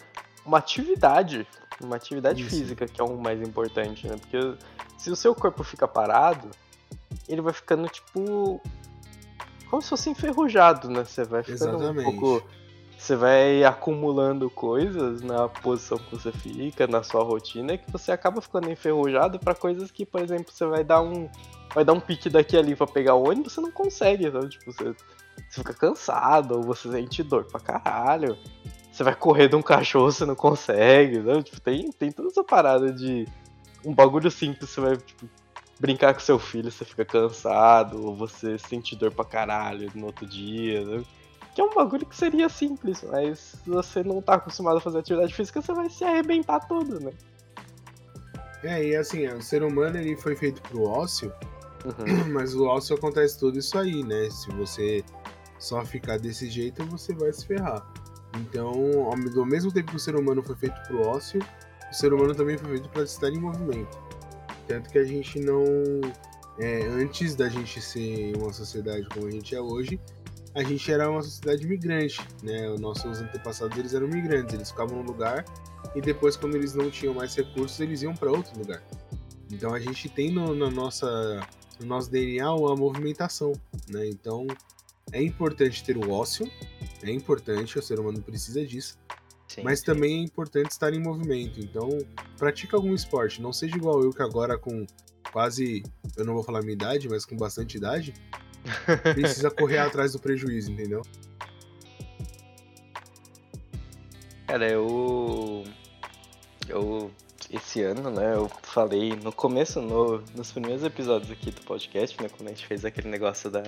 uma 0.48 0.59
atividade, 0.59 1.46
Uma 1.80 1.96
atividade 1.96 2.42
Isso. 2.42 2.50
física 2.50 2.86
que 2.86 3.00
é 3.00 3.04
o 3.04 3.16
mais 3.16 3.40
importante, 3.40 4.09
né? 4.09 4.16
Porque 4.16 4.56
se 4.96 5.11
o 5.11 5.16
seu 5.16 5.32
corpo 5.34 5.62
fica 5.62 5.86
parado, 5.86 6.50
ele 7.28 7.40
vai 7.40 7.52
ficando 7.52 7.86
tipo. 7.88 8.61
Como 9.70 9.82
se 9.82 9.90
fosse 9.90 10.11
enferrujado, 10.11 10.88
né? 10.88 11.04
Você 11.04 11.22
vai 11.24 11.42
ficando 11.42 11.76
Exatamente. 11.76 12.09
um 12.09 12.18
pouco. 12.18 12.48
Você 12.99 13.14
vai 13.14 13.62
acumulando 13.62 14.51
coisas 14.51 15.22
na 15.22 15.49
posição 15.49 15.96
que 15.99 16.11
você 16.11 16.32
fica, 16.32 16.84
na 16.88 17.01
sua 17.05 17.22
rotina, 17.22 17.78
que 17.78 17.90
você 17.92 18.11
acaba 18.11 18.40
ficando 18.40 18.68
enferrujado 18.68 19.38
para 19.38 19.55
coisas 19.55 19.92
que, 19.92 20.05
por 20.05 20.20
exemplo, 20.20 20.53
você 20.53 20.66
vai 20.66 20.82
dar 20.82 21.01
um. 21.01 21.30
Vai 21.72 21.84
dar 21.84 21.92
um 21.92 22.01
pique 22.01 22.28
daqui 22.28 22.57
ali 22.57 22.74
para 22.74 22.88
pegar 22.88 23.14
o 23.14 23.28
ônibus, 23.28 23.53
você 23.53 23.61
não 23.61 23.70
consegue, 23.70 24.28
sabe? 24.28 24.49
Tipo, 24.49 24.72
você, 24.72 24.84
você 25.49 25.61
fica 25.61 25.72
cansado, 25.74 26.57
ou 26.57 26.62
você 26.62 26.90
sente 26.90 27.22
dor 27.22 27.44
pra 27.44 27.61
caralho. 27.61 28.36
Você 28.90 29.05
vai 29.05 29.14
correr 29.14 29.49
de 29.49 29.55
um 29.55 29.62
cachorro, 29.62 30.11
você 30.11 30.26
não 30.26 30.34
consegue, 30.34 31.22
sabe? 31.22 31.42
Tipo, 31.44 31.61
tem, 31.61 31.92
tem 31.92 32.11
toda 32.11 32.28
essa 32.28 32.42
parada 32.42 32.92
de 32.92 33.28
um 33.84 33.94
bagulho 33.94 34.28
simples, 34.28 34.70
você 34.70 34.80
vai 34.80 34.96
tipo, 34.96 35.28
brincar 35.78 36.14
com 36.14 36.20
seu 36.20 36.38
filho, 36.38 36.72
você 36.72 36.84
fica 36.84 37.05
cansado, 37.05 38.05
ou 38.05 38.16
você 38.16 38.59
sente 38.59 38.96
dor 38.96 39.12
pra 39.12 39.24
caralho 39.24 39.88
no 39.94 40.07
outro 40.07 40.26
dia, 40.26 40.84
né? 40.84 41.05
Que 41.59 41.62
é 41.62 41.64
um 41.64 41.74
bagulho 41.74 42.06
que 42.06 42.14
seria 42.14 42.48
simples, 42.48 43.02
mas 43.02 43.40
se 43.40 43.68
você 43.68 44.04
não 44.04 44.22
tá 44.22 44.34
acostumado 44.34 44.76
a 44.76 44.80
fazer 44.80 45.00
atividade 45.00 45.34
física, 45.34 45.61
você 45.61 45.72
vai 45.72 45.90
se 45.90 46.04
arrebentar 46.04 46.61
todo, 46.68 47.00
né? 47.00 47.11
É, 48.62 48.84
e 48.84 48.94
assim, 48.94 49.26
o 49.26 49.42
ser 49.42 49.64
humano 49.64 49.98
ele 49.98 50.16
foi 50.16 50.36
feito 50.36 50.62
pro 50.62 50.84
ócio, 50.84 51.32
uhum. 51.84 52.26
mas 52.32 52.54
o 52.54 52.64
ócio 52.64 52.94
acontece 52.94 53.40
tudo 53.40 53.59
isso 53.59 53.76
aí, 53.76 54.04
né? 54.04 54.30
Se 54.30 54.48
você 54.52 55.04
só 55.59 55.84
ficar 55.84 56.20
desse 56.20 56.48
jeito, 56.48 56.84
você 56.84 57.12
vai 57.12 57.32
se 57.32 57.44
ferrar. 57.44 57.84
Então, 58.36 58.70
ao 59.09 59.44
mesmo 59.44 59.72
tempo 59.72 59.90
que 59.90 59.96
o 59.96 59.98
ser 59.98 60.14
humano 60.14 60.40
foi 60.44 60.54
feito 60.54 60.80
pro 60.82 61.09
ócio, 61.09 61.40
o 61.90 61.92
ser 61.92 62.12
humano 62.12 62.36
também 62.36 62.56
foi 62.56 62.70
feito 62.70 62.88
para 62.90 63.02
estar 63.02 63.30
em 63.30 63.40
movimento. 63.40 63.98
Tanto 64.68 64.88
que 64.90 64.98
a 64.98 65.04
gente 65.04 65.40
não. 65.40 65.64
É, 66.61 66.86
antes 66.86 67.34
da 67.34 67.48
gente 67.48 67.80
ser 67.80 68.36
uma 68.36 68.52
sociedade 68.52 69.09
como 69.09 69.26
a 69.26 69.30
gente 69.32 69.56
é 69.56 69.61
hoje, 69.61 69.98
a 70.59 70.62
gente 70.64 70.90
era 70.90 71.09
uma 71.09 71.22
sociedade 71.22 71.64
migrante, 71.64 72.20
né? 72.42 72.68
Os 72.68 72.80
nossos 72.80 73.20
antepassados 73.20 73.78
eles 73.78 73.94
eram 73.94 74.09
migrantes, 74.09 74.52
eles 74.52 74.70
ficavam 74.70 74.98
num 74.98 75.04
lugar 75.04 75.44
e 75.94 76.00
depois, 76.00 76.36
quando 76.36 76.56
eles 76.56 76.74
não 76.74 76.90
tinham 76.90 77.14
mais 77.14 77.34
recursos, 77.36 77.78
eles 77.78 78.02
iam 78.02 78.12
para 78.12 78.28
outro 78.28 78.59
lugar. 78.59 78.82
Então 79.52 79.72
a 79.72 79.78
gente 79.78 80.09
tem 80.09 80.32
no, 80.32 80.54
na 80.56 80.68
nossa, 80.68 81.06
no 81.78 81.86
nosso 81.86 82.11
DNA 82.11 82.52
uma 82.52 82.74
movimentação, 82.74 83.52
né? 83.88 84.09
Então 84.09 84.48
é 85.12 85.22
importante 85.22 85.84
ter 85.84 85.96
o 85.96 86.11
ócio, 86.11 86.50
é 87.04 87.12
importante, 87.12 87.78
o 87.78 87.82
ser 87.82 88.00
humano 88.00 88.20
precisa 88.20 88.66
disso, 88.66 88.98
Sim, 89.46 89.62
mas 89.62 89.78
sim. 89.78 89.86
também 89.86 90.18
é 90.18 90.24
importante 90.24 90.72
estar 90.72 90.92
em 90.92 91.00
movimento. 91.00 91.61
Então, 91.61 91.88
pratica 92.36 92.76
algum 92.76 92.94
esporte. 92.94 93.40
Não 93.40 93.52
seja 93.52 93.76
igual 93.76 94.02
eu 94.02 94.11
que 94.11 94.22
agora 94.22 94.59
com 94.59 94.84
quase, 95.32 95.84
eu 96.16 96.24
não 96.24 96.34
vou 96.34 96.42
falar 96.42 96.62
minha 96.62 96.72
idade, 96.72 97.09
mas 97.09 97.24
com 97.24 97.36
bastante 97.36 97.76
idade, 97.76 98.12
precisa 99.14 99.51
correr 99.51 99.79
atrás 99.79 100.12
do 100.12 100.19
prejuízo, 100.19 100.73
entendeu? 100.73 101.03
Cara, 104.47 104.69
eu. 104.69 105.64
Eu. 106.69 107.11
Esse 107.51 107.81
ano, 107.83 108.11
né, 108.11 108.35
eu 108.35 108.47
falei 108.62 109.16
no 109.16 109.33
começo, 109.33 109.81
no, 109.81 110.23
nos 110.37 110.53
primeiros 110.53 110.85
episódios 110.85 111.31
aqui 111.31 111.51
do 111.51 111.62
podcast, 111.62 112.21
né, 112.23 112.29
quando 112.29 112.49
a 112.49 112.51
gente 112.51 112.66
fez 112.66 112.85
aquele 112.85 113.09
negócio 113.09 113.51
da, 113.51 113.62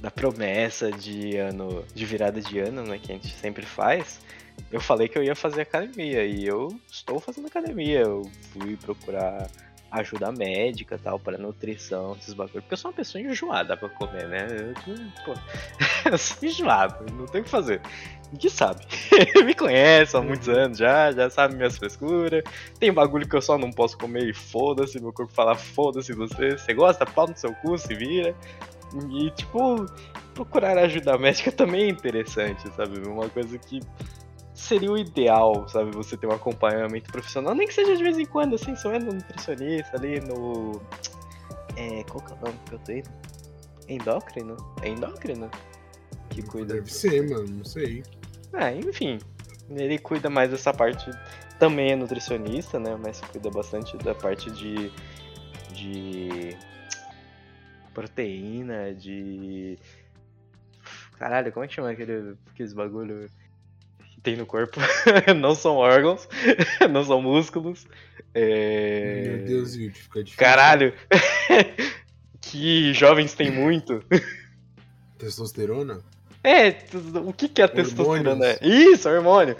da 0.00 0.10
promessa 0.10 0.90
de 0.90 1.36
ano, 1.36 1.84
de 1.94 2.04
virada 2.04 2.40
de 2.40 2.58
ano, 2.58 2.82
né, 2.82 2.98
que 2.98 3.12
a 3.12 3.14
gente 3.14 3.32
sempre 3.32 3.64
faz 3.64 4.18
eu 4.70 4.80
falei 4.80 5.08
que 5.08 5.16
eu 5.16 5.22
ia 5.22 5.34
fazer 5.34 5.62
academia 5.62 6.24
e 6.24 6.44
eu 6.44 6.68
estou 6.90 7.20
fazendo 7.20 7.46
academia. 7.46 8.00
Eu 8.00 8.22
fui 8.52 8.76
procurar 8.76 9.48
ajuda 10.00 10.32
médica 10.32 10.98
tal, 11.02 11.18
para 11.18 11.38
nutrição, 11.38 12.16
esses 12.18 12.34
bagulho. 12.34 12.62
Porque 12.62 12.74
eu 12.74 12.78
sou 12.78 12.90
uma 12.90 12.96
pessoa 12.96 13.22
enjoada 13.22 13.76
pra 13.76 13.88
comer, 13.88 14.28
né? 14.28 14.46
Eu, 14.86 14.96
pô, 15.24 15.34
eu 16.10 16.18
sou 16.18 16.48
enjoado, 16.48 17.04
não 17.12 17.26
tem 17.26 17.40
o 17.40 17.44
que 17.44 17.50
fazer. 17.50 17.80
Que 18.38 18.50
sabe? 18.50 18.84
Me 19.44 19.54
conhece 19.54 20.16
há 20.16 20.20
muitos 20.20 20.48
uhum. 20.48 20.54
anos 20.54 20.78
já, 20.78 21.12
já 21.12 21.30
sabe 21.30 21.54
minhas 21.54 21.78
frescuras. 21.78 22.42
Tem 22.78 22.92
bagulho 22.92 23.28
que 23.28 23.36
eu 23.36 23.42
só 23.42 23.56
não 23.56 23.70
posso 23.70 23.96
comer 23.96 24.28
e 24.28 24.34
foda-se, 24.34 25.00
meu 25.00 25.12
corpo 25.12 25.32
fala 25.32 25.54
foda-se 25.54 26.12
você. 26.12 26.58
Você 26.58 26.74
gosta? 26.74 27.06
Pau 27.06 27.28
no 27.28 27.36
seu 27.36 27.54
cu, 27.54 27.78
se 27.78 27.94
vira. 27.94 28.34
E, 29.10 29.30
tipo, 29.30 29.86
procurar 30.34 30.78
ajuda 30.78 31.16
médica 31.18 31.50
também 31.52 31.84
é 31.84 31.88
interessante, 31.88 32.68
sabe? 32.74 32.98
Uma 33.06 33.28
coisa 33.28 33.56
que 33.58 33.80
seria 34.54 34.90
o 34.90 34.96
ideal, 34.96 35.68
sabe? 35.68 35.90
Você 35.92 36.16
ter 36.16 36.26
um 36.26 36.32
acompanhamento 36.32 37.10
profissional, 37.10 37.54
nem 37.54 37.66
que 37.66 37.74
seja 37.74 37.96
de 37.96 38.02
vez 38.02 38.18
em 38.18 38.24
quando, 38.24 38.54
assim, 38.54 38.74
só 38.76 38.92
é 38.92 38.98
no 38.98 39.12
nutricionista 39.12 39.96
ali, 39.96 40.20
no. 40.20 40.80
É, 41.76 42.04
qual 42.04 42.24
que 42.24 42.32
é 42.32 42.36
o 42.36 42.40
nome 42.40 42.58
que 42.66 42.74
eu 42.74 42.78
tô 42.78 42.92
indo? 42.92 43.10
Endócrino? 43.88 44.56
É 44.82 44.88
endócrino? 44.88 45.50
Que 46.30 46.42
cuida. 46.42 46.74
Deve 46.74 46.92
ser, 46.92 47.28
mano, 47.28 47.46
não 47.48 47.64
sei. 47.64 48.02
Ah, 48.52 48.72
enfim. 48.72 49.18
Ele 49.68 49.98
cuida 49.98 50.30
mais 50.30 50.50
dessa 50.50 50.72
parte. 50.72 51.10
Também 51.58 51.92
é 51.92 51.96
nutricionista, 51.96 52.78
né? 52.78 52.96
Mas 52.96 53.20
cuida 53.20 53.50
bastante 53.50 53.96
da 53.98 54.14
parte 54.14 54.50
de. 54.50 54.90
de. 55.72 56.56
proteína, 57.92 58.94
de. 58.94 59.78
Caralho, 61.18 61.52
como 61.52 61.64
é 61.64 61.68
que 61.68 61.74
chama 61.74 61.90
aquele, 61.90 62.36
aqueles 62.50 62.72
bagulho? 62.72 63.28
Tem 64.24 64.36
no 64.36 64.46
corpo. 64.46 64.80
não 65.36 65.54
são 65.54 65.76
órgãos, 65.76 66.26
não 66.90 67.04
são 67.04 67.22
músculos. 67.22 67.86
É... 68.34 69.22
Meu 69.28 69.46
Deus, 69.46 69.76
Yuri, 69.76 69.92
fica 69.94 70.24
difícil. 70.24 70.44
Caralho! 70.44 70.92
que 72.40 72.92
jovens 72.94 73.34
têm 73.34 73.52
muito. 73.52 74.02
Testosterona? 75.18 76.00
É, 76.42 76.76
o 77.24 77.32
que, 77.32 77.48
que 77.48 77.62
é 77.62 77.64
a 77.64 77.68
testosterona? 77.68 78.46
É? 78.46 78.58
Isso, 78.60 79.08
hormônio! 79.08 79.56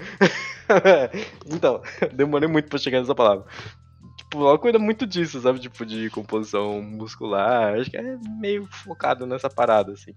então, 1.46 1.82
demorei 2.12 2.48
muito 2.48 2.68
pra 2.68 2.78
chegar 2.78 3.00
nessa 3.00 3.14
palavra. 3.14 3.46
Tipo, 4.16 4.48
ela 4.48 4.58
cuida 4.58 4.78
muito 4.78 5.06
disso, 5.06 5.40
sabe? 5.40 5.60
Tipo, 5.60 5.86
de 5.86 6.10
composição 6.10 6.82
muscular. 6.82 7.74
Acho 7.74 7.90
que 7.90 7.96
é 7.96 8.18
meio 8.38 8.66
focado 8.66 9.26
nessa 9.26 9.48
parada, 9.48 9.92
assim. 9.92 10.12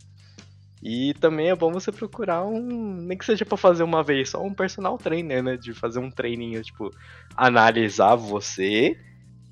E 0.82 1.14
também 1.16 1.50
é 1.50 1.56
bom 1.56 1.72
você 1.72 1.92
procurar 1.92 2.46
um, 2.46 2.98
nem 3.02 3.18
que 3.18 3.26
seja 3.26 3.46
para 3.46 3.58
fazer 3.58 3.84
uma 3.84 4.04
vez, 4.04 4.30
só 4.30 4.44
um 4.44 4.54
personal 4.54 4.98
trainer, 4.98 5.42
né? 5.42 5.58
De 5.58 5.74
fazer 5.74 6.00
um 6.00 6.12
treininho, 6.12 6.62
tipo, 6.62 6.92
analisar 7.36 8.16
você, 8.16 8.96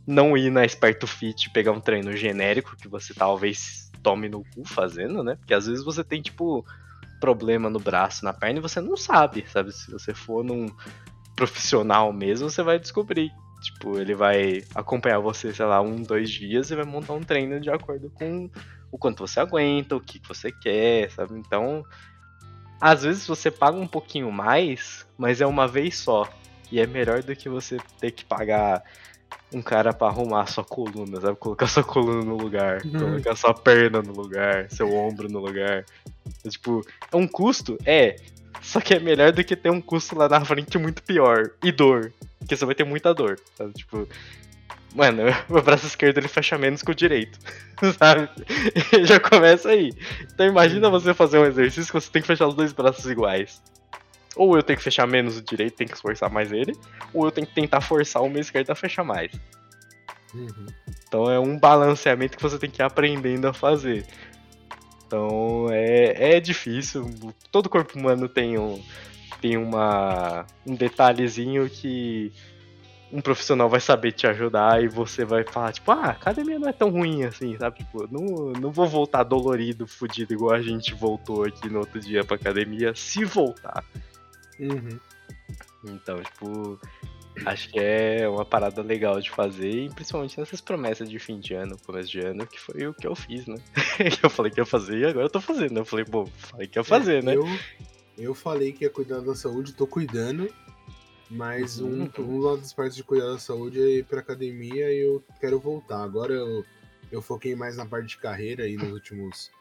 não 0.05 0.37
ir 0.37 0.51
na 0.51 0.63
Esperto 0.63 1.07
Fit 1.07 1.49
pegar 1.49 1.71
um 1.71 1.79
treino 1.79 2.15
genérico 2.15 2.75
que 2.75 2.87
você 2.87 3.13
talvez 3.13 3.91
tome 4.03 4.29
no 4.29 4.43
cu 4.43 4.63
fazendo, 4.65 5.23
né? 5.23 5.35
Porque 5.35 5.53
às 5.53 5.65
vezes 5.65 5.83
você 5.83 6.03
tem, 6.03 6.21
tipo, 6.21 6.63
problema 7.19 7.69
no 7.69 7.79
braço, 7.79 8.23
na 8.23 8.33
perna 8.33 8.59
e 8.59 8.61
você 8.61 8.79
não 8.79 8.95
sabe, 8.95 9.45
sabe? 9.47 9.71
Se 9.71 9.91
você 9.91 10.13
for 10.13 10.43
num 10.43 10.67
profissional 11.35 12.13
mesmo, 12.13 12.49
você 12.49 12.61
vai 12.61 12.77
descobrir. 12.77 13.31
Tipo, 13.61 13.97
ele 13.97 14.13
vai 14.13 14.63
acompanhar 14.75 15.19
você, 15.19 15.51
sei 15.51 15.65
lá, 15.65 15.81
um, 15.81 16.03
dois 16.03 16.29
dias 16.29 16.69
e 16.69 16.75
vai 16.75 16.85
montar 16.85 17.13
um 17.13 17.23
treino 17.23 17.59
de 17.59 17.71
acordo 17.71 18.11
com 18.11 18.47
o 18.91 18.97
quanto 18.97 19.27
você 19.27 19.39
aguenta, 19.39 19.95
o 19.95 20.01
que 20.01 20.21
você 20.27 20.51
quer, 20.51 21.11
sabe? 21.11 21.37
Então, 21.37 21.85
às 22.79 23.03
vezes 23.03 23.25
você 23.27 23.49
paga 23.49 23.77
um 23.77 23.87
pouquinho 23.87 24.31
mais, 24.31 25.05
mas 25.17 25.41
é 25.41 25.45
uma 25.45 25.67
vez 25.67 25.97
só. 25.97 26.27
E 26.71 26.79
é 26.79 26.87
melhor 26.87 27.23
do 27.23 27.35
que 27.35 27.47
você 27.47 27.77
ter 27.99 28.11
que 28.11 28.25
pagar 28.25 28.83
um 29.53 29.61
cara 29.61 29.93
para 29.93 30.07
arrumar 30.07 30.41
a 30.41 30.45
sua 30.47 30.63
coluna, 30.63 31.21
sabe? 31.21 31.37
Colocar 31.37 31.67
sua 31.67 31.83
coluna 31.83 32.23
no 32.23 32.35
lugar, 32.35 32.81
uhum. 32.85 32.99
colocar 32.99 33.35
sua 33.35 33.53
perna 33.53 34.01
no 34.01 34.13
lugar, 34.13 34.69
seu 34.69 34.93
ombro 34.93 35.29
no 35.29 35.39
lugar. 35.39 35.85
É, 36.43 36.49
tipo, 36.49 36.85
é 37.11 37.15
um 37.15 37.27
custo? 37.27 37.77
É. 37.85 38.15
Só 38.61 38.81
que 38.81 38.93
é 38.93 38.99
melhor 38.99 39.31
do 39.31 39.43
que 39.43 39.55
ter 39.55 39.69
um 39.69 39.81
custo 39.81 40.17
lá 40.17 40.27
na 40.27 40.43
frente 40.43 40.77
muito 40.77 41.03
pior. 41.03 41.51
E 41.63 41.71
dor. 41.71 42.11
Porque 42.39 42.55
você 42.55 42.65
vai 42.65 42.75
ter 42.75 42.83
muita 42.83 43.13
dor. 43.13 43.39
Sabe? 43.55 43.73
Tipo, 43.73 44.07
Mano, 44.95 45.23
o 45.49 45.61
braço 45.61 45.85
esquerdo 45.85 46.17
ele 46.19 46.29
fecha 46.29 46.57
menos 46.57 46.81
que 46.81 46.89
o 46.89 46.95
direito, 46.95 47.37
sabe? 47.99 48.29
Já 49.05 49.19
começa 49.19 49.69
aí. 49.69 49.91
Então 50.33 50.47
imagina 50.47 50.89
você 50.89 51.13
fazer 51.13 51.37
um 51.37 51.45
exercício 51.45 51.91
que 51.91 51.99
você 51.99 52.09
tem 52.09 52.21
que 52.21 52.27
fechar 52.27 52.47
os 52.47 52.55
dois 52.55 52.71
braços 52.71 53.05
iguais. 53.05 53.61
Ou 54.37 54.55
eu 54.55 54.63
tenho 54.63 54.77
que 54.77 54.83
fechar 54.83 55.05
menos 55.05 55.37
o 55.37 55.41
direito, 55.41 55.75
tenho 55.75 55.89
que 55.89 55.95
esforçar 55.95 56.29
mais 56.29 56.51
ele, 56.51 56.73
ou 57.13 57.25
eu 57.25 57.31
tenho 57.31 57.45
que 57.45 57.53
tentar 57.53 57.81
forçar 57.81 58.21
o 58.21 58.29
meu 58.29 58.41
esquerdo 58.41 58.69
a 58.69 58.75
fechar 58.75 59.03
mais. 59.03 59.31
Uhum. 60.33 60.65
Então 61.07 61.29
é 61.29 61.39
um 61.39 61.57
balanceamento 61.57 62.35
que 62.35 62.43
você 62.43 62.57
tem 62.57 62.69
que 62.69 62.81
ir 62.81 62.85
aprendendo 62.85 63.47
a 63.47 63.53
fazer. 63.53 64.05
Então 65.05 65.67
é, 65.71 66.35
é 66.35 66.39
difícil. 66.39 67.09
Todo 67.51 67.69
corpo 67.69 67.97
humano 67.97 68.27
tem 68.27 68.57
um, 68.57 68.81
tem 69.41 69.57
uma, 69.57 70.45
um 70.65 70.75
detalhezinho 70.75 71.69
que 71.69 72.33
um 73.15 73.21
profissional 73.21 73.69
vai 73.69 73.79
saber 73.79 74.11
te 74.11 74.27
ajudar 74.27 74.83
e 74.83 74.87
você 74.87 75.23
vai 75.23 75.43
falar, 75.43 75.71
tipo, 75.71 75.91
ah, 75.91 76.07
a 76.07 76.09
academia 76.09 76.59
não 76.59 76.67
é 76.67 76.73
tão 76.73 76.89
ruim 76.89 77.23
assim, 77.23 77.57
sabe? 77.57 77.77
Tipo, 77.77 78.07
não, 78.11 78.51
não 78.51 78.71
vou 78.71 78.87
voltar 78.87 79.23
dolorido, 79.23 79.87
fudido, 79.87 80.33
igual 80.33 80.53
a 80.53 80.61
gente 80.61 80.93
voltou 80.93 81.45
aqui 81.45 81.69
no 81.69 81.79
outro 81.79 81.99
dia 81.99 82.23
pra 82.23 82.35
academia, 82.35 82.93
se 82.93 83.23
voltar. 83.23 83.83
Uhum. 84.59 84.99
Então, 85.85 86.21
tipo, 86.21 86.79
Acho 87.45 87.69
que 87.69 87.79
é 87.79 88.29
uma 88.29 88.45
parada 88.45 88.81
legal 88.81 89.19
de 89.19 89.29
fazer, 89.29 89.69
e 89.69 89.89
principalmente 89.89 90.39
nessas 90.39 90.61
promessas 90.61 91.09
de 91.09 91.19
fim 91.19 91.39
de 91.39 91.53
ano, 91.53 91.77
começo 91.85 92.09
de 92.09 92.19
ano, 92.21 92.47
que 92.47 92.57
foi 92.57 92.87
o 92.87 92.93
que 92.93 93.05
eu 93.05 93.15
fiz, 93.15 93.45
né? 93.45 93.57
eu 94.23 94.29
falei 94.29 94.51
que 94.51 94.61
ia 94.61 94.65
fazer 94.65 94.99
e 94.99 95.05
agora 95.05 95.25
eu 95.25 95.29
tô 95.29 95.41
fazendo. 95.41 95.77
Eu 95.77 95.85
falei, 95.85 96.05
pô, 96.05 96.25
falei 96.25 96.67
que 96.67 96.79
ia 96.79 96.83
fazer, 96.83 97.21
né? 97.21 97.35
Eu, 97.35 97.45
eu 98.17 98.33
falei 98.33 98.71
que 98.71 98.85
ia 98.85 98.89
cuidar 98.89 99.19
da 99.19 99.35
saúde, 99.35 99.73
tô 99.73 99.85
cuidando. 99.85 100.49
Mas 101.29 101.79
um, 101.79 102.03
uhum. 102.17 102.39
uma 102.39 102.57
das 102.57 102.73
partes 102.73 102.95
de 102.95 103.03
cuidar 103.03 103.27
da 103.27 103.39
saúde 103.39 103.81
é 103.81 103.97
ir 103.97 104.05
pra 104.05 104.19
academia 104.19 104.91
e 104.91 104.99
eu 104.99 105.23
quero 105.39 105.59
voltar. 105.59 106.03
Agora 106.03 106.33
eu, 106.33 106.63
eu 107.11 107.21
foquei 107.21 107.55
mais 107.55 107.75
na 107.75 107.85
parte 107.85 108.09
de 108.09 108.17
carreira 108.17 108.63
aí 108.63 108.75
nos 108.75 108.91
últimos 108.91 109.51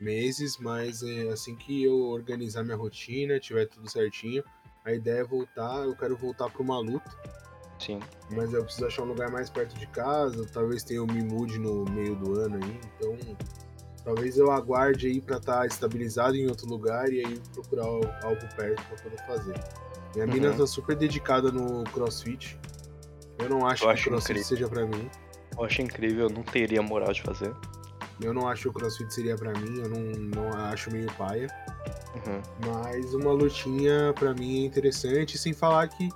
meses, 0.00 0.56
mas 0.58 1.02
é 1.02 1.28
assim 1.30 1.56
que 1.56 1.82
eu 1.82 1.98
organizar 2.10 2.62
minha 2.62 2.76
rotina, 2.76 3.40
tiver 3.40 3.66
tudo 3.66 3.90
certinho, 3.90 4.44
a 4.84 4.92
ideia 4.92 5.20
é 5.20 5.24
voltar. 5.24 5.84
Eu 5.84 5.96
quero 5.96 6.16
voltar 6.16 6.48
pra 6.50 6.62
uma 6.62 6.78
luta. 6.78 7.10
Sim. 7.78 8.00
Mas 8.30 8.52
eu 8.52 8.64
preciso 8.64 8.86
achar 8.86 9.02
um 9.02 9.06
lugar 9.06 9.30
mais 9.30 9.50
perto 9.50 9.78
de 9.78 9.86
casa. 9.88 10.46
Talvez 10.52 10.82
tenha 10.82 11.02
o 11.02 11.04
um 11.04 11.12
Mimude 11.12 11.58
no 11.58 11.84
meio 11.84 12.16
do 12.16 12.40
ano 12.40 12.58
aí. 12.62 12.80
Então, 12.96 13.16
talvez 14.04 14.36
eu 14.36 14.50
aguarde 14.50 15.06
aí 15.06 15.20
pra 15.20 15.36
estar 15.36 15.60
tá 15.60 15.66
estabilizado 15.66 16.36
em 16.36 16.48
outro 16.48 16.66
lugar 16.66 17.12
e 17.12 17.24
aí 17.24 17.40
procurar 17.52 17.84
algo 17.84 18.56
perto 18.56 18.82
pra 18.84 18.96
poder 18.96 19.26
fazer. 19.26 19.87
Minha 20.14 20.26
uhum. 20.26 20.32
mina 20.32 20.52
tá 20.54 20.66
super 20.66 20.96
dedicada 20.96 21.50
no 21.50 21.84
crossfit. 21.84 22.58
Eu 23.38 23.48
não 23.48 23.66
acho 23.66 23.84
eu 23.84 23.94
que 23.94 24.00
o 24.00 24.04
crossfit 24.04 24.32
incrível. 24.32 24.44
seja 24.44 24.68
pra 24.68 24.86
mim. 24.86 25.10
Eu 25.56 25.64
acho 25.64 25.82
incrível, 25.82 26.28
eu 26.28 26.30
não 26.30 26.42
teria 26.42 26.82
moral 26.82 27.12
de 27.12 27.22
fazer. 27.22 27.54
Eu 28.20 28.34
não 28.34 28.48
acho 28.48 28.62
que 28.62 28.68
o 28.68 28.72
crossfit 28.72 29.12
seria 29.12 29.36
pra 29.36 29.52
mim, 29.52 29.80
eu 29.80 29.88
não, 29.88 30.00
não 30.00 30.52
acho 30.52 30.90
meio 30.90 31.10
paia. 31.12 31.48
Uhum. 32.14 32.42
Mas 32.66 33.14
uma 33.14 33.32
lutinha 33.32 34.12
pra 34.18 34.34
mim 34.34 34.62
é 34.62 34.66
interessante, 34.66 35.38
sem 35.38 35.52
falar 35.52 35.88
que 35.88 36.08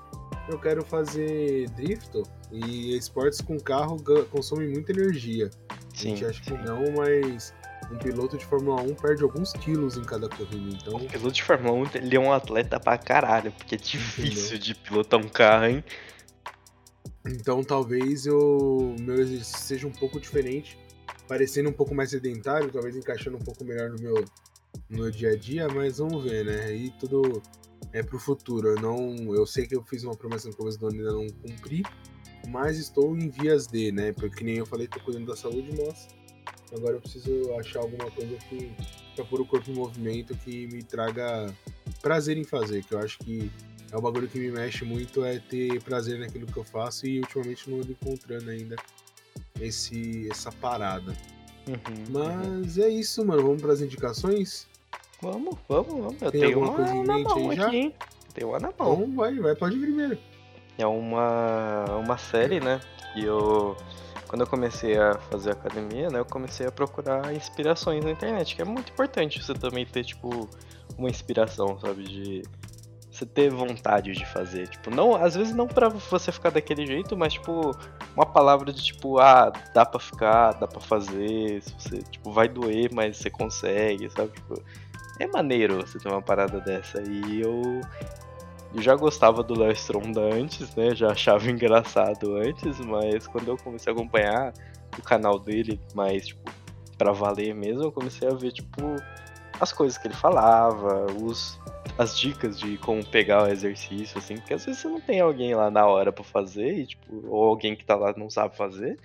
eu 0.49 0.59
quero 0.59 0.85
fazer 0.85 1.69
drift 1.71 2.23
e 2.51 2.97
esportes 2.97 3.41
com 3.41 3.59
carro 3.59 3.97
consomem 4.31 4.69
muita 4.69 4.93
energia. 4.93 5.51
Sim, 5.95 6.15
a 6.15 6.17
gente 6.17 6.25
acha 6.25 6.45
sim. 6.45 6.57
que 6.57 6.65
não, 6.65 6.93
mas 6.97 7.55
um 7.93 7.99
piloto 7.99 8.39
de 8.39 8.45
Fórmula 8.47 8.81
1 8.83 8.95
perde 8.95 9.23
alguns 9.23 9.53
quilos 9.53 9.97
em 9.97 10.03
cada 10.03 10.29
corrida, 10.29 10.79
então... 10.81 10.97
O 10.97 11.07
piloto 11.07 11.33
de 11.33 11.43
Fórmula 11.43 11.89
1, 11.89 11.97
ele 11.97 12.17
é 12.17 12.21
um 12.21 12.33
atleta 12.33 12.81
pra 12.81 12.97
caralho, 12.97 13.53
porque 13.53 13.75
é 13.75 13.79
difícil 13.79 14.57
Entendeu? 14.57 14.59
de 14.59 14.75
pilotar 14.75 15.21
um 15.21 15.29
carro, 15.29 15.67
hein? 15.67 15.85
Então 17.27 17.63
talvez 17.63 18.27
o 18.27 18.97
meu 18.99 19.17
exercício 19.21 19.59
seja 19.59 19.87
um 19.87 19.93
pouco 19.93 20.19
diferente, 20.19 20.79
parecendo 21.29 21.69
um 21.69 21.73
pouco 21.73 21.95
mais 21.95 22.11
sedentário, 22.11 22.71
talvez 22.71 22.97
encaixando 22.97 23.37
um 23.37 23.41
pouco 23.41 23.65
melhor 23.65 23.91
no 23.91 24.01
meu, 24.01 24.25
no 24.89 25.11
dia 25.11 25.31
a 25.31 25.37
dia, 25.37 25.69
mas 25.69 25.99
vamos 25.99 26.25
ver, 26.25 26.45
né? 26.45 26.65
Aí 26.65 26.91
tudo 26.99 27.41
é 27.93 28.03
pro 28.03 28.19
futuro. 28.19 28.69
Eu 28.69 28.81
não, 28.81 29.35
eu 29.35 29.47
sei 29.47 29.67
que 29.67 29.77
eu 29.77 29.85
fiz 29.85 30.03
uma 30.03 30.17
promessa 30.17 30.49
no 30.49 30.57
começo 30.57 30.79
do 30.81 30.89
ano 30.89 30.97
e 30.97 30.99
ainda 30.99 31.13
não 31.13 31.27
cumpri, 31.29 31.83
mas 32.49 32.77
estou 32.77 33.17
em 33.17 33.29
vias 33.29 33.69
de, 33.69 33.93
né? 33.93 34.13
Porque 34.13 34.43
nem 34.43 34.57
eu 34.57 34.67
falei, 34.67 34.89
tô 34.89 34.99
cuidando 34.99 35.27
da 35.27 35.37
saúde, 35.37 35.71
mas 35.79 36.09
Agora 36.75 36.95
eu 36.95 37.01
preciso 37.01 37.55
achar 37.59 37.81
alguma 37.81 38.11
coisa 38.11 38.37
que 38.49 38.73
pra 39.15 39.25
pôr 39.25 39.41
o 39.41 39.47
corpo 39.47 39.71
em 39.71 39.75
movimento 39.75 40.35
que 40.37 40.67
me 40.69 40.83
traga 40.83 41.55
prazer 42.01 42.39
em 42.39 42.45
fazer, 42.45 42.83
que 42.85 42.95
eu 42.95 42.99
acho 42.99 43.19
que 43.19 43.51
é 43.91 43.97
o 43.97 44.01
bagulho 44.01 44.27
que 44.27 44.39
me 44.39 44.51
mexe 44.51 44.85
muito 44.85 45.23
é 45.25 45.39
ter 45.39 45.81
prazer 45.83 46.19
naquilo 46.19 46.47
que 46.47 46.57
eu 46.57 46.65
faço 46.65 47.07
e 47.07 47.21
ultimamente 47.21 47.69
não 47.69 47.79
ando 47.79 47.93
encontrando 47.93 48.51
ainda 48.51 48.77
esse 49.61 50.29
essa 50.31 50.51
parada. 50.51 51.15
Uhum, 51.69 52.05
Mas 52.09 52.77
uhum. 52.77 52.85
é 52.85 52.89
isso, 52.89 53.25
mano. 53.25 53.43
Vamos 53.43 53.63
para 53.63 53.73
as 53.73 53.81
indicações? 53.81 54.67
Vamos, 55.21 55.57
vamos, 55.69 55.93
vamos. 55.93 56.23
Eu 56.23 56.33
Tem 56.33 56.41
tenho 56.41 56.59
alguma 56.59 56.75
coisa 56.75 56.95
em 56.95 57.07
mente 57.07 57.33
aí 57.39 57.57
já? 57.57 57.67
Aqui, 57.67 57.95
Tem 58.35 58.45
uma 58.45 58.59
na 58.59 58.73
mão. 58.77 58.95
Então 58.95 59.15
vai, 59.15 59.35
vai, 59.39 59.55
pode 59.55 59.79
vir 59.79 59.87
primeiro. 59.87 60.19
É 60.79 60.87
uma, 60.87 61.85
uma 61.97 62.19
série, 62.19 62.59
né? 62.59 62.81
Que 63.13 63.25
eu 63.25 63.77
quando 64.33 64.41
eu 64.41 64.47
comecei 64.47 64.97
a 64.97 65.13
fazer 65.31 65.51
academia, 65.51 66.09
né, 66.09 66.19
eu 66.19 66.25
comecei 66.25 66.67
a 66.67 66.73
procurar 66.73 67.35
inspirações 67.35 68.03
na 68.03 68.13
internet, 68.13 68.57
que 68.57 68.63
é 68.63 68.65
muito 68.65 68.91
importante 68.91 69.45
você 69.45 69.53
também 69.53 69.85
ter, 69.85 70.05
tipo, 70.05 70.49
uma 70.97 71.11
inspiração, 71.11 71.79
sabe, 71.79 72.05
de 72.05 72.43
você 73.11 73.27
ter 73.27 73.51
vontade 73.51 74.13
de 74.13 74.25
fazer, 74.25 74.69
tipo, 74.69 74.89
não, 74.89 75.15
às 75.15 75.35
vezes 75.35 75.55
não 75.55 75.69
para 75.69 75.91
você 75.91 76.33
ficar 76.33 76.49
daquele 76.49 76.87
jeito, 76.87 77.15
mas 77.15 77.35
tipo, 77.35 77.77
uma 78.17 78.25
palavra 78.25 78.73
de 78.73 78.83
tipo, 78.83 79.19
ah, 79.19 79.53
dá 79.75 79.85
para 79.85 80.01
ficar, 80.01 80.53
dá 80.53 80.67
para 80.67 80.81
fazer, 80.81 81.61
você, 81.61 81.99
tipo, 81.99 82.33
vai 82.33 82.49
doer, 82.49 82.89
mas 82.91 83.19
você 83.19 83.29
consegue, 83.29 84.09
sabe, 84.09 84.33
tipo, 84.33 84.55
é 85.21 85.27
maneiro 85.27 85.77
você 85.77 85.99
ter 85.99 86.09
uma 86.09 86.23
parada 86.23 86.59
dessa 86.59 87.03
e 87.03 87.43
eu 87.43 87.83
eu 88.75 88.81
já 88.81 88.95
gostava 88.95 89.43
do 89.43 89.59
Léo 89.59 89.73
Stronda 89.73 90.21
antes, 90.21 90.75
né? 90.75 90.95
Já 90.95 91.13
achava 91.13 91.49
engraçado 91.51 92.37
antes, 92.37 92.79
mas 92.81 93.27
quando 93.27 93.49
eu 93.49 93.57
comecei 93.57 93.93
a 93.93 93.97
acompanhar 93.97 94.53
o 94.99 95.03
canal 95.03 95.39
dele, 95.39 95.81
mais, 95.95 96.29
tipo, 96.29 96.51
pra 96.97 97.13
valer 97.13 97.55
mesmo, 97.55 97.85
eu 97.85 97.93
comecei 97.93 98.29
a 98.29 98.33
ver, 98.33 98.53
tipo, 98.53 98.97
as 99.61 99.73
coisas 99.73 99.99
que 99.99 100.07
ele 100.07 100.15
falava, 100.15 101.07
os, 101.21 101.59
as 101.99 102.19
dicas 102.19 102.59
de 102.59 102.79
como 102.79 103.05
pegar 103.05 103.45
o 103.45 103.49
exercício, 103.49 104.19
assim, 104.19 104.37
porque 104.37 104.55
às 104.55 104.65
vezes 104.65 104.81
você 104.81 104.89
não 104.89 105.01
tem 105.01 105.21
alguém 105.21 105.55
lá 105.55 105.71
na 105.71 105.87
hora 105.87 106.13
para 106.13 106.25
fazer, 106.25 106.79
e, 106.79 106.87
tipo, 106.87 107.27
ou 107.29 107.45
alguém 107.45 107.75
que 107.75 107.85
tá 107.85 107.97
lá 107.97 108.15
não 108.17 108.29
sabe 108.29 108.57
fazer, 108.57 108.99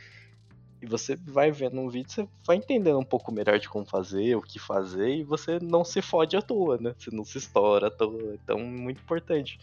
e 0.81 0.85
você 0.85 1.15
vai 1.15 1.51
vendo 1.51 1.79
um 1.79 1.89
vídeo, 1.89 2.11
você 2.11 2.27
vai 2.45 2.57
entendendo 2.57 2.99
um 2.99 3.03
pouco 3.03 3.31
melhor 3.31 3.57
de 3.59 3.67
como 3.67 3.85
fazer, 3.85 4.35
o 4.35 4.41
que 4.41 4.59
fazer, 4.59 5.17
e 5.17 5.23
você 5.23 5.59
não 5.59 5.83
se 5.83 6.01
fode 6.01 6.37
à 6.37 6.41
toa, 6.41 6.77
né? 6.77 6.93
Você 6.97 7.09
não 7.11 7.25
se 7.25 7.37
estoura 7.37 7.87
à 7.87 7.91
toa. 7.91 8.35
Então, 8.35 8.59
muito 8.59 9.01
importante. 9.01 9.59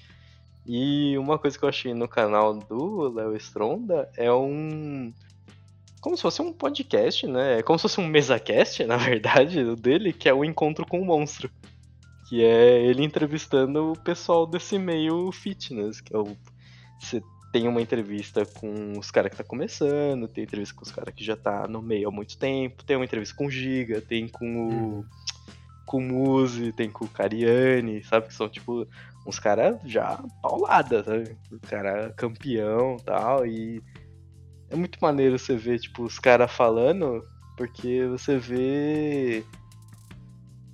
E 0.67 1.17
uma 1.19 1.39
coisa 1.39 1.59
que 1.59 1.65
eu 1.65 1.69
achei 1.69 1.95
no 1.95 2.09
canal 2.09 2.55
do 2.55 3.13
Léo 3.13 3.37
Stronda 3.37 4.11
é 4.17 4.33
um. 4.33 5.13
Como 6.01 6.17
se 6.17 6.23
fosse 6.23 6.43
um 6.43 6.53
podcast, 6.53 7.27
né? 7.27 7.59
É 7.59 7.63
como 7.63 7.79
se 7.79 7.83
fosse 7.83 8.01
um 8.01 8.07
mesacast, 8.07 8.83
na 8.87 8.97
verdade, 8.97 9.77
dele, 9.77 10.13
que 10.13 10.29
é 10.29 10.35
o 10.35 10.45
Encontro 10.45 10.87
com 10.87 11.01
o 11.01 11.05
Monstro. 11.05 11.51
Que 12.29 12.43
é 12.43 12.83
ele 12.83 13.05
entrevistando 13.05 13.93
o 13.93 13.99
pessoal 13.99 14.47
desse 14.47 14.79
meio 14.79 15.31
fitness, 15.31 16.01
que 16.01 16.15
é 16.15 16.19
o. 16.19 16.37
Você 16.99 17.23
tem 17.55 17.69
uma 17.69 17.81
entrevista 17.81 18.45
com 18.45 18.99
os 18.99 19.13
caras 19.13 19.31
que 19.31 19.37
tá 19.37 19.45
começando, 19.45 20.27
tem 20.27 20.43
entrevista 20.43 20.75
com 20.75 20.83
os 20.83 20.91
caras 20.91 21.15
que 21.15 21.23
já 21.23 21.37
tá 21.37 21.69
no 21.69 21.81
meio 21.81 22.09
há 22.09 22.11
muito 22.11 22.37
tempo, 22.37 22.83
tem 22.83 22.97
uma 22.97 23.05
entrevista 23.05 23.33
com 23.37 23.47
o 23.47 23.51
Giga, 23.51 24.01
tem 24.01 24.27
com 24.27 24.45
o. 24.45 24.73
Uhum. 24.73 25.05
com 25.87 25.99
o 25.99 26.01
Muzi, 26.01 26.73
tem 26.73 26.91
com 26.91 27.05
o 27.05 27.09
Cariani, 27.09 28.03
sabe? 28.03 28.27
Que 28.27 28.35
são 28.35 28.49
tipo 28.49 28.89
uns 29.25 29.39
caras 29.39 29.79
já 29.85 30.21
paulada, 30.43 31.05
sabe? 31.05 31.37
O 31.53 31.61
cara 31.61 32.13
campeão 32.17 32.97
tal. 32.97 33.47
E 33.47 33.81
é 34.69 34.75
muito 34.75 34.99
maneiro 35.01 35.39
você 35.39 35.57
ver, 35.57 35.79
tipo, 35.79 36.03
os 36.03 36.19
caras 36.19 36.51
falando, 36.51 37.25
porque 37.57 38.05
você 38.09 38.37
vê. 38.37 39.45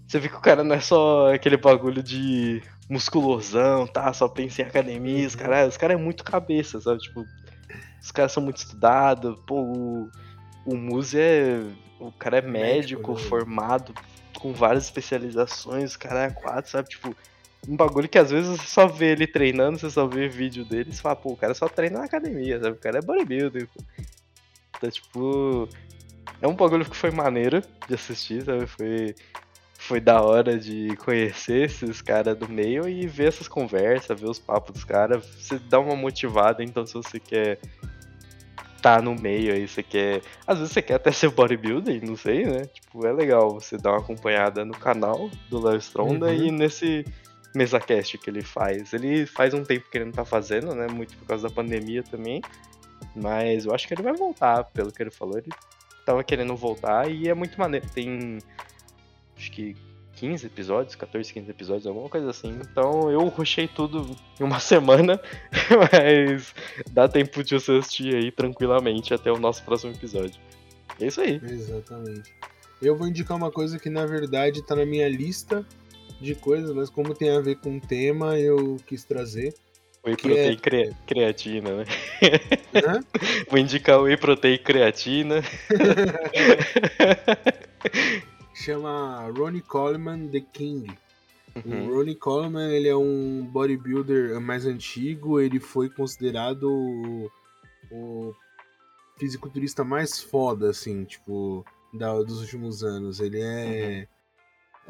Você 0.08 0.18
vê 0.18 0.30
que 0.30 0.36
o 0.36 0.40
cara 0.40 0.64
não 0.64 0.74
é 0.74 0.80
só 0.80 1.34
aquele 1.34 1.58
bagulho 1.58 2.02
de 2.02 2.62
musculosão, 2.91 3.86
tá? 3.86 4.12
Só 4.12 4.28
pensa 4.28 4.62
em 4.62 4.64
academia, 4.64 5.26
os 5.26 5.36
caras 5.36 5.68
os 5.68 5.76
cara 5.76 5.93
é 5.95 5.97
muito 5.97 6.24
cabeça, 6.24 6.80
sabe? 6.80 6.99
Tipo, 6.99 7.24
os 8.03 8.11
caras 8.11 8.32
são 8.32 8.43
muito 8.43 8.57
estudados, 8.57 9.38
pô, 9.47 9.62
o, 9.62 10.11
o 10.66 10.76
Muse 10.76 11.18
é. 11.18 11.62
O 12.00 12.11
cara 12.11 12.38
é 12.38 12.41
médico, 12.41 13.12
médico 13.12 13.12
né? 13.12 13.18
formado, 13.29 13.95
com 14.38 14.53
várias 14.53 14.84
especializações, 14.84 15.95
o 15.95 15.99
cara 15.99 16.25
é 16.25 16.30
quatro, 16.30 16.71
sabe? 16.71 16.88
Tipo, 16.88 17.14
um 17.68 17.76
bagulho 17.76 18.08
que 18.08 18.18
às 18.18 18.30
vezes 18.30 18.58
você 18.58 18.67
só 18.67 18.87
vê 18.87 19.12
ele 19.12 19.26
treinando, 19.26 19.79
você 19.79 19.91
só 19.91 20.07
vê 20.07 20.26
vídeo 20.26 20.64
dele 20.64 20.91
e 20.91 20.96
fala, 20.96 21.14
pô, 21.14 21.33
o 21.33 21.37
cara 21.37 21.54
só 21.54 21.68
treina 21.68 21.99
na 21.99 22.07
academia, 22.07 22.58
sabe? 22.58 22.76
O 22.76 22.80
cara 22.80 22.99
é 22.99 23.03
bodybuilder. 23.03 23.68
Então, 24.76 24.91
tipo. 24.91 25.68
É 26.42 26.49
um 26.49 26.54
bagulho 26.54 26.88
que 26.88 26.96
foi 26.96 27.11
maneiro 27.11 27.62
de 27.87 27.95
assistir, 27.95 28.42
sabe? 28.42 28.67
Foi 28.67 29.14
foi 29.91 30.00
da 30.00 30.22
hora 30.22 30.57
de 30.57 30.96
conhecer 30.99 31.64
esses 31.64 32.00
caras 32.00 32.37
do 32.37 32.49
meio 32.49 32.88
e 32.88 33.08
ver 33.08 33.26
essas 33.26 33.49
conversas, 33.49 34.21
ver 34.21 34.29
os 34.29 34.38
papos 34.38 34.72
dos 34.72 34.84
caras. 34.84 35.26
Você 35.26 35.58
dá 35.58 35.80
uma 35.80 35.96
motivada, 35.96 36.62
então 36.62 36.87
se 36.87 36.95
você 36.95 37.18
quer 37.18 37.58
tá 38.80 39.03
no 39.03 39.17
meio 39.17 39.53
aí, 39.53 39.67
você 39.67 39.83
quer. 39.83 40.22
Às 40.46 40.58
vezes 40.58 40.72
você 40.72 40.80
quer 40.80 40.95
até 40.95 41.11
ser 41.11 41.30
bodybuilder, 41.30 42.07
não 42.07 42.17
sei, 42.17 42.46
né? 42.46 42.67
Tipo, 42.67 43.04
é 43.04 43.12
legal 43.12 43.50
você 43.50 43.76
dar 43.76 43.91
uma 43.91 43.99
acompanhada 43.99 44.64
no 44.64 44.75
canal 44.75 45.29
do 45.49 45.61
Léo 45.61 45.79
Stronda 45.79 46.26
uhum. 46.26 46.34
e 46.34 46.53
nesse 46.53 47.04
MesaCast 47.53 48.17
que 48.18 48.30
ele 48.30 48.42
faz. 48.42 48.92
Ele 48.92 49.26
faz 49.26 49.53
um 49.54 49.64
tempo 49.64 49.91
que 49.91 49.99
ele 49.99 50.04
não 50.04 50.12
tá 50.12 50.25
fazendo, 50.25 50.72
né? 50.72 50.87
Muito 50.87 51.17
por 51.17 51.26
causa 51.26 51.49
da 51.49 51.53
pandemia 51.53 52.04
também. 52.04 52.41
Mas 53.17 53.64
eu 53.67 53.75
acho 53.75 53.88
que 53.88 53.95
ele 53.95 54.04
vai 54.04 54.14
voltar, 54.14 54.62
pelo 54.67 54.92
que 54.92 55.03
ele 55.03 55.11
falou. 55.11 55.37
Ele 55.37 55.50
tava 56.07 56.22
querendo 56.22 56.54
voltar 56.54 57.11
e 57.11 57.29
é 57.29 57.34
muito 57.34 57.58
maneiro. 57.58 57.88
Tem 57.92 58.38
acho 59.41 59.50
que 59.50 59.75
15 60.17 60.46
episódios, 60.46 60.95
14, 60.95 61.33
15 61.33 61.50
episódios, 61.50 61.87
alguma 61.87 62.11
coisa 62.11 62.29
assim. 62.29 62.61
Então 62.61 63.11
eu 63.11 63.26
rushei 63.29 63.67
tudo 63.67 64.14
em 64.38 64.45
uma 64.45 64.61
semana, 64.61 65.18
mas 65.92 66.54
dá 66.91 67.08
tempo 67.08 67.42
de 67.42 67.54
você 67.54 67.72
assistir 67.72 68.14
aí 68.14 68.30
tranquilamente 68.30 69.14
até 69.14 69.33
o 69.33 69.38
nosso 69.38 69.64
próximo 69.64 69.92
episódio. 69.92 70.38
É 71.00 71.07
isso 71.07 71.22
aí. 71.22 71.41
Exatamente. 71.42 72.34
Eu 72.83 72.96
vou 72.96 73.08
indicar 73.08 73.37
uma 73.37 73.50
coisa 73.50 73.79
que 73.79 73.88
na 73.88 74.04
verdade 74.04 74.62
tá 74.62 74.76
na 74.76 74.84
minha 74.84 75.08
lista 75.08 75.64
de 76.21 76.34
coisas, 76.34 76.71
mas 76.72 76.91
como 76.91 77.14
tem 77.14 77.30
a 77.30 77.41
ver 77.41 77.57
com 77.57 77.79
o 77.79 77.80
tema, 77.80 78.38
eu 78.38 78.76
quis 78.87 79.04
trazer. 79.04 79.54
Whey 80.04 80.17
protein 80.17 80.53
é... 80.53 80.57
creatina, 81.07 81.76
né? 81.76 81.84
Hã? 82.75 83.00
Vou 83.50 83.58
indicar 83.58 84.00
whey 84.00 84.17
protein 84.17 84.58
creatina. 84.58 85.42
Chama 88.61 89.30
Ronnie 89.37 89.62
Coleman 89.62 90.28
The 90.28 90.41
King. 90.41 90.92
Uhum. 91.64 91.88
O 91.88 91.95
Ronnie 91.95 92.14
Coleman 92.14 92.70
ele 92.70 92.88
é 92.88 92.96
um 92.96 93.45
bodybuilder 93.50 94.41
mais 94.41 94.66
antigo, 94.66 95.41
ele 95.41 95.58
foi 95.58 95.88
considerado 95.88 96.64
o, 96.70 97.30
o 97.91 98.34
fisiculturista 99.18 99.82
mais 99.82 100.20
foda, 100.20 100.70
assim, 100.70 101.04
tipo, 101.04 101.64
da, 101.95 102.14
dos 102.22 102.41
últimos 102.41 102.84
anos. 102.84 103.18
Ele 103.20 103.41
é. 103.41 104.00
Uhum 104.00 104.20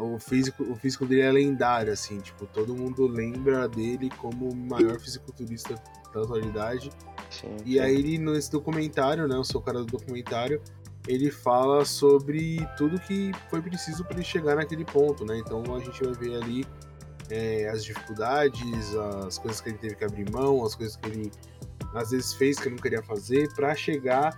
o 0.01 0.19
físico, 0.19 0.63
o 0.65 0.75
físico 0.75 1.05
dele 1.05 1.23
é 1.23 1.31
lendário, 1.31 1.93
assim, 1.93 2.19
tipo, 2.21 2.47
todo 2.47 2.75
mundo 2.75 3.07
lembra 3.07 3.69
dele 3.69 4.11
como 4.19 4.49
o 4.49 4.57
maior 4.57 4.99
fisiculturista 4.99 5.75
da 6.13 6.23
atualidade. 6.23 6.91
Sim, 7.29 7.57
e 7.65 7.73
sim. 7.73 7.79
aí 7.79 7.95
ele, 7.95 8.19
nesse 8.19 8.51
documentário, 8.51 9.29
né, 9.29 9.37
eu 9.37 9.45
sou 9.45 9.61
o 9.61 9.65
cara 9.65 9.81
do 9.81 9.87
documentário, 9.87 10.61
ele 11.07 11.31
fala 11.31 11.85
sobre 11.85 12.67
tudo 12.77 13.01
que 13.01 13.33
foi 13.49 13.63
preciso 13.63 14.05
para 14.05 14.17
ele 14.17 14.25
chegar 14.25 14.57
naquele 14.57 14.85
ponto, 14.85 15.25
né? 15.25 15.39
Então 15.39 15.63
a 15.75 15.81
gente 15.81 16.03
vai 16.05 16.13
ver 16.15 16.43
ali 16.43 16.67
é, 17.31 17.69
as 17.69 17.85
dificuldades, 17.85 18.95
as 19.27 19.39
coisas 19.39 19.61
que 19.61 19.71
ele 19.71 19.79
teve 19.79 19.95
que 19.95 20.05
abrir 20.05 20.31
mão, 20.31 20.65
as 20.65 20.75
coisas 20.75 20.97
que 20.97 21.09
ele 21.09 21.31
às 21.95 22.11
vezes 22.11 22.35
fez 22.35 22.59
que 22.59 22.69
não 22.69 22.77
queria 22.77 23.03
fazer 23.03 23.53
para 23.55 23.75
chegar 23.75 24.37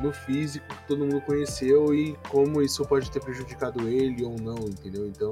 no 0.00 0.12
físico 0.12 0.66
que 0.68 0.86
todo 0.86 1.00
mundo 1.00 1.20
conheceu 1.22 1.94
e 1.94 2.16
como 2.28 2.62
isso 2.62 2.84
pode 2.84 3.10
ter 3.10 3.20
prejudicado 3.20 3.88
ele 3.88 4.24
ou 4.24 4.38
não, 4.38 4.58
entendeu? 4.58 5.06
Então, 5.06 5.30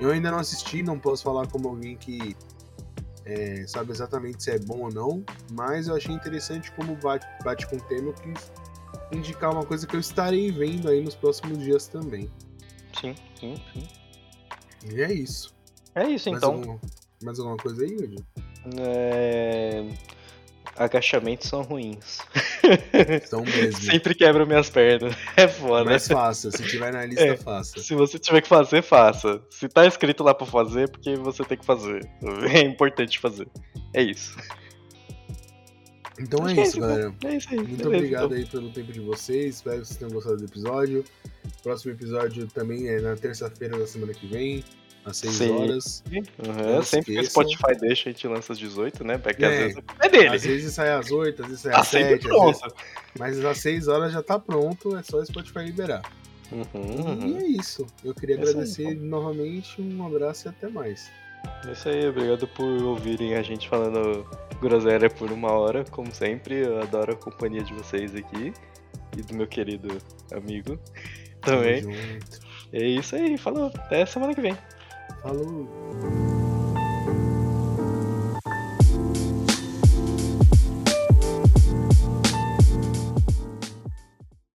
eu 0.00 0.10
ainda 0.10 0.30
não 0.30 0.38
assisti, 0.38 0.82
não 0.82 0.98
posso 0.98 1.22
falar 1.22 1.46
como 1.46 1.68
alguém 1.68 1.96
que 1.96 2.36
é, 3.24 3.66
sabe 3.66 3.92
exatamente 3.92 4.42
se 4.42 4.50
é 4.50 4.58
bom 4.58 4.80
ou 4.80 4.92
não, 4.92 5.24
mas 5.52 5.88
eu 5.88 5.96
achei 5.96 6.14
interessante 6.14 6.70
como 6.72 6.96
bate, 6.96 7.26
bate 7.44 7.66
com 7.66 7.76
o 7.76 7.80
tema, 7.80 8.12
quis 8.12 8.50
indicar 9.12 9.52
uma 9.52 9.64
coisa 9.64 9.86
que 9.86 9.94
eu 9.94 10.00
estarei 10.00 10.50
vendo 10.50 10.88
aí 10.88 11.02
nos 11.02 11.14
próximos 11.14 11.58
dias 11.58 11.86
também. 11.88 12.30
Sim, 13.00 13.14
sim, 13.38 13.56
sim. 13.72 13.88
E 14.92 15.02
é 15.02 15.12
isso. 15.12 15.54
É 15.94 16.08
isso, 16.08 16.30
mais 16.30 16.42
então. 16.42 16.54
Alguma, 16.54 16.80
mais 17.22 17.38
alguma 17.38 17.56
coisa 17.56 17.84
aí, 17.84 17.90
Yuri? 17.90 18.24
É 18.78 19.84
agachamentos 20.76 21.48
são 21.48 21.62
ruins. 21.62 22.18
São 23.26 23.42
mesmo. 23.42 23.80
Sempre 23.80 24.14
quebram 24.14 24.46
minhas 24.46 24.68
pernas. 24.68 25.14
É 25.36 25.48
foda. 25.48 25.84
Mas 25.84 26.06
faça. 26.06 26.50
Se 26.50 26.62
tiver 26.64 26.92
na 26.92 27.04
lista, 27.04 27.24
é, 27.24 27.36
faça. 27.36 27.80
Se 27.80 27.94
você 27.94 28.18
tiver 28.18 28.42
que 28.42 28.48
fazer, 28.48 28.82
faça. 28.82 29.40
Se 29.50 29.68
tá 29.68 29.86
escrito 29.86 30.22
lá 30.22 30.34
pra 30.34 30.46
fazer, 30.46 30.84
é 30.84 30.86
porque 30.86 31.14
você 31.16 31.44
tem 31.44 31.58
que 31.58 31.64
fazer. 31.64 32.08
É 32.52 32.60
importante 32.60 33.18
fazer. 33.18 33.48
É 33.94 34.02
isso. 34.02 34.36
Então 36.18 36.48
é, 36.48 36.52
é 36.52 36.62
isso, 36.62 36.80
galera. 36.80 37.14
É 37.24 37.36
isso 37.36 37.48
aí. 37.50 37.56
Muito 37.56 37.76
Beleza, 37.76 37.96
obrigado 37.96 38.24
então. 38.26 38.36
aí 38.38 38.46
pelo 38.46 38.70
tempo 38.70 38.92
de 38.92 39.00
vocês. 39.00 39.56
Espero 39.56 39.80
que 39.80 39.86
vocês 39.86 39.98
tenham 39.98 40.12
gostado 40.12 40.36
do 40.36 40.44
episódio. 40.44 41.04
Próximo 41.62 41.92
episódio 41.92 42.46
também 42.48 42.88
é 42.88 43.00
na 43.00 43.16
terça-feira 43.16 43.78
da 43.78 43.86
semana 43.86 44.12
que 44.14 44.26
vem 44.26 44.64
às 45.04 45.18
6 45.18 45.32
Sim. 45.34 45.50
horas. 45.50 46.04
Uhum, 46.10 46.82
sempre 46.82 47.14
que 47.14 47.20
o 47.20 47.24
Spotify 47.24 47.78
deixa, 47.80 48.08
a 48.08 48.12
gente 48.12 48.26
lança 48.26 48.52
às 48.52 48.58
18, 48.58 49.04
né? 49.04 49.18
Porque 49.18 49.44
é, 49.44 49.48
às 49.48 49.54
vezes 49.58 49.82
é 50.00 50.08
dele. 50.08 50.28
Às 50.28 50.44
vezes 50.44 50.74
sai 50.74 50.90
às 50.90 51.10
8, 51.10 51.42
às 51.42 51.48
vezes 51.48 51.62
sai 51.62 51.74
às 51.74 51.88
7. 51.88 52.14
Às 52.14 52.20
vezes... 52.20 52.62
Mas 53.18 53.44
às 53.44 53.58
6 53.58 53.88
horas 53.88 54.12
já 54.12 54.22
tá 54.22 54.38
pronto, 54.38 54.96
é 54.96 55.02
só 55.02 55.18
o 55.18 55.26
Spotify 55.26 55.60
liberar. 55.60 56.02
Uhum, 56.52 57.28
e 57.28 57.36
é 57.36 57.46
isso. 57.46 57.86
Eu 58.04 58.14
queria 58.14 58.36
agradecer 58.36 58.86
aí, 58.88 58.94
novamente, 58.94 59.80
um 59.80 60.06
abraço 60.06 60.46
e 60.46 60.50
até 60.50 60.68
mais. 60.68 61.10
É 61.66 61.72
isso 61.72 61.88
aí, 61.88 62.08
obrigado 62.08 62.46
por 62.48 62.64
ouvirem 62.64 63.34
a 63.34 63.42
gente 63.42 63.68
falando 63.68 64.26
groselha 64.60 65.10
por 65.10 65.30
uma 65.30 65.50
hora, 65.52 65.84
como 65.90 66.14
sempre. 66.14 66.66
Eu 66.66 66.80
adoro 66.80 67.12
a 67.12 67.16
companhia 67.16 67.62
de 67.62 67.74
vocês 67.74 68.14
aqui 68.14 68.52
e 69.16 69.22
do 69.22 69.34
meu 69.34 69.46
querido 69.46 69.98
amigo 70.32 70.78
também. 71.40 71.84
É 72.72 72.84
isso 72.84 73.16
aí, 73.16 73.36
falou. 73.38 73.70
Até 73.74 74.04
semana 74.06 74.34
que 74.34 74.40
vem. 74.40 74.56
Falou! 75.22 76.25